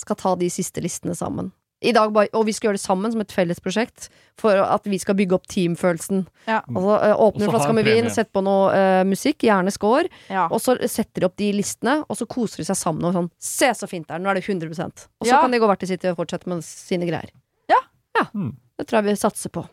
skal 0.00 0.18
ta 0.20 0.34
de 0.38 0.50
siste 0.52 0.82
listene 0.84 1.16
sammen. 1.16 1.52
I 1.84 1.92
dag 1.94 2.12
bare, 2.14 2.30
og 2.32 2.46
vi 2.48 2.54
skal 2.56 2.70
gjøre 2.70 2.78
det 2.78 2.84
sammen 2.84 3.12
som 3.12 3.20
et 3.22 3.32
felles 3.34 3.60
prosjekt, 3.62 4.08
for 4.40 4.56
at 4.56 4.86
vi 4.88 4.98
skal 5.02 5.16
bygge 5.18 5.36
opp 5.36 5.46
teamfølelsen. 5.52 6.24
Ja. 6.48 6.62
Altså, 6.64 6.96
flaske 7.44 7.70
en 7.70 7.78
med 7.78 7.88
vin, 7.88 8.08
setter 8.12 8.32
på 8.34 8.42
noe 8.46 8.72
uh, 8.72 9.02
musikk, 9.08 9.44
gjerne 9.46 9.72
score. 9.74 10.08
Ja. 10.32 10.46
Og 10.48 10.62
så 10.64 10.76
setter 10.90 11.22
de 11.22 11.28
opp 11.28 11.36
de 11.40 11.50
listene, 11.56 11.98
og 12.08 12.18
så 12.18 12.26
koser 12.30 12.62
de 12.62 12.68
seg 12.70 12.80
sammen. 12.80 13.04
Og 13.08 13.16
sånn, 13.16 13.30
Se 13.38 13.70
så 13.76 13.88
fint 13.90 14.08
det 14.08 14.16
er, 14.16 14.24
nå 14.24 14.32
er 14.32 14.40
det 14.40 14.46
100% 14.46 15.06
Og 15.20 15.28
så 15.28 15.32
Ja. 15.34 15.40
kan 15.44 15.52
de 15.54 15.60
gå 15.62 15.68
hvert 15.70 15.84
til 15.84 15.92
sitt 15.92 16.06
og 16.10 16.18
fortsette 16.18 16.50
med 16.50 16.64
sine 16.66 17.08
greier. 17.10 17.30
Ja. 17.70 17.80
ja. 18.18 18.26
Mm. 18.34 18.54
Det 18.78 18.88
tror 18.88 19.02
jeg 19.02 19.10
vi 19.12 19.18
satser 19.20 19.52
på. 19.54 19.66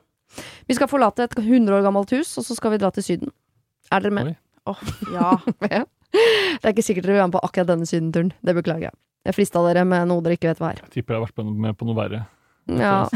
Vi 0.67 0.75
skal 0.77 0.87
forlate 0.91 1.25
et 1.25 1.37
100 1.39 1.73
år 1.79 1.83
gammelt 1.87 2.11
hus, 2.15 2.37
og 2.39 2.45
så 2.47 2.55
skal 2.55 2.75
vi 2.75 2.81
dra 2.83 2.91
til 2.95 3.03
Syden. 3.07 3.33
Er 3.91 4.03
dere 4.03 4.15
med? 4.15 4.35
Oh, 4.69 4.79
ja. 5.11 5.37
Ja. 5.71 5.85
Det 6.11 6.67
er 6.67 6.73
ikke 6.73 6.83
sikkert 6.83 7.05
dere 7.07 7.15
vil 7.15 7.21
være 7.21 7.29
med 7.31 7.35
på 7.37 7.45
akkurat 7.47 7.69
denne 7.69 7.87
sydenturen. 7.87 8.33
Det 8.43 8.55
beklager 8.57 8.89
jeg. 8.89 8.95
Jeg 9.27 9.37
frista 9.37 9.61
dere 9.67 9.85
med 9.85 10.07
noe 10.09 10.23
dere 10.25 10.37
ikke 10.37 10.49
vet 10.49 10.61
hva 10.61 10.71
er. 10.73 10.81
Jeg 10.87 10.95
tipper 10.97 11.15
jeg 11.15 11.21
har 11.21 11.27
vært 11.29 11.53
med- 11.65 11.77
på 11.77 11.85
noe 11.85 11.97
verre. 11.97 12.25
Ja. 12.71 13.07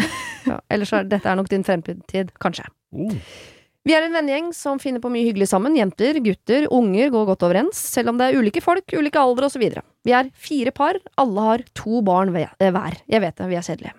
ja. 0.45 0.59
Ellers 0.69 0.93
er 0.93 1.05
dette 1.09 1.29
er 1.29 1.37
nok 1.39 1.49
din 1.49 1.63
fremtid, 1.65 2.31
kanskje. 2.41 2.67
Oh. 2.93 3.13
Vi 3.85 3.93
er 3.93 4.01
en 4.07 4.15
vennegjeng 4.17 4.47
som 4.57 4.79
finner 4.81 5.01
på 5.01 5.11
mye 5.13 5.27
hyggelig 5.27 5.45
sammen. 5.51 5.75
Jenter, 5.77 6.17
gutter, 6.25 6.65
unger 6.73 7.11
går 7.13 7.27
godt 7.29 7.43
overens, 7.45 7.77
selv 7.77 8.09
om 8.09 8.17
det 8.17 8.31
er 8.31 8.39
ulike 8.39 8.63
folk, 8.65 8.85
ulike 8.97 9.21
alder 9.21 9.45
osv. 9.45 9.61
Vi 10.05 10.13
er 10.17 10.31
fire 10.33 10.73
par, 10.73 10.97
alle 11.21 11.43
har 11.45 11.63
to 11.77 12.01
barn 12.05 12.33
eh, 12.33 12.49
hver. 12.73 12.97
Jeg 13.05 13.21
vet 13.21 13.37
det, 13.37 13.49
vi 13.51 13.59
er 13.59 13.67
kjedelige. 13.67 13.93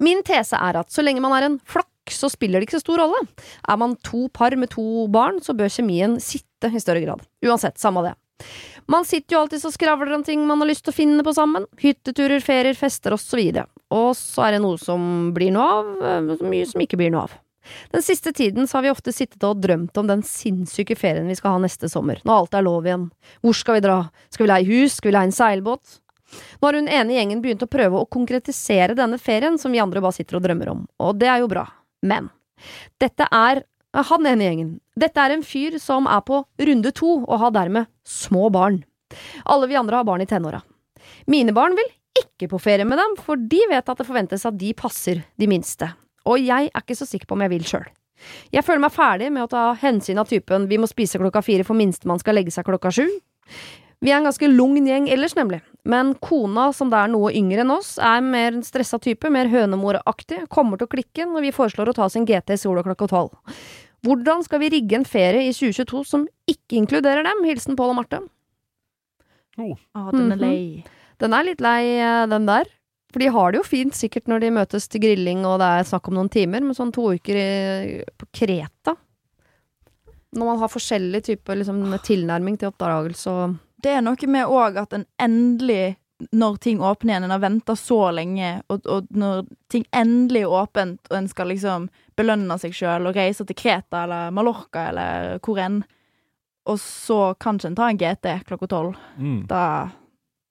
Min 0.00 0.24
tese 0.24 0.56
er 0.56 0.80
at 0.80 0.92
så 0.92 1.04
lenge 1.04 1.20
man 1.24 1.36
er 1.36 1.46
en 1.50 1.58
flokk, 1.60 1.92
så 2.12 2.28
spiller 2.32 2.60
det 2.60 2.68
ikke 2.68 2.78
så 2.80 2.86
stor 2.86 3.04
rolle. 3.04 3.20
Er 3.68 3.80
man 3.80 3.98
to 4.04 4.26
par 4.32 4.56
med 4.56 4.72
to 4.72 5.06
barn, 5.12 5.40
så 5.44 5.56
bør 5.56 5.72
kjemien 5.72 6.16
sitte 6.20 6.72
i 6.72 6.80
større 6.80 7.04
grad. 7.04 7.24
Uansett, 7.44 7.76
samme 7.80 8.00
det. 8.08 8.16
Man 8.90 9.06
sitter 9.08 9.36
jo 9.36 9.40
alltid 9.44 9.64
og 9.64 9.72
skravler 9.72 10.12
om 10.16 10.24
ting 10.26 10.42
man 10.46 10.60
har 10.60 10.68
lyst 10.68 10.84
til 10.84 10.92
å 10.92 10.96
finne 10.96 11.24
på 11.24 11.32
sammen. 11.36 11.64
Hytteturer, 11.80 12.42
ferier, 12.44 12.76
fester 12.76 13.16
osv. 13.16 13.40
Og 13.94 14.10
så 14.18 14.44
er 14.46 14.56
det 14.56 14.64
noe 14.64 14.80
som 14.80 15.32
blir 15.36 15.54
noe 15.54 15.70
av, 15.78 15.90
eh, 16.04 16.44
mye 16.44 16.68
som 16.68 16.84
ikke 16.84 17.00
blir 17.00 17.12
noe 17.14 17.24
av. 17.28 17.38
Den 17.94 18.02
siste 18.04 18.32
tiden 18.32 18.66
så 18.68 18.76
har 18.76 18.82
vi 18.82 18.92
ofte 18.92 19.12
sittet 19.12 19.44
og 19.48 19.62
drømt 19.62 19.96
om 19.96 20.06
den 20.06 20.22
sinnssyke 20.22 20.96
ferien 21.00 21.28
vi 21.30 21.36
skal 21.38 21.56
ha 21.56 21.62
neste 21.62 21.88
sommer, 21.88 22.20
når 22.24 22.42
alt 22.42 22.54
er 22.58 22.66
lov 22.66 22.84
igjen. 22.84 23.10
Hvor 23.40 23.56
skal 23.56 23.78
vi 23.78 23.84
dra? 23.86 23.98
Skal 24.28 24.44
vi 24.44 24.52
leie 24.52 24.68
hus? 24.68 24.98
Skal 24.98 25.10
vi 25.10 25.16
leie 25.16 25.30
en 25.30 25.36
seilbåt? 25.36 26.00
Nå 26.60 26.68
har 26.68 26.76
hun 26.76 26.88
ene 26.88 27.14
gjengen 27.16 27.42
begynt 27.44 27.64
å 27.64 27.70
prøve 27.70 28.00
å 28.00 28.08
konkretisere 28.10 28.96
denne 28.98 29.20
ferien 29.22 29.56
som 29.60 29.72
vi 29.72 29.82
andre 29.82 30.02
bare 30.04 30.16
sitter 30.16 30.36
og 30.36 30.44
drømmer 30.44 30.72
om, 30.72 30.86
og 31.00 31.16
det 31.20 31.28
er 31.30 31.44
jo 31.44 31.50
bra. 31.52 31.66
Men 32.04 32.30
dette 33.00 33.28
er 33.30 33.62
han 33.94 34.26
ene 34.26 34.46
gjengen. 34.48 34.70
Dette 34.98 35.22
er 35.22 35.34
en 35.34 35.44
fyr 35.46 35.78
som 35.82 36.08
er 36.10 36.22
på 36.26 36.42
runde 36.68 36.92
to 36.94 37.16
og 37.22 37.36
har 37.42 37.54
dermed 37.54 37.90
små 38.02 38.50
barn. 38.54 38.82
Alle 39.46 39.68
vi 39.70 39.78
andre 39.78 40.00
har 40.00 40.08
barn 40.08 40.24
i 40.24 40.26
tenåra. 40.26 40.62
Mine 41.30 41.54
barn 41.54 41.76
vil 41.78 41.90
ikke 42.18 42.48
på 42.50 42.60
ferie 42.62 42.86
med 42.86 42.98
dem, 42.98 43.16
for 43.18 43.38
de 43.38 43.60
vet 43.70 43.88
at 43.88 43.98
det 43.98 44.06
forventes 44.06 44.46
at 44.46 44.58
de 44.58 44.72
passer 44.74 45.22
de 45.38 45.50
minste. 45.50 45.88
Og 46.26 46.40
jeg 46.40 46.70
er 46.70 46.82
ikke 46.82 46.96
så 46.98 47.06
sikker 47.08 47.28
på 47.28 47.36
om 47.36 47.44
jeg 47.44 47.52
vil 47.52 47.68
sjøl. 47.68 47.86
Jeg 48.54 48.64
føler 48.64 48.84
meg 48.86 48.94
ferdig 48.94 49.30
med 49.34 49.44
å 49.44 49.50
ta 49.50 49.64
hensyn 49.78 50.20
av 50.22 50.28
typen 50.30 50.68
vi 50.70 50.78
må 50.80 50.88
spise 50.88 51.20
klokka 51.20 51.42
fire 51.44 51.66
for 51.66 51.76
minstemann 51.76 52.22
skal 52.22 52.38
legge 52.38 52.54
seg 52.54 52.66
klokka 52.66 52.92
sju. 52.94 53.08
Vi 54.04 54.12
er 54.12 54.18
en 54.18 54.26
ganske 54.28 54.48
lugn 54.50 54.84
gjeng 54.88 55.06
ellers, 55.08 55.32
nemlig, 55.36 55.62
men 55.88 56.12
kona, 56.20 56.66
som 56.76 56.90
det 56.92 56.98
er 57.00 57.08
noe 57.08 57.30
yngre 57.32 57.62
enn 57.64 57.72
oss, 57.72 57.94
er 57.96 58.20
mer 58.24 58.52
en 58.52 58.64
stressa 58.66 58.98
type, 59.00 59.30
mer 59.32 59.48
hønemoraktig, 59.48 60.42
kommer 60.52 60.80
til 60.80 60.88
å 60.88 60.92
klikke 60.92 61.24
når 61.30 61.46
vi 61.46 61.52
foreslår 61.56 61.88
å 61.88 61.94
ta 61.96 62.04
oss 62.04 62.18
en 62.20 62.26
GT 62.28 62.52
i 62.52 62.60
sola 62.60 62.84
klokka 62.84 63.08
tolv. 63.08 63.32
Hvordan 64.04 64.42
skal 64.44 64.60
vi 64.60 64.68
rigge 64.74 64.98
en 64.98 65.06
ferie 65.08 65.46
i 65.48 65.52
2022 65.54 66.04
som 66.06 66.26
ikke 66.50 66.76
inkluderer 66.82 67.24
dem? 67.24 67.44
Hilsen 67.48 67.76
Pål 67.78 67.94
og 67.94 67.98
Marte. 68.02 68.20
Oh. 69.58 69.76
Ah, 69.94 70.10
den 70.12 70.32
er 70.32 70.36
Mhm. 70.36 70.40
lei. 70.40 70.84
Den 71.18 71.32
er 71.32 71.44
litt 71.44 71.60
lei, 71.60 71.82
eh, 71.98 72.26
den 72.26 72.44
der. 72.46 72.64
For 73.12 73.20
de 73.20 73.28
har 73.30 73.52
det 73.52 73.58
jo 73.60 73.62
fint 73.62 73.94
sikkert 73.94 74.26
når 74.26 74.40
de 74.40 74.50
møtes 74.50 74.88
til 74.88 75.00
grilling 75.00 75.44
og 75.46 75.60
det 75.60 75.68
er 75.70 75.84
snakk 75.86 76.08
om 76.08 76.14
noen 76.14 76.28
timer, 76.30 76.60
men 76.60 76.74
sånn 76.74 76.92
to 76.92 77.12
uker 77.14 77.36
i, 77.38 78.02
på 78.18 78.26
Kreta 78.34 78.96
Når 80.34 80.44
man 80.48 80.58
har 80.58 80.68
forskjellig 80.68 81.22
type 81.22 81.46
liksom, 81.54 81.78
tilnærming 82.02 82.58
til 82.58 82.72
oppdragelse 82.72 83.28
og 83.30 83.58
Det 83.80 83.92
er 83.92 84.00
noe 84.02 84.16
med 84.26 84.46
òg 84.48 84.76
at 84.82 84.92
en 84.94 85.06
endelig, 85.20 85.96
når 86.32 86.56
ting 86.64 86.80
åpner 86.80 87.12
igjen, 87.14 87.24
en 87.26 87.34
har 87.34 87.42
venta 87.42 87.74
så 87.76 87.98
lenge, 88.14 88.62
og, 88.72 88.86
og 88.86 89.06
når 89.10 89.44
ting 89.72 89.84
endelig 89.92 90.44
er 90.44 90.54
åpent, 90.60 91.00
og 91.10 91.16
en 91.18 91.28
skal 91.28 91.50
liksom 91.52 91.88
belønne 92.16 92.56
seg 92.62 92.74
sjøl 92.76 93.08
og 93.10 93.16
reise 93.18 93.44
til 93.48 93.56
Kreta 93.58 94.04
eller 94.04 94.30
Mallorca 94.34 94.88
eller 94.92 95.38
hvor 95.44 95.58
enn, 95.60 95.82
og 96.70 96.78
så 96.80 97.34
kan 97.40 97.58
ikke 97.58 97.72
en 97.72 97.76
ta 97.76 97.88
en 97.90 97.98
GT 98.00 98.30
klokka 98.48 98.68
tolv. 98.72 98.94
Mm. 99.20 99.42
Da 99.50 99.64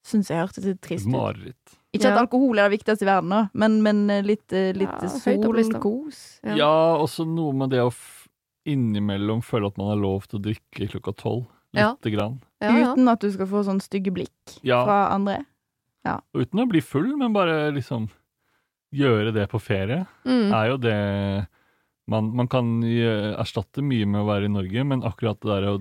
syns 0.05 0.29
jeg 0.29 0.41
hørtes 0.43 0.65
litt 0.67 0.81
trist 0.83 1.07
ut. 1.07 1.13
mareritt. 1.15 1.79
Ikke 1.93 2.09
at 2.09 2.17
alkohol 2.23 2.57
er 2.57 2.69
det 2.69 2.79
viktigste 2.79 3.05
i 3.05 3.09
verden, 3.09 3.29
da, 3.33 3.41
men, 3.53 3.79
men 3.86 4.03
eh, 4.09 4.23
litt, 4.25 4.45
eh, 4.53 4.71
litt 4.75 4.89
Ja, 4.89 5.09
sol, 5.13 5.53
lista. 5.55 5.79
Ja. 6.43 6.55
Ja, 6.57 6.73
også 6.97 7.25
noe 7.29 7.53
med 7.53 7.69
det 7.73 7.81
å 7.86 7.91
f 7.93 8.27
innimellom 8.65 9.41
føle 9.43 9.67
at 9.67 9.77
man 9.77 9.89
har 9.91 9.99
lov 9.99 10.23
til 10.29 10.39
å 10.39 10.43
drikke 10.45 10.88
klokka 10.93 11.13
tolv. 11.19 11.45
Ja. 11.73 11.95
Grann. 12.05 12.38
Ja, 12.62 12.69
ja. 12.77 12.91
Uten 12.93 13.09
at 13.09 13.23
du 13.23 13.31
skal 13.33 13.47
få 13.49 13.63
sånn 13.65 13.81
stygge 13.81 14.12
blikk 14.13 14.59
Ja. 14.62 14.83
fra 14.86 14.97
andre. 15.15 15.39
Og 16.33 16.41
uten 16.43 16.59
å 16.59 16.67
bli 16.69 16.81
full, 16.83 17.15
men 17.17 17.33
bare 17.35 17.71
liksom 17.75 18.09
gjøre 18.93 19.31
det 19.33 19.47
på 19.49 19.59
ferie, 19.61 20.05
Mm. 20.25 20.51
er 20.53 20.67
jo 20.69 20.77
det 20.77 21.47
man, 22.07 22.35
man 22.35 22.47
kan 22.51 22.81
erstatte 22.83 23.81
mye 23.81 24.05
med 24.05 24.21
å 24.21 24.27
være 24.27 24.45
i 24.45 24.51
Norge, 24.53 24.83
men 24.85 25.01
akkurat 25.07 25.39
det 25.39 25.49
der 25.49 25.69
å 25.71 25.77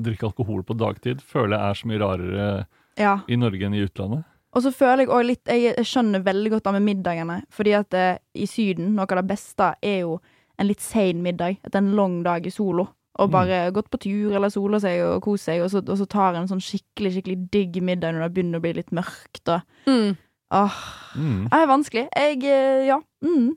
drikke 0.00 0.26
alkohol 0.30 0.62
på 0.66 0.76
dagtid 0.76 1.20
føler 1.22 1.56
jeg 1.56 1.70
er 1.70 1.78
så 1.78 1.86
mye 1.90 2.00
rarere 2.02 2.66
Ja. 2.98 3.20
i 3.28 3.36
Norge 3.36 3.62
enn 3.66 3.74
i 3.74 3.84
utlandet. 3.86 4.24
Og 4.52 4.62
så 4.64 4.72
føler 4.74 5.04
jeg 5.04 5.08
også 5.08 5.26
litt 5.26 5.44
jeg 5.46 5.76
skjønner 5.86 6.24
veldig 6.26 6.50
godt 6.50 6.64
det 6.64 6.72
med 6.72 6.82
middagene. 6.88 7.36
Fordi 7.54 7.72
at 7.78 7.94
eh, 7.94 8.18
i 8.34 8.46
Syden, 8.50 8.96
noe 8.96 9.06
av 9.06 9.20
det 9.22 9.28
beste 9.30 9.74
er 9.80 10.00
jo 10.00 10.20
en 10.58 10.66
litt 10.66 10.80
sein 10.82 11.22
middag. 11.22 11.58
Etter 11.64 11.78
en 11.78 11.94
lang 11.94 12.22
dag 12.24 12.44
i 12.44 12.50
solo. 12.50 12.88
Og 13.18 13.28
Mm. 13.28 13.32
bare 13.32 13.70
gått 13.72 13.90
på 13.90 13.98
tur 14.00 14.32
eller 14.36 14.48
sola 14.48 14.78
seg 14.80 15.00
og 15.02 15.22
kost 15.22 15.44
seg, 15.44 15.60
og 15.62 15.70
så, 15.70 15.78
og 15.78 15.98
så 15.98 16.06
tar 16.08 16.34
en 16.34 16.46
sånn 16.48 16.60
skikkelig 16.62 17.12
skikkelig 17.16 17.50
digg 17.50 17.82
middag 17.82 18.14
når 18.14 18.28
det 18.28 18.34
begynner 18.34 18.58
å 18.60 18.62
bli 18.62 18.72
litt 18.74 18.90
mørkt. 18.92 19.48
Og, 19.48 19.62
Mm. 19.86 20.16
åh, 20.52 20.72
Mm. 21.16 21.48
det 21.50 21.58
er 21.58 21.66
vanskelig. 21.66 22.08
Jeg 22.16 22.44
eh, 22.44 22.86
Ja. 22.86 23.00
Mm. 23.24 23.56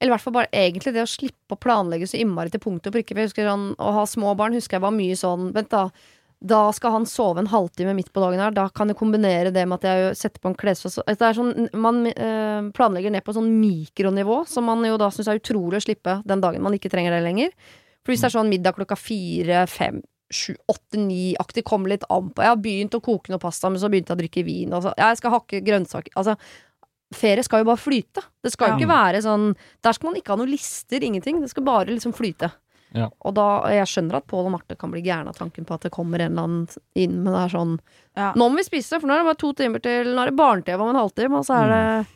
Eller 0.00 0.12
i 0.12 0.16
hvert 0.16 0.20
fall 0.22 0.32
bare 0.32 0.48
egentlig 0.52 0.92
det 0.94 1.02
å 1.02 1.08
slippe 1.08 1.52
å 1.52 1.58
planlegge 1.60 2.08
så 2.08 2.18
innmari 2.20 2.50
til 2.50 2.60
punkt 2.60 2.86
og 2.86 2.92
prikke. 2.92 3.08
For 3.14 3.20
jeg 3.20 3.28
husker 3.28 3.48
sånn, 3.48 3.74
Å 3.76 3.92
ha 3.92 4.04
små 4.04 4.34
barn 4.36 4.52
husker 4.54 4.76
jeg 4.78 4.80
var 4.82 4.92
mye 4.92 5.12
sånn 5.16 5.52
Vent, 5.52 5.68
da. 5.68 5.90
Da 6.42 6.70
skal 6.72 6.92
han 6.92 7.04
sove 7.04 7.36
en 7.38 7.48
halvtime 7.48 7.94
midt 7.94 8.10
på 8.14 8.20
dagen 8.22 8.38
her. 8.40 8.50
Da 8.50 8.68
kan 8.70 8.88
jeg 8.88 8.96
kombinere 8.96 9.52
det 9.52 9.68
med 9.68 9.82
at 9.82 9.82
jeg 9.82 10.16
setter 10.16 10.40
på 10.40 10.48
en 10.48 10.54
klesvask. 10.54 11.04
Det 11.04 11.20
er 11.20 11.34
sånn, 11.34 11.68
man 11.74 12.06
øh, 12.06 12.72
planlegger 12.72 13.10
ned 13.12 13.22
på 13.24 13.34
sånn 13.34 13.60
mikronivå, 13.60 14.46
som 14.48 14.64
man 14.64 14.82
jo 14.82 14.96
da 14.96 15.10
syns 15.10 15.28
er 15.28 15.38
utrolig 15.38 15.76
å 15.76 15.84
slippe 15.84 16.22
den 16.24 16.40
dagen 16.40 16.62
man 16.62 16.72
ikke 16.72 16.88
trenger 16.88 17.10
det 17.10 17.22
lenger. 17.24 17.50
For 18.04 18.12
hvis 18.14 18.22
det 18.24 18.30
er 18.30 18.36
sånn 18.38 18.48
middag 18.52 18.74
klokka 18.78 18.96
fire, 18.96 19.66
fem, 19.68 20.00
sju, 20.32 20.54
åtte, 20.70 20.96
ni-aktig, 20.96 21.64
kommer 21.66 21.90
litt 21.92 22.04
an 22.08 22.30
på 22.30 22.42
Jeg 22.44 22.52
har 22.54 22.56
begynt 22.62 22.94
å 22.96 23.02
koke 23.02 23.32
noe 23.32 23.42
pasta, 23.42 23.68
men 23.68 23.80
så 23.82 23.90
begynte 23.90 24.14
jeg 24.14 24.18
å 24.18 24.22
drikke 24.22 24.44
vin. 24.46 24.72
Og 24.72 24.82
så, 24.86 24.94
ja, 24.96 25.08
jeg 25.12 25.18
skal 25.20 25.34
hakke 25.34 25.60
grønnsaker. 25.66 26.14
Altså, 26.16 26.36
ferie 27.12 27.42
skal 27.44 27.64
jo 27.64 27.68
bare 27.72 27.82
flyte. 27.82 28.22
Det 28.42 28.52
skal 28.54 28.68
jo 28.70 28.74
Ja. 28.74 28.78
ikke 28.78 28.92
være 28.94 29.22
sånn 29.26 29.56
Der 29.82 29.92
skal 29.92 30.10
man 30.12 30.20
ikke 30.20 30.32
ha 30.32 30.36
noen 30.36 30.50
lister, 30.52 31.00
ingenting. 31.02 31.40
Det 31.40 31.50
skal 31.50 31.64
bare 31.64 31.86
liksom 31.90 32.14
flyte. 32.14 32.52
Ja. 32.94 33.08
Og 33.22 33.34
da, 33.34 33.68
jeg 33.70 33.86
skjønner 33.86 34.16
at 34.16 34.26
Pål 34.26 34.46
og 34.46 34.52
Marte 34.52 34.76
kan 34.78 34.90
bli 34.90 35.02
gærne 35.02 35.28
av 35.28 35.36
tanken 35.38 35.64
på 35.64 35.74
at 35.74 35.82
det 35.82 35.92
kommer 35.94 36.18
en 36.18 36.32
eller 36.32 36.42
annen 36.42 36.68
inn, 36.98 37.22
men 37.22 37.32
det 37.32 37.42
er 37.44 37.52
sånn 37.58 37.78
Ja. 38.16 38.32
Nå 38.34 38.48
må 38.50 38.56
vi 38.56 38.64
spise, 38.66 38.98
for 39.00 39.06
nå 39.06 39.14
er 39.14 39.18
det 39.22 39.28
bare 39.30 39.38
to 39.38 39.52
timer 39.52 39.78
til 39.80 40.06
Nå 40.14 40.22
er 40.22 40.30
det 40.30 40.36
barne-TV 40.36 40.80
om 40.82 40.88
en 40.90 40.96
halvtime, 41.02 41.38
og 41.38 41.44
så 41.46 41.54
er 41.62 41.68
det 41.70 42.06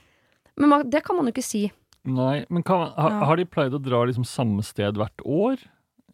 Men 0.56 0.68
man, 0.68 0.90
det 0.90 1.04
kan 1.04 1.16
man 1.16 1.26
jo 1.26 1.32
ikke 1.32 1.44
si. 1.44 1.70
Nei, 2.04 2.44
men 2.52 2.62
kan, 2.62 2.90
ha, 2.92 3.08
Ja. 3.10 3.24
har 3.30 3.36
de 3.40 3.46
pleid 3.48 3.72
å 3.72 3.80
dra 3.82 4.02
liksom 4.04 4.26
samme 4.28 4.62
sted 4.62 4.98
hvert 5.00 5.24
år? 5.24 5.56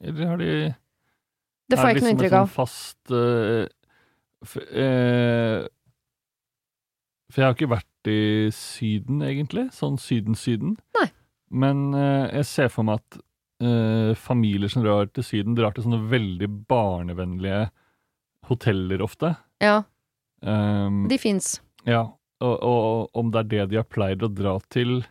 Eller 0.00 0.26
har 0.26 0.36
de 0.38 0.50
Det 1.68 1.78
får 1.78 1.88
jeg 1.88 1.96
ikke 1.96 2.04
noe 2.06 2.14
inntrykk 2.14 2.32
av. 2.38 2.46
Liksom 2.46 2.48
sånn 2.48 2.54
fast 2.54 3.10
uh, 3.10 3.66
for, 4.46 4.62
uh, 4.70 5.66
For 7.30 7.42
jeg 7.42 7.46
har 7.48 7.54
ikke 7.58 7.70
vært 7.74 8.10
i 8.10 8.50
Syden, 8.54 9.20
egentlig. 9.22 9.68
Sånn 9.76 9.98
Syden-Syden. 10.00 10.76
Men 11.50 11.92
uh, 11.94 12.30
jeg 12.32 12.46
ser 12.46 12.70
for 12.70 12.86
meg 12.86 13.02
at 13.02 13.18
eh, 13.60 14.14
familier 14.16 14.70
som 14.72 14.82
drar 14.82 15.10
til 15.12 15.24
Syden, 15.26 15.54
drar 15.58 15.74
til 15.76 15.84
sånne 15.84 16.08
veldig 16.08 16.48
barnevennlige 16.70 17.66
hoteller 18.48 19.02
ofte. 19.04 19.34
Ja, 19.62 19.82
Um, 20.40 21.02
de 21.10 21.18
fins. 21.20 21.58
ja, 21.84 22.06
og, 22.40 22.54
og 22.64 23.10
om 23.20 23.28
det 23.30 23.40
er 23.42 23.48
det 23.50 23.64
de 23.68 23.76
har 23.76 23.84
pleid 23.92 24.22
å 24.24 24.30
dra 24.32 24.54
til, 24.72 25.02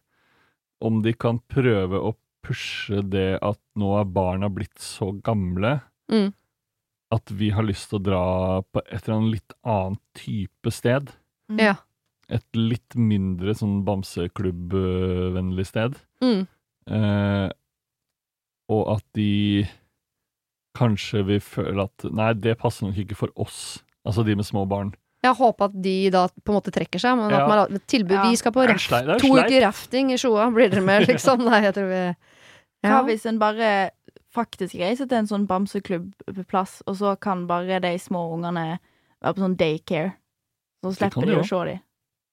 om 0.82 1.02
de 1.04 1.14
kan 1.14 1.40
prøve 1.52 2.00
å 2.00 2.14
pushe 2.46 3.02
det 3.04 3.40
at 3.44 3.60
nå 3.80 3.94
er 4.00 4.06
barna 4.16 4.50
blitt 4.54 4.80
så 4.80 5.12
gamle 5.24 5.82
Mm. 6.10 6.32
at 7.12 7.30
vi 7.32 7.50
har 7.54 7.64
lyst 7.68 7.90
til 7.92 8.00
å 8.00 8.04
dra 8.04 8.22
på 8.74 8.82
et 8.86 9.04
eller 9.08 9.18
annet 9.18 9.34
litt 9.36 9.54
annet 9.64 10.00
type 10.18 10.72
sted. 10.74 11.12
Mm. 11.52 11.60
Ja. 11.60 11.76
Et 12.30 12.46
litt 12.56 12.96
mindre 12.96 13.54
sånn 13.58 13.84
bamseklubbvennlig 13.86 15.66
sted. 15.70 15.98
Mm. 16.22 16.48
Eh, 16.90 17.50
og 18.70 18.84
at 18.96 19.06
de 19.18 19.66
kanskje 20.78 21.24
vil 21.26 21.40
føle 21.42 21.86
at 21.90 22.06
Nei, 22.14 22.34
det 22.34 22.58
passer 22.62 22.88
nok 22.88 22.98
ikke 23.02 23.18
for 23.18 23.30
oss. 23.36 23.84
Altså 24.06 24.24
de 24.26 24.36
med 24.38 24.46
små 24.46 24.66
barn. 24.70 24.94
Jeg 25.24 25.36
håper 25.36 25.66
at 25.68 25.74
de 25.84 25.94
da 26.14 26.22
på 26.32 26.54
en 26.54 26.58
måte 26.62 26.72
trekker 26.72 27.02
seg, 27.02 27.18
men 27.20 27.30
Ja. 27.34 27.42
at 27.44 27.50
man 27.50 27.80
tilbud 27.92 28.16
Ja. 28.16 28.24
Vi 28.30 28.38
skal 28.40 28.54
på 28.56 28.64
raft, 28.70 28.90
to 29.20 29.34
uker 29.36 29.62
rafting 29.66 30.14
i 30.14 30.18
Sjoa, 30.18 30.48
blir 30.54 30.70
dere 30.72 30.82
med, 30.82 31.08
liksom? 31.08 31.44
Nei, 31.44 31.62
jeg 31.68 31.74
tror 31.76 31.90
vi 31.92 32.16
Hva 32.88 32.90
ja. 32.96 33.04
hvis 33.04 33.26
en 33.28 33.40
bare 33.40 33.92
faktisk 34.34 34.76
reiser 34.80 35.10
til 35.10 35.18
en 35.18 35.28
sånn 35.28 35.48
bamseklubbplass, 35.48 36.84
og 36.88 36.96
så 36.96 37.20
kan 37.20 37.48
bare 37.48 37.82
de 37.84 37.98
små 38.00 38.30
ungene 38.38 38.80
være 39.22 39.34
på 39.36 39.44
sånn 39.44 39.58
daycare? 39.60 40.14
Så 40.86 40.96
slipper 40.96 41.26
de 41.26 41.34
de 41.36 41.42
å 41.42 41.44
se 41.44 41.66
dem. 41.68 41.82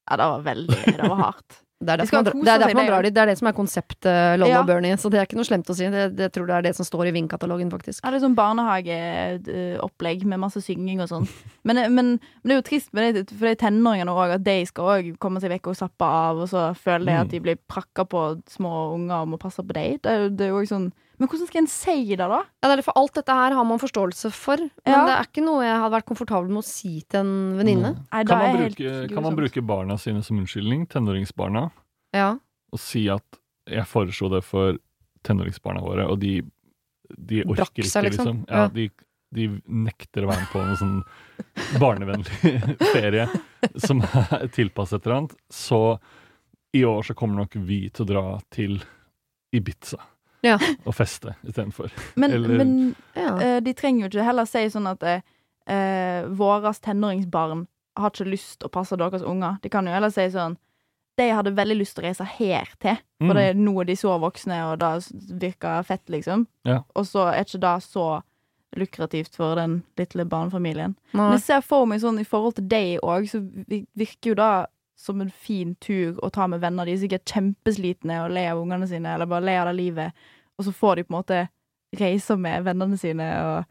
Ja, 0.07 0.17
det 0.17 0.27
var 0.31 0.43
veldig 0.47 0.85
Det 0.97 1.09
var 1.09 1.17
hardt. 1.17 1.63
Det 1.79 1.93
er 1.93 1.99
De 2.01 2.05
derfor 2.07 2.17
man, 2.17 2.25
dra- 2.25 2.33
det 2.45 2.49
er 2.55 2.59
derfor 2.63 2.75
man 2.79 2.87
drar 2.89 3.03
dit. 3.05 3.13
Det 3.15 3.21
er 3.21 3.27
det 3.27 3.39
som 3.39 3.49
er 3.49 3.53
konseptet 3.53 4.39
Lolla 4.41 4.49
Ja. 4.49 4.63
Bernie, 4.65 4.97
så 4.97 5.11
det 5.13 5.19
er 5.21 5.27
ikke 5.29 5.37
noe 5.37 5.45
slemt 5.45 5.69
å 5.69 5.75
si. 5.77 5.85
Det, 5.93 6.17
det 6.17 6.31
tror 6.33 6.49
jeg 6.49 6.57
er 6.57 6.63
det 6.65 6.75
som 6.79 6.87
står 6.89 7.11
i 7.11 7.13
Ving-katalogen, 7.13 7.69
faktisk. 7.71 8.01
Ja, 8.03 8.11
det 8.15 8.17
er 8.23 8.25
sånn 8.25 8.35
barnehageopplegg 8.39 10.25
med 10.25 10.41
masse 10.41 10.63
synging 10.65 11.01
og 11.05 11.11
sånn. 11.11 11.27
Men, 11.69 11.77
men, 11.93 12.09
men 12.17 12.49
det 12.49 12.55
er 12.57 12.61
jo 12.63 12.67
trist 12.71 12.93
med 12.97 13.15
det, 13.19 13.25
for 13.35 13.45
det 13.49 13.57
er 13.57 13.63
tenåringene 13.67 14.13
òg, 14.15 14.37
at 14.39 14.45
de 14.47 14.57
skal 14.69 14.85
òg 14.95 15.13
komme 15.23 15.41
seg 15.43 15.53
vekk 15.53 15.69
og 15.73 15.79
slappe 15.81 16.09
av, 16.09 16.41
og 16.45 16.49
så 16.53 16.69
føler 16.79 17.05
de 17.07 17.13
Mm. 17.17 17.21
at 17.27 17.31
de 17.33 17.41
blir 17.41 17.57
prakka 17.71 18.05
på 18.09 18.21
små 18.51 18.73
unger 18.95 19.23
og 19.23 19.29
må 19.35 19.39
passe 19.41 19.63
på 19.65 19.73
dem. 19.77 19.99
Det 20.03 20.37
det 20.37 20.47
er 20.47 20.51
jo 20.53 20.61
også 20.63 20.75
sånn 20.77 20.93
Men 21.19 21.29
hvordan 21.31 21.49
skal 21.49 21.63
en 21.63 21.69
si 21.71 21.95
det, 22.17 22.19
da? 22.29 22.43
Ja, 22.63 22.69
det 22.69 22.79
er 22.79 22.83
for 22.85 22.99
alt 23.01 23.15
dette 23.17 23.33
her 23.33 23.55
har 23.57 23.65
man 23.65 23.79
forståelse 23.81 24.31
for, 24.37 24.57
men 24.61 24.93
Ja. 24.93 25.05
det 25.07 25.15
er 25.17 25.25
ikke 25.31 25.45
noe 25.47 25.63
jeg 25.65 25.79
hadde 25.81 25.95
vært 25.97 26.07
komfortabel 26.11 26.49
med 26.53 26.61
å 26.61 26.67
si 26.69 27.01
til 27.09 27.21
en 27.21 27.57
venninne. 27.57 27.95
Mm. 27.97 28.27
Kan 28.27 28.39
man, 28.43 28.57
bruke, 28.59 29.09
kan 29.15 29.23
man 29.25 29.37
bruke 29.39 29.63
barna 29.67 29.97
sine 29.99 30.23
som 30.23 30.39
unnskyldning, 30.43 30.87
tenåringsbarna, 30.93 31.71
Ja. 32.13 32.37
og 32.73 32.79
si 32.79 33.09
at 33.09 33.25
jeg 33.67 33.87
foreslo 33.87 34.29
det 34.31 34.45
for 34.45 34.77
tenåringsbarna 35.25 35.81
våre, 35.83 36.07
og 36.11 36.21
de, 36.21 36.43
de 37.17 37.43
orker 37.45 37.65
Braksa, 37.65 38.01
ikke, 38.01 38.03
liksom. 38.11 38.25
liksom. 38.27 38.45
Ja, 38.49 38.63
Ja. 38.63 38.69
de, 38.69 38.91
de 39.35 39.49
nekter 39.69 40.23
å 40.25 40.29
være 40.31 40.41
med 40.45 40.53
på 40.53 40.61
en 40.61 40.77
sånn 40.77 41.81
barnevennlig 41.81 42.83
ferie 42.95 43.27
som 43.83 44.01
er 44.03 44.47
tilpasset 44.55 45.01
et 45.01 45.07
eller 45.07 45.17
annet. 45.17 45.35
Så 45.51 45.99
i 46.77 46.85
år 46.85 47.03
så 47.09 47.15
kommer 47.17 47.41
nok 47.43 47.57
vi 47.57 47.89
til 47.91 48.05
å 48.05 48.09
dra 48.09 48.25
til 48.55 48.79
Ibiza 49.57 49.99
Ja. 50.47 50.59
og 50.87 50.95
feste 50.95 51.35
istedenfor. 51.45 51.91
Men, 52.17 52.31
Eller- 52.37 52.59
men 52.63 52.95
ja. 53.17 53.33
eh, 53.43 53.59
de 53.61 53.73
trenger 53.75 54.07
jo 54.07 54.11
ikke 54.13 54.25
heller 54.29 54.47
si 54.49 54.63
sånn 54.73 54.87
at 54.91 55.03
eh, 55.03 55.21
eh, 55.67 56.27
våres 56.39 56.79
tenåringsbarn 56.85 57.67
har 57.97 58.13
ikke 58.13 58.29
lyst 58.31 58.63
å 58.63 58.71
passe 58.71 58.97
deres 59.01 59.25
unger. 59.27 59.59
De 59.65 59.69
kan 59.73 59.87
jo 59.89 59.93
heller 59.97 60.11
si 60.15 60.29
sånn 60.31 60.57
De 61.17 61.31
hadde 61.33 61.55
veldig 61.57 61.79
lyst 61.79 61.95
til 61.97 62.05
å 62.05 62.09
reise 62.11 62.25
her 62.29 62.67
til, 62.79 62.99
for 63.23 63.33
Mm. 63.33 63.35
det 63.39 63.45
er 63.49 63.55
nå 63.57 63.73
er 63.81 63.85
de 63.89 63.95
så 63.97 64.19
voksne, 64.21 64.59
og 64.69 64.79
det 64.83 64.91
virker 65.41 65.83
fett, 65.89 66.03
liksom. 66.13 66.43
Ja. 66.69 66.83
Og 66.95 67.07
så 67.09 67.23
er 67.33 67.41
ikke 67.41 67.61
det 67.63 67.71
så 67.87 68.21
lukrativt 68.77 69.35
for 69.39 69.55
den 69.57 69.79
lille 69.97 70.27
barnefamilien. 70.29 70.95
Men 71.15 71.33
jeg 71.39 71.41
ser 71.47 71.63
for 71.65 71.87
meg 71.89 72.03
sånn 72.03 72.21
i 72.21 72.27
forhold 72.29 72.59
til 72.59 72.67
deg 72.69 72.99
òg, 73.03 73.29
så 73.31 73.41
virker 73.97 74.35
jo 74.35 74.35
det 74.35 74.67
som 74.97 75.21
en 75.25 75.31
fin 75.31 75.75
tur 75.81 76.19
å 76.25 76.31
ta 76.33 76.47
med 76.47 76.61
venner. 76.61 76.85
De 76.85 76.93
er 76.93 77.01
sikkert 77.03 77.25
kjempeslitne 77.33 78.19
og 78.27 78.33
le 78.37 78.47
av 78.51 78.61
ungene 78.61 78.89
sine, 78.89 79.15
eller 79.15 79.27
bare 79.27 79.45
le 79.49 79.57
av 79.61 79.67
det 79.71 79.77
livet. 79.81 80.13
Og 80.59 80.65
så 80.65 80.73
får 80.73 80.97
de 80.97 81.05
på 81.05 81.15
en 81.15 81.21
måte 81.21 81.49
reise 81.97 82.37
med 82.41 82.65
vennene 82.67 82.99
sine 82.99 83.31
og 83.45 83.65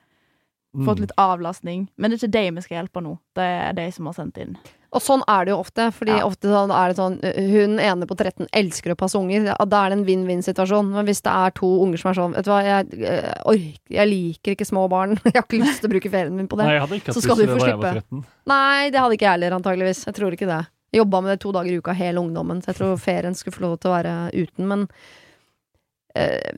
fått 0.85 0.97
Mm. 0.99 1.01
litt 1.05 1.11
avlastning. 1.17 1.87
Men 1.97 2.11
det 2.11 2.17
er 2.21 2.27
ikke 2.27 2.31
de 2.31 2.55
vi 2.55 2.61
skal 2.61 2.77
hjelpe 2.83 3.01
nå. 3.03 3.17
Det 3.35 3.43
er 3.43 3.73
de 3.73 3.91
som 3.91 4.05
har 4.09 4.13
sendt 4.17 4.37
inn. 4.37 4.57
Og 4.95 5.01
sånn 5.01 5.23
er 5.27 5.45
det 5.45 5.51
jo 5.51 5.59
ofte, 5.59 5.91
fordi 5.91 6.11
Ja. 6.17 6.25
ofte 6.27 6.47
sånn 6.51 6.71
er 6.71 6.87
det 6.87 6.97
sånn 6.97 7.15
Hun 7.51 7.79
ene 7.79 8.05
på 8.07 8.15
13 8.15 8.47
elsker 8.53 8.91
å 8.91 8.97
passe 8.97 9.15
unger, 9.15 9.43
ja, 9.45 9.55
da 9.65 9.85
er 9.85 9.89
det 9.89 9.99
en 9.99 10.05
vinn-vinn-situasjon. 10.05 10.91
Men 10.93 11.05
hvis 11.05 11.21
det 11.21 11.31
er 11.31 11.49
to 11.51 11.67
unger 11.83 11.97
som 11.97 12.11
er 12.11 12.15
sånn 12.15 12.35
Vet 12.35 12.45
du 12.45 12.51
hva, 12.51 12.63
jeg, 12.63 12.85
uh, 13.03 13.73
jeg 13.89 14.07
liker 14.09 14.55
ikke 14.55 14.67
små 14.67 14.89
barn, 14.89 15.15
jeg 15.25 15.33
har 15.35 15.43
ikke 15.43 15.63
lyst 15.63 15.81
til 15.81 15.89
å 15.89 15.93
bruke 15.93 16.11
ferien 16.11 16.35
min 16.35 16.47
på 16.47 16.57
det. 16.57 16.65
Nei, 16.65 16.73
jeg 16.73 16.81
hadde 16.81 16.95
ikke 16.99 17.07
hatt 17.07 17.15
lyst 17.15 17.27
til 17.27 17.35
det 17.35 17.59
da 17.59 17.67
jeg 17.67 17.77
var 17.77 17.93
13. 17.93 18.25
Nei, 18.47 18.89
det 18.89 18.99
hadde 18.99 19.13
ikke 19.15 19.27
jeg 19.27 19.31
heller, 19.31 19.51
antageligvis. 19.59 20.05
Jeg 20.05 20.15
tror 20.15 20.31
ikke 20.31 20.47
det. 20.47 20.61
Jeg 20.93 21.01
jobba 21.03 21.21
med 21.23 21.31
det 21.31 21.39
to 21.39 21.51
dager 21.51 21.71
i 21.71 21.77
uka 21.79 21.93
hele 21.95 22.19
ungdommen, 22.19 22.61
så 22.61 22.67
jeg 22.71 22.75
tror 22.75 22.97
ferien 22.99 23.35
skulle 23.35 23.55
få 23.55 23.61
lov 23.67 23.79
til 23.79 23.91
å 23.91 23.95
være 23.95 24.31
uten. 24.35 24.67
Men 24.67 24.87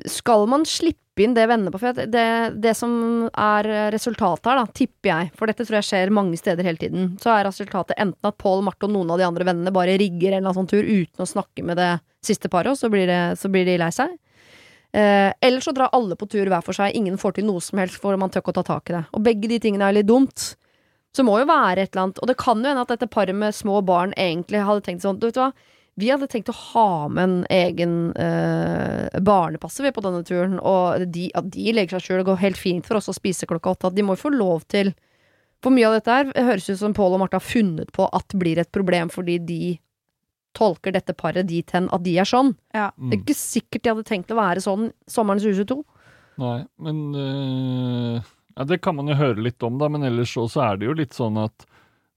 skal 0.06 0.44
man 0.50 0.66
slippe 0.70 1.24
inn 1.26 1.34
det 1.34 1.48
vennene 1.50 1.72
på 1.74 1.80
For 1.82 1.98
det, 1.98 2.26
det 2.62 2.74
som 2.78 2.92
er 3.32 3.70
resultatet 3.94 4.46
her, 4.46 4.60
da, 4.60 4.66
tipper 4.70 5.10
jeg, 5.10 5.32
for 5.40 5.50
dette 5.50 5.66
tror 5.66 5.80
jeg 5.80 5.88
skjer 5.88 6.14
mange 6.14 6.38
steder 6.38 6.68
hele 6.68 6.78
tiden, 6.78 7.08
så 7.24 7.32
er 7.34 7.48
resultatet 7.48 7.98
enten 7.98 8.30
at 8.30 8.38
Pål, 8.38 8.62
Marte 8.68 8.86
og 8.86 8.94
noen 8.94 9.16
av 9.16 9.18
de 9.18 9.26
andre 9.26 9.48
vennene 9.50 9.74
bare 9.74 9.98
rigger 9.98 10.36
en 10.36 10.44
eller 10.44 10.52
annen 10.52 10.60
sånn 10.60 10.70
tur 10.76 10.86
uten 10.86 11.26
å 11.26 11.30
snakke 11.30 11.66
med 11.66 11.82
det 11.82 11.90
siste 12.28 12.52
paret, 12.54 12.76
og 12.76 12.78
så 12.78 12.92
blir, 12.94 13.10
det, 13.10 13.22
så 13.42 13.50
blir 13.50 13.66
de 13.66 13.80
lei 13.82 13.90
seg. 13.96 14.14
Eh, 14.94 15.34
eller 15.42 15.62
så 15.62 15.72
drar 15.72 15.90
alle 15.94 16.16
på 16.16 16.28
tur 16.32 16.48
hver 16.48 16.64
for 16.66 16.78
seg, 16.78 16.96
ingen 16.96 17.20
får 17.20 17.38
til 17.38 17.48
noe 17.48 17.62
som 17.64 17.82
helst, 17.82 18.00
for 18.02 18.18
man 18.20 18.32
tør 18.34 18.46
ikke 18.46 18.56
å 18.56 18.60
ta 18.62 18.68
tak 18.72 18.92
i 18.92 18.96
det. 18.98 19.04
Og 19.14 19.24
begge 19.26 19.50
de 19.52 19.60
tingene 19.62 19.90
er 19.90 20.00
litt 20.00 20.10
dumt. 20.10 20.54
Så 21.16 21.26
må 21.26 21.38
jo 21.42 21.48
være 21.50 21.82
et 21.82 21.94
eller 21.94 22.04
annet 22.04 22.20
Og 22.22 22.28
det 22.30 22.36
kan 22.38 22.60
jo 22.62 22.68
hende 22.68 22.82
at 22.84 22.92
dette 22.92 23.08
paret 23.10 23.34
med 23.34 23.56
små 23.56 23.80
barn 23.82 24.12
egentlig 24.20 24.60
hadde 24.68 24.84
tenkt 24.86 25.06
sånn 25.06 25.18
Du 25.18 25.24
vet 25.26 25.40
hva, 25.40 25.48
vi 25.98 26.12
hadde 26.12 26.28
tenkt 26.30 26.52
å 26.52 26.56
ha 26.56 27.08
med 27.10 27.24
en 27.24 27.38
egen 27.50 27.94
eh, 28.22 29.18
barnepasser 29.18 29.90
på 29.94 30.04
denne 30.06 30.22
turen, 30.28 30.60
og 30.62 31.08
de, 31.10 31.32
at 31.34 31.48
de 31.56 31.74
legger 31.74 31.98
seg 31.98 32.06
sjøl. 32.06 32.20
Det 32.22 32.28
går 32.30 32.44
helt 32.44 32.60
fint 32.62 32.86
for 32.86 33.00
oss 33.00 33.10
å 33.10 33.16
spise 33.18 33.50
klokka 33.50 33.74
åtte. 33.74 33.90
At 33.90 33.98
de 33.98 34.06
må 34.06 34.14
jo 34.14 34.28
få 34.28 34.34
lov 34.36 34.68
til 34.70 34.94
For 35.66 35.74
mye 35.74 35.88
av 35.90 35.96
dette 35.98 36.14
her 36.14 36.30
høres 36.52 36.68
ut 36.70 36.78
som 36.78 36.94
Pål 36.94 37.16
og 37.16 37.22
Marte 37.24 37.40
har 37.40 37.46
funnet 37.46 37.90
på 37.96 38.06
at 38.14 38.36
blir 38.38 38.60
et 38.62 38.70
problem 38.70 39.10
fordi 39.10 39.40
de 39.42 39.62
tolker 40.54 40.94
dette 40.94 41.16
paret 41.18 41.48
dit 41.50 41.74
hen 41.74 41.90
at 41.94 42.04
de 42.06 42.14
er 42.22 42.30
sånn. 42.30 42.54
Ja. 42.78 42.92
Mm. 42.94 43.10
Det 43.10 43.16
er 43.16 43.24
ikke 43.24 43.38
sikkert 43.40 43.84
de 43.84 43.94
hadde 43.96 44.06
tenkt 44.06 44.34
å 44.34 44.38
være 44.38 44.62
sånn 44.62 44.92
sommeren 45.10 45.42
2022. 45.42 45.80
Nei, 46.44 46.60
men 46.86 47.02
øh, 47.18 48.22
ja, 48.54 48.68
Det 48.70 48.78
kan 48.86 49.00
man 49.00 49.10
jo 49.10 49.18
høre 49.18 49.42
litt 49.42 49.66
om, 49.66 49.82
da, 49.82 49.90
men 49.90 50.06
ellers 50.06 50.36
så 50.38 50.46
så 50.46 50.68
er 50.68 50.78
det 50.78 50.92
jo 50.92 50.96
litt 50.98 51.18
sånn 51.18 51.42
at 51.42 51.66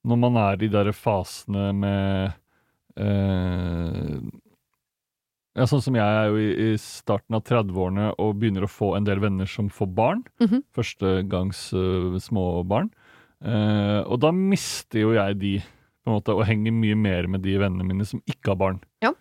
når 0.05 0.21
man 0.21 0.37
er 0.41 0.57
i 0.57 0.67
de 0.67 0.71
der 0.73 0.93
fasene 0.97 1.71
med 1.77 2.37
eh, 2.97 4.17
ja, 5.59 5.67
Sånn 5.67 5.83
som 5.83 5.97
jeg 5.99 6.07
er 6.07 6.31
jo 6.31 6.39
i, 6.41 6.51
i 6.71 6.81
starten 6.81 7.37
av 7.37 7.43
30-årene 7.49 8.13
og 8.23 8.37
begynner 8.39 8.65
å 8.65 8.71
få 8.71 8.95
en 8.97 9.07
del 9.07 9.21
venner 9.23 9.49
som 9.51 9.69
får 9.73 9.89
barn. 9.97 10.23
Mhm. 10.43 10.63
Førstegangs 10.77 11.65
uh, 11.75 12.19
små 12.23 12.63
barn. 12.71 12.93
Eh, 13.41 14.01
og 14.05 14.21
da 14.21 14.31
mister 14.37 15.01
jo 15.01 15.15
jeg 15.17 15.39
de, 15.41 15.55
på 16.05 16.11
en 16.13 16.19
måte, 16.19 16.37
og 16.37 16.47
henger 16.49 16.75
mye 16.77 16.97
mer 16.99 17.29
med 17.33 17.45
de 17.45 17.57
vennene 17.61 17.87
mine 17.89 18.07
som 18.09 18.23
ikke 18.29 18.53
har 18.53 18.61
barn. 18.61 18.81
Ja. 19.05 19.15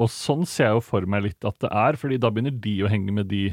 Og 0.00 0.10
sånn 0.12 0.44
ser 0.48 0.68
jeg 0.68 0.78
jo 0.78 0.84
for 0.84 1.06
meg 1.08 1.28
litt 1.28 1.46
at 1.48 1.58
det 1.64 1.70
er, 1.70 1.98
fordi 2.00 2.18
da 2.20 2.30
begynner 2.34 2.54
de 2.54 2.74
å 2.84 2.90
henge 2.90 3.14
med 3.14 3.30
de 3.30 3.46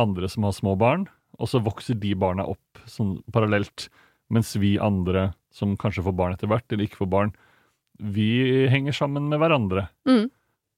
andre 0.00 0.28
som 0.32 0.48
har 0.48 0.56
små 0.56 0.74
barn, 0.80 1.06
og 1.38 1.48
så 1.48 1.60
vokser 1.64 1.96
de 2.00 2.14
barna 2.18 2.46
opp 2.48 2.82
sånn 2.88 3.18
parallelt, 3.32 3.88
mens 4.32 4.54
vi 4.56 4.74
andre, 4.80 5.30
som 5.52 5.76
kanskje 5.76 6.04
får 6.06 6.16
barn 6.16 6.36
etter 6.36 6.50
hvert, 6.50 6.66
eller 6.72 6.88
ikke 6.88 7.02
får 7.04 7.12
barn, 7.12 7.34
vi 7.98 8.68
henger 8.72 8.94
sammen 8.96 9.28
med 9.30 9.42
hverandre. 9.42 9.88
Mm. 10.08 10.28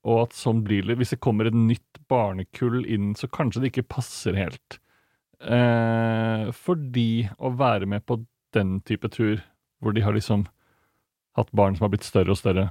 Og 0.05 0.27
at 0.27 0.37
sånn 0.37 0.63
blir 0.67 0.85
det. 0.89 0.99
Hvis 1.01 1.15
det 1.15 1.23
kommer 1.25 1.49
et 1.49 1.57
nytt 1.57 2.01
barnekull 2.11 2.83
inn, 2.85 3.15
så 3.17 3.31
kanskje 3.33 3.65
det 3.65 3.73
ikke 3.73 3.89
passer 3.97 4.37
helt. 4.37 4.79
Eh, 5.45 6.51
fordi 6.57 7.27
å 7.39 7.53
være 7.57 7.89
med 7.91 8.05
på 8.09 8.21
den 8.57 8.79
type 8.87 9.09
tur, 9.13 9.43
hvor 9.83 9.97
de 9.97 10.05
har 10.05 10.17
liksom 10.17 10.47
hatt 11.37 11.51
barn 11.57 11.77
som 11.77 11.87
har 11.87 11.95
blitt 11.95 12.07
større 12.07 12.33
og 12.33 12.39
større 12.39 12.69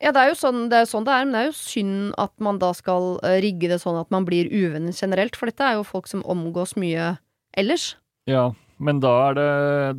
Ja, 0.00 0.10
det 0.10 0.22
er 0.22 0.30
jo 0.30 0.38
sånn 0.38 0.64
det 0.72 0.78
er, 0.80 0.86
sånn 0.88 1.04
det 1.06 1.12
er, 1.14 1.26
men 1.26 1.34
det 1.36 1.42
er 1.42 1.50
jo 1.50 1.58
synd 1.58 2.14
at 2.18 2.32
man 2.42 2.56
da 2.58 2.72
skal 2.74 3.18
eh, 3.20 3.36
rigge 3.44 3.68
det 3.70 3.78
sånn 3.82 4.00
at 4.00 4.08
man 4.10 4.24
blir 4.26 4.48
uvenner 4.50 4.96
generelt, 4.96 5.36
for 5.38 5.50
dette 5.50 5.66
er 5.66 5.76
jo 5.76 5.86
folk 5.86 6.08
som 6.10 6.24
omgås 6.24 6.74
mye 6.80 7.12
ellers. 7.60 7.92
Ja, 8.26 8.48
men 8.82 8.98
da 9.02 9.12
er 9.30 9.34
det, 9.38 9.48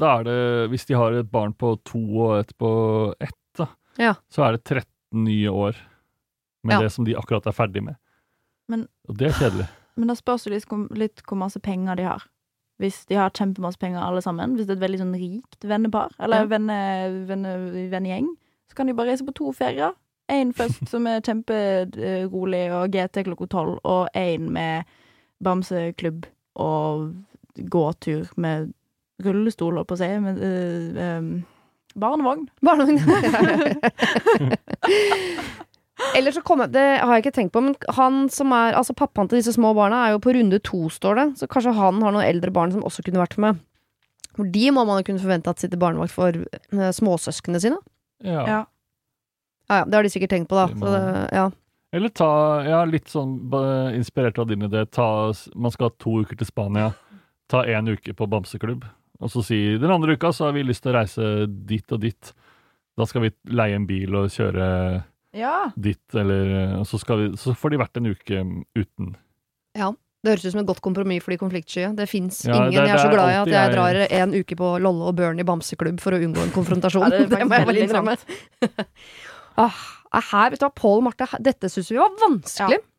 da 0.01 0.09
er 0.19 0.23
det 0.27 0.37
Hvis 0.73 0.85
de 0.89 0.97
har 0.99 1.15
et 1.15 1.29
barn 1.31 1.53
på 1.55 1.75
to 1.87 2.01
og 2.27 2.39
et 2.41 2.51
på 2.59 2.71
ett, 3.23 3.37
da, 3.57 3.67
Ja. 3.97 4.13
så 4.29 4.43
er 4.47 4.57
det 4.57 4.63
13 4.65 5.23
nye 5.23 5.49
år 5.51 5.75
med 6.63 6.75
Ja. 6.75 6.81
det 6.81 6.91
som 6.91 7.05
de 7.05 7.15
akkurat 7.15 7.45
er 7.47 7.55
ferdig 7.55 7.83
med. 7.83 7.95
Men- 8.69 8.87
og 9.07 9.17
det 9.17 9.27
er 9.27 9.39
kjedelig. 9.39 9.67
Men 9.95 10.07
da 10.07 10.13
spørs 10.15 10.43
det 10.45 10.53
litt, 10.97 11.21
hvor- 11.23 11.37
masse 11.37 11.59
penger 11.61 11.95
de 11.95 12.03
har. 12.03 12.23
Hvis 12.81 13.05
de 13.05 13.15
har 13.15 13.29
kjempemasse 13.29 13.77
penger 13.77 14.01
alle 14.01 14.21
sammen, 14.21 14.55
hvis 14.55 14.65
det 14.65 14.71
er 14.77 14.83
et 14.83 14.89
veldig 14.91 14.99
sånn 14.99 15.15
rikt 15.19 15.59
vennepar, 15.61 16.11
eller 16.19 16.37
Ja. 16.41 16.45
venne, 16.45 17.27
venne, 17.27 17.89
vennegjeng, 17.91 18.27
så 18.69 18.75
kan 18.75 18.87
de 18.87 18.93
bare 18.93 19.07
reise 19.09 19.23
på 19.25 19.33
to 19.33 19.51
ferier. 19.51 19.93
Én 20.29 20.51
først 20.53 20.87
som 20.89 21.05
er 21.05 21.21
kjemperolig 21.21 22.71
og 22.71 22.91
GT 22.91 23.23
klokka 23.25 23.47
tolv, 23.49 23.79
og 23.85 24.07
én 24.15 24.49
med 24.49 24.85
bamseklubb 25.43 26.25
og 26.55 27.13
gåtur 27.57 28.29
med 28.35 28.71
rullestol, 29.23 29.75
holdt 29.77 29.89
på 29.91 29.97
å 29.97 30.01
si, 30.01 30.09
men 30.21 30.39
uh, 30.41 31.19
um, 31.19 31.43
barnevogn. 31.99 32.47
Barnevogn. 32.65 32.99
Eller 36.17 36.33
så 36.33 36.41
kommer 36.41 36.67
Det 36.67 36.81
har 36.99 37.11
jeg 37.13 37.23
ikke 37.23 37.35
tenkt 37.35 37.53
på, 37.53 37.61
men 37.63 37.75
han 37.95 38.25
som 38.33 38.51
er 38.55 38.73
Altså 38.75 38.95
pappaen 38.97 39.29
til 39.29 39.39
disse 39.39 39.53
små 39.55 39.71
barna 39.77 40.01
er 40.07 40.15
jo 40.15 40.23
på 40.25 40.33
runde 40.35 40.59
to, 40.65 40.87
står 40.91 41.19
det. 41.19 41.27
Så 41.39 41.47
kanskje 41.47 41.75
han 41.77 42.01
har 42.03 42.15
noen 42.15 42.25
eldre 42.25 42.51
barn 42.53 42.73
som 42.73 42.83
også 42.83 43.05
kunne 43.05 43.21
vært 43.21 43.37
med. 43.41 43.61
For 44.33 44.49
de 44.49 44.69
må 44.73 44.83
man 44.89 44.99
jo 44.99 45.07
kunne 45.11 45.21
forvente 45.21 45.51
at 45.51 45.61
sitter 45.61 45.79
barnevakt 45.79 46.13
for 46.13 46.33
eh, 46.33 46.93
småsøsknene 46.97 47.61
sine. 47.61 47.77
Ja. 48.25 48.45
Ja. 48.49 48.61
Ja, 49.69 49.77
ja, 49.79 49.83
det 49.85 49.95
har 49.95 50.03
de 50.03 50.11
sikkert 50.11 50.33
tenkt 50.33 50.49
på, 50.49 50.57
da. 50.57 50.65
Så 50.73 50.89
det, 50.91 51.03
ja. 51.37 51.45
Eller 51.93 52.09
ta, 52.09 52.31
ja, 52.65 52.81
litt 52.89 53.11
sånn 53.13 53.37
inspirert 53.93 54.39
av 54.41 54.49
din 54.49 54.65
idé, 54.65 54.81
ta, 54.89 55.07
man 55.53 55.73
skal 55.73 55.91
ha 55.91 55.95
to 56.01 56.23
uker 56.25 56.39
til 56.39 56.49
Spania, 56.49 56.89
ta 57.53 57.63
en 57.69 57.93
uke 57.93 58.15
på 58.17 58.25
bamseklubb, 58.31 58.85
og 59.21 59.29
så 59.31 59.43
si 59.45 59.61
den 59.77 59.93
andre 59.93 60.17
uka 60.17 60.31
så 60.33 60.47
har 60.49 60.55
vi 60.57 60.65
lyst 60.65 60.83
til 60.83 60.91
å 60.93 60.97
reise 60.99 61.31
dit 61.69 61.93
og 61.93 62.01
dit. 62.03 62.33
Da 62.97 63.05
skal 63.09 63.27
vi 63.27 63.31
leie 63.53 63.77
en 63.77 63.85
bil 63.89 64.13
og 64.19 64.31
kjøre 64.33 64.67
Ja. 65.37 65.69
dit, 65.77 66.01
eller 66.13 66.79
og 66.81 66.85
så, 66.89 66.99
skal 67.01 67.17
vi, 67.23 67.27
så 67.37 67.53
får 67.57 67.73
de 67.73 67.77
vært 67.81 67.97
en 68.01 68.09
uke 68.11 68.41
uten. 68.77 69.15
Ja. 69.77 69.91
Det 70.23 70.31
høres 70.37 70.45
ut 70.45 70.51
som 70.53 70.61
et 70.61 70.67
godt 70.69 70.79
kompromiss 70.79 71.23
for 71.25 71.33
de 71.33 71.37
konfliktsky. 71.41 71.81
Det 71.97 72.05
fins 72.07 72.45
Ja, 72.47 72.53
ingen 72.55 72.71
det- 72.71 72.85
jeg 72.87 72.95
er 72.95 73.01
så 73.03 73.09
glad 73.11 73.27
i 73.27 73.33
at 73.41 73.47
jeg 73.47 73.53
jeg- 73.59 73.73
drar 73.75 73.95
en 74.21 74.31
uke 74.33 74.55
på 74.55 74.69
Lolle 74.79 75.03
og 75.09 75.15
Børn 75.17 75.39
i 75.39 75.43
bamseklubb 75.43 75.99
for 75.99 76.11
å 76.15 76.21
unngå 76.23 76.39
en 76.45 76.53
konfrontasjon. 76.55 77.01
Ja, 77.03 77.09
det 77.09 77.19
er 77.25 77.27
det, 77.37 77.47
må 77.49 77.57
jeg 77.57 77.67
vel 77.67 77.81
innrømme. 77.83 78.15
ah, 79.57 79.75
her, 80.13 80.49
vet 80.53 80.59
du 80.61 80.65
hva, 80.65 80.71
Pål 80.73 80.97
og 81.01 81.03
Marte, 81.09 81.27
dette 81.43 81.67
syns 81.71 81.91
vi 81.91 81.97
var 81.99 82.13
vanskelig. 82.21 82.79
Er 82.79 82.92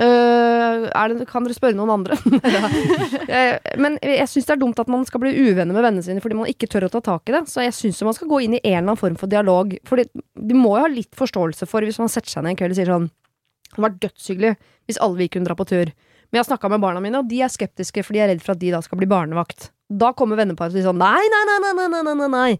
Eh, 0.00 0.86
det, 1.12 1.26
kan 1.28 1.44
dere 1.44 1.54
spørre 1.56 1.76
noen 1.76 1.92
andre? 1.98 2.16
Eh, 3.30 3.60
men 3.78 3.94
jeg 4.02 4.26
syns 4.26 4.48
det 4.48 4.54
er 4.56 4.58
dumt 4.58 4.80
at 4.82 4.88
man 4.90 5.04
skal 5.06 5.20
bli 5.22 5.30
uvenner 5.30 5.70
med 5.70 5.84
vennene 5.84 6.02
sine 6.02 6.22
fordi 6.22 6.34
man 6.34 6.48
ikke 6.50 6.66
tør 6.66 6.88
å 6.88 6.90
ta 6.90 7.02
tak 7.04 7.30
i 7.30 7.34
det. 7.36 7.44
Så 7.50 7.62
jeg 7.62 7.76
syns 7.76 8.00
man 8.06 8.16
skal 8.16 8.30
gå 8.30 8.40
inn 8.42 8.56
i 8.56 8.62
en 8.64 8.72
eller 8.72 8.88
annen 8.88 8.98
form 8.98 9.18
for 9.20 9.30
dialog. 9.30 9.76
For 9.86 10.02
vi 10.02 10.56
må 10.56 10.72
jo 10.74 10.82
ha 10.82 10.90
litt 10.90 11.14
forståelse 11.18 11.68
for, 11.70 11.86
hvis 11.86 12.00
man 12.02 12.10
setter 12.10 12.32
seg 12.32 12.42
ned 12.42 12.56
en 12.56 12.58
kveld 12.58 12.74
og 12.74 12.80
sier 12.80 12.90
sånn 12.90 13.06
Det 13.06 13.76
hadde 13.76 13.86
vært 13.86 14.00
dødshyggelig 14.02 14.52
hvis 14.90 14.98
alle 15.04 15.20
vi 15.20 15.30
kunne 15.30 15.46
dra 15.46 15.54
på 15.58 15.68
tur. 15.70 15.92
Men 15.94 16.40
jeg 16.40 16.42
har 16.42 16.50
snakka 16.50 16.72
med 16.72 16.82
barna 16.82 17.04
mine, 17.04 17.22
og 17.22 17.30
de 17.30 17.38
er 17.44 17.52
skeptiske, 17.52 18.02
Fordi 18.06 18.18
de 18.18 18.24
er 18.24 18.32
redd 18.34 18.42
for 18.42 18.56
at 18.56 18.62
de 18.62 18.74
da 18.74 18.82
skal 18.82 18.98
bli 18.98 19.10
barnevakt. 19.10 19.70
Da 19.90 20.10
kommer 20.16 20.40
venneparet 20.40 20.74
og 20.74 20.78
sier 20.78 20.90
sånn 20.90 20.98
nei, 20.98 21.22
nei, 21.34 21.44
nei, 21.46 21.60
nei, 21.62 21.72
nei, 21.78 22.02
nei, 22.02 22.18
nei, 22.24 22.30
nei. 22.34 22.50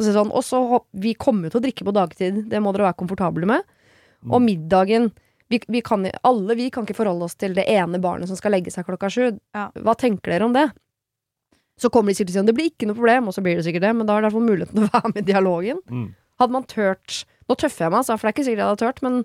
Sånn, 0.00 0.30
og 0.32 0.44
så 0.44 0.60
sånn, 0.60 0.86
vi 1.00 1.16
kommer 1.16 1.48
jo 1.48 1.56
til 1.56 1.60
å 1.60 1.64
drikke 1.66 1.88
på 1.88 1.96
dagtid, 1.96 2.44
det 2.48 2.60
må 2.60 2.72
dere 2.72 2.90
være 2.90 3.00
komfortable 3.00 3.48
med. 3.48 3.64
Og 4.28 4.38
mm. 4.40 4.46
middagen 4.46 5.10
vi, 5.50 5.58
vi 5.68 5.80
kan, 5.82 6.06
Alle 6.26 6.54
vi 6.58 6.68
kan 6.70 6.86
ikke 6.86 6.94
forholde 6.98 7.26
oss 7.26 7.34
til 7.40 7.54
det 7.56 7.64
ene 7.68 7.98
barnet 8.02 8.30
som 8.30 8.38
skal 8.38 8.54
legge 8.54 8.70
seg 8.72 8.86
klokka 8.86 9.10
sju. 9.10 9.24
Ja. 9.56 9.68
Hva 9.74 9.94
tenker 9.98 10.30
dere 10.34 10.46
om 10.46 10.54
det? 10.56 10.68
Så 11.80 11.90
kommer 11.90 12.12
de 12.12 12.18
sikkert 12.18 12.32
til 12.34 12.38
å 12.38 12.40
si 12.40 12.44
at 12.44 12.50
det 12.50 12.56
blir 12.58 12.70
ikke 12.70 12.86
noe 12.90 12.98
problem, 12.98 13.28
og 13.30 13.34
så 13.34 13.42
blir 13.44 13.56
det 13.58 13.64
sikkert 13.66 13.86
det, 13.86 13.92
men 13.96 14.06
da 14.08 14.14
er 14.16 14.20
det 14.22 14.28
i 14.28 14.28
hvert 14.28 14.36
fall 14.38 14.48
muligheten 14.50 14.76
til 14.78 14.86
å 14.86 14.92
være 14.94 15.12
med 15.14 15.20
i 15.22 15.28
dialogen. 15.32 15.78
Mm. 15.90 16.08
Hadde 16.42 16.56
man 16.56 16.66
tørt 16.70 17.22
Nå 17.50 17.56
tøffer 17.58 17.86
jeg 17.86 17.90
meg, 17.90 17.98
altså, 18.04 18.14
for 18.14 18.28
det 18.28 18.30
er 18.30 18.34
ikke 18.36 18.44
sikkert 18.46 18.60
jeg 18.62 18.68
hadde 18.70 18.82
tørt, 18.84 19.00
men 19.02 19.16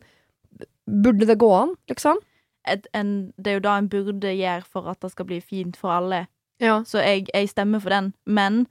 burde 1.05 1.28
det 1.30 1.36
gå 1.38 1.49
an, 1.53 1.76
liksom? 1.91 2.17
Et, 2.65 2.88
en, 2.97 3.11
det 3.38 3.51
er 3.51 3.57
jo 3.59 3.63
da 3.67 3.76
en 3.78 3.89
burde 3.91 4.32
gjøre 4.34 4.65
for 4.65 4.88
at 4.89 4.97
det 5.05 5.11
skal 5.13 5.28
bli 5.30 5.38
fint 5.45 5.78
for 5.78 5.93
alle. 5.93 6.23
Ja. 6.63 6.80
Så 6.89 7.03
jeg, 7.05 7.28
jeg 7.30 7.51
stemmer 7.51 7.84
for 7.84 7.93
den. 7.93 8.07
Men 8.26 8.63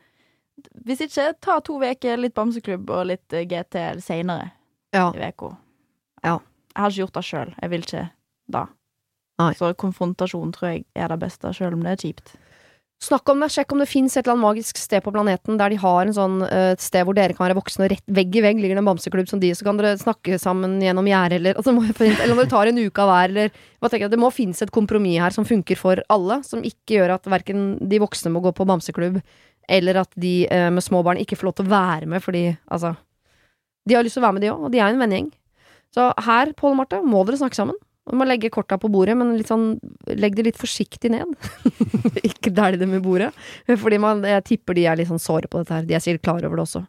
hvis 0.86 1.04
ikke, 1.06 1.28
ta 1.44 1.60
to 1.62 1.76
uker, 1.78 2.18
litt 2.18 2.34
bamseklubb 2.34 2.90
og 2.90 3.06
litt 3.12 3.36
eh, 3.36 3.46
GT 3.46 3.78
seinere 4.02 4.50
Ja. 4.94 5.12
i 5.14 5.28
uka. 5.30 5.52
Ja. 6.26 6.40
Jeg 6.74 6.82
har 6.82 6.90
ikke 6.90 7.04
gjort 7.04 7.18
det 7.18 7.24
sjøl. 7.28 7.52
Jeg 7.62 7.70
vil 7.70 7.86
ikke 7.86 8.06
da. 8.50 8.64
Nei. 9.42 9.52
Så 9.58 9.70
konfrontasjon 9.78 10.52
tror 10.54 10.70
jeg 10.70 10.84
er 10.94 11.10
det 11.10 11.20
beste, 11.22 11.52
sjøl 11.54 11.76
om 11.76 11.84
det 11.86 11.94
er 11.94 12.02
kjipt. 12.02 12.34
Snakk 13.02 13.28
om 13.28 13.42
det, 13.42 13.50
sjekk 13.52 13.72
om 13.74 13.80
det 13.82 13.88
fins 13.90 14.14
et 14.14 14.22
eller 14.22 14.36
annet 14.36 14.46
magisk 14.46 14.78
sted 14.80 15.02
på 15.04 15.12
planeten 15.12 15.58
der 15.60 15.72
de 15.74 15.78
har 15.82 16.06
en 16.06 16.14
sånn 16.14 16.36
eh, 16.46 16.70
et 16.72 16.80
sted 16.80 17.04
hvor 17.04 17.16
dere 17.16 17.34
kan 17.36 17.44
være 17.44 17.56
voksne, 17.58 17.84
og 17.84 17.92
rett 17.92 18.14
vegg 18.16 18.38
i 18.38 18.42
vegg 18.44 18.62
ligger 18.62 18.78
det 18.78 18.84
en 18.84 18.88
bamseklubb 18.88 19.28
som 19.28 19.42
de, 19.42 19.50
så 19.52 19.66
kan 19.66 19.80
dere 19.80 19.98
snakke 20.00 20.38
sammen 20.40 20.78
gjennom 20.80 21.10
gjerdet, 21.10 21.40
eller, 21.42 21.58
altså, 21.60 21.74
eller 22.06 22.32
om 22.32 22.40
dere 22.40 22.52
tar 22.54 22.70
en 22.70 22.80
uke 22.80 23.04
av 23.04 23.10
hver, 23.10 23.34
eller 23.34 23.50
hva 23.82 23.90
tenker 23.90 24.06
jeg, 24.06 24.14
Det 24.14 24.22
må 24.22 24.30
finnes 24.32 24.62
et 24.64 24.72
kompromiss 24.72 25.20
her 25.20 25.34
som 25.36 25.48
funker 25.48 25.80
for 25.80 26.00
alle, 26.14 26.40
som 26.46 26.64
ikke 26.64 26.96
gjør 26.96 27.16
at 27.18 27.28
verken 27.34 27.66
de 27.82 28.00
voksne 28.00 28.32
må 28.32 28.40
gå 28.46 28.54
på 28.56 28.68
bamseklubb, 28.70 29.20
eller 29.68 30.00
at 30.06 30.14
de 30.20 30.34
eh, 30.48 30.70
med 30.72 30.86
små 30.86 31.02
barn 31.04 31.20
ikke 31.20 31.36
får 31.40 31.50
lov 31.50 31.58
til 31.58 31.68
å 31.68 31.74
være 31.74 32.08
med, 32.08 32.24
fordi 32.24 32.46
altså 32.64 32.94
De 33.84 33.98
har 33.98 34.06
lyst 34.06 34.16
til 34.16 34.22
å 34.22 34.28
være 34.30 34.38
med, 34.38 34.46
de 34.46 34.54
òg, 34.54 34.62
og 34.64 34.72
de 34.72 34.80
er 34.80 34.94
en 34.94 35.02
vennegjeng. 35.02 35.32
Så 35.94 36.10
her, 36.26 36.50
Pål 36.58 36.74
og 36.74 36.80
Marte, 36.82 37.02
må 37.06 37.22
dere 37.26 37.38
snakke 37.38 37.58
sammen. 37.58 37.78
Du 38.04 38.18
må 38.20 38.26
legge 38.28 38.50
korta 38.52 38.76
på 38.76 38.90
bordet, 38.92 39.14
men 39.16 39.38
sånn, 39.48 39.78
legg 40.12 40.34
det 40.36 40.48
litt 40.48 40.58
forsiktig 40.60 41.12
ned. 41.14 41.30
ikke 42.28 42.52
dælj 42.52 42.80
dem 42.82 42.96
i 42.98 43.04
bordet. 43.04 43.30
Fordi 43.70 44.00
man, 44.02 44.20
jeg 44.28 44.44
tipper 44.50 44.76
de 44.76 44.88
er 44.90 44.98
litt 45.00 45.08
sånn 45.08 45.22
såre 45.22 45.48
på 45.48 45.62
dette 45.62 45.78
her. 45.78 45.86
De 45.88 45.96
er 45.96 46.04
sikkert 46.04 46.26
klar 46.26 46.44
over 46.44 46.60
det 46.60 46.66
også. 46.66 46.84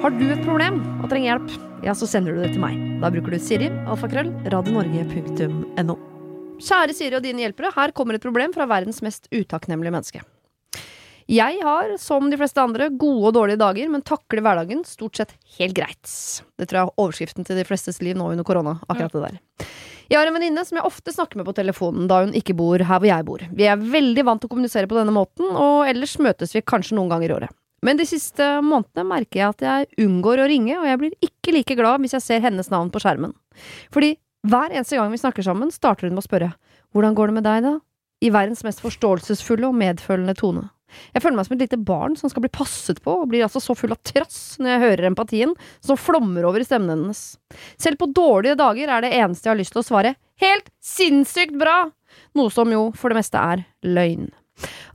Har 0.00 0.14
du 0.16 0.24
et 0.32 0.46
problem 0.46 0.78
og 1.02 1.10
trenger 1.10 1.34
hjelp, 1.34 1.50
ja, 1.84 1.92
så 1.92 2.06
sender 2.08 2.32
du 2.32 2.40
det 2.40 2.54
til 2.54 2.62
meg. 2.62 2.78
Da 3.02 3.10
bruker 3.12 3.36
du 3.36 3.42
Siri, 3.42 3.68
alfakrøll, 3.84 4.30
radionorge.no. 4.48 5.98
Kjære 6.60 6.96
Siri 6.96 7.18
og 7.18 7.24
dine 7.26 7.44
hjelpere, 7.44 7.74
her 7.76 7.92
kommer 7.96 8.16
et 8.16 8.24
problem 8.24 8.54
fra 8.56 8.64
verdens 8.70 9.02
mest 9.04 9.28
utakknemlige 9.28 9.92
menneske. 9.92 10.24
Jeg 11.30 11.60
har, 11.62 11.92
som 12.02 12.26
de 12.26 12.34
fleste 12.40 12.58
andre, 12.58 12.88
gode 12.90 13.28
og 13.28 13.34
dårlige 13.36 13.60
dager, 13.60 13.86
men 13.92 14.02
takler 14.02 14.42
hverdagen 14.42 14.80
stort 14.88 15.20
sett 15.20 15.36
helt 15.60 15.76
greit. 15.76 16.10
Det 16.58 16.66
tror 16.66 16.78
jeg 16.80 16.88
er 16.88 17.02
overskriften 17.04 17.46
til 17.46 17.60
de 17.60 17.64
flestes 17.68 18.00
liv 18.02 18.18
nå 18.18 18.32
under 18.32 18.46
korona. 18.46 18.80
akkurat 18.90 19.14
det 19.14 19.22
der. 19.28 19.68
Jeg 20.10 20.18
har 20.18 20.26
en 20.26 20.34
venninne 20.34 20.64
som 20.66 20.80
jeg 20.80 20.88
ofte 20.88 21.14
snakker 21.14 21.38
med 21.38 21.46
på 21.46 21.54
telefonen, 21.54 22.08
da 22.10 22.24
hun 22.24 22.34
ikke 22.34 22.56
bor 22.58 22.82
her 22.82 22.98
hvor 22.98 23.06
jeg 23.06 23.26
bor. 23.28 23.44
Vi 23.54 23.68
er 23.70 23.78
veldig 23.78 24.24
vant 24.26 24.42
til 24.42 24.50
å 24.50 24.54
kommunisere 24.56 24.90
på 24.90 24.98
denne 24.98 25.14
måten, 25.14 25.52
og 25.54 25.86
ellers 25.86 26.16
møtes 26.18 26.56
vi 26.56 26.64
kanskje 26.66 26.98
noen 26.98 27.12
ganger 27.12 27.30
i 27.30 27.36
året. 27.36 27.54
Men 27.86 28.00
de 28.00 28.08
siste 28.10 28.48
månedene 28.66 29.06
merker 29.06 29.38
jeg 29.38 29.54
at 29.54 29.62
jeg 29.68 30.08
unngår 30.08 30.42
å 30.42 30.48
ringe, 30.50 30.80
og 30.80 30.88
jeg 30.90 31.00
blir 31.04 31.14
ikke 31.30 31.54
like 31.54 31.78
glad 31.78 32.02
hvis 32.02 32.16
jeg 32.18 32.26
ser 32.26 32.42
hennes 32.42 32.72
navn 32.74 32.90
på 32.90 33.04
skjermen. 33.04 33.36
Fordi 33.94 34.16
hver 34.50 34.74
eneste 34.74 34.98
gang 34.98 35.14
vi 35.14 35.22
snakker 35.22 35.46
sammen, 35.46 35.70
starter 35.70 36.08
hun 36.10 36.18
med 36.18 36.24
å 36.24 36.26
spørre 36.26 36.50
hvordan 36.90 37.14
går 37.14 37.30
det 37.30 37.38
med 37.38 37.46
deg, 37.46 37.70
da? 37.70 37.76
I 38.20 38.34
verdens 38.34 38.66
mest 38.66 38.82
forståelsesfulle 38.82 39.70
og 39.70 39.78
medfølende 39.78 40.34
tone. 40.34 40.66
Jeg 41.14 41.24
føler 41.24 41.38
meg 41.38 41.48
som 41.48 41.56
et 41.56 41.64
lite 41.64 41.80
barn 41.90 42.16
som 42.18 42.32
skal 42.32 42.44
bli 42.44 42.52
passet 42.54 43.00
på, 43.04 43.14
og 43.22 43.30
blir 43.30 43.46
altså 43.46 43.62
så 43.62 43.76
full 43.78 43.94
av 43.94 44.02
trass 44.06 44.58
når 44.60 44.74
jeg 44.74 44.84
hører 44.86 45.10
empatien 45.10 45.54
som 45.84 46.00
flommer 46.00 46.48
over 46.48 46.62
i 46.62 46.68
stemmen 46.68 46.92
hennes. 46.94 47.22
Selv 47.80 48.00
på 48.00 48.10
dårlige 48.16 48.58
dager 48.60 48.90
er 48.90 49.06
det 49.06 49.14
eneste 49.18 49.48
jeg 49.48 49.54
har 49.54 49.62
lyst 49.62 49.76
til 49.76 49.84
å 49.84 49.88
svare 49.90 50.16
helt 50.42 50.68
sinnssykt 50.84 51.56
bra! 51.60 51.86
Noe 52.38 52.50
som 52.52 52.70
jo 52.72 52.88
for 52.98 53.12
det 53.12 53.20
meste 53.20 53.38
er 53.38 53.64
løgn. 53.86 54.30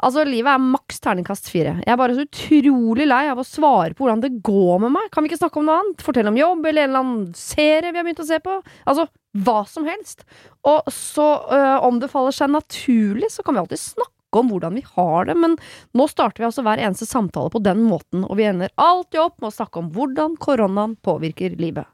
Altså, 0.06 0.26
livet 0.28 0.52
er 0.52 0.62
maks 0.62 1.00
terningkast 1.02 1.50
fire. 1.50 1.78
Jeg 1.82 1.94
er 1.94 2.00
bare 2.00 2.16
så 2.18 2.26
utrolig 2.26 3.08
lei 3.08 3.24
av 3.32 3.40
å 3.42 3.48
svare 3.48 3.96
på 3.96 4.06
hvordan 4.06 4.24
det 4.24 4.34
går 4.46 4.82
med 4.84 4.94
meg. 4.98 5.08
Kan 5.14 5.26
vi 5.26 5.32
ikke 5.32 5.42
snakke 5.42 5.62
om 5.62 5.70
noe 5.70 5.78
annet? 5.82 6.04
Fortelle 6.06 6.32
om 6.32 6.40
jobb, 6.40 6.66
eller 6.66 6.86
en 6.86 6.92
eller 6.92 7.06
annen 7.06 7.30
serie 7.40 7.92
vi 7.92 7.98
har 7.98 8.06
begynt 8.06 8.22
å 8.22 8.28
se 8.28 8.42
på? 8.44 8.60
Altså, 8.86 9.08
hva 9.46 9.62
som 9.70 9.88
helst. 9.90 10.26
Og 10.68 10.92
så, 10.94 11.28
øh, 11.56 11.88
om 11.88 12.00
det 12.02 12.12
faller 12.12 12.36
seg 12.36 12.54
naturlig, 12.54 13.32
så 13.34 13.46
kan 13.46 13.56
vi 13.56 13.64
alltid 13.64 13.82
snakke 13.82 14.12
om 14.42 14.52
hvordan 14.52 14.78
vi 14.80 14.84
har 14.96 15.30
det, 15.30 15.38
men 15.40 15.56
nå 15.96 16.08
starter 16.12 16.44
vi 16.44 16.50
altså 16.50 16.66
hver 16.66 16.82
eneste 16.82 17.08
samtale 17.10 17.54
på 17.54 17.62
den 17.64 17.86
måten, 17.88 18.26
og 18.28 18.38
vi 18.40 18.50
ender 18.50 18.74
alltid 18.76 19.22
opp 19.24 19.40
med 19.40 19.52
å 19.52 19.58
snakke 19.58 19.82
om 19.82 19.90
hvordan 19.96 20.38
koronaen 20.42 20.98
påvirker 21.06 21.58
livet. 21.62 21.88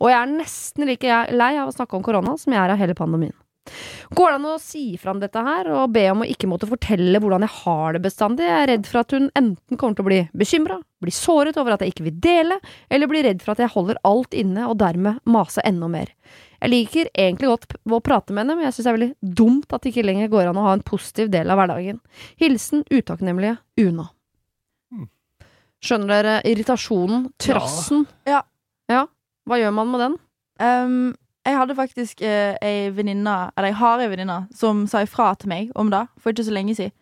Og 0.00 0.10
jeg 0.10 0.20
er 0.20 0.36
nesten 0.36 0.88
like 0.88 1.24
lei 1.32 1.54
av 1.56 1.70
å 1.70 1.76
snakke 1.76 1.98
om 1.98 2.04
korona 2.06 2.36
som 2.40 2.54
jeg 2.54 2.62
er 2.62 2.74
av 2.74 2.80
hele 2.80 2.98
pandemien. 2.98 3.34
Går 4.14 4.30
det 4.30 4.36
an 4.36 4.46
å 4.46 4.58
si 4.60 4.82
fra 5.00 5.14
om 5.14 5.20
dette 5.22 5.40
her, 5.40 5.70
og 5.72 5.92
be 5.94 6.04
om 6.12 6.22
å 6.22 6.28
ikke 6.28 6.48
måtte 6.50 6.68
fortelle 6.68 7.20
hvordan 7.22 7.46
jeg 7.46 7.56
har 7.62 7.96
det 7.96 8.02
bestandig? 8.04 8.44
Jeg 8.44 8.60
er 8.60 8.70
redd 8.74 8.88
for 8.90 9.00
at 9.00 9.14
hun 9.16 9.30
enten 9.40 9.80
kommer 9.80 9.96
til 9.96 10.04
å 10.04 10.10
bli 10.10 10.20
bekymra, 10.36 10.78
bli 11.00 11.14
såret 11.14 11.56
over 11.60 11.74
at 11.74 11.84
jeg 11.84 11.94
ikke 11.94 12.08
vil 12.10 12.18
dele, 12.26 12.58
eller 12.92 13.10
bli 13.10 13.24
redd 13.24 13.40
for 13.42 13.54
at 13.54 13.64
jeg 13.64 13.72
holder 13.72 14.00
alt 14.04 14.36
inne 14.36 14.68
og 14.68 14.76
dermed 14.82 15.22
mase 15.24 15.64
enda 15.64 15.88
mer. 15.90 16.12
Jeg 16.64 16.72
liker 16.72 17.08
egentlig 17.12 17.50
godt 17.50 17.74
å 17.92 17.98
prate 18.00 18.32
med 18.32 18.46
henne, 18.46 18.54
men 18.56 18.64
jeg 18.64 18.72
synes 18.72 18.86
det 18.86 18.90
er 18.90 18.96
veldig 18.96 19.34
dumt 19.36 19.74
at 19.76 19.82
det 19.84 19.90
ikke 19.90 20.04
lenger 20.06 20.30
går 20.32 20.48
an 20.48 20.60
å 20.60 20.64
ha 20.64 20.70
en 20.72 20.84
positiv 20.86 21.28
del 21.34 21.50
av 21.52 21.58
hverdagen. 21.60 21.98
Hilsen 22.40 22.86
utakknemlige 22.88 23.58
Una. 23.82 24.06
Mm. 24.88 25.10
Skjønner 25.84 26.14
dere 26.14 26.38
irritasjonen, 26.48 27.26
trassen? 27.36 28.06
Ja. 28.24 28.40
Ja. 28.88 29.02
Hva 29.44 29.60
gjør 29.60 29.76
man 29.76 29.92
med 29.92 30.04
den? 30.06 30.16
Um, 30.64 30.96
jeg 31.44 31.60
hadde 31.60 31.76
faktisk 31.76 32.24
uh, 32.24 32.56
ei 32.64 32.88
venninne, 32.96 33.36
eller 33.52 33.68
jeg 33.68 33.80
har 33.82 34.00
ei 34.00 34.08
venninne, 34.14 34.38
som 34.56 34.86
sa 34.88 35.04
ifra 35.04 35.34
til 35.36 35.52
meg 35.52 35.74
om 35.76 35.92
det 35.92 36.06
for 36.16 36.32
ikke 36.32 36.48
så 36.48 36.56
lenge 36.56 36.78
siden. 36.80 36.96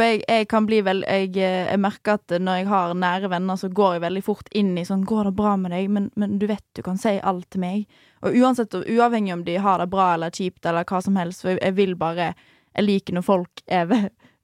For 0.00 0.08
jeg, 0.08 0.22
jeg 0.24 0.46
kan 0.48 0.64
bli 0.64 0.78
vel 0.80 1.02
jeg, 1.04 1.34
eh, 1.36 1.66
jeg 1.68 1.80
merker 1.82 2.16
at 2.16 2.32
når 2.40 2.62
jeg 2.62 2.68
har 2.70 2.94
nære 2.96 3.28
venner, 3.28 3.58
så 3.60 3.68
går 3.68 3.98
jeg 3.98 4.02
veldig 4.06 4.22
fort 4.24 4.48
inn 4.56 4.70
i 4.80 4.84
sånn 4.88 5.02
'Går 5.04 5.28
det 5.28 5.34
bra 5.36 5.58
med 5.60 5.74
deg?' 5.76 5.90
Men, 5.92 6.06
men 6.16 6.38
du 6.40 6.46
vet 6.48 6.64
du 6.72 6.80
kan 6.82 6.96
si 6.96 7.18
alt 7.20 7.50
til 7.50 7.60
meg. 7.60 7.84
Og 8.24 8.32
uansett, 8.32 8.72
uavhengig 8.72 9.34
om 9.34 9.44
de 9.44 9.58
har 9.60 9.76
det 9.78 9.90
bra 9.92 10.14
eller 10.14 10.32
kjipt 10.32 10.64
eller 10.64 10.88
hva 10.88 11.02
som 11.04 11.20
helst, 11.20 11.42
for 11.42 11.52
jeg, 11.52 11.60
jeg 11.60 11.76
vil 11.76 11.94
bare 12.00 12.34
Jeg 12.76 12.86
liker 12.86 13.14
når 13.14 13.24
folk 13.26 13.62
er 13.66 13.86
ve 13.90 13.96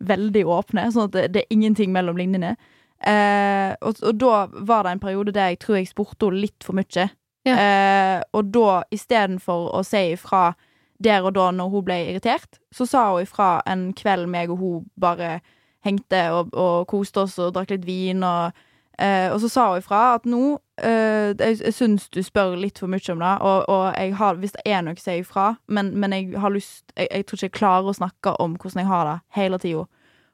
veldig 0.03 0.43
åpne, 0.45 0.91
sånn 0.93 1.07
at 1.07 1.13
det, 1.13 1.33
det 1.33 1.43
er 1.45 1.55
ingenting 1.55 1.93
mellom 1.95 2.17
linjene. 2.19 2.57
Eh, 3.01 3.73
og, 3.81 4.03
og 4.03 4.19
da 4.19 4.49
var 4.51 4.83
det 4.83 4.93
en 4.93 5.01
periode 5.01 5.33
der 5.33 5.55
jeg 5.55 5.61
tror 5.63 5.77
jeg 5.79 5.89
spurte 5.89 6.27
henne 6.27 6.43
litt 6.43 6.67
for 6.67 6.75
mye. 6.75 7.07
Ja. 7.47 7.55
Eh, 7.55 8.19
og 8.35 8.51
da, 8.51 8.83
istedenfor 8.91 9.71
å 9.79 9.85
si 9.87 10.03
ifra 10.17 10.57
der 11.03 11.27
og 11.27 11.35
da 11.37 11.51
når 11.53 11.73
hun 11.73 11.85
ble 11.87 11.99
irritert, 12.11 12.61
så 12.75 12.87
sa 12.89 13.11
hun 13.13 13.27
ifra 13.27 13.61
en 13.69 13.91
kveld 13.97 14.29
meg 14.33 14.53
og 14.53 14.63
hun 14.63 14.87
bare 15.01 15.41
hengte 15.87 16.23
og, 16.35 16.55
og 16.55 16.87
koste 16.91 17.27
oss 17.27 17.37
og 17.43 17.53
drakk 17.55 17.75
litt 17.75 17.87
vin, 17.87 18.25
og, 18.27 18.57
eh, 18.99 19.29
og 19.33 19.41
så 19.43 19.51
sa 19.53 19.67
hun 19.71 19.83
ifra 19.83 20.03
at 20.17 20.27
nå 20.27 20.57
eh, 20.83 21.35
Jeg, 21.37 21.61
jeg 21.61 21.75
syns 21.75 22.09
du 22.13 22.23
spør 22.25 22.57
litt 22.59 22.81
for 22.83 22.91
mye 22.91 23.13
om 23.13 23.23
det, 23.23 23.35
og, 23.41 23.69
og 23.73 23.85
jeg 23.95 24.17
har, 24.19 24.41
hvis 24.41 24.57
det 24.57 24.65
er 24.67 24.87
noe, 24.87 24.99
si 25.01 25.21
ifra, 25.21 25.53
men, 25.69 25.93
men 25.99 26.17
jeg 26.17 26.41
har 26.43 26.55
lyst 26.55 26.97
jeg, 26.97 27.11
jeg 27.11 27.27
tror 27.27 27.39
ikke 27.39 27.51
jeg 27.51 27.59
klarer 27.61 27.93
å 27.93 27.99
snakke 28.01 28.35
om 28.43 28.57
hvordan 28.57 28.83
jeg 28.83 28.91
har 28.91 29.13
det, 29.13 29.21
hele 29.39 29.61
tida. 29.63 29.87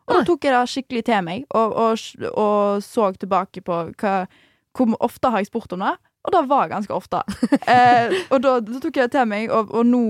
Og 0.08 0.16
da 0.16 0.22
tok 0.26 0.44
jeg 0.44 0.54
det 0.54 0.62
skikkelig 0.70 1.04
til 1.06 1.20
meg, 1.26 1.44
og, 1.54 1.76
og, 1.78 2.32
og 2.32 2.82
så 2.82 3.12
tilbake 3.14 3.62
på 3.64 3.84
hva, 4.00 4.14
hvor 4.74 4.96
ofte 5.04 5.30
har 5.30 5.42
jeg 5.42 5.52
spurt 5.52 5.74
om 5.76 5.84
det. 5.84 5.92
Og 6.22 6.32
det 6.34 6.42
var 6.50 6.68
ganske 6.70 6.94
ofte. 6.94 7.22
Eh, 7.72 8.12
og 8.30 8.42
da, 8.44 8.56
da 8.62 8.78
tok 8.82 8.96
jeg 9.00 9.10
til 9.14 9.26
meg, 9.30 9.50
og, 9.54 9.70
og 9.74 9.86
nå 9.86 10.02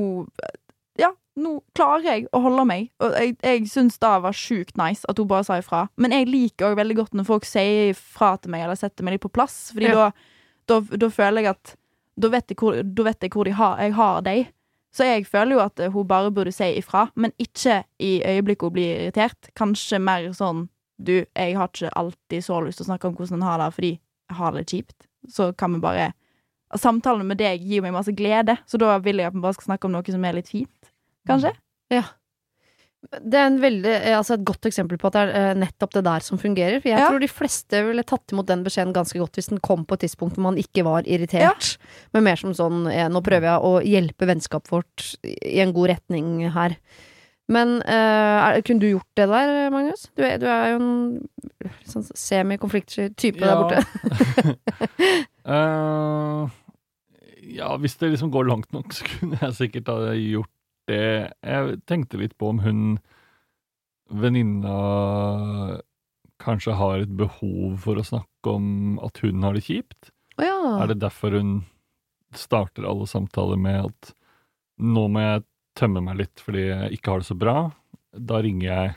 Ja, 1.01 1.11
nå 1.41 1.55
klarer 1.77 2.05
jeg 2.05 2.27
å 2.37 2.41
holde 2.45 2.65
meg. 2.69 2.89
Og 3.01 3.15
jeg, 3.17 3.37
jeg 3.45 3.69
syns 3.73 3.97
det 4.03 4.11
var 4.25 4.37
sjukt 4.37 4.77
nice 4.81 5.07
at 5.09 5.21
hun 5.21 5.29
bare 5.31 5.47
sa 5.49 5.57
ifra. 5.61 5.87
Men 5.97 6.13
jeg 6.17 6.29
liker 6.29 6.71
òg 6.73 6.77
veldig 6.81 6.97
godt 7.01 7.15
når 7.17 7.29
folk 7.29 7.47
sier 7.49 7.93
ifra 7.95 8.35
til 8.43 8.53
meg, 8.53 8.65
eller 8.67 8.77
setter 8.81 9.05
meg 9.07 9.17
litt 9.17 9.25
på 9.25 9.33
plass. 9.33 9.71
Fordi 9.73 9.89
Ja. 9.89 9.95
da, 10.01 10.11
da, 10.69 10.81
da 11.05 11.09
føler 11.13 11.43
jeg 11.47 11.55
at 11.57 11.77
Da 12.21 12.29
vet 12.29 12.51
jeg 12.53 12.59
hvor, 12.61 12.77
vet 12.77 13.23
jeg, 13.25 13.33
hvor 13.33 13.49
de 13.49 13.55
har, 13.57 13.79
jeg 13.81 13.95
har 13.97 14.21
dem. 14.27 14.51
Så 14.93 15.07
jeg 15.09 15.25
føler 15.25 15.57
jo 15.57 15.63
at 15.65 15.81
hun 15.95 16.05
bare 16.07 16.29
burde 16.31 16.53
si 16.53 16.67
ifra, 16.77 17.07
men 17.17 17.33
ikke 17.41 17.79
i 18.05 18.19
øyeblikket 18.29 18.67
hun 18.69 18.75
blir 18.77 18.91
irritert. 19.07 19.49
Kanskje 19.57 19.97
mer 19.99 20.27
sånn 20.37 20.67
Du, 21.01 21.25
jeg 21.35 21.57
har 21.57 21.71
ikke 21.73 21.89
alltid 21.97 22.45
så 22.45 22.61
lyst 22.63 22.79
til 22.79 22.85
å 22.85 22.91
snakke 22.93 23.09
om 23.09 23.15
hvordan 23.17 23.41
en 23.41 23.47
har 23.49 23.59
det, 23.59 23.71
fordi 23.75 23.93
jeg 23.97 24.37
har 24.39 24.53
det 24.53 24.67
kjipt. 24.69 25.09
Så 25.29 25.53
kan 25.57 25.73
vi 25.77 25.81
bare 25.85 26.13
Samtalen 26.81 27.27
med 27.29 27.37
deg 27.37 27.61
gir 27.61 27.83
meg 27.85 27.93
masse 27.93 28.15
glede, 28.17 28.55
så 28.65 28.79
da 28.81 28.95
vil 29.05 29.19
jeg 29.21 29.27
at 29.29 29.35
vi 29.37 29.43
bare 29.45 29.53
skal 29.59 29.67
snakke 29.75 29.85
om 29.85 29.93
noe 29.93 30.09
som 30.09 30.23
er 30.25 30.33
litt 30.39 30.49
fint. 30.49 30.89
Kanskje? 31.29 31.51
Ja. 31.93 32.07
Det 33.21 33.35
er 33.35 33.49
en 33.51 33.59
veldig, 33.61 33.91
eh, 33.93 34.15
altså 34.17 34.39
et 34.39 34.45
godt 34.47 34.65
eksempel 34.71 34.97
på 34.97 35.11
at 35.11 35.17
det 35.19 35.23
er 35.27 35.51
eh, 35.51 35.55
nettopp 35.59 35.93
det 35.99 36.05
der 36.07 36.21
som 36.25 36.39
fungerer. 36.41 36.79
For 36.81 36.89
jeg 36.89 36.99
Ja. 37.03 37.11
tror 37.11 37.21
de 37.21 37.29
fleste 37.29 37.83
ville 37.89 38.05
tatt 38.07 38.33
imot 38.33 38.47
den 38.47 38.63
beskjeden 38.65 38.95
ganske 38.95 39.19
godt 39.21 39.37
hvis 39.37 39.51
den 39.51 39.61
kom 39.61 39.85
på 39.85 39.99
et 39.99 40.05
tidspunkt 40.07 40.37
hvor 40.39 40.47
man 40.49 40.57
ikke 40.57 40.85
var 40.87 41.03
irritert. 41.05 41.77
Men 42.15 42.25
mer 42.25 42.37
som 42.41 42.55
sånn 42.55 42.87
eh, 42.91 43.09
Nå 43.11 43.21
prøver 43.21 43.51
jeg 43.53 43.61
å 43.69 43.73
hjelpe 43.85 44.31
vennskapet 44.33 44.71
vårt 44.73 45.17
i 45.27 45.59
en 45.61 45.75
god 45.75 45.91
retning 45.93 46.51
her. 46.55 46.79
Men 47.53 47.77
uh, 47.85 48.39
er, 48.49 48.61
kunne 48.65 48.83
du 48.83 48.89
gjort 48.93 49.19
det 49.19 49.29
der, 49.29 49.53
Magnus? 49.75 50.07
Du 50.17 50.25
er, 50.25 50.39
du 50.41 50.47
er 50.49 50.73
jo 50.73 50.81
en 50.81 51.77
sånn 51.89 52.07
semi-konfliktsky 52.09 53.11
type 53.19 53.43
der 53.43 53.61
borte. 53.61 53.83
uh, 55.49 56.49
ja, 57.59 57.71
hvis 57.83 57.99
det 58.01 58.15
liksom 58.15 58.33
går 58.35 58.49
langt 58.49 58.73
nok, 58.77 58.95
så 58.97 59.07
kunne 59.09 59.41
jeg 59.43 59.59
sikkert 59.59 59.93
ha 59.93 60.15
gjort 60.17 60.53
det. 60.91 61.33
Jeg 61.45 61.81
tenkte 61.91 62.21
litt 62.21 62.37
på 62.41 62.53
om 62.55 62.63
hun 62.65 62.85
venninna 64.13 64.77
kanskje 66.43 66.75
har 66.77 67.05
et 67.05 67.13
behov 67.17 67.79
for 67.85 67.99
å 67.99 68.07
snakke 68.07 68.57
om 68.57 68.99
at 69.05 69.21
hun 69.23 69.45
har 69.47 69.57
det 69.57 69.65
kjipt. 69.69 70.11
Oh, 70.39 70.45
ja. 70.45 70.59
Er 70.83 70.91
det 70.91 71.03
derfor 71.05 71.37
hun 71.37 71.63
starter 72.37 72.87
alle 72.89 73.07
samtaler 73.09 73.61
med 73.61 73.93
at 73.93 74.13
nå 74.83 75.07
må 75.13 75.23
jeg 75.23 75.45
tømme 75.79 76.03
meg 76.05 76.19
litt 76.23 76.43
fordi 76.43 76.67
jeg 76.69 76.99
ikke 76.99 77.15
har 77.15 77.23
det 77.23 77.29
så 77.31 77.37
bra? 77.39 77.57
Da 78.13 78.41
ringer 78.45 78.67
jeg 78.69 78.95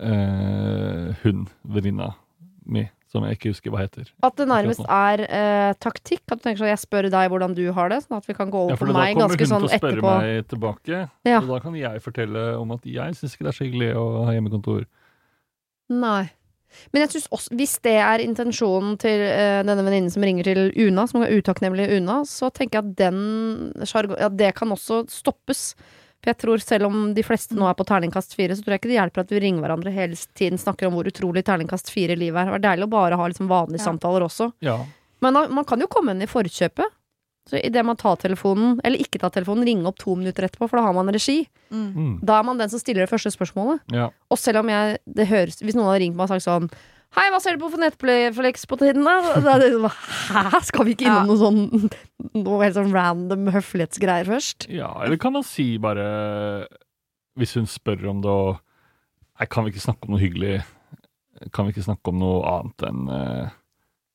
eh, 0.00 1.16
hun, 1.22 1.46
venninna 1.62 2.10
mi, 2.66 2.86
som 3.12 3.24
jeg 3.26 3.38
ikke 3.38 3.52
husker 3.52 3.72
hva 3.74 3.82
heter. 3.84 4.08
At 4.26 4.36
det 4.40 4.46
nærmest 4.50 4.82
er 4.82 5.22
eh, 5.26 5.72
taktikk? 5.82 6.24
At 6.32 6.40
du 6.40 6.46
tenker 6.46 6.62
sånn 6.64 6.72
jeg 6.72 6.82
spør 6.82 7.08
deg 7.12 7.30
hvordan 7.32 7.54
du 7.56 7.64
har 7.76 7.92
det, 7.92 8.00
sånn 8.04 8.18
at 8.18 8.28
vi 8.28 8.36
kan 8.36 8.50
gå 8.52 8.64
over 8.66 8.74
Ja, 8.74 8.80
for 8.80 8.90
på 8.90 8.96
da 8.96 9.04
kommer 9.14 9.36
hun 9.40 9.52
sånn 9.52 9.66
til 9.66 9.70
å 9.70 9.80
spørre 9.80 10.06
meg 10.06 10.48
tilbake, 10.52 11.02
Ja. 11.28 11.40
og 11.42 11.52
da 11.52 11.60
kan 11.64 11.76
jeg 11.78 12.02
fortelle 12.04 12.46
om 12.60 12.74
at 12.76 12.88
jeg 12.88 13.18
syns 13.20 13.36
ikke 13.36 13.46
det 13.46 13.52
er 13.52 13.58
så 13.60 13.68
hyggelig 13.68 13.92
å 14.00 14.06
ha 14.26 14.34
hjemmekontor. 14.36 14.86
Nei. 15.92 16.24
Men 16.92 17.04
jeg 17.04 17.10
synes 17.14 17.28
også, 17.32 17.56
hvis 17.58 17.74
det 17.86 17.94
er 18.02 18.24
intensjonen 18.24 18.96
til 19.02 19.22
uh, 19.26 19.60
denne 19.66 19.84
venninnen 19.86 20.12
som 20.12 20.24
ringer 20.26 20.44
til 20.48 20.60
Una, 20.86 21.06
som 21.10 21.22
er 21.26 21.34
utakknemlig 21.36 21.88
Una, 21.98 22.20
så 22.28 22.50
tenker 22.54 22.80
jeg 22.80 22.84
at 22.90 22.96
den 23.00 23.20
ja, 24.20 24.28
det 24.32 24.54
kan 24.58 24.72
også 24.74 25.04
stoppes. 25.12 25.72
For 26.22 26.32
jeg 26.32 26.38
tror 26.40 26.62
selv 26.64 26.88
om 26.88 27.00
de 27.14 27.22
fleste 27.22 27.54
nå 27.54 27.66
er 27.68 27.76
på 27.78 27.84
terningkast 27.86 28.34
fire, 28.34 28.56
så 28.56 28.64
tror 28.64 28.74
jeg 28.76 28.80
ikke 28.82 28.90
det 28.92 28.96
hjelper 28.98 29.22
at 29.26 29.32
vi 29.34 29.40
ringer 29.44 29.62
hverandre 29.62 29.92
hele 29.94 30.16
tiden 30.38 30.58
snakker 30.58 30.88
om 30.88 30.96
hvor 30.96 31.06
utrolig 31.10 31.44
terningkast 31.46 31.92
fire 31.92 32.16
livet 32.18 32.40
er. 32.40 32.54
Det 32.54 32.60
er 32.62 32.64
deilig 32.70 32.88
å 32.88 32.94
bare 32.96 33.18
ha 33.20 33.28
liksom 33.28 33.50
vanlige 33.50 33.82
Ja. 33.82 33.84
samtaler 33.90 34.24
også. 34.26 34.48
Ja. 34.64 34.78
Men 35.22 35.36
da, 35.36 35.46
man 35.48 35.64
kan 35.68 35.80
jo 35.80 35.86
komme 35.92 36.12
inn 36.16 36.24
i 36.24 36.28
forkjøpet. 36.30 36.92
Så 37.46 37.60
idet 37.62 37.84
man 37.86 37.94
tar 37.96 38.16
telefonen, 38.18 38.80
eller 38.82 38.98
ikke 38.98 39.20
tar 39.22 39.30
telefonen, 39.30 39.62
ringe 39.68 39.86
opp 39.86 39.98
to 40.02 40.16
minutter 40.18 40.42
etterpå, 40.48 40.66
for 40.68 40.80
da 40.80 40.82
har 40.88 40.96
man 40.96 41.06
regi. 41.14 41.44
Mm. 41.70 42.18
Da 42.26 42.40
er 42.40 42.42
man 42.48 42.58
den 42.58 42.68
som 42.72 42.80
stiller 42.82 43.04
det 43.06 43.10
første 43.12 43.30
spørsmålet. 43.30 43.80
ja. 43.94 44.08
Og 44.30 44.38
selv 44.38 44.58
om 44.64 44.68
jeg 44.68 44.98
det 45.06 45.26
høres, 45.30 45.60
Hvis 45.62 45.74
noen 45.78 45.86
hadde 45.86 46.00
ringt 46.02 46.16
meg 46.18 46.26
og 46.26 46.34
sagt 46.34 46.46
sånn 46.46 46.70
Hei, 47.16 47.30
hva 47.30 47.38
ser 47.40 47.54
du 47.54 47.62
på 47.62 47.70
for 47.70 47.78
Netflix 47.80 48.66
på 48.66 48.76
tiden, 48.76 49.04
da? 49.06 49.14
Da 49.40 49.54
er 49.54 49.62
det 49.62 49.68
sånn, 49.72 49.86
Hæ? 50.34 50.60
Skal 50.66 50.84
vi 50.84 50.94
ikke 50.96 51.06
innom 51.06 51.22
Ja. 51.22 51.30
noe 51.30 51.38
sånn 51.38 51.90
Noe 52.34 52.64
helt 52.64 52.74
sånn 52.76 52.92
random 52.92 53.46
høflighetsgreier 53.54 54.26
først? 54.26 54.66
ja, 54.68 54.90
eller 55.04 55.16
kan 55.16 55.32
man 55.32 55.46
si 55.46 55.78
bare 55.78 56.66
Hvis 57.38 57.54
hun 57.54 57.66
spør 57.70 58.08
om 58.10 58.20
det 58.22 58.30
og 58.30 58.58
Nei, 59.38 59.46
kan 59.46 59.64
vi 59.64 59.70
ikke 59.70 59.86
snakke 59.86 60.06
om 60.08 60.16
noe 60.16 60.20
hyggelig? 60.22 60.64
kan 61.52 61.66
vi 61.66 61.72
ikke 61.74 61.84
snakke 61.84 62.08
om 62.08 62.18
noe 62.18 62.38
annet 62.48 62.82
enn 62.88 63.08
uh, 63.12 63.50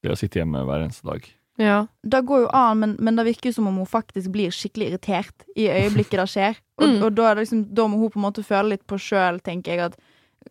det 0.01 0.09
å 0.09 0.17
sitte 0.17 0.39
hjemme 0.39 0.63
hver 0.65 0.81
eneste 0.81 1.05
dag. 1.05 1.27
Ja. 1.61 1.79
Det 2.01 2.23
går 2.25 2.45
jo 2.45 2.51
an, 2.57 2.79
men, 2.81 2.95
men 2.99 3.19
det 3.19 3.27
virker 3.27 3.51
jo 3.51 3.57
som 3.59 3.67
om 3.69 3.75
hun 3.83 3.89
faktisk 3.89 4.31
blir 4.33 4.49
skikkelig 4.55 4.87
irritert 4.91 5.43
i 5.53 5.67
øyeblikket 5.69 6.17
det 6.23 6.29
skjer. 6.33 6.57
Og, 6.81 6.87
Mm. 6.87 7.03
og 7.05 7.11
da, 7.13 7.27
er 7.29 7.35
det 7.37 7.43
liksom, 7.43 7.59
da 7.77 7.83
må 7.91 7.99
hun 8.01 8.09
på 8.09 8.17
en 8.17 8.23
måte 8.25 8.41
føle 8.47 8.71
litt 8.73 8.87
på 8.89 8.97
sjøl, 8.97 9.37
tenker 9.45 9.75
jeg, 9.75 9.91
at 9.91 9.99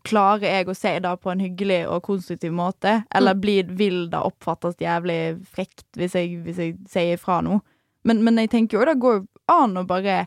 klarer 0.06 0.44
jeg 0.46 0.68
å 0.70 0.74
si 0.78 0.92
det 1.02 1.14
på 1.24 1.32
en 1.32 1.40
hyggelig 1.42 1.80
og 1.90 2.04
konstruktiv 2.06 2.52
måte, 2.54 2.92
eller 3.18 3.34
blir, 3.34 3.66
vil 3.74 4.04
det 4.12 4.20
oppfattes 4.22 4.76
jævlig 4.78 5.16
frekt 5.50 5.82
hvis 5.98 6.14
jeg, 6.14 6.36
hvis 6.46 6.60
jeg 6.62 6.76
sier 6.92 7.16
ifra 7.18 7.40
noe? 7.42 7.58
Men, 8.06 8.22
men 8.22 8.38
jeg 8.38 8.52
tenker 8.52 8.78
jo 8.78 8.86
det 8.86 8.94
går 9.02 9.16
jo 9.18 9.24
an 9.50 9.74
å 9.82 9.82
bare 9.90 10.20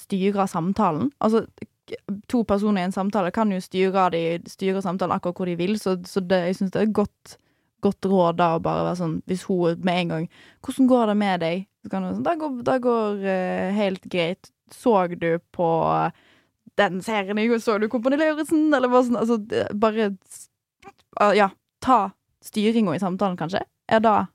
styre 0.00 0.48
samtalen. 0.50 1.12
Altså, 1.22 1.44
to 2.30 2.42
personer 2.46 2.82
i 2.82 2.88
en 2.88 2.94
samtale 2.94 3.30
kan 3.34 3.50
jo 3.54 3.60
styre, 3.62 4.08
de, 4.14 4.24
styre 4.50 4.82
samtalen 4.82 5.14
akkurat 5.14 5.38
hvor 5.38 5.46
de 5.50 5.56
vil, 5.62 5.78
så, 5.78 5.94
så 6.06 6.20
det, 6.26 6.42
jeg 6.50 6.58
syns 6.58 6.74
det 6.74 6.82
er 6.82 6.92
godt, 6.98 7.36
godt 7.84 8.06
råd 8.08 8.38
da 8.40 8.54
å 8.56 8.62
bare 8.62 8.86
være 8.88 9.00
sånn 9.00 9.18
Hvis 9.30 9.44
hun 9.48 9.84
med 9.86 10.00
en 10.02 10.14
gang 10.14 10.28
'Hvordan 10.62 10.88
går 10.88 11.06
det 11.06 11.16
med 11.16 11.40
deg?' 11.40 11.66
Så 11.82 11.90
kan 11.90 12.02
hun 12.04 12.14
sånn 12.14 12.24
'Det 12.24 12.38
går, 12.40 12.62
det 12.68 12.78
går 12.82 13.14
uh, 13.24 13.70
helt 13.76 14.04
greit. 14.10 14.50
Så 14.70 14.94
du 15.18 15.38
på 15.52 15.68
den 16.76 17.00
serien 17.02 17.38
i 17.38 17.48
går? 17.48 17.58
Så 17.58 17.78
du 17.80 17.88
Kompani 17.88 18.16
Lauritzen?' 18.16 18.74
Eller 18.74 18.88
bare 18.88 19.04
sånn 19.04 19.20
Altså, 19.20 19.38
bare 19.74 20.16
uh, 21.20 21.34
Ja. 21.36 21.50
Ta 21.80 22.10
styringa 22.44 22.94
i 22.94 23.00
samtalen, 23.00 23.36
kanskje. 23.40 23.62
Er 23.88 24.00
det 24.00 24.26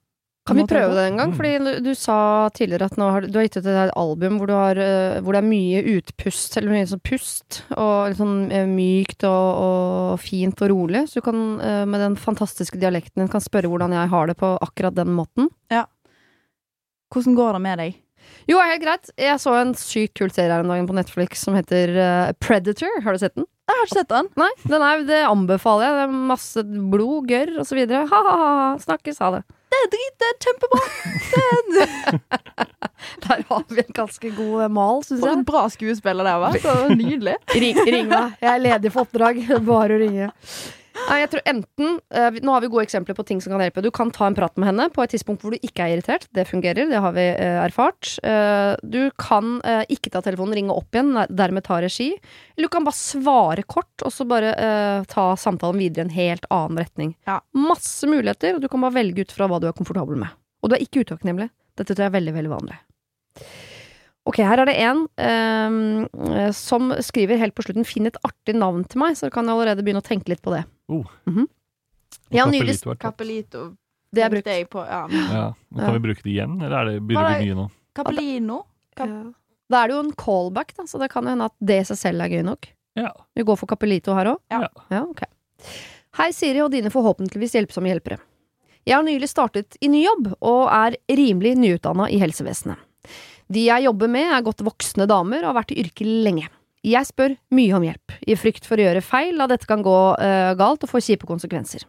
Kan 0.45 0.59
vi 0.59 0.65
prøve 0.69 0.93
det 0.93 1.03
en 1.09 1.15
gang? 1.17 1.31
Mm. 1.31 1.37
Fordi 1.39 1.51
du, 1.57 1.69
du 1.87 1.95
sa 1.97 2.15
tidligere 2.53 2.85
at 2.91 2.99
har, 3.01 3.25
du 3.25 3.37
har 3.39 3.47
gitt 3.47 3.57
ut 3.57 3.65
et 3.71 3.93
album 3.97 4.37
hvor, 4.37 4.51
du 4.51 4.53
har, 4.53 4.77
eh, 4.77 5.17
hvor 5.25 5.33
det 5.33 5.41
er 5.41 5.47
mye 5.47 5.81
utpust, 5.95 6.59
eller 6.59 6.75
mye 6.75 6.89
sånn 6.91 7.01
pust, 7.01 7.63
og 7.73 8.11
litt 8.11 8.19
sånn 8.19 8.35
eh, 8.53 8.67
mykt 8.69 9.25
og, 9.25 9.63
og 9.65 10.21
fint 10.21 10.61
og 10.61 10.69
rolig. 10.69 11.07
Så 11.09 11.17
du 11.17 11.25
kan 11.25 11.41
eh, 11.65 11.81
med 11.89 12.03
den 12.03 12.19
fantastiske 12.21 12.77
dialekten 12.77 13.23
din 13.23 13.31
kan 13.33 13.41
spørre 13.41 13.73
hvordan 13.73 13.97
jeg 13.97 14.13
har 14.13 14.29
det 14.29 14.37
på 14.37 14.53
akkurat 14.61 14.97
den 14.99 15.17
måten. 15.17 15.49
Ja. 15.73 15.87
Hvordan 17.09 17.41
går 17.41 17.57
det 17.57 17.65
med 17.65 17.81
deg? 17.81 17.99
Jo, 18.45 18.61
helt 18.61 18.85
greit. 18.85 19.09
Jeg 19.17 19.41
så 19.41 19.57
en 19.57 19.73
sykt 19.77 20.13
kul 20.21 20.29
serie 20.29 20.53
her 20.53 20.61
en 20.61 20.69
dag 20.69 20.85
på 20.85 20.97
Netflix 20.97 21.41
som 21.45 21.57
heter 21.57 21.89
Predator. 22.41 23.01
Har 23.01 23.17
du 23.17 23.21
sett 23.21 23.37
den? 23.37 23.49
Jeg 23.65 23.79
har 23.79 23.87
ikke 23.87 23.97
sett 23.97 24.13
den. 24.13 24.33
Nei, 24.37 24.53
den 24.69 24.85
er, 24.85 25.05
det 25.09 25.21
anbefaler 25.25 25.87
jeg. 25.87 25.97
Det 25.97 26.05
er 26.05 26.17
masse 26.33 26.65
blod, 26.93 27.29
gørr 27.33 27.55
videre. 27.73 28.05
Ha-ha-ha. 28.13 28.73
Snakkes, 28.85 29.21
ha 29.25 29.37
det. 29.39 29.45
Det 29.75 29.81
er 29.83 29.89
drit, 29.93 30.13
det 30.21 30.27
er 30.31 30.37
kjempebra. 30.45 30.81
Der 33.25 33.41
har 33.49 33.63
vi 33.69 33.81
en 33.83 33.93
ganske 33.97 34.29
god 34.37 34.61
eh, 34.63 34.69
mal, 34.71 35.01
syns 35.05 35.19
For 35.19 35.29
jeg. 35.29 35.37
en 35.41 35.45
bra 35.45 35.63
skuespiller 35.73 36.23
det 36.27 36.35
var. 36.41 36.57
Så 36.63 36.75
nydelig. 36.95 37.35
Ring, 37.53 37.81
ring 37.85 38.07
meg. 38.09 38.37
Jeg 38.41 38.51
er 38.53 38.63
ledig 38.63 38.91
for 38.95 39.05
oppdrag. 39.05 39.41
Bare 39.67 39.97
å 39.97 40.01
ringe. 40.01 40.29
Jeg 40.95 41.27
tror 41.31 41.41
enten 41.49 41.97
eh, 42.15 42.37
Nå 42.43 42.53
har 42.55 42.63
vi 42.63 42.69
gode 42.71 42.85
eksempler 42.85 43.17
på 43.17 43.25
ting 43.27 43.41
som 43.43 43.53
kan 43.53 43.61
hjelpe. 43.63 43.83
Du 43.83 43.91
kan 43.93 44.11
ta 44.15 44.29
en 44.29 44.37
prat 44.37 44.55
med 44.57 44.69
henne 44.69 44.87
på 44.93 45.03
et 45.03 45.11
tidspunkt 45.13 45.43
hvor 45.43 45.53
du 45.53 45.59
ikke 45.59 45.83
er 45.83 45.95
irritert. 45.95 46.27
Det 46.35 46.47
fungerer, 46.49 46.87
det 46.89 47.01
har 47.03 47.15
vi 47.17 47.25
eh, 47.33 47.59
erfart. 47.65 48.15
Eh, 48.23 48.73
du 48.81 49.09
kan 49.21 49.59
ikke 49.91 50.11
ta 50.13 50.21
telefonen, 50.23 50.55
ringe 50.55 50.75
opp 50.75 50.95
igjen, 50.95 51.13
dermed 51.29 51.65
ta 51.65 51.81
regi. 51.83 52.11
Eller 52.55 52.69
du 52.69 52.73
kan 52.73 52.87
bare 52.87 52.97
svare 52.97 53.65
kort, 53.67 53.93
og 54.05 54.13
så 54.13 54.25
bare 54.29 54.53
ta 55.09 55.27
samtalen 55.39 55.79
videre 55.81 56.05
i 56.05 56.07
en 56.07 56.15
helt 56.15 56.47
annen 56.53 56.79
retning. 56.79 57.13
Ja. 57.27 57.39
Masse 57.57 58.07
muligheter, 58.09 58.55
og 58.55 58.63
du 58.63 58.69
kan 58.71 58.83
bare 58.85 58.97
velge 58.97 59.25
ut 59.25 59.35
fra 59.35 59.49
hva 59.49 59.59
du 59.61 59.67
er 59.69 59.77
komfortabel 59.77 60.19
med. 60.21 60.33
Og 60.63 60.71
du 60.71 60.77
er 60.77 60.85
ikke 60.85 61.05
utakknemlig. 61.05 61.49
Dette 61.75 61.93
tror 61.93 62.05
jeg 62.05 62.13
er 62.13 62.17
veldig, 62.17 62.35
veldig 62.37 62.53
vanlig. 62.53 62.79
Ok, 64.25 64.39
her 64.41 64.63
er 64.63 64.69
det 64.69 64.77
en 64.81 65.03
eh, 65.21 66.51
som 66.57 66.93
skriver 67.05 67.41
helt 67.41 67.53
på 67.57 67.67
slutten 67.67 67.85
'Finn 67.85 68.09
et 68.09 68.17
artig 68.25 68.55
navn 68.57 68.85
til 68.89 69.03
meg', 69.03 69.17
så 69.19 69.29
kan 69.29 69.45
jeg 69.45 69.53
allerede 69.53 69.85
begynne 69.85 70.01
å 70.01 70.07
tenke 70.07 70.33
litt 70.33 70.41
på 70.45 70.55
det. 70.55 70.63
Oh. 70.87 71.05
Mm 71.25 71.37
-hmm. 71.37 71.47
Ja, 72.29 72.45
nylig. 72.45 72.75
Capellito. 72.99 73.75
Det 74.11 74.21
er 74.23 74.29
brukt. 74.29 74.47
Jeg 74.47 74.69
på, 74.69 74.79
ja. 74.79 75.07
Ja. 75.11 75.53
Men 75.69 75.79
Ja. 75.79 75.85
Kan 75.85 75.93
vi 75.93 75.99
bruke 75.99 76.23
det 76.23 76.29
igjen, 76.29 76.61
eller 76.61 76.77
er 76.77 76.85
det, 76.85 77.01
begynner 77.01 77.29
det 77.29 77.35
å 77.35 77.39
bli 77.39 77.49
mye 77.49 77.55
nå? 77.55 77.69
Capellino. 77.95 78.63
Cap 78.95 79.09
Ja. 79.09 79.23
Da 79.69 79.83
er 79.83 79.87
det 79.87 79.95
jo 79.95 79.99
en 80.03 80.13
callback, 80.13 80.75
da, 80.77 80.83
så 80.83 80.99
det 81.01 81.09
kan 81.11 81.23
jo 81.23 81.29
hende 81.29 81.45
at 81.45 81.55
det 81.59 81.79
i 81.81 81.85
seg 81.89 81.97
selv 81.97 82.21
er 82.21 82.29
gøy 82.29 82.43
nok. 82.45 82.67
Ja. 82.95 83.11
Vi 83.35 83.43
går 83.43 83.57
for 83.57 83.67
Capellito 83.67 84.13
her 84.13 84.25
òg? 84.25 84.39
Ja. 84.51 84.67
ja. 84.89 85.01
okay. 85.03 85.27
Hei, 86.15 86.31
Siri 86.31 86.61
og 86.63 86.71
dine 86.71 86.91
forhåpentligvis 86.93 87.57
hjelpsomme 87.57 87.89
hjelpere. 87.89 88.19
Jeg 88.85 88.95
har 88.95 89.03
nylig 89.03 89.27
startet 89.27 89.75
i 89.81 89.89
ny 89.89 90.03
jobb, 90.05 90.29
og 90.45 90.69
er 90.69 90.95
rimelig 91.09 91.55
nyutdanna 91.57 92.07
i 92.13 92.19
helsevesenet. 92.21 92.77
De 93.51 93.65
jeg 93.65 93.85
jobber 93.85 94.09
med, 94.09 94.29
er 94.31 94.45
godt 94.45 94.63
voksne 94.65 95.07
damer 95.09 95.43
og 95.43 95.51
har 95.51 95.57
vært 95.63 95.73
i 95.73 95.79
yrket 95.81 96.07
lenge. 96.25 96.47
Jeg 96.85 97.07
spør 97.07 97.33
mye 97.55 97.73
om 97.73 97.85
hjelp, 97.87 98.15
i 98.29 98.37
frykt 98.37 98.67
for 98.69 98.77
å 98.77 98.85
gjøre 98.85 99.01
feil, 99.01 99.33
da 99.41 99.47
dette 99.49 99.65
kan 99.69 99.81
gå 99.85 99.99
uh, 100.21 100.53
galt 100.59 100.85
og 100.85 100.91
få 100.91 101.01
kjipe 101.01 101.25
konsekvenser. 101.25 101.87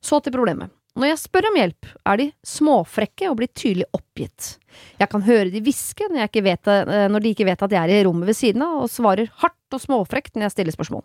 Så 0.00 0.22
til 0.24 0.32
problemet. 0.32 0.72
Når 0.98 1.12
jeg 1.12 1.20
spør 1.20 1.46
om 1.50 1.56
hjelp, 1.60 1.88
er 2.10 2.18
de 2.18 2.24
småfrekke 2.48 3.28
og 3.30 3.36
blir 3.38 3.50
tydelig 3.52 3.86
oppgitt. 3.94 4.56
Jeg 4.98 5.10
kan 5.12 5.22
høre 5.22 5.52
de 5.52 5.60
hviske 5.62 6.08
når, 6.10 6.26
eh, 6.26 7.04
når 7.12 7.22
de 7.22 7.30
ikke 7.34 7.46
vet 7.46 7.62
at 7.62 7.74
jeg 7.74 7.78
er 7.78 7.92
i 8.00 8.06
rommet 8.06 8.26
ved 8.26 8.34
siden 8.34 8.64
av, 8.66 8.80
og 8.82 8.90
svarer 8.90 9.30
hardt 9.44 9.76
og 9.76 9.82
småfrekt 9.84 10.34
når 10.34 10.48
jeg 10.48 10.54
stiller 10.56 10.74
spørsmål. 10.74 11.04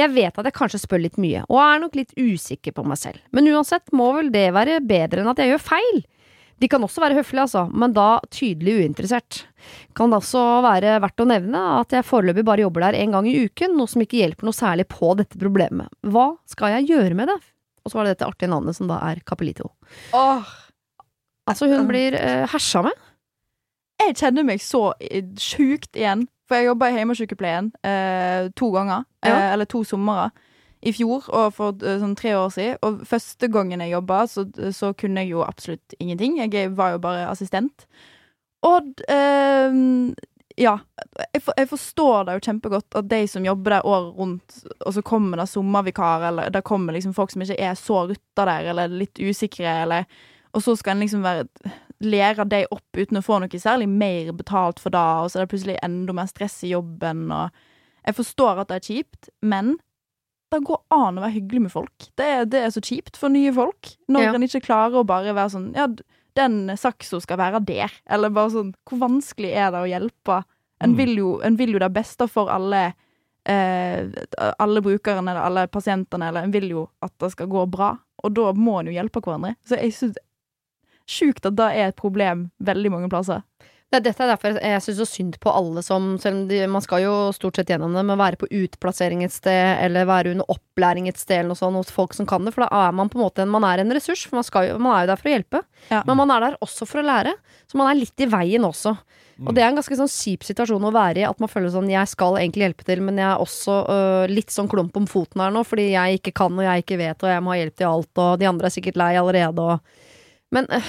Jeg 0.00 0.14
vet 0.14 0.38
at 0.40 0.48
jeg 0.48 0.56
kanskje 0.56 0.80
spør 0.80 1.04
litt 1.04 1.20
mye, 1.20 1.42
og 1.50 1.60
er 1.60 1.82
nok 1.82 1.98
litt 1.98 2.14
usikker 2.16 2.72
på 2.76 2.86
meg 2.88 3.00
selv, 3.00 3.20
men 3.36 3.50
uansett 3.52 3.92
må 3.92 4.14
vel 4.16 4.32
det 4.32 4.46
være 4.56 4.80
bedre 4.80 5.20
enn 5.20 5.32
at 5.34 5.42
jeg 5.42 5.52
gjør 5.52 5.66
feil. 5.66 6.00
De 6.58 6.68
kan 6.70 6.82
også 6.82 7.02
være 7.04 7.14
høflige, 7.20 7.44
altså, 7.46 7.66
men 7.70 7.92
da 7.94 8.06
tydelig 8.34 8.72
uinteressert. 8.82 9.44
Kan 9.94 10.10
det 10.10 10.18
også 10.18 10.40
være 10.64 10.96
verdt 11.04 11.22
å 11.22 11.26
nevne 11.30 11.60
at 11.78 11.94
jeg 11.94 12.06
foreløpig 12.06 12.42
bare 12.48 12.64
jobber 12.64 12.86
der 12.88 12.98
en 12.98 13.14
gang 13.14 13.28
i 13.30 13.36
uken, 13.46 13.76
noe 13.78 13.90
som 13.90 14.02
ikke 14.02 14.18
hjelper 14.22 14.48
noe 14.48 14.56
særlig 14.56 14.88
på 14.90 15.12
dette 15.20 15.38
problemet. 15.38 15.86
Hva 16.02 16.32
skal 16.50 16.74
jeg 16.78 16.88
gjøre 16.90 17.14
med 17.18 17.30
det? 17.30 17.38
Og 17.84 17.92
så 17.92 17.98
var 18.00 18.08
det 18.08 18.16
dette 18.16 18.26
artige 18.28 18.50
navnet 18.50 18.76
som 18.76 18.88
da 18.90 18.98
er 19.10 19.22
Capelito. 19.26 19.70
Åh, 20.16 20.56
Altså, 21.48 21.64
hun 21.70 21.86
blir 21.88 22.12
eh, 22.12 22.42
hersa 22.52 22.82
med. 22.84 22.92
jeg 24.02 24.16
kjenner 24.20 24.44
meg 24.44 24.60
så 24.60 24.90
eh, 25.00 25.24
sjukt 25.40 25.96
igjen. 25.96 26.26
For 26.48 26.56
jeg 26.60 26.68
jobba 26.70 26.90
i 26.90 26.98
hjemmesykepleien 26.98 27.70
eh, 27.84 28.48
to 28.56 28.68
ganger. 28.74 29.06
Ja. 29.24 29.32
Eh, 29.32 29.52
eller 29.54 29.68
to 29.68 29.80
somre. 29.84 30.30
I 30.80 30.92
fjor 30.94 31.26
og 31.34 31.54
for 31.56 31.82
eh, 31.82 31.98
sånn 32.02 32.16
tre 32.18 32.36
år 32.38 32.52
siden. 32.54 32.80
Og 32.86 33.02
første 33.08 33.50
gangen 33.52 33.82
jeg 33.82 33.96
jobba, 33.96 34.22
så, 34.30 34.46
så 34.74 34.92
kunne 34.98 35.24
jeg 35.24 35.34
jo 35.34 35.44
absolutt 35.46 35.98
ingenting. 35.98 36.38
Jeg 36.42 36.74
var 36.78 36.94
jo 36.94 37.02
bare 37.02 37.28
assistent. 37.30 37.88
Og 38.66 39.02
eh, 39.10 39.78
ja. 40.58 40.76
Jeg, 41.32 41.42
for, 41.42 41.54
jeg 41.58 41.70
forstår 41.70 42.26
det 42.26 42.36
jo 42.36 42.44
kjempegodt 42.48 42.98
at 42.98 43.10
de 43.10 43.20
som 43.30 43.46
jobber 43.46 43.76
der 43.76 43.86
året 43.86 44.14
rundt, 44.18 44.56
og 44.86 44.94
så 44.94 45.04
kommer 45.06 45.40
det 45.40 45.48
sommervikar, 45.50 46.28
eller 46.30 46.50
det 46.54 46.64
kommer 46.66 46.96
liksom 46.96 47.14
folk 47.16 47.32
som 47.34 47.44
ikke 47.44 47.58
er 47.62 47.78
så 47.78 48.04
rutta 48.10 48.46
der, 48.48 48.72
eller 48.72 48.98
litt 49.04 49.18
usikre, 49.18 49.82
eller 49.84 50.08
Og 50.56 50.62
så 50.64 50.72
skal 50.76 50.96
en 50.96 51.02
liksom 51.04 51.22
være 51.22 51.44
lære 52.00 52.44
de 52.48 52.62
opp 52.72 52.96
uten 52.96 53.18
å 53.18 53.22
få 53.22 53.36
noe 53.38 53.58
særlig 53.60 53.88
mer 53.88 54.32
betalt 54.32 54.80
for 54.80 54.90
det, 54.94 54.98
og 54.98 55.30
så 55.30 55.38
er 55.38 55.44
det 55.44 55.50
plutselig 55.52 55.76
enda 55.82 56.14
mer 56.16 56.30
stress 56.30 56.62
i 56.64 56.72
jobben, 56.72 57.30
og 57.30 57.50
Jeg 58.06 58.14
forstår 58.14 58.60
at 58.60 58.68
det 58.68 58.76
er 58.76 58.86
kjipt, 58.86 59.28
men 59.42 59.76
det 60.50 60.62
går 60.64 60.80
an 60.90 61.18
å 61.18 61.22
være 61.24 61.34
hyggelig 61.34 61.60
med 61.66 61.72
folk. 61.72 62.06
Det 62.16 62.24
er, 62.26 62.44
det 62.48 62.60
er 62.64 62.70
så 62.72 62.80
kjipt 62.80 63.16
for 63.20 63.28
nye 63.28 63.52
folk, 63.52 63.90
når 64.08 64.22
Ja. 64.22 64.34
en 64.34 64.42
ikke 64.46 64.62
klarer 64.64 65.00
å 65.02 65.06
bare 65.06 65.34
være 65.34 65.50
sånn 65.52 65.74
Ja, 65.76 65.86
den 66.36 66.68
saksa 66.76 67.20
skal 67.20 67.36
være 67.38 67.64
der. 67.64 67.90
Eller 68.08 68.30
bare 68.30 68.50
sånn 68.50 68.74
Hvor 68.88 68.98
vanskelig 68.98 69.52
er 69.54 69.70
det 69.72 69.80
å 69.82 69.88
hjelpe? 69.90 70.44
En 70.80 70.92
Mm. 70.92 70.96
vil 70.96 71.16
jo, 71.16 71.40
en 71.42 71.56
vil 71.56 71.72
jo 71.72 71.78
det 71.78 71.92
beste 71.92 72.28
for 72.30 72.48
alle 72.48 72.94
eh, 73.46 74.06
alle 74.60 74.80
brukerne 74.82 75.30
eller 75.30 75.40
alle 75.40 75.66
pasientene, 75.68 76.28
eller 76.28 76.42
en 76.44 76.50
vil 76.52 76.68
jo 76.70 76.88
at 77.02 77.12
det 77.18 77.30
skal 77.32 77.46
gå 77.48 77.66
bra. 77.70 77.96
Og 78.22 78.34
da 78.34 78.52
må 78.52 78.80
en 78.80 78.86
jo 78.86 78.92
hjelpe 78.92 79.22
hverandre. 79.22 79.56
Så 79.64 79.80
jeg 79.80 79.92
syns 79.92 80.16
Sjukt 81.08 81.46
at 81.46 81.56
det 81.56 81.64
er 81.72 81.88
et 81.88 81.96
problem 81.96 82.50
veldig 82.62 82.90
mange 82.92 83.08
plasser. 83.08 83.42
Det 83.88 84.02
dette 84.04 84.20
er 84.20 84.34
derfor 84.34 84.58
jeg- 84.60 84.82
syns 84.84 84.98
så 85.00 85.06
synd 85.08 85.38
på 85.40 85.48
alle 85.48 85.80
som 85.82 86.18
Selv 86.20 86.42
om 86.42 86.48
de, 86.48 86.66
man 86.68 86.82
skal 86.84 87.00
jo 87.00 87.32
stort 87.32 87.56
sett 87.56 87.68
gjennom 87.72 87.94
det, 87.96 88.04
men 88.04 88.18
være 88.18 88.36
på 88.36 88.48
utplassering 88.52 89.24
et 89.24 89.32
sted, 89.32 89.78
eller 89.80 90.04
være 90.04 90.32
under 90.34 90.44
opplæring 90.44 91.08
et 91.08 91.16
sted, 91.16 91.38
eller 91.40 91.54
noe 91.54 91.56
sånt, 91.56 91.76
hos 91.76 91.90
folk 91.90 92.12
som 92.12 92.26
kan 92.26 92.44
det. 92.44 92.52
For 92.52 92.66
da 92.66 92.88
er 92.88 92.92
man 92.92 93.08
på 93.08 93.16
en 93.16 93.24
måte 93.24 93.48
man 93.48 93.64
er 93.64 93.80
en 93.80 93.90
ressurs, 93.96 94.26
for 94.26 94.36
man, 94.36 94.44
skal 94.44 94.78
man 94.78 94.92
er 94.92 95.06
jo 95.06 95.12
der 95.14 95.16
for 95.16 95.28
å 95.30 95.32
hjelpe. 95.32 95.62
Ja. 95.90 96.02
Men 96.04 96.16
man 96.20 96.30
er 96.30 96.40
der 96.40 96.58
også 96.60 96.86
for 96.86 97.00
å 97.00 97.06
lære, 97.06 97.32
så 97.66 97.80
man 97.80 97.88
er 97.88 98.00
litt 98.00 98.20
i 98.20 98.26
veien 98.28 98.62
også. 98.68 98.98
Og 99.46 99.54
det 99.54 99.62
er 99.62 99.68
en 99.68 99.76
ganske 99.78 99.94
sånn 99.94 100.10
kjip 100.10 100.42
situasjon 100.42 100.82
å 100.82 100.90
være 100.92 101.18
i, 101.22 101.24
at 101.24 101.38
man 101.38 101.48
føler 101.48 101.70
sånn 101.70 101.88
jeg 101.88 102.08
skal 102.10 102.34
egentlig 102.40 102.66
hjelpe 102.66 102.84
til, 102.84 103.00
men 103.00 103.16
jeg 103.16 103.28
er 103.30 103.38
også 103.38 103.76
øh, 103.88 104.24
litt 104.28 104.50
sånn 104.50 104.68
klump 104.68 104.96
om 104.98 105.06
foten 105.06 105.40
her 105.40 105.52
nå, 105.54 105.62
fordi 105.64 105.92
jeg 105.92 106.18
ikke 106.18 106.34
kan 106.34 106.58
og 106.58 106.66
jeg 106.66 106.82
ikke 106.82 106.98
vet, 106.98 107.22
og 107.22 107.30
jeg 107.30 107.44
må 107.46 107.54
ha 107.54 107.60
hjelp 107.60 107.76
til 107.78 107.86
alt, 107.86 108.10
og 108.18 108.38
de 108.40 108.48
andre 108.50 108.66
er 108.66 108.74
sikkert 108.74 108.98
lei 108.98 109.14
allerede, 109.14 109.62
og 109.62 109.80
Men 110.50 110.66
øh, 110.72 110.82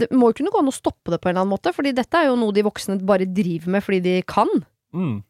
det 0.00 0.08
må 0.14 0.30
jo 0.30 0.38
kunne 0.40 0.52
gå 0.54 0.60
an 0.60 0.70
å 0.70 0.74
stoppe 0.74 1.12
det 1.12 1.18
på 1.20 1.28
en 1.28 1.34
eller 1.34 1.44
annen 1.44 1.54
måte, 1.54 1.72
fordi 1.76 1.92
dette 1.96 2.18
er 2.20 2.28
jo 2.30 2.36
noe 2.40 2.54
de 2.54 2.64
voksne 2.66 2.98
bare 3.06 3.26
driver 3.30 3.74
med 3.76 3.84
fordi 3.86 4.00
de 4.04 4.14
kan. 4.28 4.50
Mm. 4.94 5.22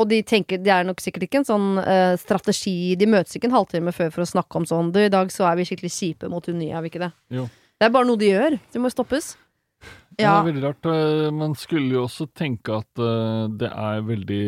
Og 0.00 0.08
de 0.08 0.22
tenker, 0.24 0.58
det 0.64 0.72
er 0.72 0.86
nok 0.88 1.02
sikkert 1.04 1.26
ikke 1.26 1.42
en 1.42 1.46
sånn 1.46 1.66
uh, 1.78 2.14
strategi 2.18 2.94
De 2.98 3.04
møtes 3.06 3.36
ikke 3.36 3.50
en 3.50 3.54
halvtime 3.58 3.92
før 3.92 4.08
for 4.14 4.24
å 4.24 4.30
snakke 4.30 4.56
om 4.58 4.64
sånn 4.66 4.88
Du, 4.90 4.96
i 4.98 5.10
dag 5.12 5.28
så 5.30 5.44
er 5.50 5.58
vi 5.58 5.66
skikkelig 5.68 5.90
kjipe 5.92 6.30
mot 6.32 6.46
hun 6.48 6.56
nye, 6.58 6.72
er 6.72 6.80
vi 6.82 6.88
ikke 6.88 7.02
det? 7.04 7.10
Jo. 7.36 7.44
Det 7.76 7.86
er 7.86 7.92
bare 7.92 8.08
noe 8.08 8.18
de 8.18 8.30
gjør. 8.30 8.56
Det 8.72 8.80
må 8.80 8.90
stoppes. 8.90 9.34
Det 10.16 10.24
er 10.24 10.46
veldig 10.46 10.62
rart. 10.64 10.88
eh, 10.88 11.28
Man 11.34 11.54
skulle 11.58 11.92
jo 11.96 12.06
også 12.06 12.28
tenke 12.38 12.80
at 12.80 13.02
uh, 13.02 13.50
det 13.52 13.68
er 13.68 14.04
veldig 14.08 14.42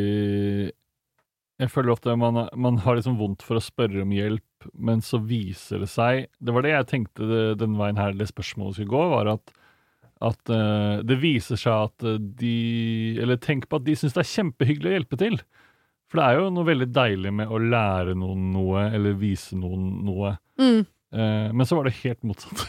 Jeg 1.61 1.70
føler 1.72 1.93
ofte 1.95 2.16
man, 2.18 2.47
man 2.57 2.79
har 2.85 2.97
liksom 2.99 3.18
vondt 3.20 3.45
for 3.47 3.61
å 3.61 3.62
spørre 3.62 4.03
om 4.03 4.12
hjelp, 4.14 4.47
men 4.73 5.03
så 5.05 5.21
viser 5.23 5.83
det 5.85 5.91
seg 5.93 6.27
Det 6.39 6.55
var 6.55 6.65
det 6.65 6.73
jeg 6.73 6.89
tenkte 6.91 7.29
det, 7.29 7.43
den 7.61 7.77
veien 7.79 8.01
her 8.01 8.17
det 8.17 8.29
spørsmålet 8.31 8.79
skulle 8.79 8.93
gå, 8.93 9.03
var 9.12 9.31
at, 9.35 9.53
at 10.25 10.53
uh, 10.53 11.03
det 11.07 11.19
viser 11.23 11.61
seg 11.61 11.91
at 11.91 12.07
eh, 12.09 12.21
de 12.41 12.55
Eller 13.23 13.41
tenk 13.43 13.69
på 13.69 13.81
at 13.81 13.87
de 13.87 13.97
syns 13.99 14.17
det 14.17 14.25
er 14.25 14.33
kjempehyggelig 14.33 14.91
å 14.91 14.97
hjelpe 14.99 15.21
til. 15.21 15.39
For 16.11 16.21
det 16.21 16.27
er 16.27 16.41
jo 16.41 16.55
noe 16.55 16.69
veldig 16.69 16.91
deilig 16.95 17.35
med 17.41 17.51
å 17.51 17.61
lære 17.61 18.15
noen 18.19 18.51
noe, 18.55 18.89
eller 18.95 19.17
vise 19.19 19.59
noen 19.59 19.89
noe. 20.07 20.37
Mm. 20.61 20.85
Uh, 21.15 21.49
men 21.51 21.67
så 21.67 21.79
var 21.79 21.89
det 21.89 21.99
helt 22.03 22.23
motsatt. 22.27 22.67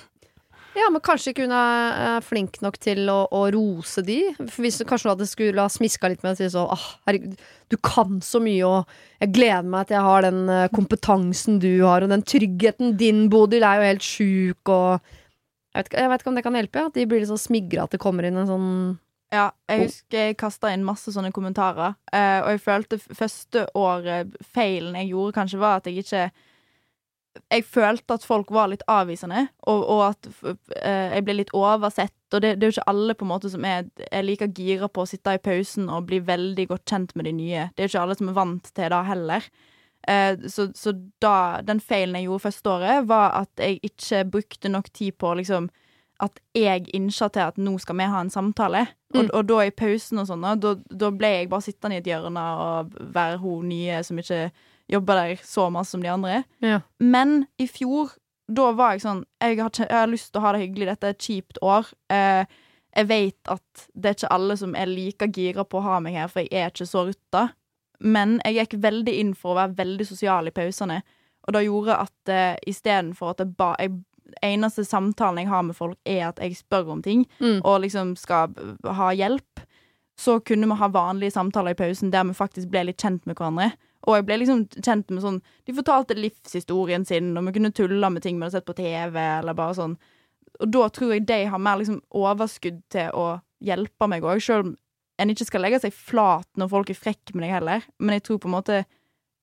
Ja, 0.75 0.89
men 0.91 0.99
kanskje 1.03 1.31
ikke 1.31 1.45
hun 1.45 1.53
er 1.55 2.23
flink 2.25 2.57
nok 2.63 2.75
til 2.83 3.07
å, 3.11 3.21
å 3.31 3.45
rose 3.55 4.03
de. 4.03 4.19
For 4.41 4.65
hvis 4.65 4.81
Kanskje 4.83 5.07
hun 5.07 5.13
hadde 5.13 5.27
skulle 5.29 5.63
ha 5.63 5.71
smiska 5.71 6.09
litt 6.11 6.23
med 6.25 6.35
og 6.35 6.39
si 6.41 6.49
sånn 6.51 6.71
ah, 6.73 6.87
herregud, 7.07 7.37
du 7.71 7.77
kan 7.79 8.19
så 8.23 8.41
mye, 8.43 8.67
og 8.67 9.21
jeg 9.23 9.31
gleder 9.37 9.69
meg 9.71 9.87
til 9.87 9.97
jeg 9.97 10.07
har 10.09 10.25
den 10.25 10.41
eh, 10.51 10.65
kompetansen 10.75 11.61
du 11.63 11.71
har, 11.85 12.03
og 12.03 12.11
den 12.11 12.25
tryggheten 12.27 12.97
din, 12.99 13.25
Bodil, 13.31 13.63
er 13.63 13.79
jo 13.79 13.87
helt 13.87 14.05
sjuk, 14.05 14.73
og 14.73 14.99
jeg 15.71 15.79
vet, 15.79 15.95
jeg 15.95 16.11
vet 16.11 16.23
ikke 16.23 16.31
om 16.33 16.39
det 16.39 16.45
kan 16.45 16.59
hjelpe, 16.59 16.83
at 16.89 16.99
de 16.99 17.07
blir 17.07 17.23
litt 17.23 17.31
sånn 17.31 17.41
smigra 17.41 17.85
at 17.87 17.95
det 17.95 18.01
kommer 18.03 18.27
inn 18.27 18.41
en 18.41 18.49
sånn 18.51 18.69
Ja, 19.33 19.47
jeg 19.71 19.87
husker 19.87 20.27
jeg 20.27 20.37
kasta 20.39 20.73
inn 20.75 20.85
masse 20.87 21.11
sånne 21.15 21.31
kommentarer, 21.35 21.95
eh, 22.11 22.41
og 22.43 22.51
jeg 22.51 22.65
følte 22.67 22.99
første 23.05 23.65
året 23.79 24.35
feilen 24.55 24.99
jeg 24.99 25.13
gjorde, 25.13 25.37
kanskje 25.39 25.63
var 25.63 25.79
at 25.79 25.89
jeg 25.89 26.03
ikke 26.03 26.27
Jeg 27.51 27.65
følte 27.67 28.13
at 28.15 28.23
folk 28.25 28.49
var 28.51 28.69
litt 28.71 28.83
avvisende, 28.87 29.47
og, 29.67 29.81
og 29.91 30.01
at 30.09 30.27
eh, 30.81 31.15
jeg 31.17 31.25
ble 31.27 31.33
litt 31.41 31.51
oversett. 31.53 32.13
Og 32.33 32.41
det, 32.41 32.55
det 32.59 32.63
er 32.65 32.71
jo 32.71 32.75
ikke 32.79 32.89
alle 32.91 33.13
på 33.19 33.25
en 33.25 33.31
måte 33.33 33.49
som 33.51 33.65
er, 33.67 33.85
er 34.11 34.23
like 34.23 34.47
gira 34.55 34.87
på 34.91 35.03
å 35.03 35.07
sitte 35.09 35.35
i 35.35 35.41
pausen 35.43 35.89
og 35.89 36.07
bli 36.09 36.19
veldig 36.25 36.67
godt 36.71 36.85
kjent 36.89 37.15
med 37.15 37.25
de 37.29 37.33
nye. 37.37 37.69
Det 37.75 37.83
er 37.83 37.87
jo 37.89 37.93
ikke 37.93 38.03
alle 38.07 38.15
som 38.19 38.29
er 38.31 38.37
vant 38.39 38.71
til 38.75 38.89
det 38.95 39.01
heller. 39.11 39.47
Eh, 40.07 40.35
så, 40.51 40.67
så 40.77 40.93
da, 41.23 41.61
den 41.65 41.79
feilen 41.83 42.15
jeg 42.19 42.27
gjorde 42.29 42.45
første 42.47 42.69
året, 42.75 43.07
var 43.09 43.31
at 43.43 43.63
jeg 43.63 43.79
ikke 43.83 44.23
brukte 44.31 44.69
nok 44.71 44.91
tid 44.93 45.17
på 45.21 45.33
liksom 45.39 45.69
at 46.23 46.37
jeg 46.55 46.85
innsa 46.95 47.27
til 47.35 47.43
at 47.43 47.57
nå 47.59 47.73
skal 47.83 47.97
vi 47.99 48.05
ha 48.07 48.21
en 48.23 48.31
samtale. 48.31 48.85
Og, 49.15 49.25
Mm. 49.25 49.29
og 49.33 49.45
da 49.47 49.57
i 49.63 49.71
pausen 49.71 50.19
og 50.19 50.25
sånn, 50.27 50.41
da- 50.59 50.75
da 50.91 51.09
ble 51.11 51.27
jeg 51.31 51.49
bare 51.51 51.63
sittende 51.63 51.95
i 51.95 51.99
et 52.01 52.07
hjørne 52.07 52.41
og 52.59 52.95
være 53.15 53.37
hun 53.39 53.67
nye 53.69 54.01
som 54.03 54.17
ikke 54.19 54.51
jobber 54.91 55.15
der 55.21 55.41
så 55.43 55.69
masse 55.73 55.91
som 55.95 56.03
de 56.03 56.11
andre. 56.11 56.43
Ja. 56.63 56.81
Men 56.99 57.45
i 57.57 57.67
fjor, 57.67 58.11
da 58.47 58.67
var 58.77 58.93
jeg 58.93 59.01
sånn 59.01 59.23
Jeg 59.41 59.57
har, 59.57 59.71
jeg 59.79 59.89
har 59.89 60.07
lyst 60.11 60.31
til 60.31 60.39
å 60.41 60.45
ha 60.45 60.51
det 60.53 60.61
hyggelig, 60.67 60.87
dette 60.91 61.07
er 61.09 61.15
et 61.15 61.27
kjipt 61.27 61.57
år. 61.65 61.87
Eh, 62.13 62.45
jeg 62.95 63.07
vet 63.09 63.49
at 63.51 63.85
det 63.93 64.09
er 64.09 64.15
ikke 64.19 64.33
alle 64.35 64.55
som 64.57 64.75
er 64.77 64.87
like 64.87 65.27
gira 65.35 65.65
på 65.67 65.79
å 65.81 65.85
ha 65.87 65.99
meg 65.99 66.13
her, 66.15 66.27
for 66.31 66.45
jeg 66.45 66.53
er 66.61 66.69
ikke 66.71 66.87
så 66.87 67.05
rutta. 67.09 67.47
Men 67.99 68.37
jeg 68.45 68.55
gikk 68.59 68.75
veldig 68.83 69.13
inn 69.19 69.33
for 69.35 69.53
å 69.53 69.59
være 69.63 69.75
veldig 69.79 70.05
sosial 70.07 70.47
i 70.47 70.53
pausene. 70.55 71.01
Og 71.47 71.53
det 71.53 71.65
gjorde 71.65 71.97
at 72.05 72.31
eh, 72.31 72.55
istedenfor 72.67 73.33
at 73.33 73.41
jeg, 73.43 73.51
ba, 73.57 73.73
jeg, 73.79 73.91
eneste 74.45 74.85
samtalen 74.85 75.43
jeg 75.43 75.49
har 75.51 75.63
med 75.67 75.75
folk, 75.77 75.97
er 76.05 76.27
at 76.29 76.39
jeg 76.41 76.55
spør 76.57 76.93
om 76.95 77.01
ting, 77.05 77.25
Mm. 77.39 77.61
og 77.63 77.81
liksom 77.81 78.15
skal 78.17 78.53
ha 78.85 79.09
hjelp, 79.13 79.61
så 80.17 80.39
kunne 80.39 80.67
vi 80.71 80.77
ha 80.79 80.87
vanlige 80.87 81.31
samtaler 81.35 81.75
i 81.75 81.79
pausen 81.79 82.11
der 82.11 82.23
vi 82.23 82.33
faktisk 82.33 82.69
ble 82.71 82.85
litt 82.87 83.01
kjent 83.01 83.25
med 83.27 83.35
hverandre. 83.35 83.73
Og 84.05 84.19
jeg 84.19 84.25
ble 84.27 84.37
liksom 84.41 84.65
kjent 84.75 85.09
med 85.09 85.23
sånn 85.23 85.39
De 85.65 85.73
fortalte 85.73 86.17
livshistorien 86.17 87.05
sin, 87.07 87.33
og 87.37 87.47
vi 87.47 87.55
kunne 87.57 87.73
tulle 87.75 88.09
med 88.13 88.23
ting 88.25 88.37
vi 88.37 88.45
hadde 88.45 88.59
sett 88.59 88.67
på 88.67 88.77
TV, 88.77 89.17
eller 89.17 89.57
bare 89.57 89.77
sånn. 89.77 89.95
Og 90.61 90.71
da 90.71 90.87
tror 90.93 91.15
jeg 91.15 91.25
de 91.27 91.41
har 91.51 91.61
mer 91.61 91.81
liksom 91.81 92.01
overskudd 92.15 92.83
til 92.93 93.15
å 93.17 93.39
hjelpe 93.65 94.07
meg 94.11 94.25
òg, 94.25 94.43
sjøl 94.43 94.67
om 94.67 94.75
en 95.21 95.31
ikke 95.31 95.47
skal 95.47 95.63
legge 95.63 95.79
seg 95.83 95.95
flat 95.95 96.47
når 96.59 96.71
folk 96.71 96.91
er 96.91 96.99
frekke 96.99 97.35
med 97.35 97.45
deg 97.47 97.55
heller. 97.55 97.87
Men 97.99 98.17
jeg 98.17 98.25
tror 98.27 98.43
på 98.43 98.51
en 98.51 98.57
måte 98.57 98.85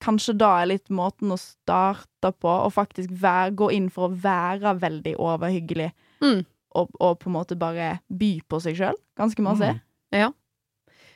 Kanskje 0.02 0.32
da 0.34 0.48
er 0.58 0.66
litt 0.66 0.88
måten 0.90 1.30
å 1.30 1.36
starte 1.38 2.32
på, 2.42 2.50
og 2.50 2.72
faktisk 2.74 3.12
være, 3.22 3.52
gå 3.54 3.68
inn 3.70 3.84
for 3.86 4.08
å 4.08 4.16
være 4.24 4.72
veldig 4.82 5.12
overhyggelig. 5.14 5.92
Mm. 6.24 6.40
Og, 6.74 6.96
og 6.98 7.20
på 7.20 7.30
en 7.30 7.36
måte 7.36 7.54
bare 7.54 8.00
by 8.10 8.32
på 8.50 8.58
seg 8.64 8.80
sjøl. 8.80 8.98
Ganske 9.20 9.44
masse. 9.46 9.68
Mm. 9.76 9.78
Ja. 10.18 10.32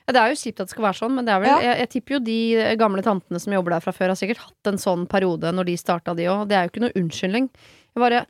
Ja, 0.06 0.12
Det 0.14 0.20
er 0.22 0.30
jo 0.30 0.38
kjipt 0.38 0.60
at 0.60 0.68
det 0.68 0.74
skal 0.74 0.86
være 0.86 1.00
sånn, 1.00 1.14
men 1.16 1.26
det 1.26 1.34
er 1.34 1.40
vel, 1.42 1.50
Ja. 1.50 1.60
jeg, 1.60 1.78
jeg 1.82 1.88
tipper 1.90 2.14
jo 2.14 2.20
de 2.20 2.40
gamle 2.78 3.02
tantene 3.02 3.40
som 3.42 3.52
jobber 3.52 3.74
der 3.74 3.80
fra 3.82 3.92
før, 3.92 4.14
har 4.14 4.18
sikkert 4.20 4.44
hatt 4.44 4.70
en 4.70 4.78
sånn 4.78 5.06
periode 5.10 5.50
når 5.52 5.66
de 5.66 5.76
starta, 5.76 6.14
de 6.14 6.28
òg. 6.30 6.48
Det 6.48 6.56
er 6.56 6.66
jo 6.66 6.70
ikke 6.70 6.84
noe 6.86 6.98
unnskyldning. 7.02 7.48
Jeg 7.50 8.04
bare 8.04 8.26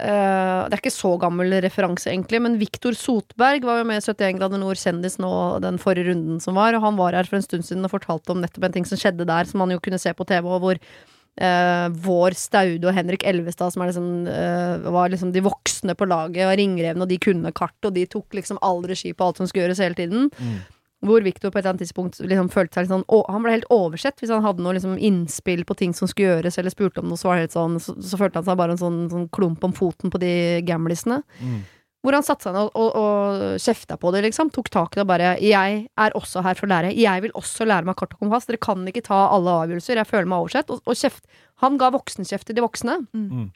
Uh, 0.00 0.66
Det 0.66 0.74
er 0.74 0.80
ikke 0.80 0.90
så 0.90 1.12
gammel 1.22 1.52
referanse, 1.62 2.10
egentlig, 2.10 2.40
men 2.42 2.58
Viktor 2.58 2.96
Sotberg 2.98 3.62
var 3.62 3.78
jo 3.78 3.84
med 3.86 4.00
i 4.00 4.02
71 4.02 4.40
grader 4.40 4.58
nord 4.58 4.80
kjendis 4.80 5.20
nå 5.22 5.30
den 5.62 5.78
forrige 5.78 6.08
runden 6.10 6.40
som 6.42 6.56
var, 6.58 6.74
og 6.74 6.82
han 6.82 6.96
var 6.98 7.14
her 7.14 7.28
for 7.28 7.38
en 7.38 7.46
stund 7.46 7.62
siden 7.62 7.86
og 7.86 7.92
fortalte 7.92 8.34
om 8.34 8.40
nettopp 8.42 8.66
en 8.66 8.74
ting 8.74 8.88
som 8.88 8.98
skjedde 8.98 9.26
der, 9.28 9.46
som 9.46 9.62
man 9.62 9.70
jo 9.70 9.78
kunne 9.84 10.00
se 10.02 10.10
på 10.16 10.26
TV, 10.26 10.48
og 10.50 10.64
hvor 10.64 10.80
uh, 10.80 11.86
vår 12.08 12.34
Staude 12.38 12.88
og 12.90 12.96
Henrik 12.96 13.22
Elvestad, 13.28 13.70
som 13.74 13.84
er 13.84 13.92
liksom, 13.92 14.10
uh, 14.26 14.90
var 14.96 15.14
liksom 15.14 15.30
de 15.34 15.44
voksne 15.46 15.94
på 15.94 16.08
laget, 16.10 16.42
og 16.48 16.58
ringrevne, 16.58 17.04
og 17.06 17.12
de 17.14 17.20
kunne 17.22 17.54
kart, 17.54 17.78
og 17.86 17.94
de 17.94 18.06
tok 18.10 18.34
liksom 18.34 18.58
all 18.66 18.82
regi 18.90 19.14
på 19.14 19.28
alt 19.28 19.38
som 19.38 19.46
skulle 19.46 19.68
gjøres 19.68 19.84
hele 19.84 19.98
tiden. 20.00 20.30
Mm. 20.34 20.58
Hvor 21.04 21.24
Victor 21.24 21.50
på 21.50 21.58
et 21.58 21.62
eller 21.62 21.74
annet 21.74 21.84
tidspunkt 21.84 22.18
liksom 22.24 22.48
følte 22.52 22.78
seg 22.78 22.86
litt 22.86 22.94
sånn 22.94 23.06
å, 23.12 23.20
Han 23.28 23.44
ble 23.44 23.54
helt 23.56 23.70
oversett 23.74 24.20
hvis 24.22 24.32
han 24.32 24.44
hadde 24.44 24.64
noe 24.64 24.76
liksom 24.76 24.96
innspill 24.96 25.64
på 25.68 25.76
ting 25.78 25.94
som 25.96 26.08
skulle 26.10 26.38
gjøres, 26.38 26.58
eller 26.60 26.72
spurte 26.72 27.02
om 27.02 27.10
noe, 27.10 27.20
så 27.20 27.28
var 27.28 27.38
det 27.38 27.46
helt 27.46 27.56
sånn 27.56 27.78
Så, 27.82 27.96
så 28.00 28.20
følte 28.20 28.40
han 28.40 28.48
seg 28.48 28.58
bare 28.60 28.76
en 28.76 28.80
sånn, 28.80 29.00
sånn 29.12 29.30
klump 29.34 29.64
om 29.64 29.74
foten 29.76 30.12
på 30.12 30.20
de 30.22 30.34
gamlisene. 30.66 31.22
Mm. 31.40 31.62
Hvor 32.04 32.12
han 32.18 32.24
satte 32.26 32.44
seg 32.44 32.52
ned 32.52 32.68
og, 32.68 32.76
og, 32.76 32.96
og 33.00 33.60
kjefta 33.64 33.96
på 33.96 34.10
det, 34.12 34.26
liksom. 34.26 34.50
Tok 34.52 34.68
tak 34.72 34.92
i 34.92 34.98
det 34.98 35.04
og 35.06 35.08
bare 35.08 35.30
'Jeg 35.40 35.86
er 35.88 36.16
også 36.18 36.42
her 36.44 36.58
for 36.58 36.68
å 36.68 36.72
lære. 36.74 36.92
Jeg 36.92 37.22
vil 37.24 37.32
også 37.32 37.64
lære 37.64 37.88
meg 37.88 37.96
kart 37.96 38.12
og 38.12 38.20
kompass. 38.20 38.44
Dere 38.44 38.60
kan 38.60 38.84
ikke 38.84 39.06
ta 39.08 39.22
alle 39.32 39.54
avgjørelser. 39.64 39.96
Jeg 39.96 40.10
føler 40.10 40.28
meg 40.28 40.44
oversett.' 40.44 40.70
Og, 40.70 40.82
og 40.84 40.98
kjeft. 41.00 41.24
Han 41.64 41.78
ga 41.80 41.88
voksenkjeft 41.94 42.46
til 42.46 42.58
de 42.58 42.64
voksne. 42.66 42.98
Mm. 43.16 43.48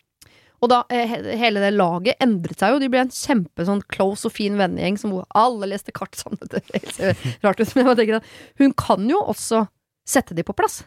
Og 0.59 0.71
da 0.73 0.83
eh, 0.91 1.17
hele 1.39 1.63
det 1.63 1.71
laget 1.77 2.19
endret 2.23 2.59
seg 2.59 2.75
jo. 2.75 2.81
De 2.83 2.91
ble 2.91 3.05
en 3.05 3.15
kjempe 3.15 3.67
sånn 3.67 3.83
close 3.93 4.27
og 4.27 4.35
fin 4.35 4.57
vennegjeng 4.59 4.99
som 4.99 5.15
alle 5.39 5.71
leste 5.71 5.95
kart 5.95 6.19
sammen. 6.19 6.41
Det 6.51 6.83
ser 6.91 7.19
rart 7.45 7.61
ut, 7.61 7.75
men 7.77 7.93
jeg 7.93 8.01
tenker 8.01 8.19
at 8.19 8.31
hun 8.59 8.75
kan 8.79 9.05
jo 9.11 9.21
også 9.23 9.67
sette 10.09 10.35
de 10.35 10.43
på 10.47 10.57
plass. 10.57 10.83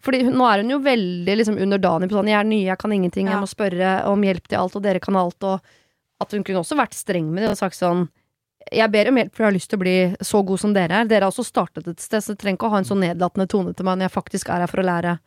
Fordi 0.00 0.22
hun, 0.24 0.38
nå 0.40 0.46
er 0.48 0.62
hun 0.62 0.72
jo 0.72 0.80
veldig 0.80 1.34
liksom 1.36 1.58
underdanig 1.60 2.08
på 2.08 2.16
sånn 2.16 2.30
'jeg 2.30 2.40
er 2.40 2.48
ny, 2.48 2.60
jeg 2.64 2.78
kan 2.80 2.92
ingenting, 2.92 3.28
jeg 3.28 3.42
må 3.42 3.48
spørre 3.48 4.06
om 4.08 4.22
hjelp 4.24 4.48
til 4.48 4.56
alt, 4.56 4.76
og 4.76 4.82
dere 4.82 5.00
kan 5.00 5.18
alt', 5.20 5.44
og 5.44 5.60
at 6.20 6.32
hun 6.32 6.44
kunne 6.44 6.62
også 6.62 6.78
vært 6.78 6.96
streng 6.96 7.28
med 7.28 7.44
det 7.44 7.50
og 7.50 7.58
sagt 7.60 7.76
sånn 7.76 8.08
'jeg 8.72 8.92
ber 8.92 9.08
om 9.08 9.16
hjelp, 9.16 9.34
for 9.34 9.42
jeg 9.44 9.50
har 9.50 9.58
lyst 9.58 9.70
til 9.70 9.78
å 9.78 9.84
bli 9.84 10.16
så 10.24 10.40
god 10.46 10.60
som 10.60 10.72
dere 10.72 11.02
er'. 11.02 11.08
Dere 11.08 11.24
har 11.24 11.32
også 11.32 11.44
startet 11.44 11.88
et 11.88 12.00
sted, 12.00 12.22
så 12.22 12.32
dere 12.32 12.40
trenger 12.40 12.56
ikke 12.56 12.68
å 12.68 12.72
ha 12.72 12.78
en 12.78 12.88
så 12.88 12.96
nedlatende 12.96 13.48
tone 13.48 13.74
til 13.76 13.84
meg 13.84 13.98
når 13.98 14.08
jeg 14.08 14.16
faktisk 14.16 14.48
er 14.48 14.64
her 14.64 14.72
for 14.72 14.80
å 14.80 14.88
lære. 14.88 15.18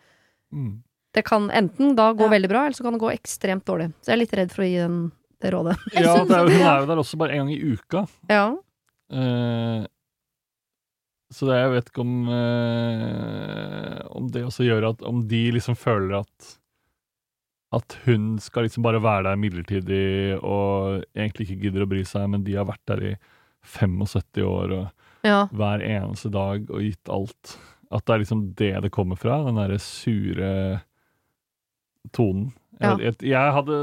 Mm. 0.53 0.81
Det 1.13 1.21
kan 1.27 1.49
enten 1.53 1.95
da 1.97 2.09
gå 2.13 2.25
Ja. 2.25 2.31
veldig 2.33 2.49
bra, 2.49 2.65
eller 2.65 2.77
så 2.77 2.83
kan 2.83 2.93
det 2.95 3.03
gå 3.03 3.11
ekstremt 3.13 3.65
dårlig. 3.69 3.91
Så 4.01 4.09
jeg 4.11 4.15
er 4.15 4.21
litt 4.23 4.33
redd 4.39 4.53
for 4.53 4.63
å 4.65 4.69
gi 4.69 4.77
den, 4.81 4.99
det 5.41 5.51
rådet. 5.53 5.75
Ja, 5.93 6.15
det 6.25 6.37
er, 6.37 6.47
hun 6.49 6.67
er 6.67 6.79
jo 6.81 6.87
der 6.89 7.01
også 7.03 7.19
bare 7.21 7.35
en 7.37 7.43
gang 7.45 7.51
i 7.53 7.73
uka. 7.75 8.05
Ja. 8.31 8.45
Eh, 9.13 9.85
så 11.33 11.45
det, 11.49 11.59
jeg 11.59 11.71
vet 11.73 11.87
ikke 11.89 12.01
om 12.03 12.27
eh, 12.33 13.99
Om 14.13 14.27
det 14.33 14.43
også 14.47 14.65
gjør 14.65 14.85
at 14.91 15.01
Om 15.05 15.23
de 15.29 15.41
liksom 15.55 15.75
føler 15.77 16.19
at 16.19 16.49
At 17.73 17.95
hun 18.05 18.35
skal 18.41 18.67
liksom 18.67 18.85
bare 18.85 19.01
være 19.01 19.25
der 19.27 19.39
midlertidig 19.41 20.37
og 20.39 21.03
egentlig 21.17 21.47
ikke 21.47 21.59
gidder 21.67 21.85
å 21.85 21.89
bry 21.89 22.03
seg, 22.05 22.27
men 22.29 22.43
de 22.45 22.53
har 22.57 22.67
vært 22.69 22.83
der 22.89 23.05
i 23.11 23.13
75 23.65 24.43
år 24.45 24.73
og 24.77 25.25
ja. 25.25 25.47
hver 25.55 25.81
eneste 25.81 26.29
dag 26.33 26.69
og 26.69 26.83
gitt 26.83 27.09
alt. 27.09 27.55
At 27.89 28.05
det 28.05 28.13
er 28.13 28.21
liksom 28.21 28.43
det 28.59 28.71
det 28.85 28.91
kommer 28.93 29.17
fra, 29.17 29.39
den 29.47 29.57
derre 29.57 29.79
sure 29.81 30.51
tonen. 32.11 32.51
Ja. 32.81 32.97
Jeg, 32.99 33.15
jeg, 33.21 33.51
hadde, 33.53 33.75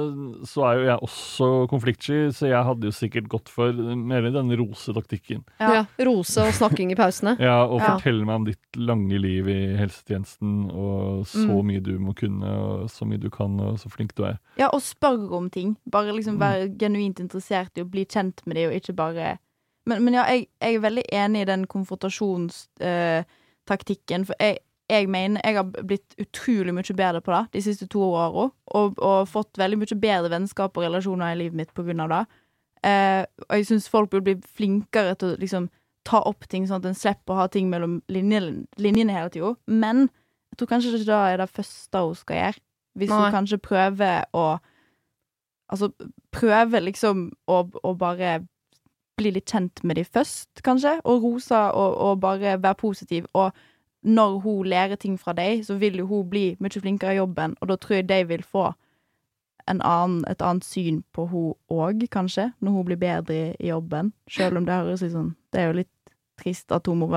så 0.45 0.64
er 0.66 0.75
jo 0.77 0.83
jeg 0.85 0.99
også 1.07 1.47
konfliktsky, 1.71 2.16
så 2.37 2.49
jeg 2.51 2.64
hadde 2.66 2.85
jo 2.85 2.91
sikkert 2.93 3.29
gått 3.33 3.49
for 3.49 3.73
mer 3.73 4.21
den 4.35 4.51
rosetaktikken. 4.59 5.45
Ja. 5.61 5.71
Ja. 5.73 5.85
Rose 6.05 6.41
og 6.43 6.53
snakking 6.53 6.91
i 6.93 6.95
pausene. 6.99 7.37
Ja, 7.41 7.62
og 7.64 7.81
Ja. 7.81 7.95
fortelle 7.97 8.25
meg 8.27 8.35
om 8.35 8.45
ditt 8.45 8.59
lange 8.77 9.16
liv 9.23 9.49
i 9.49 9.77
helsetjenesten, 9.79 10.68
og 10.75 11.25
så 11.31 11.47
Mm. 11.62 11.66
mye 11.71 11.81
du 11.81 11.99
må 11.99 12.12
kunne, 12.18 12.45
og 12.45 12.91
så 12.91 13.05
mye 13.09 13.18
du 13.23 13.31
kan, 13.31 13.59
og 13.61 13.79
så 13.79 13.89
flink 13.89 14.14
du 14.16 14.25
er. 14.25 14.37
Ja, 14.59 14.68
og 14.68 14.81
spør 14.83 15.33
om 15.39 15.49
ting. 15.49 15.77
Bare 15.89 16.12
liksom 16.12 16.35
Mm. 16.37 16.41
være 16.41 16.68
genuint 16.77 17.21
interessert 17.21 17.71
i 17.79 17.83
å 17.83 17.89
bli 17.91 18.05
kjent 18.05 18.43
med 18.47 18.57
dem, 18.57 18.68
og 18.71 18.75
ikke 18.77 18.95
bare 18.97 19.39
Men, 19.87 20.05
men 20.05 20.14
ja, 20.14 20.25
jeg, 20.29 20.47
jeg 20.61 20.75
er 20.77 20.81
veldig 20.81 21.05
enig 21.11 21.41
i 21.41 21.45
den 21.47 21.66
konfrontasjonstaktikken, 21.66 24.27
for 24.27 24.35
jeg, 24.39 24.59
jeg 24.91 25.09
mener 25.11 25.43
jeg 25.45 25.57
har 25.57 25.86
blitt 25.86 26.16
utrolig 26.20 26.74
mye 26.74 26.97
bedre 26.97 27.22
på 27.24 27.32
det 27.32 27.43
de 27.57 27.62
siste 27.64 27.88
to 27.91 28.03
åra, 28.11 28.49
og, 28.74 28.99
og 28.99 29.28
fått 29.30 29.61
veldig 29.61 29.78
mye 29.80 29.99
bedre 30.03 30.32
vennskap 30.32 30.76
og 30.76 30.86
relasjoner 30.86 31.34
i 31.34 31.43
livet 31.45 31.59
mitt 31.62 31.74
på 31.76 31.84
grunn 31.86 32.03
av 32.05 32.12
det. 32.12 32.22
Eh, 32.91 33.22
og 33.49 33.59
jeg 33.59 33.68
syns 33.68 33.91
folk 33.93 34.11
burde 34.11 34.26
bli 34.30 34.55
flinkere 34.57 35.14
til 35.20 35.34
å 35.34 35.41
liksom 35.41 35.68
ta 36.09 36.22
opp 36.26 36.47
ting, 36.49 36.66
sånn 36.66 36.80
at 36.80 36.91
en 36.91 36.97
slipper 36.97 37.34
å 37.34 37.43
ha 37.43 37.47
ting 37.53 37.68
mellom 37.72 38.01
linjene, 38.12 38.64
linjene 38.80 39.14
hele 39.14 39.32
tida. 39.32 39.53
Men 39.68 40.09
jeg 40.51 40.61
tror 40.61 40.70
kanskje 40.72 40.95
ikke 40.97 41.11
det 41.11 41.20
er 41.28 41.43
det 41.43 41.51
første 41.53 42.05
hun 42.07 42.18
skal 42.18 42.41
gjøre. 42.41 42.62
Hvis 42.99 43.12
Nei. 43.12 43.18
hun 43.22 43.38
kanskje 43.38 43.62
prøver 43.70 44.28
å 44.34 44.51
Altså 45.70 45.93
prøver 46.34 46.82
liksom 46.82 47.28
å, 47.47 47.61
å 47.86 47.91
bare 47.95 48.41
bli 49.20 49.30
litt 49.36 49.53
kjent 49.53 49.84
med 49.86 50.01
de 50.01 50.03
først, 50.03 50.64
kanskje, 50.66 50.97
og 51.07 51.22
rose 51.22 51.55
og, 51.55 51.93
og 51.95 52.16
bare 52.24 52.57
være 52.59 52.74
positiv. 52.80 53.28
Og 53.38 53.55
når 54.03 54.39
hun 54.41 54.67
lærer 54.67 54.97
ting 54.97 55.19
fra 55.21 55.33
deg, 55.37 55.65
så 55.67 55.77
vil 55.81 55.99
jo 56.01 56.07
hun 56.07 56.31
bli 56.31 56.45
mye 56.61 56.81
flinkere 56.81 57.15
i 57.15 57.21
jobben, 57.21 57.57
og 57.61 57.69
da 57.69 57.77
tror 57.77 58.01
jeg 58.01 58.09
de 58.09 58.23
vil 58.29 58.43
få 58.43 58.71
en 59.69 59.83
annen, 59.85 60.25
et 60.29 60.43
annet 60.43 60.65
syn 60.65 61.03
på 61.13 61.27
hun 61.31 61.53
òg, 61.71 62.07
kanskje, 62.11 62.51
når 62.61 62.73
hun 62.73 62.87
blir 62.89 63.01
bedre 63.01 63.35
i, 63.37 63.51
i 63.61 63.69
jobben. 63.69 64.13
Selv 64.31 64.59
om 64.59 64.67
det 64.67 64.79
høres 64.79 65.05
litt 65.05 65.15
sånn 65.15 65.35
Det 65.53 65.61
er 65.61 65.69
jo 65.69 65.79
litt 65.83 66.15
trist 66.41 66.73
at 66.73 66.87
hun 66.89 67.03
må 67.03 67.11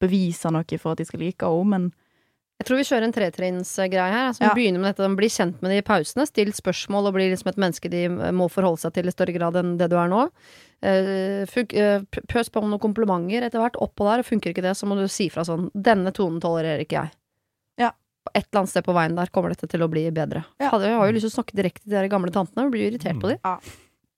bevise 0.00 0.50
noe 0.54 0.78
for 0.78 0.94
at 0.94 1.02
de 1.02 1.08
skal 1.08 1.20
like 1.24 1.44
henne, 1.44 1.68
men 1.72 1.90
Jeg 2.58 2.66
tror 2.66 2.80
vi 2.80 2.86
kjører 2.88 3.06
en 3.06 3.14
tretrinnsgreie 3.14 4.10
her. 4.10 4.24
Altså, 4.32 4.42
Ja. 4.42 4.54
Begynner 4.54 4.82
med 4.82 4.96
dette, 4.96 5.16
Bli 5.16 5.28
kjent 5.30 5.60
med 5.62 5.70
de 5.70 5.78
i 5.78 5.86
pausene, 5.86 6.26
still 6.26 6.50
spørsmål 6.50 7.06
og 7.06 7.14
bli 7.14 7.28
liksom 7.30 7.52
et 7.52 7.60
menneske 7.60 7.88
de 7.88 8.08
må 8.34 8.50
forholde 8.50 8.82
seg 8.82 8.94
til 8.94 9.06
i 9.06 9.14
større 9.14 9.32
grad 9.36 9.54
enn 9.54 9.76
det 9.78 9.90
du 9.90 9.96
er 9.96 10.08
nå. 10.10 10.28
Uh, 10.82 11.46
eh, 11.46 12.02
pøs 12.30 12.50
på 12.50 12.60
med 12.62 12.70
noen 12.70 12.82
komplimenter 12.82 13.42
etter 13.46 13.58
hvert, 13.62 13.78
oppå 13.78 14.06
der, 14.06 14.22
og 14.22 14.26
funker 14.26 14.50
ikke 14.50 14.62
det, 14.62 14.76
så 14.76 14.86
må 14.86 14.94
du 14.98 15.06
si 15.08 15.28
fra 15.28 15.42
sånn 15.42 15.70
'Denne 15.74 16.12
tonen 16.12 16.40
tolererer 16.40 16.82
ikke 16.82 17.02
jeg'. 17.02 17.14
Ja. 17.78 17.90
Et 18.34 18.46
eller 18.50 18.60
annet 18.62 18.70
sted 18.70 18.84
på 18.84 18.94
veien 18.94 19.14
der 19.14 19.30
kommer 19.30 19.50
dette 19.50 19.66
til 19.66 19.82
å 19.82 19.90
bli 19.90 20.10
bedre. 20.10 20.44
Ja. 20.58 20.70
Jeg 20.78 20.98
har 20.98 21.06
jo 21.06 21.12
lyst 21.12 21.26
til 21.26 21.34
å 21.34 21.42
snakke 21.42 21.54
direkte 21.54 21.82
til 21.82 22.02
de 22.02 22.08
gamle 22.08 22.30
tantene, 22.30 22.70
blir 22.70 22.90
irritert 22.90 23.20
på 23.20 23.30
de. 23.30 23.38
Ja. 23.42 23.58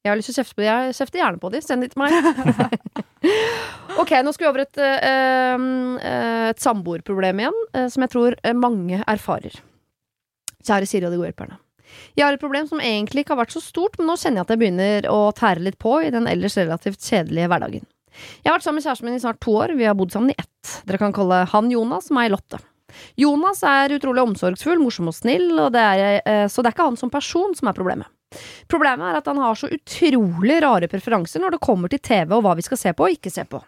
Jeg 0.01 0.09
har 0.09 0.16
lyst 0.16 0.30
til 0.30 0.32
å 0.32 0.40
kjefte 0.40 0.57
på 0.57 0.62
de, 0.62 0.66
jeg 0.70 0.94
kjefter 0.96 1.20
gjerne 1.20 1.40
på 1.40 1.48
de, 1.53 1.59
send 1.61 1.84
de 1.84 1.88
til 1.92 2.01
meg. 2.01 2.14
ok, 4.01 4.12
nå 4.24 4.32
skal 4.32 4.46
vi 4.46 4.48
over 4.48 4.62
et, 4.62 4.78
eh, 4.80 5.64
eh, 6.09 6.44
et 6.55 6.62
samboerproblem 6.62 7.42
igjen, 7.42 7.59
eh, 7.76 7.88
som 7.92 8.07
jeg 8.07 8.12
tror 8.14 8.36
mange 8.57 9.03
erfarer. 9.05 9.59
Kjære 10.64 10.86
Siri 10.88 11.05
og 11.05 11.12
de 11.12 11.18
gode 11.20 11.28
hjelperne. 11.28 11.59
Jeg 12.16 12.24
har 12.24 12.32
et 12.32 12.40
problem 12.40 12.64
som 12.70 12.80
egentlig 12.80 13.26
ikke 13.26 13.34
har 13.34 13.42
vært 13.42 13.53
så 13.53 13.61
stort, 13.61 13.98
men 13.98 14.09
nå 14.09 14.16
kjenner 14.16 14.40
jeg 14.40 14.46
at 14.46 14.55
jeg 14.55 14.61
begynner 14.62 15.09
å 15.12 15.18
tære 15.36 15.64
litt 15.66 15.76
på 15.82 15.98
i 16.07 16.12
den 16.14 16.28
ellers 16.30 16.57
relativt 16.57 17.05
kjedelige 17.05 17.51
hverdagen. 17.53 17.84
Jeg 18.40 18.48
har 18.48 18.57
vært 18.57 18.68
sammen 18.68 18.80
med 18.80 18.86
kjæresten 18.86 19.09
min 19.11 19.18
i 19.18 19.20
snart 19.20 19.40
to 19.44 19.57
år, 19.59 19.74
vi 19.76 19.88
har 19.88 19.98
bodd 19.98 20.14
sammen 20.14 20.32
i 20.32 20.38
ett. 20.40 20.70
Dere 20.88 21.01
kan 21.03 21.12
kalle 21.16 21.42
han 21.51 21.68
Jonas, 21.74 22.09
meg 22.14 22.30
Lotte. 22.32 22.62
Jonas 23.20 23.61
er 23.68 23.92
utrolig 23.98 24.24
omsorgsfull, 24.24 24.80
morsom 24.80 25.12
og 25.12 25.18
snill, 25.18 25.53
og 25.61 25.74
det 25.76 25.84
er, 25.84 26.48
så 26.48 26.64
det 26.64 26.72
er 26.72 26.78
ikke 26.78 26.88
han 26.88 26.98
som 26.98 27.12
person 27.12 27.53
som 27.59 27.68
er 27.68 27.76
problemet. 27.76 28.09
Problemet 28.70 29.09
er 29.09 29.18
at 29.18 29.26
han 29.26 29.41
har 29.43 29.59
så 29.59 29.70
utrolig 29.74 30.61
rare 30.62 30.89
preferanser 30.91 31.43
når 31.43 31.57
det 31.57 31.64
kommer 31.64 31.91
til 31.91 32.03
TV 32.05 32.37
og 32.37 32.45
hva 32.47 32.55
vi 32.59 32.66
skal 32.66 32.78
se 32.78 32.93
på 32.95 33.07
og 33.07 33.16
ikke 33.16 33.33
se 33.35 33.45
på. 33.51 33.59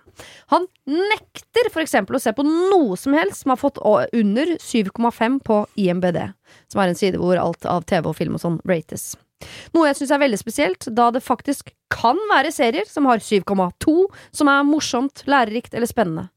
Han 0.54 0.68
nekter 0.86 1.72
eksempel 1.82 2.16
å 2.16 2.22
se 2.22 2.32
på 2.36 2.44
noe 2.46 2.96
som 3.00 3.16
helst 3.16 3.42
som 3.42 3.54
har 3.54 3.60
fått 3.60 3.80
under 3.82 4.54
7,5 4.62 5.40
på 5.46 5.58
IMBD, 5.82 6.20
som 6.72 6.82
er 6.82 6.92
en 6.92 6.98
side 6.98 7.20
hvor 7.20 7.40
alt 7.40 7.66
av 7.66 7.86
TV 7.88 8.08
og 8.08 8.16
film 8.18 8.38
og 8.38 8.44
sånn 8.44 8.60
rates. 8.68 9.12
Noe 9.74 9.88
jeg 9.88 9.98
syns 9.98 10.12
er 10.14 10.22
veldig 10.22 10.38
spesielt, 10.38 10.86
da 10.94 11.10
det 11.14 11.24
faktisk 11.24 11.72
kan 11.92 12.18
være 12.30 12.52
serier 12.54 12.88
som 12.88 13.06
har 13.10 13.22
7,2, 13.22 13.96
som 14.32 14.50
er 14.50 14.64
morsomt, 14.66 15.24
lærerikt 15.28 15.74
eller 15.76 15.90
spennende. 15.90 16.28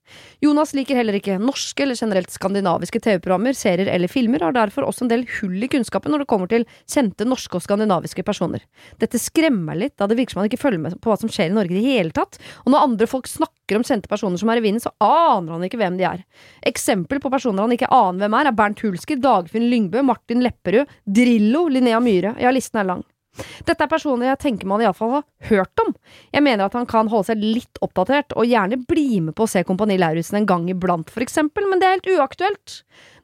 Jonas 0.44 0.74
liker 0.78 1.00
heller 1.00 1.18
ikke 1.18 1.40
norske 1.42 1.82
eller 1.82 1.98
generelt 1.98 2.30
skandinaviske 2.34 3.00
TV-programmer, 3.02 3.56
serier 3.58 3.90
eller 3.90 4.12
filmer, 4.12 4.44
og 4.44 4.52
har 4.52 4.58
derfor 4.60 4.86
også 4.86 5.06
en 5.06 5.12
del 5.12 5.24
hull 5.40 5.64
i 5.66 5.70
kunnskapen 5.72 6.14
når 6.14 6.24
det 6.24 6.30
kommer 6.30 6.52
til 6.52 6.68
kjente 6.92 7.26
norske 7.26 7.58
og 7.58 7.64
skandinaviske 7.66 8.26
personer. 8.28 8.62
Dette 9.02 9.22
skremmer 9.22 9.80
litt, 9.80 9.96
da 9.98 10.10
det 10.10 10.20
virker 10.20 10.36
som 10.36 10.44
han 10.44 10.52
ikke 10.52 10.62
følger 10.62 10.84
med 10.84 11.00
på 11.02 11.12
hva 11.12 11.18
som 11.22 11.32
skjer 11.32 11.50
i 11.50 11.56
Norge 11.56 11.74
i 11.74 11.80
det 11.80 11.88
hele 11.88 12.14
tatt, 12.16 12.38
og 12.66 12.74
når 12.74 12.86
andre 12.90 13.10
folk 13.10 13.32
snakker 13.32 13.80
om 13.80 13.88
kjente 13.88 14.12
personer 14.12 14.42
som 14.42 14.52
er 14.54 14.62
i 14.62 14.66
vinden, 14.68 14.84
så 14.84 14.94
aner 15.02 15.56
han 15.56 15.66
ikke 15.66 15.82
hvem 15.82 15.98
de 15.98 16.08
er. 16.12 16.22
Eksempel 16.70 17.24
på 17.24 17.34
personer 17.34 17.66
han 17.66 17.74
ikke 17.74 17.90
aner 17.90 18.26
hvem 18.26 18.40
er, 18.42 18.52
er 18.52 18.60
Bernt 18.62 18.86
Hulsker, 18.86 19.20
Dagfinn 19.24 19.70
Lyngbø, 19.72 20.06
Martin 20.06 20.46
Lepperød, 20.46 20.96
Drillo, 21.10 21.66
Linnea 21.72 22.04
Myhre. 22.04 22.38
Ja, 22.44 22.54
listen 22.54 22.84
er 22.84 22.92
lang. 22.94 23.06
Dette 23.68 23.84
er 23.84 23.92
personer 23.92 24.32
jeg 24.32 24.42
tenker 24.46 24.70
man 24.70 24.84
iallfall 24.84 25.18
har 25.18 25.26
hørt 25.50 25.84
om. 25.84 25.94
Jeg 26.34 26.46
mener 26.46 26.68
at 26.68 26.78
han 26.78 26.88
kan 26.90 27.10
holde 27.12 27.30
seg 27.32 27.44
litt 27.44 27.82
oppdatert, 27.86 28.36
og 28.38 28.48
gjerne 28.50 28.80
bli 28.88 29.22
med 29.26 29.36
på 29.38 29.46
å 29.46 29.52
se 29.52 29.66
Kompani 29.68 29.98
Lauritzen 30.00 30.40
en 30.42 30.50
gang 30.50 30.70
iblant, 30.72 31.12
for 31.12 31.26
eksempel, 31.26 31.68
men 31.70 31.82
det 31.82 31.90
er 31.90 31.98
helt 31.98 32.12
uaktuelt. 32.18 32.80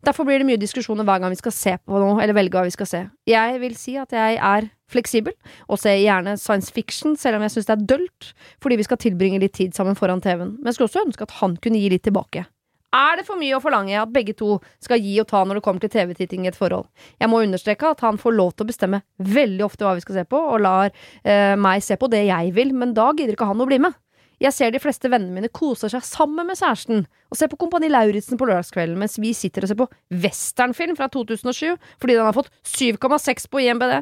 Derfor 0.06 0.26
blir 0.26 0.42
det 0.42 0.48
mye 0.50 0.62
diskusjoner 0.62 1.06
hver 1.06 1.22
gang 1.22 1.34
vi 1.34 1.40
skal 1.40 1.54
se 1.54 1.76
på 1.78 2.02
noe, 2.02 2.18
eller 2.24 2.36
velge 2.38 2.58
hva 2.58 2.66
vi 2.66 2.74
skal 2.74 2.90
se. 2.90 3.02
Jeg 3.30 3.60
vil 3.62 3.76
si 3.78 3.98
at 4.02 4.16
jeg 4.16 4.40
er 4.42 4.70
fleksibel, 4.92 5.36
og 5.70 5.80
ser 5.80 6.00
gjerne 6.02 6.36
science 6.42 6.74
fiction, 6.74 7.16
selv 7.20 7.38
om 7.38 7.46
jeg 7.46 7.56
syns 7.56 7.70
det 7.70 7.76
er 7.78 7.86
dølt, 7.94 8.32
fordi 8.64 8.80
vi 8.82 8.88
skal 8.88 9.00
tilbringe 9.02 9.40
litt 9.44 9.56
tid 9.58 9.78
sammen 9.78 9.98
foran 10.00 10.24
TV-en. 10.24 10.58
Men 10.58 10.72
jeg 10.72 10.80
skulle 10.80 10.92
også 10.92 11.06
ønske 11.06 11.30
at 11.30 11.38
han 11.40 11.56
kunne 11.62 11.80
gi 11.80 11.94
litt 11.94 12.04
tilbake. 12.08 12.48
Er 12.92 13.20
det 13.20 13.24
for 13.28 13.40
mye 13.40 13.56
å 13.56 13.62
forlange 13.64 13.96
at 13.96 14.12
begge 14.12 14.36
to 14.36 14.58
skal 14.84 15.00
gi 15.00 15.14
og 15.22 15.30
ta 15.30 15.46
når 15.48 15.60
det 15.60 15.64
kommer 15.64 15.84
til 15.84 15.94
TV-titting 15.94 16.44
i 16.44 16.52
et 16.52 16.60
forhold? 16.60 16.90
Jeg 17.22 17.32
må 17.32 17.40
understreke 17.40 17.94
at 17.94 18.04
han 18.04 18.20
får 18.20 18.36
lov 18.36 18.52
til 18.52 18.66
å 18.66 18.72
bestemme 18.72 19.02
veldig 19.16 19.64
ofte 19.64 19.88
hva 19.88 19.96
vi 19.96 20.04
skal 20.04 20.20
se 20.20 20.26
på, 20.28 20.40
og 20.52 20.64
lar 20.66 20.92
eh, 21.24 21.56
meg 21.56 21.86
se 21.86 21.96
på 21.96 22.12
det 22.12 22.26
jeg 22.28 22.52
vil, 22.58 22.76
men 22.76 22.92
da 22.98 23.14
gidder 23.16 23.38
ikke 23.38 23.48
han 23.48 23.64
å 23.64 23.70
bli 23.70 23.80
med. 23.88 23.96
Jeg 24.42 24.56
ser 24.58 24.72
de 24.74 24.82
fleste 24.82 25.10
vennene 25.12 25.38
mine 25.38 25.52
koser 25.54 25.92
seg 25.94 26.04
sammen 26.04 26.48
med 26.50 26.58
kjæresten 26.58 27.04
og 27.06 27.38
ser 27.38 27.52
på 27.52 27.60
Kompani 27.62 27.92
Lauritzen 27.92 28.40
på 28.42 28.48
lørdagskvelden, 28.50 28.98
mens 29.00 29.20
vi 29.22 29.36
sitter 29.38 29.64
og 29.64 29.70
ser 29.70 29.78
på 29.78 29.88
westernfilm 30.24 30.98
fra 30.98 31.08
2007 31.14 31.78
fordi 32.02 32.16
den 32.18 32.26
har 32.26 32.36
fått 32.36 32.50
7,6 32.66 33.48
på 33.54 33.62
IMBD. 33.62 34.02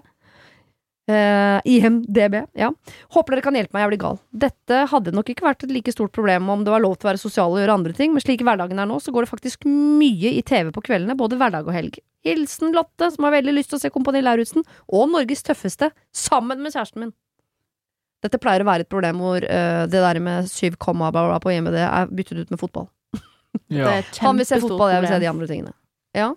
Eh, 1.10 1.62
IMDb, 1.66 2.36
ja. 2.53 2.68
Håper 3.16 3.34
dere 3.34 3.41
kan 3.41 3.55
hjelpe 3.57 3.74
meg, 3.74 3.82
jeg 3.82 3.89
blir 3.93 4.01
gal. 4.03 4.20
Dette 4.43 4.82
hadde 4.91 5.14
nok 5.16 5.32
ikke 5.32 5.47
vært 5.47 5.64
et 5.66 5.72
like 5.74 5.93
stort 5.95 6.14
problem 6.14 6.51
om 6.53 6.62
det 6.66 6.70
var 6.70 6.84
lov 6.84 6.99
til 6.99 7.07
å 7.07 7.10
være 7.10 7.22
sosial 7.22 7.55
og 7.55 7.57
gjøre 7.64 7.78
andre 7.80 7.95
ting, 7.97 8.14
men 8.14 8.22
slik 8.22 8.43
hverdagen 8.45 8.78
er 8.78 8.86
nå, 8.89 8.99
så 9.01 9.14
går 9.16 9.26
det 9.26 9.32
faktisk 9.32 9.66
mye 9.66 10.36
i 10.38 10.43
TV 10.45 10.70
på 10.76 10.84
kveldene, 10.86 11.18
både 11.18 11.39
hverdag 11.39 11.66
og 11.66 11.74
helg. 11.74 11.97
Hilsen 12.28 12.76
Lotte, 12.76 13.10
som 13.16 13.26
har 13.26 13.34
veldig 13.39 13.55
lyst 13.57 13.74
til 13.74 13.80
å 13.80 13.82
se 13.82 13.91
Kompani 13.95 14.22
Lauritzen, 14.22 14.68
og 14.86 15.10
Norges 15.10 15.41
tøffeste, 15.47 15.89
sammen 16.14 16.62
med 16.62 16.76
kjæresten 16.76 17.07
min. 17.07 17.16
Dette 18.22 18.38
pleier 18.43 18.62
å 18.62 18.68
være 18.68 18.86
et 18.86 18.91
problem 18.91 19.24
hvor 19.24 19.41
uh, 19.41 19.84
det 19.89 20.03
der 20.03 20.22
med 20.22 20.49
7, 20.51 20.76
bla 20.78 21.10
bla 21.10 21.26
bla 21.32 21.41
på 21.41 21.55
IMD 21.55 21.74
er 21.80 22.12
byttet 22.12 22.43
ut 22.43 22.53
med 22.53 22.62
fotball. 22.62 22.89
det 23.72 23.82
Ja. 23.82 24.01
Han 24.28 24.38
vil 24.38 24.45
se 24.45 24.62
fotball, 24.62 24.91
jeg 24.93 25.07
vil 25.07 25.14
se 25.16 25.22
de 25.24 25.32
andre 25.32 25.49
tingene. 25.49 25.74
Ja. 26.14 26.34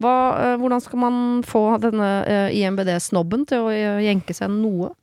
Hva, 0.00 0.14
eh, 0.40 0.54
hvordan 0.60 0.80
skal 0.80 1.02
man 1.02 1.16
få 1.44 1.62
denne 1.82 2.08
eh, 2.24 2.54
IMBD-snobben 2.60 3.44
til 3.50 3.66
å 3.66 3.72
eh, 3.74 4.00
jenke 4.06 4.32
seg 4.36 4.52
noe? 4.54 4.94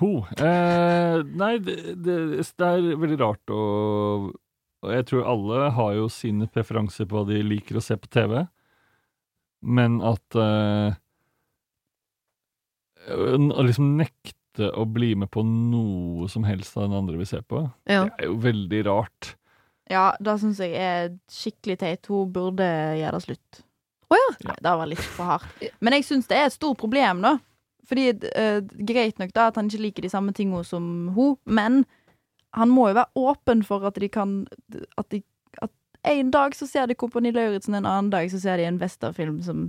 Ho. 0.00 0.10
Eh, 0.42 1.20
nei, 1.38 1.52
det, 1.62 1.76
det, 2.02 2.16
det 2.42 2.66
er 2.66 2.88
veldig 2.98 3.20
rart 3.22 3.52
å 3.54 3.60
og 4.84 4.90
Jeg 4.92 5.06
tror 5.08 5.24
alle 5.30 5.68
har 5.72 5.94
jo 5.96 6.08
sine 6.12 6.46
preferanser 6.52 7.06
på 7.08 7.16
hva 7.16 7.24
de 7.30 7.38
liker 7.42 7.78
å 7.78 7.82
se 7.82 7.96
på 7.98 8.10
TV, 8.12 8.42
men 9.66 9.96
at 10.04 10.36
eh, 10.36 10.98
Å 13.16 13.64
liksom 13.64 13.94
nekte 13.98 14.68
å 14.76 14.84
bli 14.88 15.14
med 15.18 15.30
på 15.32 15.42
noe 15.46 16.28
som 16.32 16.44
helst 16.46 16.76
av 16.76 16.86
den 16.86 16.96
andre 16.98 17.18
vil 17.20 17.28
se 17.28 17.40
på, 17.44 17.64
Ja. 17.88 18.04
det 18.06 18.14
er 18.24 18.30
jo 18.30 18.36
veldig 18.44 18.82
rart. 18.88 19.32
Ja, 19.90 20.10
det 20.18 20.38
syns 20.42 20.60
jeg 20.62 20.74
er 20.74 21.12
skikkelig 21.30 21.78
teit. 21.82 22.08
Hun 22.10 22.32
burde 22.34 22.66
gjøre 22.98 23.18
det 23.18 23.24
slutt. 23.26 23.60
Å 24.06 24.18
ja. 24.18 24.30
Nei, 24.48 24.56
det 24.62 24.72
var 24.80 24.90
litt 24.90 25.04
for 25.16 25.34
hardt. 25.34 25.68
Men 25.82 25.96
jeg 25.96 26.06
syns 26.08 26.28
det 26.30 26.38
er 26.38 26.48
et 26.48 26.56
stort 26.56 26.78
problem, 26.80 27.22
da. 27.24 27.36
Fordi 27.86 28.08
uh, 28.14 28.58
Greit 28.88 29.20
nok 29.22 29.32
da 29.36 29.48
at 29.50 29.58
han 29.58 29.70
ikke 29.70 29.84
liker 29.84 30.06
de 30.06 30.10
samme 30.10 30.34
tingene 30.34 30.64
som 30.66 31.12
hun, 31.14 31.36
men 31.46 31.84
han 32.56 32.72
må 32.72 32.88
jo 32.90 32.98
være 32.98 33.22
åpen 33.30 33.62
for 33.66 33.84
at 33.86 33.98
de 34.00 34.08
kan 34.10 34.40
At, 34.98 35.06
de, 35.12 35.20
at 35.62 35.70
en 36.10 36.30
dag 36.34 36.54
så 36.56 36.66
ser 36.66 36.88
de 36.90 36.98
Kompani 36.98 37.30
Lauritzen, 37.34 37.76
en 37.78 37.86
annen 37.86 38.10
dag 38.10 38.30
så 38.32 38.40
ser 38.42 38.58
de 38.58 38.66
en 38.66 38.80
westernfilm 38.82 39.38
som 39.46 39.68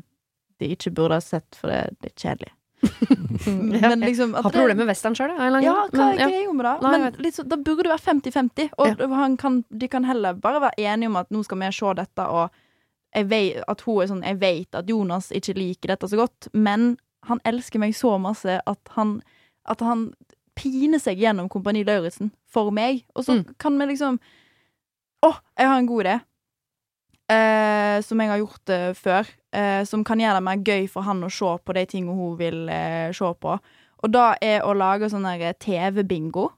de 0.58 0.72
ikke 0.74 0.94
burde 0.98 1.20
ha 1.20 1.22
sett, 1.22 1.50
for 1.54 1.70
det, 1.70 1.98
det 2.02 2.14
er 2.14 2.18
kjedelig. 2.18 2.54
Men 3.48 4.00
liksom 4.00 4.36
at 4.36 4.44
Har 4.44 4.52
problemer 4.54 4.76
med 4.84 4.88
western 4.92 5.16
sjøl, 5.18 5.32
jeg. 5.34 5.64
ja, 5.66 5.74
hva 5.92 6.08
er 6.14 6.20
ja. 6.22 6.28
greia 6.30 6.54
med 6.54 6.66
det? 6.68 6.74
Nei, 6.84 6.92
Men 6.98 7.16
liksom, 7.26 7.48
da 7.50 7.58
burde 7.58 7.84
det 7.88 7.92
være 7.94 8.06
50-50. 8.22 8.70
Og 8.78 9.16
han 9.18 9.38
kan, 9.38 9.64
de 9.70 9.88
kan 9.92 10.06
heller 10.06 10.34
bare 10.42 10.62
være 10.68 10.86
enige 10.94 11.10
om 11.12 11.16
at 11.22 11.32
nå 11.34 11.44
skal 11.48 11.60
vi 11.64 11.72
se 11.74 11.94
dette, 11.98 12.28
og 12.28 12.50
jeg 13.16 13.30
vet, 13.32 13.64
at 13.72 13.82
hun 13.88 14.02
er 14.04 14.08
sånn 14.12 14.24
Jeg 14.28 14.38
vet 14.42 14.76
at 14.78 14.90
Jonas 14.92 15.32
ikke 15.34 15.56
liker 15.58 15.94
dette 15.96 16.10
så 16.12 16.20
godt, 16.20 16.50
men 16.54 16.98
han 17.26 17.40
elsker 17.50 17.80
meg 17.82 17.96
så 17.98 18.18
masse 18.22 18.60
at 18.68 18.92
han, 18.96 19.22
at 19.66 19.82
han 19.82 20.12
piner 20.58 21.00
seg 21.02 21.18
gjennom 21.22 21.50
Kompani 21.50 21.84
Lauritzen 21.88 22.32
for 22.48 22.70
meg. 22.72 23.06
Og 23.16 23.26
så 23.26 23.38
Mm. 23.40 23.56
kan 23.58 23.78
vi 23.80 23.86
liksom 23.94 24.20
Å, 25.26 25.32
jeg 25.58 25.68
har 25.68 25.78
en 25.80 25.88
god 25.90 26.04
idé. 26.06 26.20
Eh, 27.28 27.98
som 28.06 28.22
jeg 28.24 28.32
har 28.32 28.40
gjort 28.40 28.72
eh, 28.72 28.92
før. 28.96 29.34
Eh, 29.52 29.82
som 29.90 30.06
kan 30.08 30.22
gjøre 30.22 30.40
det 30.40 30.46
mer 30.48 30.62
gøy 30.64 30.88
for 30.92 31.08
han 31.08 31.26
å 31.26 31.32
se 31.34 31.50
på 31.64 31.76
de 31.76 31.84
tingene 31.90 32.16
hun 32.16 32.38
vil 32.40 32.68
eh, 32.72 33.10
se 33.16 33.34
på. 33.42 33.58
Og 34.06 34.14
da 34.14 34.30
er 34.44 34.62
å 34.64 34.76
lage 34.78 35.10
sånn 35.12 35.26
der 35.28 35.58
TV-bingo. 35.60 36.52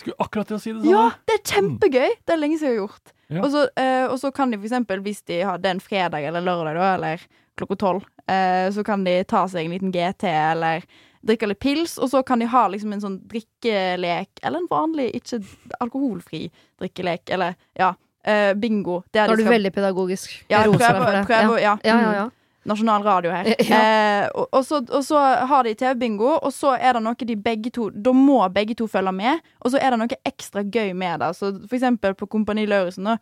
Skulle 0.00 0.16
akkurat 0.22 0.48
til 0.48 0.56
å 0.56 0.62
si 0.62 0.72
det 0.72 0.80
samme. 0.80 0.94
Ja, 0.94 1.26
det 1.28 1.36
er 1.36 1.42
kjempegøy! 1.52 2.14
Det 2.24 2.32
er 2.32 2.40
lenge 2.40 2.56
siden 2.60 2.70
jeg 2.70 2.78
har 2.78 2.86
gjort. 2.86 3.12
Ja. 3.30 3.42
Og, 3.42 3.50
så, 3.52 3.66
eh, 3.78 4.06
og 4.06 4.16
så 4.22 4.30
kan 4.34 4.50
de 4.50 4.58
for 4.58 4.68
eksempel, 4.70 5.02
hvis 5.04 5.22
de 5.28 5.42
har 5.44 5.60
det 5.60 5.70
er 5.70 5.76
en 5.76 5.84
fredag 5.84 6.24
eller 6.30 6.44
lørdag, 6.46 6.78
da, 6.78 6.88
eller 6.96 7.26
klokka 7.60 7.76
tolv, 7.82 8.06
eh, 8.30 8.66
så 8.72 8.84
kan 8.86 9.04
de 9.04 9.18
ta 9.28 9.44
seg 9.50 9.66
en 9.66 9.74
liten 9.76 9.92
GT 9.94 10.24
eller 10.30 10.86
drikke 11.26 11.50
litt 11.50 11.60
pils, 11.60 11.98
og 12.00 12.08
så 12.14 12.22
kan 12.26 12.40
de 12.40 12.48
ha 12.48 12.64
liksom 12.72 12.94
en 12.96 13.02
sånn 13.02 13.18
drikkelek, 13.28 14.40
eller 14.40 14.62
en 14.62 14.70
vanlig, 14.70 15.10
ikke 15.18 15.42
alkoholfri 15.84 16.46
drikkelek, 16.80 17.28
eller 17.36 17.58
ja, 17.76 17.92
eh, 18.24 18.54
bingo. 18.54 19.02
Der 19.14 19.26
Nå 19.28 19.32
er 19.32 19.36
du 19.36 19.42
skal- 19.42 19.52
veldig 19.58 19.72
pedagogisk. 19.74 20.44
ja, 20.50 20.62
prøver 20.64 21.12
det. 21.12 21.26
prøve, 21.26 21.60
ja. 21.60 21.76
Ja, 21.84 22.00
ja, 22.00 22.12
ja. 22.12 22.28
Nasjonal 22.66 23.02
radio 23.02 23.30
her. 23.32 23.44
Ja. 23.70 23.78
Eh, 24.24 24.28
og, 24.34 24.48
og, 24.52 24.64
så, 24.64 24.82
og 24.92 25.02
så 25.04 25.18
har 25.48 25.62
de 25.64 25.74
TV-bingo, 25.74 26.38
og 26.42 26.52
så 26.52 26.74
er 26.78 26.92
det 26.92 27.02
noe 27.02 27.14
de 27.14 27.36
begge 27.36 27.70
to 27.72 27.88
Da 27.90 28.12
må 28.12 28.42
begge 28.52 28.74
to 28.76 28.86
følge 28.86 29.12
med, 29.12 29.40
og 29.64 29.70
så 29.72 29.78
er 29.80 29.90
det 29.90 29.98
noe 29.98 30.18
ekstra 30.28 30.62
gøy 30.62 30.92
med 30.94 31.20
det. 31.20 31.30
Så 31.36 31.54
for 31.66 31.76
eksempel 31.78 32.14
på 32.14 32.28
Kompani 32.28 32.66
Lauritzen, 32.66 33.16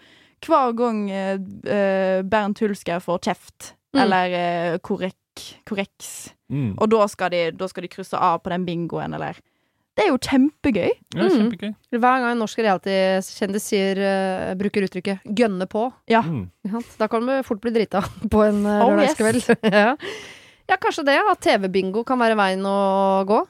hver 0.44 0.72
gang 0.76 1.11
eh, 1.11 1.38
eh, 1.66 2.22
Bernt 2.22 2.59
Hulsker 2.61 3.01
får 3.01 3.18
kjeft, 3.20 3.74
Mm. 3.94 4.01
eller 4.03 4.34
eh, 4.36 4.78
korrek, 4.84 5.14
korreks, 5.64 6.34
Mm. 6.53 6.74
og 6.78 6.90
da 6.90 7.07
skal, 7.09 7.30
de, 7.30 7.51
da 7.53 7.66
skal 7.68 7.82
de 7.82 7.88
krysse 7.88 8.14
av 8.20 8.42
på 8.42 8.51
den 8.51 8.66
bingoen, 8.66 9.14
eller 9.14 9.38
Det 9.99 10.05
er 10.07 10.12
jo 10.12 10.18
kjempegøy. 10.22 10.90
Ja, 11.18 11.26
Mm. 11.28 11.74
Hver 11.90 12.01
gang 12.22 12.28
en 12.30 12.38
norsk 12.38 12.59
reality-kjendis 12.62 13.64
sier, 13.66 13.99
eh, 13.99 14.55
bruker 14.55 14.86
uttrykket 14.86 15.24
'gønne 15.26 15.66
på', 15.66 15.92
Ja. 16.07 16.22
Mm. 16.22 16.49
da 16.99 17.09
kan 17.09 17.26
du 17.26 17.42
fort 17.42 17.61
bli 17.61 17.72
drita 17.74 18.01
på 18.30 18.44
en 18.46 18.64
uh, 18.64 18.84
Oh, 18.86 18.94
lørdagskveld. 18.94 19.42
ja. 19.72 19.96
ja, 20.68 20.76
kanskje 20.76 21.05
det. 21.05 21.18
At 21.18 21.40
TV-bingo 21.40 22.05
kan 22.07 22.18
være 22.18 22.36
veien 22.38 22.62
å 22.62 23.24
gå. 23.26 23.44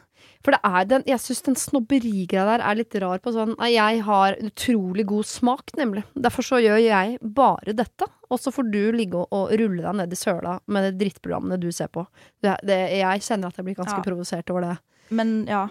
For 0.45 0.53
det 0.55 0.61
er 0.65 0.85
den, 0.87 1.03
jeg 1.05 1.19
syns 1.19 1.43
den 1.43 1.57
snobberigreia 1.59 2.45
der 2.47 2.63
er 2.65 2.77
litt 2.79 2.95
rar 3.03 3.19
på 3.19 3.33
sånn 3.35 3.57
Jeg 3.69 4.03
har 4.07 4.37
utrolig 4.41 5.05
god 5.05 5.27
smak, 5.27 5.73
nemlig. 5.77 6.05
Derfor 6.15 6.43
så 6.47 6.61
gjør 6.63 6.79
jeg 6.81 7.19
bare 7.21 7.75
dette. 7.75 8.07
Og 8.31 8.39
så 8.39 8.53
får 8.55 8.71
du 8.71 8.93
ligge 8.93 9.19
og, 9.19 9.27
og 9.33 9.51
rulle 9.59 9.83
deg 9.83 9.95
ned 9.99 10.13
i 10.13 10.17
søla 10.17 10.61
med 10.69 10.87
de 10.95 11.05
drittprogrammene 11.05 11.59
du 11.61 11.71
ser 11.73 11.89
på. 11.89 12.07
Det, 12.41 12.55
det, 12.65 12.79
jeg 13.01 13.21
kjenner 13.27 13.49
at 13.51 13.57
jeg 13.59 13.65
blir 13.67 13.75
ganske 13.83 13.99
Ja. 13.99 14.03
provosert 14.07 14.49
over 14.51 14.61
det. 14.61 14.79
Men 15.11 15.47
ja, 15.49 15.67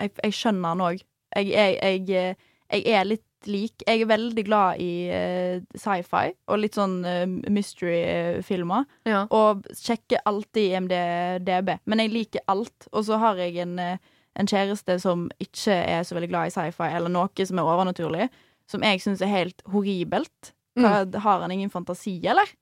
jeg, 0.00 0.14
jeg 0.24 0.36
skjønner 0.36 0.74
han 0.74 0.84
òg. 0.84 1.02
Jeg, 1.36 1.50
jeg, 1.52 1.76
jeg, 1.78 2.06
eh, 2.18 2.80
jeg 2.80 2.96
er 2.98 3.08
litt 3.08 3.26
lik. 3.48 3.84
Jeg 3.86 4.02
er 4.02 4.10
veldig 4.10 4.44
glad 4.44 4.80
i 4.84 4.92
uh, 5.08 5.62
sci-fi 5.72 6.34
og 6.52 6.60
litt 6.60 6.76
sånn 6.76 6.98
uh, 7.06 7.24
mystery-filmer. 7.48 8.84
Ja. 9.08 9.24
Og 9.32 9.64
sjekker 9.78 10.20
alltid 10.28 10.76
IMDb. 10.76 11.74
Men 11.88 12.04
jeg 12.04 12.12
liker 12.12 12.44
alt. 12.52 12.88
Og 12.92 13.06
så 13.08 13.20
har 13.22 13.40
jeg 13.40 13.56
en, 13.64 13.78
en 13.80 14.50
kjæreste 14.50 14.98
som 15.00 15.28
ikke 15.40 15.72
er 15.72 16.04
så 16.04 16.18
veldig 16.18 16.32
glad 16.32 16.50
i 16.50 16.54
sci-fi, 16.56 16.90
eller 16.98 17.12
noe 17.12 17.48
som 17.48 17.60
er 17.60 17.72
overnaturlig, 17.72 18.30
som 18.70 18.84
jeg 18.86 19.00
syns 19.02 19.24
er 19.24 19.32
helt 19.32 19.64
horribelt. 19.72 20.52
Hva, 20.78 21.02
Har 21.24 21.40
han 21.42 21.52
ingen 21.54 21.72
fantasi, 21.72 22.20
eller? 22.28 22.52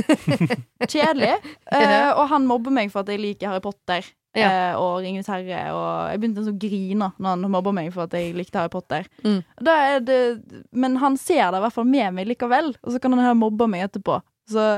Kjedelig. 0.92 1.36
Uh, 1.72 2.10
og 2.18 2.26
han 2.32 2.46
mobber 2.48 2.74
meg 2.74 2.90
for 2.92 3.04
at 3.04 3.12
jeg 3.12 3.20
liker 3.22 3.50
Harry 3.52 3.62
Potter 3.64 4.06
Ja. 4.38 4.48
eh, 4.48 4.74
og 4.80 5.02
Ringenes 5.04 5.28
herre. 5.28 5.62
Og 5.76 6.10
jeg 6.12 6.20
begynte 6.22 6.44
å 6.48 6.54
grine 6.56 7.10
når 7.18 7.34
han 7.36 7.46
mobber 7.52 7.74
meg 7.76 7.90
for 7.94 8.06
at 8.06 8.16
jeg 8.16 8.32
likte 8.38 8.58
Harry 8.62 8.72
Potter. 8.72 9.08
Mm. 9.26 9.40
Da 9.60 9.74
er 9.92 10.00
det, 10.06 10.20
men 10.72 10.96
han 11.02 11.18
ser 11.20 11.50
det 11.52 11.60
i 11.60 11.64
hvert 11.66 11.76
fall 11.76 11.88
med 11.90 12.16
meg 12.16 12.30
likevel, 12.30 12.72
og 12.80 12.94
så 12.94 13.00
kan 13.02 13.16
han 13.20 13.40
mobbe 13.40 13.68
meg 13.68 13.84
etterpå. 13.90 14.20
Så 14.50 14.70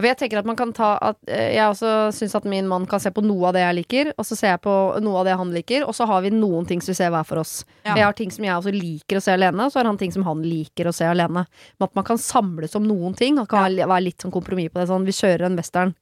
For 0.00 0.08
jeg 0.08 0.16
tenker 0.16 0.40
at 0.40 0.48
man 0.48 0.56
kan 0.56 0.70
ta 0.76 0.94
at 1.10 1.18
eh, 1.28 1.52
Jeg 1.54 1.74
også 1.74 1.90
syns 2.16 2.34
at 2.38 2.46
min 2.48 2.68
mann 2.70 2.86
kan 2.88 3.02
se 3.02 3.12
på 3.12 3.22
noe 3.24 3.50
av 3.50 3.56
det 3.56 3.64
jeg 3.64 3.76
liker, 3.80 4.12
og 4.16 4.26
så 4.26 4.38
ser 4.38 4.54
jeg 4.54 4.62
på 4.64 4.74
noe 5.04 5.20
av 5.20 5.28
det 5.28 5.36
han 5.40 5.52
liker, 5.54 5.84
og 5.84 5.96
så 5.96 6.06
har 6.08 6.24
vi 6.24 6.32
noen 6.34 6.68
ting 6.68 6.80
som 6.80 6.94
vi 6.94 6.98
ser 6.98 7.12
hver 7.12 7.26
for 7.28 7.42
oss. 7.42 7.60
Ja. 7.84 7.94
Jeg 7.98 8.06
har 8.06 8.16
ting 8.16 8.32
som 8.34 8.46
jeg 8.46 8.56
også 8.56 8.72
liker 8.74 9.20
å 9.20 9.24
se 9.24 9.34
alene, 9.36 9.66
og 9.66 9.74
så 9.74 9.82
har 9.82 9.90
han 9.90 10.00
ting 10.00 10.14
som 10.14 10.24
han 10.28 10.44
liker 10.46 10.88
å 10.88 10.94
se 10.96 11.08
alene. 11.08 11.44
Men 11.44 11.88
at 11.88 11.98
man 11.98 12.06
kan 12.08 12.20
samles 12.20 12.76
om 12.78 12.86
noen 12.88 13.16
ting, 13.18 13.40
og 13.42 13.50
kan 13.50 13.68
være 13.76 14.06
litt 14.06 14.24
sånn 14.24 14.34
kompromiss 14.34 14.72
på 14.72 14.80
det. 14.80 14.88
Sånn, 14.90 15.04
vi 15.08 15.16
kjører 15.16 15.50
en 15.50 15.60
western, 15.60 15.92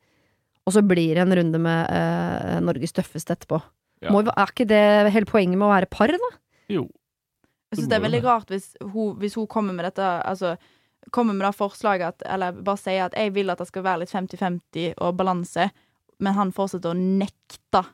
og 0.69 0.77
så 0.77 0.85
blir 0.85 1.17
det 1.17 1.25
en 1.25 1.37
runde 1.41 1.59
med 1.65 1.91
eh, 1.91 2.59
Norges 2.63 2.95
tøffeste 2.95 3.35
etterpå. 3.35 3.61
Ja. 4.05 4.13
Må, 4.15 4.23
er 4.31 4.53
ikke 4.53 4.69
det 4.69 5.11
hele 5.15 5.27
poenget 5.27 5.59
med 5.59 5.67
å 5.67 5.73
være 5.73 5.91
par, 5.91 6.13
da? 6.15 6.33
Jo. 6.71 6.87
Jeg 7.69 7.77
Så 7.77 7.83
syns 7.83 7.91
det 7.91 7.97
er 7.99 8.05
veldig 8.07 8.21
rart 8.25 8.53
hvis 8.53 8.69
hun, 8.81 9.17
hvis 9.21 9.35
hun 9.37 9.49
kommer 9.51 9.77
med 9.77 9.85
dette 9.85 10.01
Altså 10.01 10.55
kommer 11.15 11.37
med 11.37 11.47
det 11.47 11.57
forslaget 11.57 12.09
at 12.09 12.25
Eller 12.35 12.53
bare 12.53 12.81
sier 12.81 13.07
at 13.07 13.17
jeg 13.17 13.33
vil 13.37 13.51
at 13.51 13.61
det 13.63 13.69
skal 13.69 13.85
være 13.87 14.03
litt 14.05 14.15
50-50 14.15 14.97
og 14.97 15.17
balanse, 15.19 15.71
men 16.19 16.35
han 16.35 16.53
fortsetter 16.55 16.93
å 16.93 16.99
nekte 16.99 17.85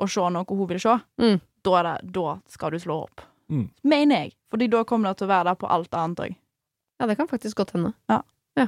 å 0.00 0.08
se 0.08 0.26
noe 0.32 0.48
hun 0.48 0.68
vil 0.70 0.80
se. 0.80 0.96
Mm. 1.20 1.38
Da, 1.64 1.76
er 1.80 1.88
det, 1.88 2.12
da 2.16 2.36
skal 2.48 2.74
du 2.74 2.80
slå 2.80 3.02
opp. 3.04 3.24
Mm. 3.50 3.68
Mener 3.82 4.24
jeg. 4.24 4.34
Fordi 4.50 4.68
da 4.72 4.84
kommer 4.88 5.10
det 5.10 5.20
til 5.20 5.28
å 5.28 5.32
være 5.32 5.50
der 5.50 5.58
på 5.60 5.70
alt 5.70 5.96
annet 5.96 6.22
òg. 6.26 6.36
Ja, 7.00 7.08
det 7.08 7.16
kan 7.16 7.28
faktisk 7.28 7.60
godt 7.60 7.74
hende. 7.76 7.92
Ja. 8.12 8.20
ja. 8.58 8.66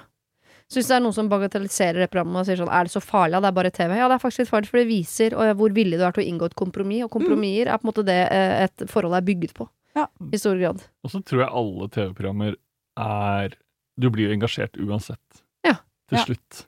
Syns 0.72 0.88
det 0.88 0.96
er 0.96 1.04
noen 1.04 1.16
som 1.16 1.28
bagatelliserer 1.28 2.00
det 2.00 2.10
programmet 2.12 2.40
og 2.40 2.48
sier 2.48 2.60
sånn 2.60 2.72
Er 2.72 2.88
det 2.88 2.94
så 2.94 3.02
farlig? 3.04 3.36
Ja, 3.36 3.42
det 3.44 3.50
er 3.50 3.58
bare 3.58 3.72
TV. 3.74 3.94
Ja, 3.98 4.08
det 4.08 4.16
er 4.16 4.22
faktisk 4.22 4.44
litt 4.44 4.52
farlig, 4.52 4.70
for 4.72 4.80
det 4.80 4.88
viser 4.88 5.36
hvor 5.58 5.76
villig 5.76 6.00
du 6.00 6.06
er 6.06 6.16
til 6.16 6.24
å 6.24 6.28
inngå 6.30 6.48
et 6.48 6.58
kompromiss. 6.58 7.06
Og 7.06 7.12
kompromisser 7.12 7.68
er 7.68 7.80
på 7.80 7.86
en 7.86 7.92
måte 7.92 8.06
det 8.08 8.20
eh, 8.28 8.54
et 8.66 8.86
forhold 8.92 9.18
er 9.18 9.26
bygget 9.26 9.56
på. 9.58 9.68
Ja. 9.98 10.06
I 10.32 10.40
stor 10.40 10.56
grad. 10.56 10.86
Og 11.04 11.12
så 11.12 11.20
tror 11.20 11.44
jeg 11.44 11.56
alle 11.60 11.90
TV-programmer 11.92 12.56
er 13.02 13.58
Du 14.00 14.08
blir 14.10 14.32
engasjert 14.32 14.78
uansett. 14.80 15.42
Ja. 15.66 15.76
Til 16.08 16.18
Ja. 16.18 16.24
slutt. 16.24 16.66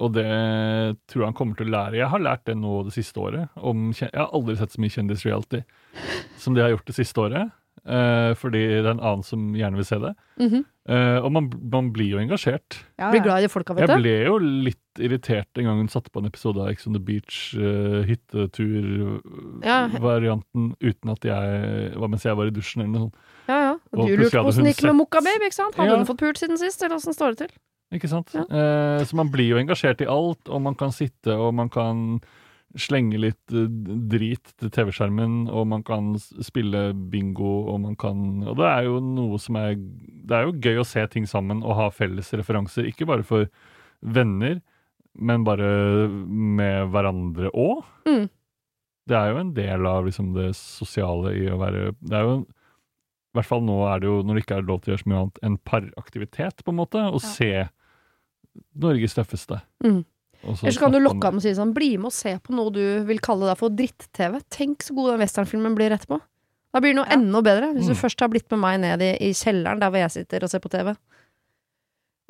Og 0.00 0.14
det 0.16 0.26
tror 1.10 1.22
jeg 1.22 1.28
han 1.28 1.36
kommer 1.36 1.56
til 1.56 1.68
å 1.68 1.74
lære. 1.74 2.00
Jeg 2.00 2.08
har 2.08 2.24
lært 2.24 2.46
det 2.48 2.56
nå 2.56 2.84
det 2.86 2.94
siste 2.96 3.20
året. 3.20 3.50
Om, 3.56 3.92
jeg 3.92 4.10
har 4.14 4.32
aldri 4.32 4.56
sett 4.56 4.72
så 4.72 4.80
mye 4.80 4.96
kjendisreality 4.96 5.62
som 6.40 6.54
det 6.54 6.62
jeg 6.62 6.70
har 6.70 6.76
gjort 6.78 6.86
det 6.86 6.96
siste 6.96 7.20
året. 7.20 7.50
Uh, 7.80 8.36
fordi 8.36 8.60
det 8.68 8.84
er 8.84 8.92
en 8.92 9.00
annen 9.00 9.24
som 9.24 9.54
gjerne 9.56 9.78
vil 9.78 9.86
se 9.88 9.96
det. 9.98 10.14
Mm 10.36 10.48
-hmm. 10.48 10.64
uh, 10.90 11.18
og 11.24 11.32
man, 11.32 11.52
man 11.72 11.92
blir 11.92 12.10
jo 12.10 12.18
engasjert. 12.18 12.84
Ja, 12.98 13.10
Blir 13.10 13.22
glad 13.22 13.38
i 13.38 13.42
de 13.42 13.48
folka, 13.48 13.72
vet 13.72 13.88
Jeg 13.88 14.00
ble 14.00 14.24
jo 14.24 14.38
litt 14.38 14.98
irritert 14.98 15.58
en 15.58 15.64
gang 15.64 15.78
hun 15.78 15.88
satte 15.88 16.10
på 16.10 16.18
en 16.20 16.26
episode 16.26 16.60
av 16.60 16.68
Ex 16.68 16.86
on 16.86 16.92
the 16.92 17.00
Beach, 17.00 17.54
uh, 17.56 18.04
hyttetur-varianten, 18.04 20.74
uten 20.80 21.10
at 21.10 21.24
jeg 21.24 21.92
var 21.96 22.08
mens 22.08 22.24
jeg 22.24 22.36
var 22.36 22.46
i 22.46 22.50
dusjen 22.50 22.82
eller 22.82 22.92
noe 22.92 23.00
sånt. 23.00 23.14
Ja, 23.48 23.62
ja. 23.62 23.78
Og 23.92 24.04
Og 24.04 24.08
du 24.08 24.16
lurte 24.20 24.38
på 24.38 24.46
åssen 24.52 24.64
det 24.64 24.76
gikk 24.76 24.84
med 24.86 24.96
Mokka 25.00 25.20
Babe, 25.24 25.48
ikke 25.48 25.56
sant? 25.58 25.74
Hadde 25.74 25.90
Ja. 25.90 25.96
hun 25.98 26.06
fått 26.06 26.20
pult 26.22 26.38
siden 26.38 26.58
sist, 26.60 26.82
eller 26.82 26.96
åssen 26.96 27.14
står 27.16 27.34
det 27.34 27.38
til? 27.48 27.56
Ikke 27.92 28.08
sant? 28.08 28.30
Ja. 28.34 28.44
Eh, 28.46 29.02
så 29.04 29.14
man 29.18 29.30
blir 29.32 29.48
jo 29.50 29.56
engasjert 29.58 30.00
i 30.00 30.06
alt, 30.06 30.48
og 30.48 30.62
man 30.62 30.76
kan 30.78 30.92
sitte 30.94 31.34
og 31.34 31.52
man 31.54 31.68
kan 31.68 32.20
slenge 32.78 33.18
litt 33.18 33.50
eh, 33.50 33.66
drit 34.06 34.52
til 34.62 34.70
TV-skjermen, 34.70 35.48
og 35.50 35.66
man 35.66 35.82
kan 35.82 36.12
spille 36.40 36.94
bingo, 37.10 37.66
og 37.72 37.80
man 37.80 37.96
kan 37.96 38.44
Og 38.46 38.56
det 38.56 38.68
er 38.70 38.84
jo 38.84 39.00
noe 39.00 39.38
som 39.42 39.56
er 39.56 39.74
Det 39.74 40.30
er 40.38 40.44
jo 40.46 40.52
gøy 40.52 40.78
å 40.78 40.86
se 40.86 41.04
ting 41.08 41.26
sammen 41.26 41.64
og 41.64 41.74
ha 41.74 41.88
felles 41.90 42.30
referanser, 42.32 42.86
ikke 42.86 43.06
bare 43.10 43.24
for 43.26 43.48
venner, 44.02 44.60
men 45.18 45.42
bare 45.42 46.08
med 46.08 46.92
hverandre 46.92 47.50
òg. 47.50 47.82
Mm. 48.06 48.30
Det 49.08 49.16
er 49.18 49.32
jo 49.32 49.38
en 49.40 49.52
del 49.52 49.84
av 49.90 50.04
liksom 50.06 50.32
det 50.34 50.54
sosiale 50.54 51.34
i 51.34 51.48
å 51.50 51.58
være 51.58 51.90
Det 52.00 52.14
er 52.14 52.22
jo 52.22 52.46
i 53.30 53.38
hvert 53.38 53.46
fall 53.46 53.62
nå 53.62 53.76
er 53.94 54.00
det 54.02 54.08
jo, 54.10 54.22
når 54.26 54.34
det 54.34 54.42
ikke 54.44 54.56
er 54.58 54.62
lov 54.66 54.80
til 54.82 54.90
å 54.90 54.96
gjøre 54.96 55.02
så 55.04 55.10
mye 55.12 55.20
annet, 55.22 55.38
en 55.46 55.58
paraktivitet, 55.58 56.64
på 56.66 56.72
en 56.72 56.80
måte. 56.80 56.98
Å 56.98 57.20
Ja. 57.20 57.28
se 57.28 57.68
Norges 58.82 59.14
tøffeste. 59.14 59.60
Mm. 59.84 60.04
Eller 60.42 60.72
så 60.72 60.78
kan 60.80 60.92
du 60.92 60.98
lokke 60.98 61.22
ham 61.28 61.36
og 61.36 61.42
si 61.44 61.50
sånn 61.54 61.74
Bli 61.76 61.96
med 62.00 62.06
og 62.06 62.12
se 62.16 62.32
på 62.40 62.54
noe 62.56 62.72
du 62.72 63.04
vil 63.04 63.18
kalle 63.20 63.46
deg 63.46 63.58
for 63.60 63.68
dritt-TV. 63.70 64.40
Tenk 64.50 64.82
så 64.82 64.94
god 64.96 65.12
den 65.12 65.20
westernfilmen 65.20 65.76
blir 65.76 65.90
etterpå. 65.92 66.18
Da 66.72 66.80
blir 66.80 66.94
det 66.94 66.96
noe 66.96 67.06
Ja. 67.10 67.16
enda 67.18 67.42
bedre, 67.42 67.72
hvis 67.74 67.86
du 67.86 67.92
Mm. 67.94 68.00
først 68.00 68.20
har 68.20 68.28
blitt 68.28 68.50
med 68.50 68.58
meg 68.60 68.80
ned 68.80 69.02
i, 69.02 69.12
i 69.28 69.32
kjelleren 69.32 69.78
der 69.80 69.90
hvor 69.90 69.98
jeg 70.00 70.10
sitter 70.10 70.42
og 70.42 70.50
ser 70.50 70.60
på 70.60 70.70
TV. 70.70 70.96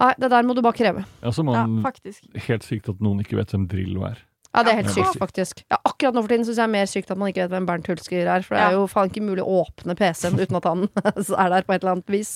Nei, 0.01 0.15
det 0.19 0.31
der 0.31 0.43
må 0.43 0.55
du 0.55 0.63
bare 0.63 0.73
kreve. 0.73 1.05
Ja, 1.23 1.29
så 1.31 1.45
ja, 1.45 1.67
faktisk. 1.83 2.25
Helt 2.49 2.63
sykt 2.65 2.89
at 2.89 3.01
noen 3.01 3.21
ikke 3.21 3.37
vet 3.37 3.49
hvem 3.53 3.67
Drillo 3.69 4.05
er. 4.09 4.17
Ja, 4.55 4.63
det 4.67 4.73
er 4.73 4.77
helt 4.83 4.97
Ja. 4.97 5.05
sykt, 5.05 5.19
faktisk. 5.21 5.63
Ja, 5.71 5.79
akkurat 5.87 6.15
nå 6.15 6.23
for 6.25 6.29
tiden 6.33 6.45
syns 6.45 6.57
jeg 6.59 6.65
er 6.67 6.73
mer 6.73 6.87
sykt 6.91 7.11
at 7.11 7.19
man 7.19 7.29
ikke 7.31 7.45
vet 7.45 7.51
hvem 7.55 7.67
Bernt 7.69 7.87
Hulsker 7.87 8.27
er. 8.27 8.43
For 8.43 8.57
det 8.57 8.63
er 8.65 8.73
jo 8.75 8.87
faen 8.91 9.11
ikke 9.13 9.23
mulig 9.23 9.45
å 9.47 9.61
åpne 9.63 9.95
PC-en 9.95 10.41
uten 10.41 10.57
at 10.59 10.65
han 10.67 10.89
er 11.45 11.51
der 11.55 11.63
på 11.63 11.73
et 11.77 11.83
eller 11.85 11.93
annet 11.95 12.11
vis. 12.11 12.33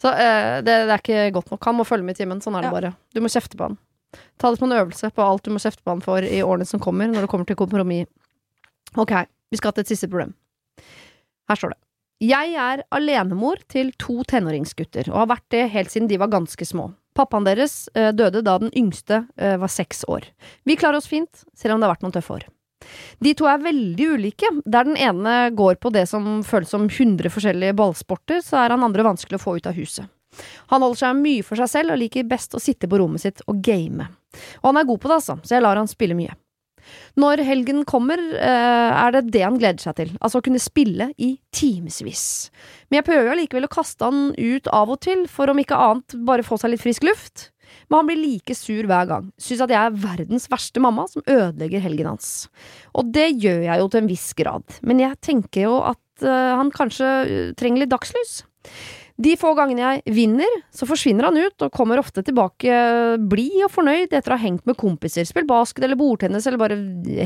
Så 0.00 0.12
eh, 0.14 0.60
det, 0.62 0.76
det 0.86 0.94
er 0.94 1.02
ikke 1.02 1.32
godt 1.34 1.50
nok. 1.50 1.64
Han 1.64 1.76
må 1.80 1.84
følge 1.88 2.04
med 2.06 2.14
i 2.16 2.22
timen. 2.22 2.40
Sånn 2.40 2.54
er 2.56 2.62
det 2.62 2.70
Ja. 2.70 2.76
bare. 2.78 2.92
Du 3.14 3.20
må 3.20 3.28
kjefte 3.28 3.58
på 3.58 3.66
han. 3.66 3.78
Ta 4.38 4.50
det 4.50 4.58
som 4.58 4.70
en 4.70 4.78
øvelse 4.78 5.10
på 5.12 5.22
alt 5.26 5.42
du 5.42 5.50
må 5.50 5.58
kjefte 5.62 5.82
på 5.84 5.90
han 5.90 6.00
for 6.00 6.22
i 6.22 6.38
årene 6.42 6.66
som 6.66 6.80
kommer, 6.80 7.06
når 7.10 7.26
det 7.26 7.30
kommer 7.30 7.46
til 7.46 7.56
kompromiss. 7.58 8.06
Ok, 8.96 9.12
vi 9.50 9.56
skal 9.58 9.72
til 9.72 9.82
et 9.82 9.90
siste 9.90 10.08
problem. 10.10 10.32
Her 11.50 11.56
står 11.58 11.74
det. 11.74 11.78
Jeg 12.20 12.54
er 12.54 12.82
alenemor 12.92 13.56
til 13.68 13.92
to 13.98 14.22
tenåringsgutter, 14.28 15.08
og 15.10 15.16
har 15.22 15.26
vært 15.36 15.46
det 15.50 15.70
helt 15.72 15.90
siden 15.90 16.08
de 16.10 16.18
var 16.20 16.28
ganske 16.28 16.66
små. 16.66 16.90
Pappaen 17.16 17.46
deres 17.46 17.88
eh, 17.94 18.12
døde 18.14 18.42
da 18.46 18.56
den 18.62 18.72
yngste 18.76 19.24
eh, 19.36 19.56
var 19.60 19.72
seks 19.72 20.04
år. 20.08 20.28
Vi 20.68 20.78
klarer 20.78 21.00
oss 21.00 21.10
fint, 21.10 21.44
selv 21.56 21.74
om 21.74 21.80
det 21.80 21.88
har 21.88 21.96
vært 21.96 22.06
noen 22.06 22.16
tøffe 22.16 22.38
år. 22.38 22.46
De 23.20 23.34
to 23.36 23.48
er 23.50 23.60
veldig 23.62 24.06
ulike. 24.16 24.48
Der 24.64 24.86
den 24.88 24.96
ene 24.96 25.50
går 25.56 25.80
på 25.82 25.92
det 25.94 26.06
som 26.08 26.40
føles 26.46 26.72
som 26.72 26.86
100 26.88 27.32
forskjellige 27.32 27.76
ballsporter, 27.76 28.40
så 28.44 28.62
er 28.62 28.74
han 28.74 28.86
andre 28.86 29.04
vanskelig 29.06 29.40
å 29.40 29.42
få 29.42 29.58
ut 29.58 29.68
av 29.68 29.76
huset. 29.76 30.08
Han 30.70 30.84
holder 30.84 31.00
seg 31.02 31.18
mye 31.18 31.44
for 31.44 31.60
seg 31.60 31.70
selv 31.72 31.94
og 31.94 32.00
liker 32.00 32.28
best 32.30 32.54
å 32.54 32.62
sitte 32.62 32.88
på 32.88 33.00
rommet 33.02 33.24
sitt 33.24 33.42
og 33.50 33.58
game. 33.66 34.06
Og 34.62 34.70
han 34.70 34.80
er 34.80 34.88
god 34.88 35.02
på 35.02 35.10
det, 35.10 35.18
altså, 35.18 35.36
så 35.42 35.56
jeg 35.56 35.66
lar 35.66 35.80
han 35.80 35.90
spille 35.90 36.16
mye. 36.16 36.36
Når 37.20 37.42
helgen 37.46 37.84
kommer, 37.88 38.18
eh, 38.18 38.90
er 39.04 39.14
det 39.16 39.30
det 39.34 39.44
han 39.44 39.58
gleder 39.58 39.82
seg 39.82 39.96
til, 39.98 40.12
altså 40.20 40.40
å 40.40 40.44
kunne 40.46 40.62
spille 40.62 41.10
i 41.18 41.32
timevis. 41.52 42.50
Men 42.88 43.00
jeg 43.00 43.08
prøver 43.10 43.32
allikevel 43.34 43.66
å 43.68 43.72
kaste 43.72 44.06
han 44.06 44.34
ut 44.36 44.68
av 44.72 44.90
og 44.90 45.00
til, 45.06 45.26
for 45.28 45.50
om 45.50 45.58
ikke 45.58 45.78
annet 45.78 46.18
bare 46.26 46.46
få 46.46 46.58
seg 46.60 46.74
litt 46.74 46.84
frisk 46.84 47.06
luft. 47.06 47.50
Men 47.88 48.00
han 48.00 48.10
blir 48.10 48.20
like 48.20 48.54
sur 48.54 48.86
hver 48.86 49.08
gang, 49.10 49.30
syns 49.38 49.64
at 49.64 49.72
jeg 49.72 49.80
er 49.80 49.98
verdens 50.02 50.46
verste 50.50 50.82
mamma 50.82 51.06
som 51.10 51.24
ødelegger 51.26 51.82
helgen 51.84 52.12
hans. 52.12 52.48
Og 52.94 53.10
det 53.14 53.28
gjør 53.42 53.64
jeg 53.66 53.82
jo 53.82 53.90
til 53.90 54.02
en 54.02 54.10
viss 54.10 54.28
grad, 54.38 54.78
men 54.86 55.02
jeg 55.02 55.18
tenker 55.26 55.66
jo 55.66 55.80
at 55.92 56.26
eh, 56.26 56.52
han 56.60 56.72
kanskje 56.74 57.10
eh, 57.26 57.52
trenger 57.58 57.84
litt 57.84 57.92
dagslys. 57.94 58.40
De 59.20 59.34
få 59.36 59.50
gangene 59.58 59.82
jeg 59.84 60.14
vinner, 60.16 60.54
så 60.72 60.86
forsvinner 60.88 61.26
han 61.28 61.36
ut 61.36 61.64
og 61.66 61.72
kommer 61.76 62.00
ofte 62.00 62.22
tilbake 62.24 62.72
blid 63.28 63.58
og 63.66 63.72
fornøyd 63.74 64.14
etter 64.16 64.32
å 64.32 64.38
ha 64.38 64.40
hengt 64.46 64.64
med 64.64 64.78
kompiser, 64.80 65.26
spilt 65.28 65.48
basket 65.50 65.84
eller 65.84 65.98
bordtennis 66.00 66.46
eller 66.48 66.56
bare 66.62 66.78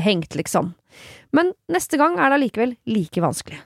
hengt, 0.03 0.35
liksom. 0.35 0.73
Men 1.31 1.53
neste 1.71 1.95
gang 2.01 2.17
er 2.19 2.29
det 2.33 2.39
allikevel 2.41 2.75
like 2.91 3.23
vanskelig. 3.23 3.61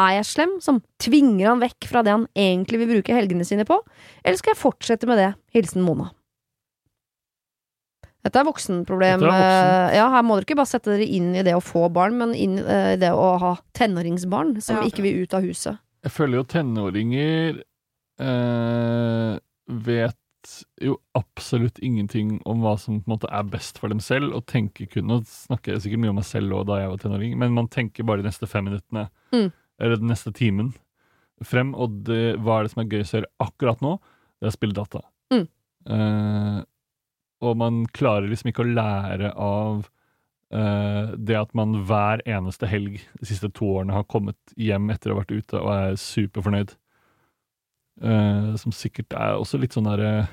Er 0.00 0.18
jeg 0.18 0.28
slem 0.28 0.54
som 0.64 0.80
tvinger 1.00 1.50
han 1.52 1.60
vekk 1.60 1.86
fra 1.88 2.02
det 2.04 2.12
han 2.16 2.26
egentlig 2.36 2.80
vil 2.82 2.90
bruke 2.96 3.14
helgene 3.16 3.44
sine 3.48 3.64
på, 3.68 3.78
eller 4.24 4.36
skal 4.40 4.54
jeg 4.54 4.62
fortsette 4.62 5.08
med 5.08 5.20
det? 5.20 5.30
Hilsen 5.56 5.84
Mona. 5.84 6.10
Dette 8.26 8.40
er 8.40 8.46
voksenproblem. 8.48 9.20
Dette 9.22 9.30
er 9.30 9.38
voksen. 9.38 9.90
eh, 9.92 9.96
Ja, 10.00 10.08
her 10.10 10.22
må 10.26 10.34
dere 10.36 10.48
ikke 10.48 10.56
bare 10.58 10.72
sette 10.72 10.90
dere 10.96 11.06
inn 11.06 11.34
i 11.36 11.44
det 11.46 11.54
å 11.54 11.62
få 11.62 11.86
barn, 11.92 12.16
men 12.18 12.32
inn 12.34 12.58
eh, 12.58 12.94
i 12.96 13.00
det 13.00 13.12
å 13.14 13.38
ha 13.38 13.52
tenåringsbarn 13.76 14.56
som 14.60 14.80
Ja. 14.80 14.82
ikke 14.88 15.02
vil 15.04 15.22
ut 15.22 15.34
av 15.34 15.42
huset. 15.46 15.78
Jeg 16.04 16.12
føler 16.12 16.38
jo 16.38 16.44
tenåringer 16.52 17.62
eh, 18.22 19.38
vet 19.86 20.16
jo 20.78 20.94
absolutt 21.18 21.80
ingenting 21.82 22.36
om 22.46 22.60
hva 22.62 22.76
som 22.78 23.00
på 23.00 23.08
en 23.10 23.14
måte 23.16 23.30
er 23.34 23.48
best 23.50 23.80
for 23.82 23.90
dem 23.90 23.98
selv, 24.04 24.30
og 24.36 24.44
tenker 24.46 24.86
kun 24.92 25.08
Nå 25.10 25.16
snakker 25.26 25.74
jeg 25.74 25.82
sikkert 25.86 26.02
mye 26.04 26.12
om 26.12 26.20
meg 26.20 26.28
selv 26.28 26.54
òg 26.60 26.68
da 26.68 26.76
jeg 26.84 26.92
var 26.92 27.00
tenåring, 27.02 27.34
men 27.40 27.56
man 27.56 27.66
tenker 27.72 28.06
bare 28.06 28.22
de 28.22 28.28
neste 28.28 28.46
fem 28.50 28.68
minuttene, 28.68 29.08
Mm. 29.34 29.48
eller 29.82 29.96
den 29.98 30.08
neste 30.12 30.30
timen, 30.32 30.70
frem, 31.44 31.74
og 31.74 31.98
det, 32.06 32.36
hva 32.40 32.60
er 32.60 32.62
det 32.64 32.70
som 32.72 32.80
er 32.84 32.88
gøyest 32.92 33.12
å 33.12 33.18
gjøre 33.18 33.32
akkurat 33.42 33.82
nå? 33.84 33.96
Det 34.38 34.46
er 34.46 34.52
å 34.52 34.54
spille 34.54 34.76
data. 34.76 35.02
Mm. 35.34 35.42
Eh, 35.90 36.60
og 37.42 37.56
man 37.60 37.82
klarer 37.92 38.30
liksom 38.30 38.48
ikke 38.52 38.64
å 38.64 38.70
lære 38.70 39.32
av 39.36 39.90
det 40.46 41.34
at 41.34 41.50
man 41.58 41.72
hver 41.88 42.20
eneste 42.22 42.68
helg 42.70 43.00
de 43.18 43.26
siste 43.26 43.48
to 43.50 43.66
årene 43.80 43.96
har 43.96 44.04
kommet 44.06 44.38
hjem 44.54 44.92
etter 44.94 45.10
å 45.10 45.16
ha 45.16 45.24
vært 45.24 45.32
ute 45.34 45.58
og 45.58 45.70
er 45.74 45.96
superfornøyd. 45.98 46.76
Eh, 48.02 48.56
som 48.60 48.74
sikkert 48.76 49.14
er 49.16 49.38
også 49.40 49.56
litt 49.56 49.72
sånn 49.72 49.86
derre 49.88 50.26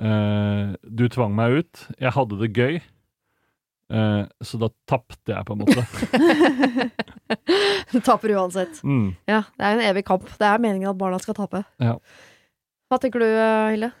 eh, 0.00 0.70
Du 0.80 1.02
tvang 1.12 1.34
meg 1.36 1.58
ut, 1.60 1.82
jeg 2.00 2.14
hadde 2.16 2.38
det 2.40 2.48
gøy, 2.56 2.78
eh, 3.92 4.22
så 4.40 4.60
da 4.62 4.70
tapte 4.88 5.34
jeg, 5.34 5.44
på 5.44 5.52
en 5.52 5.60
måte. 5.60 5.84
Du 7.92 8.00
taper 8.08 8.32
uansett. 8.32 8.80
Mm. 8.80 9.12
Ja, 9.28 9.42
det 9.58 9.68
er 9.68 9.76
en 9.76 9.84
evig 9.90 10.06
kamp. 10.08 10.24
Det 10.40 10.48
er 10.48 10.62
meningen 10.62 10.88
at 10.94 11.00
barna 11.00 11.20
skal 11.20 11.36
tape. 11.36 11.66
Ja. 11.84 11.98
Hva 12.88 13.00
tenker 13.02 13.20
du, 13.20 13.28
Hille? 13.28 13.70
Hilde? 13.74 13.92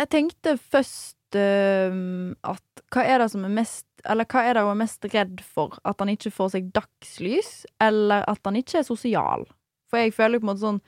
Jeg 0.00 0.08
tenkte 0.14 0.56
først 0.72 1.19
at 1.38 2.82
hva 2.90 3.04
er 3.06 3.22
det 3.22 3.28
som 3.30 3.44
er 3.46 3.52
mest 3.54 3.86
Eller 4.08 4.26
hva 4.26 4.42
er 4.42 4.56
det 4.56 4.64
hun 4.64 4.72
er 4.72 4.80
mest 4.80 5.04
redd 5.12 5.42
for? 5.44 5.76
At 5.84 6.00
han 6.00 6.08
ikke 6.08 6.32
får 6.32 6.54
seg 6.54 6.70
dagslys, 6.72 7.66
eller 7.80 8.24
at 8.30 8.40
han 8.48 8.56
ikke 8.56 8.80
er 8.80 8.86
sosial? 8.86 9.44
For 9.90 10.00
jeg 10.00 10.14
føler 10.16 10.40
på 10.40 10.46
en 10.46 10.50
måte 10.52 10.64
sånn 10.64 10.80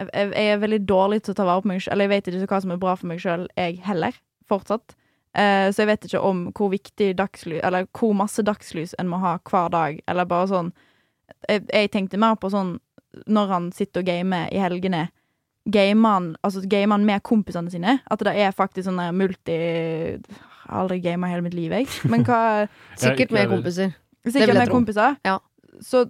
jeg, 0.00 0.30
jeg 0.32 0.54
er 0.54 0.62
veldig 0.62 0.80
dårlig 0.88 1.20
til 1.22 1.34
å 1.34 1.36
ta 1.36 1.44
vare 1.44 1.60
på 1.60 1.68
meg 1.68 1.82
sjøl, 1.84 1.92
Eller 1.92 2.08
jeg 2.08 2.14
vet 2.14 2.30
ikke 2.32 2.54
hva 2.54 2.60
som 2.64 2.72
er 2.72 2.80
bra 2.80 2.96
for 2.96 3.10
meg 3.10 3.20
sjøl, 3.20 3.46
jeg 3.60 3.80
heller. 3.84 4.16
Fortsatt. 4.48 4.94
Eh, 5.36 5.68
så 5.70 5.84
jeg 5.84 5.90
vet 5.90 6.06
ikke 6.08 6.22
om 6.26 6.46
hvor 6.56 6.72
viktig 6.72 7.12
dagslys 7.14 7.60
Eller 7.62 7.84
hvor 7.94 8.16
masse 8.18 8.42
dagslys 8.42 8.96
en 8.98 9.06
må 9.12 9.20
ha 9.22 9.36
hver 9.46 9.68
dag, 9.70 10.00
eller 10.10 10.26
bare 10.26 10.48
sånn 10.50 10.72
Jeg, 11.46 11.68
jeg 11.68 11.90
tenkte 11.94 12.18
mer 12.18 12.34
på 12.34 12.50
sånn 12.50 12.80
når 13.30 13.52
han 13.52 13.68
sitter 13.74 14.02
og 14.02 14.08
gamer 14.08 14.50
i 14.50 14.58
helgene 14.58 15.04
gamer 15.68 16.30
altså 16.40 16.62
gamer 16.64 16.96
han 16.96 17.06
med 17.08 17.22
kompisene 17.26 17.72
sine. 17.72 17.98
At 18.10 18.22
det 18.24 18.36
er 18.38 18.56
faktisk 18.56 18.88
sånn 18.88 19.00
multi 19.16 19.56
Jeg 19.56 20.22
har 20.66 20.84
aldri 20.84 21.00
gama 21.04 21.30
hele 21.30 21.44
mitt 21.44 21.56
liv, 21.56 21.72
jeg. 21.74 21.88
Men 22.10 22.24
hva 22.24 22.66
Sikkert 23.00 23.34
med 23.34 23.50
kompiser. 23.50 23.94
Sikkert 24.26 24.58
med 24.58 24.72
kompiser. 24.72 25.16
Ja. 25.26 25.38
Så 25.84 26.06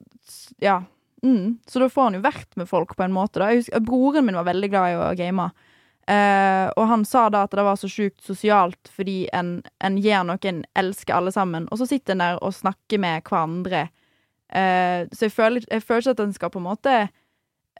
ja. 0.62 0.82
Mm. 1.22 1.58
Så 1.68 1.82
da 1.82 1.88
får 1.92 2.08
han 2.08 2.16
jo 2.18 2.24
vært 2.24 2.56
med 2.56 2.68
folk 2.68 2.94
på 2.96 3.04
en 3.04 3.14
måte. 3.14 3.40
Da. 3.40 3.50
Jeg 3.50 3.64
husker, 3.64 3.84
broren 3.84 4.26
min 4.26 4.38
var 4.38 4.48
veldig 4.48 4.70
glad 4.72 4.92
i 4.92 4.98
å 5.00 5.10
game. 5.18 5.50
Uh, 6.10 6.66
og 6.80 6.88
han 6.90 7.04
sa 7.06 7.28
da 7.30 7.44
at 7.46 7.52
det 7.54 7.62
var 7.62 7.76
så 7.78 7.86
sjukt 7.86 8.18
sosialt 8.24 8.88
fordi 8.90 9.28
en, 9.36 9.60
en 9.84 9.98
gjør 10.00 10.24
noe 10.26 10.48
en 10.48 10.64
elsker 10.80 11.14
alle 11.14 11.30
sammen, 11.30 11.68
og 11.70 11.78
så 11.78 11.86
sitter 11.86 12.16
en 12.16 12.24
der 12.24 12.40
og 12.42 12.56
snakker 12.56 12.98
med 12.98 13.22
hverandre. 13.28 13.84
Uh, 14.50 15.06
så 15.14 15.28
jeg 15.28 15.34
føler, 15.36 15.68
jeg 15.70 15.84
føler 15.86 16.02
ikke 16.02 16.16
at 16.16 16.24
en 16.24 16.34
skal 16.34 16.50
på 16.50 16.58
en 16.58 16.66
måte 16.66 16.94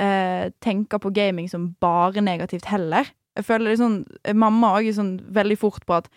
eh, 0.01 0.51
tenke 0.65 0.99
på 1.03 1.13
gaming 1.15 1.49
som 1.53 1.75
bare 1.81 2.23
negativt 2.25 2.65
heller. 2.73 3.11
Jeg 3.37 3.45
føler 3.47 3.71
liksom 3.75 4.05
Mamma 4.35 4.73
òg 4.79 4.89
er 4.89 4.97
sånn 4.97 5.15
veldig 5.33 5.59
fort 5.61 5.85
på 5.87 5.99
at 6.01 6.09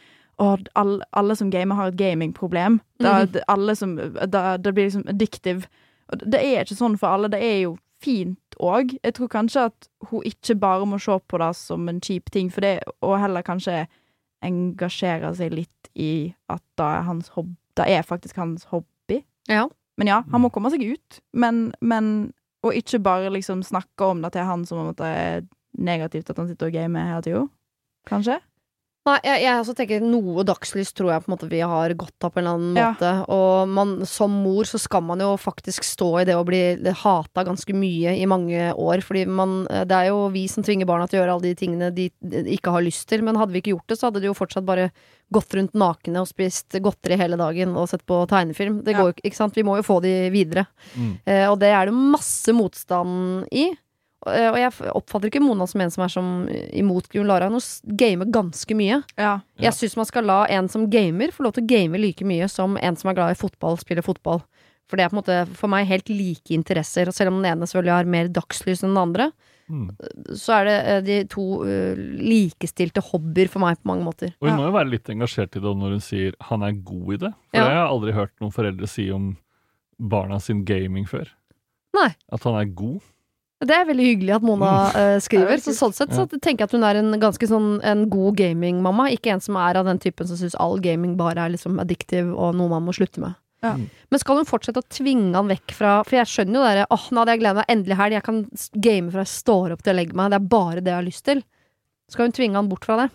å, 0.42 0.56
alle, 0.76 1.04
alle 1.14 1.36
som 1.38 1.52
gamer, 1.54 1.76
har 1.78 1.92
et 1.92 2.00
gamingproblem. 2.00 2.80
Da, 3.00 3.26
Mhm. 3.26 3.32
det- 3.34 3.78
som, 3.78 3.96
da, 4.32 4.58
det 4.58 4.74
blir 4.74 4.88
liksom 4.90 5.04
addictive. 5.08 5.68
Og 6.12 6.20
det 6.26 6.40
er 6.42 6.64
ikke 6.66 6.76
sånn 6.80 6.98
for 6.98 7.08
alle. 7.14 7.30
Det 7.30 7.40
er 7.42 7.62
jo 7.62 7.78
fint 8.02 8.38
òg. 8.60 8.98
Jeg 9.04 9.14
tror 9.14 9.28
kanskje 9.30 9.66
at 9.66 9.88
hun 10.10 10.24
ikke 10.26 10.60
bare 10.60 10.86
må 10.86 11.00
se 11.00 11.20
på 11.30 11.38
det 11.38 11.56
som 11.56 11.88
en 11.88 12.02
kjip 12.02 12.32
ting, 12.32 12.50
for 12.50 12.62
det, 12.62 12.82
og 13.02 13.20
heller 13.20 13.42
kanskje 13.44 13.88
engasjere 14.44 15.36
seg 15.38 15.54
litt 15.54 15.90
i 15.96 16.34
at 16.50 16.62
det 16.78 16.86
er 16.86 17.06
hans 17.08 17.30
hobby. 17.30 17.56
Det 17.78 17.88
er 17.90 18.04
faktisk 18.06 18.36
hans 18.42 18.66
hobby. 18.66 19.24
Ja. 19.50 19.68
Men 19.98 20.08
ja, 20.08 20.22
han 20.32 20.42
må 20.42 20.50
komme 20.52 20.70
seg 20.74 20.82
ut. 20.82 21.20
Men, 21.34 21.74
men 21.82 22.34
Og 22.64 22.78
ikke 22.80 23.02
bare 23.04 23.34
liksom 23.34 23.64
snakke 23.66 24.08
om 24.08 24.24
det 24.24 24.34
til 24.36 24.48
han 24.48 24.66
som 24.66 24.82
om 24.86 24.96
det 24.96 25.10
er 25.10 25.46
negativt 25.74 26.30
at 26.30 26.40
han 26.40 26.48
sitter 26.48 26.70
og 26.70 26.76
gamer 26.76 27.10
hele 27.10 27.26
tida. 27.26 27.44
Kanskje? 28.08 28.40
Nei, 29.04 29.18
jeg, 29.28 29.42
jeg 29.44 29.60
også 29.60 29.74
tenker 29.76 30.04
noe 30.08 30.46
dagslys 30.48 30.94
tror 30.96 31.10
jeg 31.12 31.24
på 31.26 31.28
en 31.28 31.34
måte 31.34 31.48
vi 31.52 31.58
har 31.60 31.92
godt 32.00 32.24
av 32.24 32.32
på 32.32 32.40
en 32.40 32.46
eller 32.46 32.56
annen 32.56 32.78
Ja. 32.80 32.86
måte. 32.94 33.10
Og 33.36 33.68
man, 33.68 33.90
som 34.08 34.32
mor 34.46 34.64
så 34.64 34.80
skal 34.80 35.04
man 35.04 35.20
jo 35.20 35.34
faktisk 35.36 35.84
stå 35.84 36.08
i 36.22 36.24
det 36.30 36.38
å 36.40 36.46
bli 36.48 36.62
hata 37.02 37.44
ganske 37.44 37.76
mye 37.76 38.14
i 38.16 38.24
mange 38.32 38.70
år. 38.72 39.04
Fordi 39.04 39.26
man, 39.28 39.66
det 39.68 39.92
er 39.98 40.08
jo 40.14 40.30
vi 40.32 40.46
som 40.48 40.64
tvinger 40.64 40.88
barna 40.88 41.10
til 41.12 41.20
å 41.20 41.24
gjøre 41.26 41.36
alle 41.36 41.50
de 41.52 41.60
tingene 41.60 41.92
de 41.92 42.08
ikke 42.56 42.72
har 42.72 42.86
lyst 42.88 43.10
til. 43.12 43.26
Men 43.28 43.36
hadde 43.36 43.52
vi 43.52 43.60
ikke 43.66 43.76
gjort 43.76 43.92
det, 43.92 44.00
så 44.00 44.08
hadde 44.08 44.24
de 44.24 44.32
jo 44.32 44.38
fortsatt 44.40 44.64
bare 44.72 44.88
gått 45.36 45.52
rundt 45.60 45.76
nakne 45.76 46.24
og 46.24 46.32
spist 46.32 46.72
godteri 46.80 47.20
hele 47.20 47.36
dagen 47.36 47.76
og 47.76 47.90
sett 47.92 48.06
på 48.08 48.24
tegnefilm. 48.32 48.86
Det 48.88 48.96
Ja. 48.96 49.02
går 49.04 49.12
jo 49.12 49.16
ikke, 49.18 49.28
ikke 49.34 49.42
sant? 49.44 49.56
Vi 49.60 49.68
må 49.68 49.76
jo 49.76 49.84
få 49.84 50.00
de 50.02 50.30
videre. 50.32 50.64
Mm. 50.96 51.20
Eh, 51.28 51.48
og 51.52 51.60
det 51.60 51.76
er 51.76 51.92
det 51.92 51.94
masse 51.94 52.56
motstand 52.56 53.50
i. 53.52 53.74
Eh, 54.28 54.50
Og 54.52 54.58
jeg 54.58 54.72
oppfatter 54.94 55.30
ikke 55.30 55.42
Mona 55.44 55.66
som 55.68 55.82
en 55.82 55.92
som 55.92 56.04
er 56.06 56.12
som 56.14 56.28
imot 56.74 57.10
Gun 57.10 57.28
Lara. 57.28 57.50
Hun 57.50 57.60
gamer 57.98 58.26
ganske 58.32 58.76
mye. 58.76 59.02
Ja. 59.18 59.40
Jeg 59.60 59.74
syns 59.74 59.96
man 60.00 60.06
skal 60.10 60.24
la 60.26 60.46
en 60.50 60.68
som 60.70 60.90
gamer, 60.90 61.32
få 61.32 61.44
lov 61.44 61.54
til 61.58 61.64
å 61.64 61.68
game 61.68 61.98
like 62.00 62.24
mye 62.26 62.48
som 62.50 62.78
en 62.78 62.96
som 62.96 63.10
er 63.12 63.16
glad 63.16 63.32
i 63.36 63.40
fotball, 63.40 63.78
spiller 63.78 64.02
fotball. 64.06 64.42
For 64.88 64.98
det 64.98 65.06
er 65.06 65.10
på 65.10 65.16
en 65.18 65.22
måte 65.24 65.56
for 65.56 65.72
meg 65.72 65.88
helt 65.88 66.10
like 66.10 66.52
interesser. 66.52 67.08
Og 67.08 67.14
selv 67.16 67.32
om 67.32 67.42
den 67.42 67.52
ene 67.54 67.66
selvfølgelig 67.66 67.96
har 67.96 68.06
mer 68.06 68.28
dagslys 68.28 68.84
enn 68.84 68.94
den 68.96 69.04
andre, 69.08 69.32
Mm. 69.72 69.96
så 70.36 70.58
er 70.60 70.66
det 70.68 70.74
eh, 70.92 71.02
de 71.08 71.16
to 71.32 71.64
eh, 71.64 71.96
likestilte 71.96 73.00
hobbyer 73.00 73.48
for 73.48 73.64
meg 73.64 73.78
på 73.80 73.88
mange 73.88 74.04
måter. 74.04 74.34
Og 74.42 74.50
hun 74.50 74.58
må 74.60 74.66
jo 74.68 74.74
være 74.76 74.90
litt 74.92 75.08
engasjert 75.08 75.56
i 75.56 75.62
det 75.64 75.72
når 75.80 75.94
hun 75.96 76.02
sier 76.04 76.34
han 76.50 76.66
er 76.68 76.74
god 76.84 77.14
i 77.14 77.18
det. 77.22 77.32
For 77.32 77.58
Ja. 77.58 77.64
det 77.64 77.72
har 77.72 77.80
jeg 77.80 77.94
aldri 77.94 78.12
hørt 78.18 78.34
noen 78.44 78.52
foreldre 78.52 78.90
si 78.92 79.06
om 79.16 79.38
barna 79.98 80.42
sin 80.44 80.66
gaming 80.66 81.06
før. 81.08 81.30
Nei. 81.96 82.10
At 82.30 82.44
han 82.44 82.56
er 82.60 82.66
god. 82.76 83.00
Det 83.64 83.72
er 83.76 83.86
veldig 83.88 84.06
hyggelig 84.06 84.34
at 84.36 84.44
Mona 84.44 84.70
uh, 84.92 85.20
skriver. 85.24 85.54
Er 85.56 85.62
Så 85.64 85.72
sånn 85.78 85.94
sett 85.96 86.12
så 86.16 86.26
tenker 86.34 86.64
jeg 86.64 86.68
at 86.68 86.74
hun 86.76 86.84
er 86.84 86.98
en 87.00 87.14
ganske 87.22 87.48
sånn 87.48 87.78
en 87.86 88.10
god 88.12 88.36
gamingmamma. 88.42 89.06
Ikke 89.14 89.32
en 89.32 89.44
som 89.44 89.56
er 89.62 89.78
av 89.80 89.86
den 89.88 90.02
typen 90.04 90.28
som 90.28 90.40
syns 90.40 90.58
all 90.60 90.80
gaming 90.84 91.14
bare 91.20 91.46
er 91.46 91.54
liksom 91.54 91.80
addictive 91.80 92.34
og 92.36 92.58
noe 92.60 92.68
man 92.74 92.84
må 92.84 92.96
slutte 92.98 93.22
med. 93.24 93.38
Ja. 93.64 93.76
Mm. 93.80 93.86
Men 94.12 94.20
skal 94.20 94.42
hun 94.42 94.50
fortsette 94.50 94.82
å 94.82 94.90
tvinge 94.92 95.32
han 95.38 95.48
vekk 95.48 95.72
fra 95.72 95.92
For 96.04 96.18
jeg 96.18 96.28
skjønner 96.28 96.58
jo 96.60 96.64
det 96.76 96.88
åh, 96.92 97.06
nå 97.16 97.22
hadde 97.22 97.32
jeg 97.38 97.40
gledet 97.46 97.62
meg 97.62 97.70
endelig 97.72 97.96
helg, 98.02 98.16
jeg 98.18 98.26
kan 98.28 98.42
game 98.84 99.14
fra 99.14 99.24
jeg 99.24 99.32
står 99.32 99.76
opp 99.78 99.84
til 99.86 99.94
jeg 99.94 100.00
legger 100.02 100.18
meg, 100.20 100.34
det 100.34 100.40
er 100.42 100.50
bare 100.52 100.82
det 100.84 100.92
jeg 100.92 101.00
har 101.00 101.08
lyst 101.08 101.26
til. 101.30 101.44
Skal 102.12 102.28
hun 102.28 102.36
tvinge 102.36 102.60
han 102.60 102.68
bort 102.68 102.84
fra 102.90 102.98
det? 103.00 103.06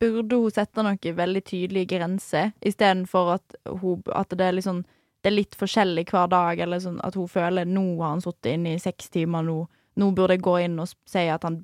Burde 0.00 0.38
hun 0.40 0.54
sette 0.54 0.80
noen 0.86 1.18
veldig 1.20 1.42
tydelige 1.44 1.90
grenser, 1.98 2.54
istedenfor 2.64 3.34
at, 3.34 3.58
hun- 3.82 4.08
at 4.16 4.32
det 4.32 4.46
er 4.48 4.56
liksom 4.56 4.80
det 5.20 5.32
er 5.32 5.34
litt 5.34 5.56
forskjellig 5.58 6.06
hver 6.08 6.28
dag, 6.30 6.60
eller 6.62 6.78
sånn 6.80 7.00
at 7.04 7.16
hun 7.18 7.28
føler 7.28 7.66
nå 7.68 7.84
har 7.98 8.14
han 8.14 8.20
sittet 8.24 8.54
inne 8.54 8.76
i 8.76 8.80
seks 8.80 9.10
timer, 9.12 9.42
nå, 9.44 9.66
nå 9.98 10.12
burde 10.16 10.36
jeg 10.36 10.44
gå 10.46 10.54
inn 10.64 10.78
og 10.82 10.90
si 11.08 11.26
at 11.30 11.44
han 11.46 11.62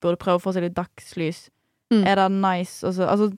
burde 0.00 0.20
prøve 0.20 0.40
å 0.40 0.44
få 0.44 0.54
seg 0.56 0.66
litt 0.66 0.76
dagslys. 0.78 1.48
Mm. 1.92 2.04
Er 2.06 2.20
det 2.20 2.28
nice? 2.36 2.86
Altså, 2.86 3.08
altså, 3.08 3.30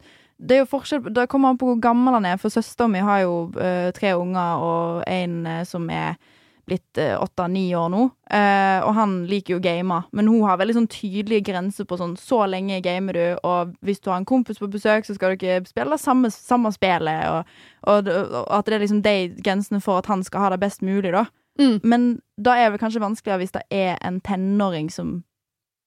det 0.43 0.57
er 0.57 0.61
jo 0.65 0.69
forskjell 0.69 1.07
Det 1.15 1.29
kommer 1.31 1.53
an 1.53 1.59
på 1.61 1.71
hvor 1.71 1.81
gammel 1.81 2.19
han 2.19 2.29
er, 2.29 2.39
for 2.41 2.53
søsteren 2.53 2.93
min 2.93 3.07
har 3.07 3.25
jo 3.25 3.35
uh, 3.57 3.89
tre 3.97 4.15
unger 4.19 4.65
og 4.67 5.03
en 5.09 5.43
uh, 5.47 5.63
som 5.69 5.89
er 5.91 6.19
blitt 6.67 6.99
åtte-ni 7.19 7.73
år 7.75 7.89
nå. 7.91 8.05
Eh, 8.31 8.85
og 8.87 8.93
han 8.95 9.15
liker 9.27 9.57
jo 9.57 9.59
å 9.59 9.65
game, 9.65 9.97
men 10.15 10.29
hun 10.31 10.45
har 10.47 10.61
veldig 10.61 10.77
sånn 10.77 10.87
tydelige 10.91 11.49
grenser 11.51 11.89
på 11.91 11.99
sånn 11.99 12.15
Så 12.21 12.39
lenge 12.47 12.79
gamer 12.85 13.19
du, 13.19 13.25
og 13.43 13.73
hvis 13.83 14.01
du 14.01 14.13
har 14.13 14.21
en 14.21 14.29
kompis 14.29 14.63
på 14.63 14.71
besøk, 14.71 15.03
så 15.03 15.17
skal 15.17 15.35
du 15.35 15.41
ikke 15.41 15.69
spille 15.69 15.99
samme, 15.99 16.31
samme 16.31 16.71
spillet, 16.73 17.27
og, 17.29 17.51
og, 17.91 18.09
og 18.09 18.55
at 18.61 18.71
det 18.71 18.79
er 18.79 18.85
liksom 18.85 19.03
de 19.03 19.17
grensene 19.43 19.83
for 19.83 19.99
at 19.99 20.11
han 20.13 20.23
skal 20.23 20.47
ha 20.47 20.53
det 20.55 20.63
best 20.63 20.87
mulig, 20.87 21.11
da. 21.11 21.27
Mm. 21.61 21.81
Men 21.85 22.07
da 22.41 22.55
er 22.57 22.71
det 22.73 22.81
kanskje 22.81 23.03
vanskeligere 23.03 23.43
hvis 23.43 23.53
det 23.53 23.63
er 23.71 23.99
en 24.01 24.21
tenåring 24.25 24.89
som 24.91 25.19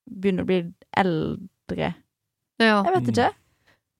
begynner 0.06 0.46
å 0.46 0.50
bli 0.50 0.60
eldre. 0.98 1.94
Ja. 2.62 2.84
Jeg 2.84 2.94
vet 2.94 3.04
Mm. 3.04 3.12
ikke. 3.14 3.32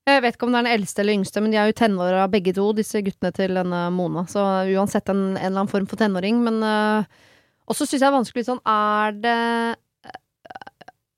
Jeg 0.06 0.22
vet 0.22 0.36
ikke 0.36 0.46
om 0.46 0.52
det 0.54 0.60
er 0.60 0.64
den 0.68 0.80
eldste 0.80 1.02
eller 1.02 1.14
yngste, 1.18 1.42
men 1.42 1.52
de 1.52 1.58
er 1.58 1.66
jo 1.72 1.74
tenåra 1.80 2.28
begge 2.30 2.54
to, 2.54 2.68
disse 2.78 3.02
guttene 3.02 3.34
til 3.34 3.56
denne 3.58 3.80
Mona. 3.92 4.28
Så 4.30 4.38
uansett 4.70 5.10
en, 5.10 5.32
en 5.34 5.38
eller 5.38 5.64
annen 5.64 5.72
form 5.72 5.88
for 5.90 5.98
tenåring. 5.98 6.44
Men 6.46 6.62
uh, 6.62 7.04
også 7.66 7.88
syns 7.88 7.98
jeg 7.98 8.04
det 8.06 8.12
er 8.12 8.20
vanskelig 8.20 8.46
sånn 8.46 8.62
Er 8.70 9.12
det 9.18 9.40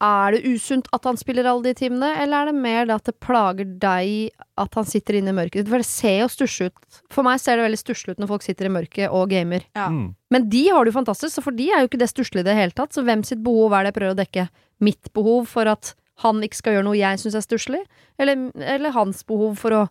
er 0.04 0.36
det 0.36 0.46
usunt 0.46 0.88
at 0.94 1.08
han 1.10 1.18
spiller 1.18 1.48
alle 1.50 1.66
de 1.66 1.74
timene, 1.78 2.12
eller 2.22 2.44
er 2.44 2.52
det 2.52 2.62
mer 2.62 2.86
det 2.86 2.98
at 3.00 3.10
det 3.10 3.16
plager 3.24 3.70
deg 3.82 4.30
at 4.62 4.78
han 4.78 4.86
sitter 4.86 5.18
inne 5.18 5.34
i 5.34 5.38
mørket? 5.38 5.70
For 5.70 5.82
det 5.82 5.90
ser 5.90 6.20
jo 6.22 6.30
stusslig 6.30 6.70
ut. 6.70 7.00
For 7.14 7.26
meg 7.26 7.42
ser 7.42 7.58
det 7.58 7.66
veldig 7.66 7.82
stusslig 7.82 8.14
ut 8.14 8.22
når 8.22 8.30
folk 8.30 8.46
sitter 8.46 8.70
i 8.70 8.74
mørket 8.76 9.10
og 9.10 9.32
gamer. 9.34 9.66
Ja. 9.78 9.90
Mm. 9.94 10.12
Men 10.34 10.50
de 10.54 10.64
har 10.70 10.86
det 10.86 10.94
jo 10.94 11.00
fantastisk, 11.00 11.34
så 11.34 11.46
for 11.46 11.58
de 11.58 11.72
er 11.72 11.82
jo 11.82 11.90
ikke 11.90 12.02
det 12.04 12.12
stusslige 12.12 12.46
i 12.46 12.50
det 12.50 12.58
hele 12.60 12.78
tatt. 12.78 12.94
Så 12.94 13.06
hvem 13.08 13.26
sitt 13.26 13.42
behov 13.46 13.74
er 13.74 13.88
det 13.88 13.94
jeg 13.94 14.00
prøver 14.00 14.18
å 14.18 14.22
dekke? 14.22 14.50
Mitt 14.86 15.14
behov 15.18 15.50
for 15.50 15.72
at 15.72 15.96
han 16.22 16.42
ikke 16.46 16.60
skal 16.60 16.78
gjøre 16.78 16.88
noe 16.88 16.98
jeg 16.98 17.22
syns 17.22 17.38
er 17.38 17.46
stusslig, 17.46 17.82
eller, 18.22 18.50
eller 18.58 18.94
hans 18.94 19.24
behov 19.26 19.58
for 19.62 19.76
å 19.78 19.86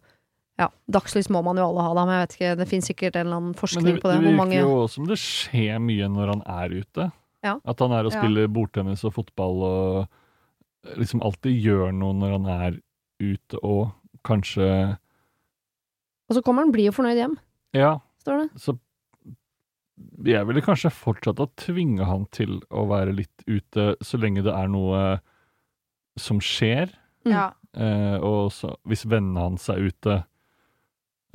ja, 0.57 0.71
dagslys 0.89 1.29
må 1.29 1.43
man 1.45 1.59
jo 1.61 1.67
alle 1.69 1.85
ha, 1.85 1.93
da, 1.93 2.03
men 2.09 2.17
jeg 2.17 2.23
vet 2.23 2.35
ikke, 2.37 2.53
det 2.57 2.67
finnes 2.71 2.87
sikkert 2.89 3.19
en 3.19 3.27
eller 3.27 3.41
annen 3.43 3.57
forskning 3.59 3.99
det, 3.99 4.01
på 4.01 4.09
det. 4.09 4.17
Men 4.17 4.25
det 4.25 4.31
Hvor 4.31 4.33
virker 4.33 4.41
mange 4.41 4.61
jo 4.63 4.77
også 4.79 4.95
som 4.95 5.11
det 5.11 5.19
skjer 5.21 5.83
mye 5.85 6.09
når 6.15 6.33
han 6.33 6.45
er 6.55 6.77
ute. 6.81 7.09
Ja. 7.47 7.55
At 7.65 7.79
han 7.85 7.95
er 7.95 8.07
og 8.09 8.13
Ja. 8.13 8.21
spiller 8.21 8.49
bordtennis 8.53 9.05
og 9.07 9.15
fotball 9.17 9.63
og 9.67 10.97
liksom 10.99 11.23
alltid 11.27 11.57
gjør 11.63 11.93
noe 11.95 12.15
når 12.15 12.35
han 12.37 12.47
er 12.57 12.81
ute 13.23 13.59
og 13.65 13.93
kanskje 14.27 14.69
Og 16.29 16.35
så 16.37 16.43
kommer 16.43 16.63
han 16.67 16.73
blid 16.75 16.89
og 16.91 16.97
fornøyd 16.99 17.19
hjem, 17.21 17.37
Ja, 17.75 17.95
står 18.23 18.43
det. 18.45 18.61
så 18.61 18.75
jeg 20.27 20.45
ville 20.49 20.61
kanskje 20.65 20.91
fortsatt 20.93 21.39
å 21.41 21.47
tvinge 21.57 22.05
han 22.05 22.27
til 22.35 22.59
å 22.71 22.83
være 22.91 23.15
litt 23.17 23.45
ute 23.49 23.95
så 24.05 24.19
lenge 24.21 24.43
det 24.45 24.53
er 24.53 24.69
noe 24.69 25.21
som 26.21 26.39
skjer. 26.41 26.91
Mm. 27.25 27.33
Ja. 27.33 27.47
Eh, 27.77 28.17
og 28.21 28.51
så, 28.53 28.75
hvis 28.89 29.07
vennene 29.09 29.41
hans 29.41 29.69
er 29.73 29.81
ute, 29.89 30.19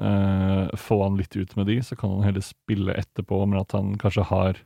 eh, 0.01 0.67
få 0.77 0.99
han 1.03 1.17
litt 1.17 1.35
ut 1.37 1.55
med 1.57 1.67
de, 1.71 1.79
så 1.85 1.97
kan 1.97 2.13
han 2.17 2.23
heller 2.27 2.41
spille 2.45 2.93
etterpå, 2.97 3.41
men 3.47 3.59
at 3.61 3.71
han 3.77 3.95
kanskje 4.01 4.25
har 4.29 4.61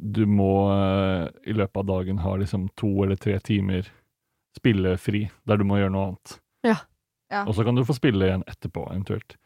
Du 0.00 0.22
må 0.26 0.52
eh, 0.72 1.26
i 1.50 1.52
løpet 1.52 1.76
av 1.82 1.86
dagen 1.90 2.18
ha 2.24 2.32
liksom 2.40 2.68
to 2.80 2.88
eller 3.04 3.16
tre 3.20 3.34
timer 3.44 3.84
spillefri, 4.56 5.26
der 5.46 5.56
du 5.60 5.64
må 5.68 5.76
gjøre 5.78 5.92
noe 5.94 6.06
annet. 6.08 6.38
Ja. 6.66 6.76
Ja. 7.30 7.44
Og 7.46 7.54
så 7.54 7.62
kan 7.66 7.74
du 7.76 7.84
få 7.86 7.94
spille 7.94 8.26
igjen 8.26 8.42
etterpå, 8.50 8.82
eventuelt. 8.90 9.36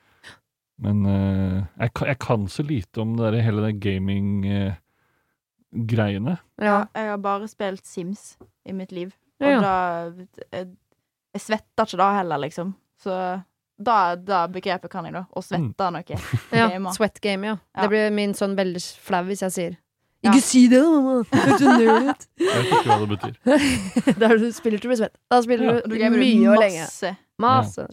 Men 0.80 1.04
uh, 1.06 1.58
jeg, 1.78 1.90
kan, 1.94 2.06
jeg 2.10 2.18
kan 2.18 2.46
så 2.50 2.62
lite 2.66 3.00
om 3.02 3.12
det 3.18 3.24
der, 3.28 3.42
hele 3.46 3.62
det 3.66 3.76
gaming-greiene. 3.84 6.34
Ja. 6.62 6.78
Jeg 6.96 7.10
har 7.12 7.18
bare 7.22 7.46
spilt 7.50 7.86
Sims 7.86 8.38
i 8.66 8.72
mitt 8.74 8.90
liv. 8.92 9.12
Og 9.42 9.48
Ja. 9.50 9.60
da 9.60 9.74
jeg, 10.50 10.68
jeg 11.34 11.40
svetter 11.42 11.84
ikke 11.86 11.96
da 12.00 12.08
heller, 12.16 12.38
liksom. 12.42 12.72
Så 13.02 13.10
da, 13.76 13.96
da 14.16 14.46
begrepet 14.50 14.90
kan 14.90 15.04
jeg, 15.06 15.14
da. 15.14 15.24
Å 15.30 15.42
svette 15.44 15.90
noe. 15.94 16.04
Ja, 16.54 16.68
sweat 16.94 17.20
game, 17.22 17.46
ja. 17.46 17.56
Ja. 17.74 17.80
Det 17.82 17.88
blir 17.92 18.10
min 18.14 18.34
sånn 18.38 18.56
veldig 18.58 18.82
flau 19.04 19.22
hvis 19.28 19.42
jeg 19.46 19.52
sier 19.58 19.72
Ja. 19.74 19.78
Ikke 20.24 20.40
si 20.44 20.64
det, 20.72 20.80
mamma! 20.82 21.20
Det 21.30 21.58
så 21.60 21.76
nerd 21.76 22.08
ut. 22.08 22.24
Jeg 22.40 22.56
vet 22.56 22.72
ikke 22.72 22.88
hva 22.88 22.96
det 23.02 23.10
betyr. 23.12 23.36
Der 24.24 24.34
du 24.40 24.48
spiller 24.56 24.80
til 24.80 24.88
du 24.88 24.92
blir 24.94 25.00
svett. 25.04 25.14
Da 25.30 25.40
spiller 25.44 25.70
Ja. 25.70 25.76
Du 25.84 25.94
du 25.94 26.18
mye 26.18 26.50
og 26.54 26.58
lenge. 26.62 27.14
masse. 27.40 27.86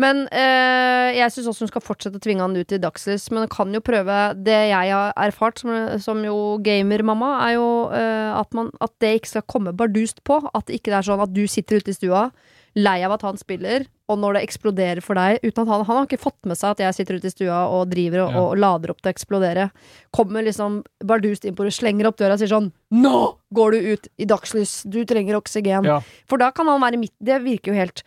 Men 0.00 0.22
eh, 0.32 1.10
jeg 1.18 1.32
syns 1.34 1.48
også 1.50 1.66
hun 1.66 1.70
skal 1.72 1.82
fortsette 1.84 2.16
å 2.16 2.22
tvinge 2.22 2.44
han 2.44 2.54
ut 2.56 2.72
i 2.72 2.78
dagslys. 2.80 3.26
Men 3.34 3.44
hun 3.44 3.52
kan 3.52 3.74
jo 3.74 3.82
prøve 3.84 4.18
Det 4.38 4.56
jeg 4.70 4.94
har 4.94 5.12
erfart 5.18 5.60
som, 5.60 5.74
som 6.00 6.22
jo 6.24 6.36
gamermamma, 6.64 7.32
er 7.48 7.56
jo 7.58 7.66
eh, 7.92 8.30
at, 8.38 8.54
man, 8.56 8.70
at 8.80 8.94
det 9.02 9.16
ikke 9.18 9.32
skal 9.34 9.46
komme 9.50 9.74
bardust 9.76 10.22
på. 10.24 10.38
At 10.54 10.70
det 10.70 10.80
ikke 10.80 10.94
er 10.96 11.04
sånn 11.06 11.20
at 11.26 11.34
du 11.34 11.42
sitter 11.50 11.82
ute 11.82 11.92
i 11.92 11.98
stua, 11.98 12.28
lei 12.76 13.02
av 13.02 13.12
at 13.12 13.22
han 13.22 13.36
spiller, 13.36 13.86
og 14.08 14.18
når 14.18 14.34
det 14.34 14.42
eksploderer 14.48 15.00
for 15.02 15.14
deg 15.14 15.40
uten 15.42 15.62
at 15.62 15.68
Han, 15.68 15.84
han 15.86 15.96
har 15.96 16.06
ikke 16.06 16.18
fått 16.22 16.46
med 16.46 16.56
seg 16.58 16.70
at 16.70 16.78
jeg 16.78 16.94
sitter 16.94 17.14
ute 17.18 17.26
i 17.26 17.30
stua 17.34 17.60
og 17.70 17.90
driver 17.90 18.24
og, 18.26 18.30
Ja. 18.32 18.40
og 18.40 18.58
lader 18.58 18.90
opp 18.90 19.00
til 19.02 19.10
å 19.10 19.14
eksplodere. 19.14 19.70
Kommer 20.12 20.42
liksom 20.42 20.84
bardust 21.02 21.44
inn 21.44 21.54
på 21.54 21.64
det, 21.64 21.72
slenger 21.74 22.06
opp 22.06 22.16
døra 22.16 22.34
og 22.34 22.38
sier 22.38 22.48
sånn 22.50 22.72
Nå 22.92 23.36
går 23.54 23.70
du 23.72 23.92
ut 23.94 24.08
i 24.18 24.24
dagslys! 24.24 24.82
Du 24.88 25.04
trenger 25.04 25.34
oksygen. 25.38 25.84
Ja. 25.84 26.00
For 26.26 26.38
da 26.38 26.50
kan 26.50 26.66
han 26.66 26.80
være 26.80 26.98
midt 26.98 27.12
Det 27.22 27.40
virker 27.42 27.72
jo 27.72 27.78
helt 27.78 28.02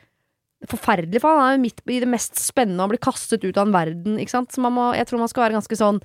forferdelig, 0.63 1.19
for 1.19 1.35
han 1.35 1.43
er 1.43 1.57
jo 1.57 1.61
midt 1.65 1.81
i 1.91 1.99
det 1.99 2.07
mest 2.07 2.39
spennende 2.39 2.85
og 2.85 2.93
blir 2.93 3.01
kastet 3.03 3.43
ut 3.43 3.57
av 3.59 3.67
en 3.67 3.73
verden, 3.75 4.15
ikke 4.17 4.31
sant. 4.31 4.49
Så 4.55 4.61
man 4.63 4.71
må, 4.71 4.93
jeg 4.95 5.07
tror 5.09 5.19
man 5.19 5.27
skal 5.27 5.43
være 5.49 5.57
ganske 5.59 5.75
sånn 5.75 5.99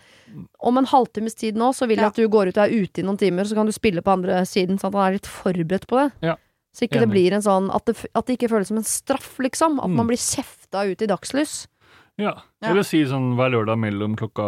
Om 0.59 0.79
en 0.81 0.85
halvtimes 0.91 1.35
tid 1.39 1.55
nå, 1.57 1.71
så 1.73 1.87
vil 1.87 1.97
jeg 1.97 2.03
Ja. 2.03 2.09
at 2.09 2.17
du 2.19 2.27
går 2.29 2.49
ut 2.49 2.59
og 2.59 2.67
er 2.67 2.75
ute 2.75 2.99
i 2.99 3.05
noen 3.07 3.17
timer, 3.19 3.45
så 3.47 3.55
kan 3.55 3.67
du 3.67 3.73
spille 3.73 4.03
på 4.03 4.11
andre 4.13 4.43
siden, 4.45 4.79
sånn 4.79 4.91
at 4.91 4.95
han 4.99 5.07
er 5.09 5.13
litt 5.19 5.27
forberedt 5.31 5.87
på 5.87 5.97
det. 6.03 6.13
Ja. 6.23 6.35
Så 6.79 6.87
ikke 6.87 7.01
det 7.03 7.09
blir 7.11 7.35
en 7.35 7.43
sånn 7.43 7.73
at 7.75 7.89
det, 7.91 7.97
at 8.15 8.27
det 8.29 8.37
ikke 8.39 8.51
føles 8.53 8.69
som 8.71 8.79
en 8.79 8.87
straff, 8.87 9.33
liksom. 9.43 9.81
At 9.83 9.91
Mm. 9.91 9.97
man 9.99 10.07
blir 10.13 10.21
kjefta 10.23 10.85
ut 10.87 11.03
i 11.03 11.09
dagslys. 11.11 11.67
Ja. 12.19 12.37
Jeg 12.63 12.75
vil 12.75 12.85
si 12.87 13.01
sånn 13.05 13.35
hver 13.39 13.51
lørdag 13.51 13.79
mellom 13.79 14.15
klokka 14.19 14.47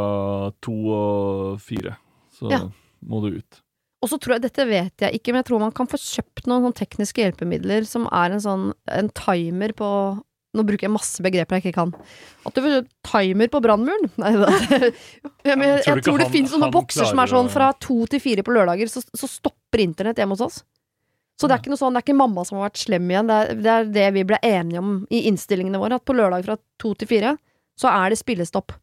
to 0.63 0.73
og 0.95 1.61
fire. 1.61 1.97
Så 2.39 2.51
Ja. 2.51 2.61
må 3.05 3.21
du 3.23 3.37
ut. 3.39 3.61
Og 4.03 4.09
så 4.09 4.17
tror 4.19 4.35
jeg, 4.39 4.43
dette 4.43 4.65
vet 4.67 4.97
jeg 4.99 5.13
ikke, 5.19 5.33
men 5.35 5.43
jeg 5.43 5.47
tror 5.51 5.61
man 5.61 5.73
kan 5.73 5.87
få 5.87 5.99
kjøpt 6.01 6.47
noen 6.47 6.63
sånn 6.65 6.75
tekniske 6.79 7.21
hjelpemidler 7.21 7.85
som 7.87 8.07
er 8.11 8.33
en 8.33 8.41
sånn 8.41 8.73
en 8.89 9.09
timer 9.11 9.73
på 9.77 10.23
Nå 10.53 10.65
bruker 10.67 10.89
jeg 10.89 10.91
masse 10.91 11.23
begreper 11.23 11.61
jeg 11.61 11.63
ikke 11.71 11.75
kan. 11.77 11.95
At 12.45 12.55
du 12.55 12.61
får 12.61 12.85
timer 13.07 13.47
på 13.47 13.61
brannmuren? 13.63 14.11
Nei 14.19 14.33
da. 14.35 14.49
Jeg, 14.51 14.91
tror 15.55 15.63
jeg 15.63 15.85
ikke 15.85 16.03
tror 16.09 16.19
det 16.19 16.31
finnes 16.33 16.51
sånne 16.51 16.73
bokser 16.75 17.07
som 17.07 17.21
er 17.23 17.31
sånn 17.31 17.49
fra 17.49 17.69
to 17.79 18.05
til 18.11 18.19
fire 18.19 18.43
på 18.43 18.51
lørdager, 18.57 18.91
så, 18.91 18.99
så 19.15 19.29
stopper 19.31 19.79
internett 19.79 20.17
hjemme 20.19 20.35
hos 20.35 20.41
oss. 20.41 20.65
Så 21.41 21.49
det 21.49 21.57
er 21.57 21.63
ikke 21.63 21.73
noe 21.73 21.81
sånn, 21.81 21.95
det 21.97 22.03
er 22.03 22.05
ikke 22.05 22.21
mamma 22.21 22.43
som 22.45 22.59
har 22.59 22.69
vært 22.69 22.83
slem 22.83 23.07
igjen, 23.09 23.31
det 23.31 23.37
er, 23.41 23.53
det 23.57 23.73
er 23.73 23.91
det 23.95 24.07
vi 24.19 24.27
ble 24.29 24.39
enige 24.45 24.83
om 24.83 24.91
i 25.09 25.23
innstillingene 25.31 25.81
våre, 25.81 25.97
at 25.97 26.05
på 26.05 26.17
lørdag 26.17 26.45
fra 26.45 26.59
to 26.83 26.93
til 27.01 27.09
fire, 27.09 27.35
så 27.81 27.89
er 27.95 28.13
det 28.13 28.21
spillestopp. 28.21 28.75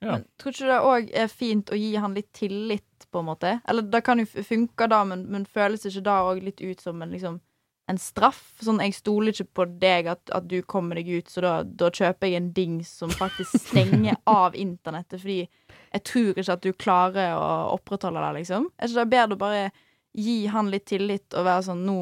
Ja. 0.00 0.18
Men 0.18 0.26
tror 0.40 0.52
ikke 0.52 0.68
det 0.68 0.80
òg 0.90 1.08
er 1.22 1.32
fint 1.32 1.72
å 1.72 1.78
gi 1.80 1.94
han 1.96 2.16
litt 2.16 2.28
tillit, 2.36 2.84
på 3.10 3.22
en 3.22 3.26
måte? 3.26 3.56
Eller 3.66 3.88
det 3.90 4.04
kan 4.06 4.20
jo 4.20 4.28
funke 4.28 4.86
da, 4.92 5.00
men, 5.08 5.24
men 5.32 5.48
føles 5.48 5.88
ikke 5.88 6.04
da 6.06 6.20
òg 6.28 6.44
litt 6.44 6.60
ut 6.60 6.84
som 6.84 7.00
en 7.02 7.10
liksom 7.10 7.40
en 7.90 7.98
straff? 7.98 8.42
Sånn, 8.62 8.80
jeg 8.84 8.94
stoler 8.94 9.34
ikke 9.34 9.48
på 9.60 9.66
deg 9.82 10.10
at, 10.12 10.22
at 10.36 10.46
du 10.46 10.60
kommer 10.68 11.00
deg 11.00 11.08
ut, 11.10 11.30
så 11.32 11.42
da, 11.42 11.54
da 11.64 11.90
kjøper 11.90 12.28
jeg 12.28 12.38
en 12.38 12.50
dings 12.54 12.92
som 13.00 13.10
faktisk 13.10 13.56
stenger 13.64 14.20
av 14.30 14.54
internettet, 14.58 15.18
fordi 15.22 15.40
jeg 15.90 16.04
tror 16.06 16.38
ikke 16.38 16.54
at 16.54 16.66
du 16.66 16.70
klarer 16.76 17.34
å 17.34 17.50
opprettholde 17.74 18.22
det, 18.22 18.42
liksom. 18.42 18.68
Er 18.78 18.90
ikke 18.90 19.00
det 19.00 19.14
bedre 19.16 19.38
å 19.38 19.40
bare 19.40 19.64
gi 20.16 20.46
han 20.50 20.70
litt 20.70 20.86
tillit 20.90 21.34
og 21.34 21.46
være 21.46 21.62
sånn 21.68 21.84
nå 21.86 21.98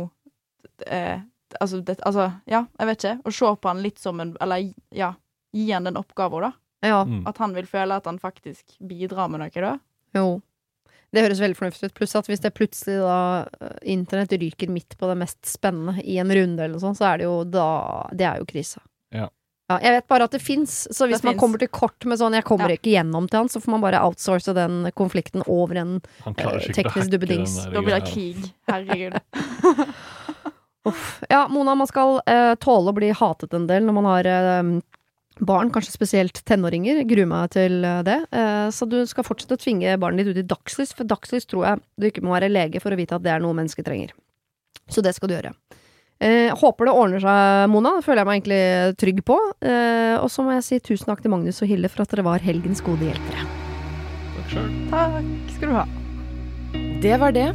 eh, 0.87 1.21
altså, 1.61 1.81
det, 1.81 1.99
altså, 2.07 2.31
ja, 2.49 2.65
jeg 2.79 2.91
vet 2.91 3.05
ikke. 3.05 3.21
Og 3.25 3.35
se 3.35 3.53
på 3.61 3.71
han 3.71 3.83
litt 3.85 3.99
som 4.03 4.21
en 4.21 4.37
Eller 4.41 4.73
ja, 4.95 5.13
gi 5.53 5.71
han 5.73 5.89
den 5.89 6.01
oppgaven, 6.01 6.49
da. 6.49 6.53
Ja, 6.85 7.03
Mm. 7.05 7.25
At 7.27 7.39
han 7.43 7.55
vil 7.57 7.67
føle 7.67 7.97
at 7.99 8.07
han 8.07 8.21
faktisk 8.23 8.77
bidrar 8.79 9.29
med 9.29 9.41
noe, 9.43 9.51
da. 9.51 9.79
jo. 10.15 10.41
Det 11.11 11.23
høres 11.25 11.41
veldig 11.41 11.57
fornuftig 11.57 11.89
ut. 11.89 11.95
Pluss 11.97 12.13
at 12.19 12.27
hvis 12.29 12.43
det 12.45 12.51
plutselig 12.53 12.99
da 13.01 13.47
eh, 13.65 13.79
internett 13.95 14.33
ryker 14.37 14.69
midt 14.69 14.99
på 15.01 15.09
det 15.09 15.17
mest 15.17 15.41
spennende 15.49 16.03
i 16.05 16.19
en 16.21 16.29
runde 16.29 16.61
eller 16.61 16.77
noe 16.77 16.83
sånt, 16.83 16.99
så 17.01 17.07
er 17.09 17.23
det 17.23 17.25
jo 17.25 17.45
da 17.49 17.69
Det 18.13 18.27
er 18.29 18.43
jo 18.43 18.49
krise. 18.49 18.83
Ja. 19.69 19.77
Jeg 19.85 19.93
vet 19.99 20.07
bare 20.09 20.25
at 20.25 20.33
det 20.33 20.41
fins, 20.41 20.87
så 20.91 21.05
hvis 21.07 21.21
Det 21.21 21.25
man 21.29 21.35
finnes. 21.35 21.41
kommer 21.43 21.59
til 21.61 21.69
kort 21.69 22.05
med 22.09 22.19
sånn 22.19 22.33
'jeg 22.33 22.45
kommer 22.45 22.71
Ja. 22.71 22.77
ikke 22.77 22.93
gjennom 22.97 23.29
til 23.29 23.39
han', 23.39 23.49
så 23.49 23.61
får 23.61 23.69
man 23.71 23.81
bare 23.83 24.01
outsource 24.01 24.55
den 24.55 24.91
konflikten 24.97 25.43
over 25.47 25.77
en 25.77 26.01
Eh, 26.27 26.73
teknisk 26.73 27.11
duppedings. 27.11 27.65
Da 27.71 27.81
blir 27.83 28.01
det 28.01 28.09
krig. 28.09 28.53
Herregud. 28.67 29.21
Ja, 31.29 31.49
Mona, 31.49 31.75
man 31.77 31.87
skal 31.87 32.21
eh, 32.27 32.55
tåle 32.55 32.93
å 32.93 32.95
bli 32.97 33.11
hatet 33.13 33.53
en 33.53 33.67
del 33.69 33.83
når 33.85 33.93
man 33.99 34.07
har 34.09 34.25
eh, 34.25 34.81
barn, 35.45 35.69
kanskje 35.71 35.93
spesielt 35.93 36.41
tenåringer. 36.49 37.03
Gruer 37.07 37.27
meg 37.29 37.51
til 37.51 37.85
eh, 37.85 38.03
det. 38.07 38.17
Eh, 38.33 38.69
så 38.73 38.89
du 38.89 39.05
skal 39.07 39.27
fortsette 39.27 39.59
å 39.59 39.61
tvinge 39.61 39.99
barnet 40.01 40.25
ditt 40.25 40.39
ut 40.39 40.45
i 40.45 40.49
dagslys, 40.49 40.95
for 40.97 41.05
dagslys 41.05 41.45
tror 41.51 41.67
jeg 41.67 41.83
du 42.01 42.07
ikke 42.09 42.25
må 42.25 42.33
være 42.41 42.49
lege 42.51 42.81
for 42.81 42.91
å 42.91 42.97
vite 42.97 43.19
at 43.19 43.23
det 43.27 43.35
er 43.35 43.41
noe 43.45 43.53
mennesket 43.59 43.85
trenger. 43.85 44.15
Så 44.89 45.03
det 45.05 45.15
skal 45.19 45.29
du 45.29 45.35
gjøre. 45.37 45.53
Eh, 46.19 46.51
håper 46.51 46.89
det 46.89 46.95
ordner 46.99 47.23
seg, 47.23 47.69
Mona. 47.71 47.95
Det 47.99 48.07
føler 48.07 48.23
jeg 48.23 48.29
meg 48.29 48.41
egentlig 48.41 48.99
trygg 48.99 49.23
på. 49.29 49.39
Eh, 49.63 50.17
og 50.19 50.27
så 50.35 50.43
må 50.43 50.57
jeg 50.57 50.67
si 50.67 50.81
tusen 50.83 51.13
takk 51.13 51.23
til 51.23 51.33
Magnus 51.35 51.63
og 51.63 51.71
Hilde 51.71 51.91
for 51.93 52.03
at 52.03 52.15
dere 52.15 52.27
var 52.27 52.43
helgens 52.43 52.83
gode 52.83 53.07
hjelpere. 53.07 53.47
Takk 54.35 54.53
sjøl. 54.57 54.69
Takk 54.91 55.55
skal 55.55 55.71
du 55.71 55.79
ha. 55.79 55.87
Det 57.05 57.15
var 57.23 57.35
det. 57.37 57.49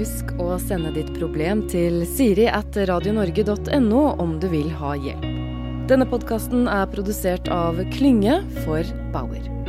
Husk 0.00 0.32
å 0.40 0.54
sende 0.62 0.94
ditt 0.96 1.12
problem 1.18 1.66
til 1.68 2.06
siri 2.08 2.48
at 2.48 2.76
radionorge.no 2.88 4.04
om 4.22 4.38
du 4.40 4.48
vil 4.48 4.72
ha 4.80 4.96
hjelp. 4.96 5.28
Denne 5.90 6.06
podkasten 6.08 6.68
er 6.70 6.88
produsert 6.88 7.50
av 7.52 7.82
Klynge 7.92 8.40
for 8.62 8.86
Bauer. 9.12 9.59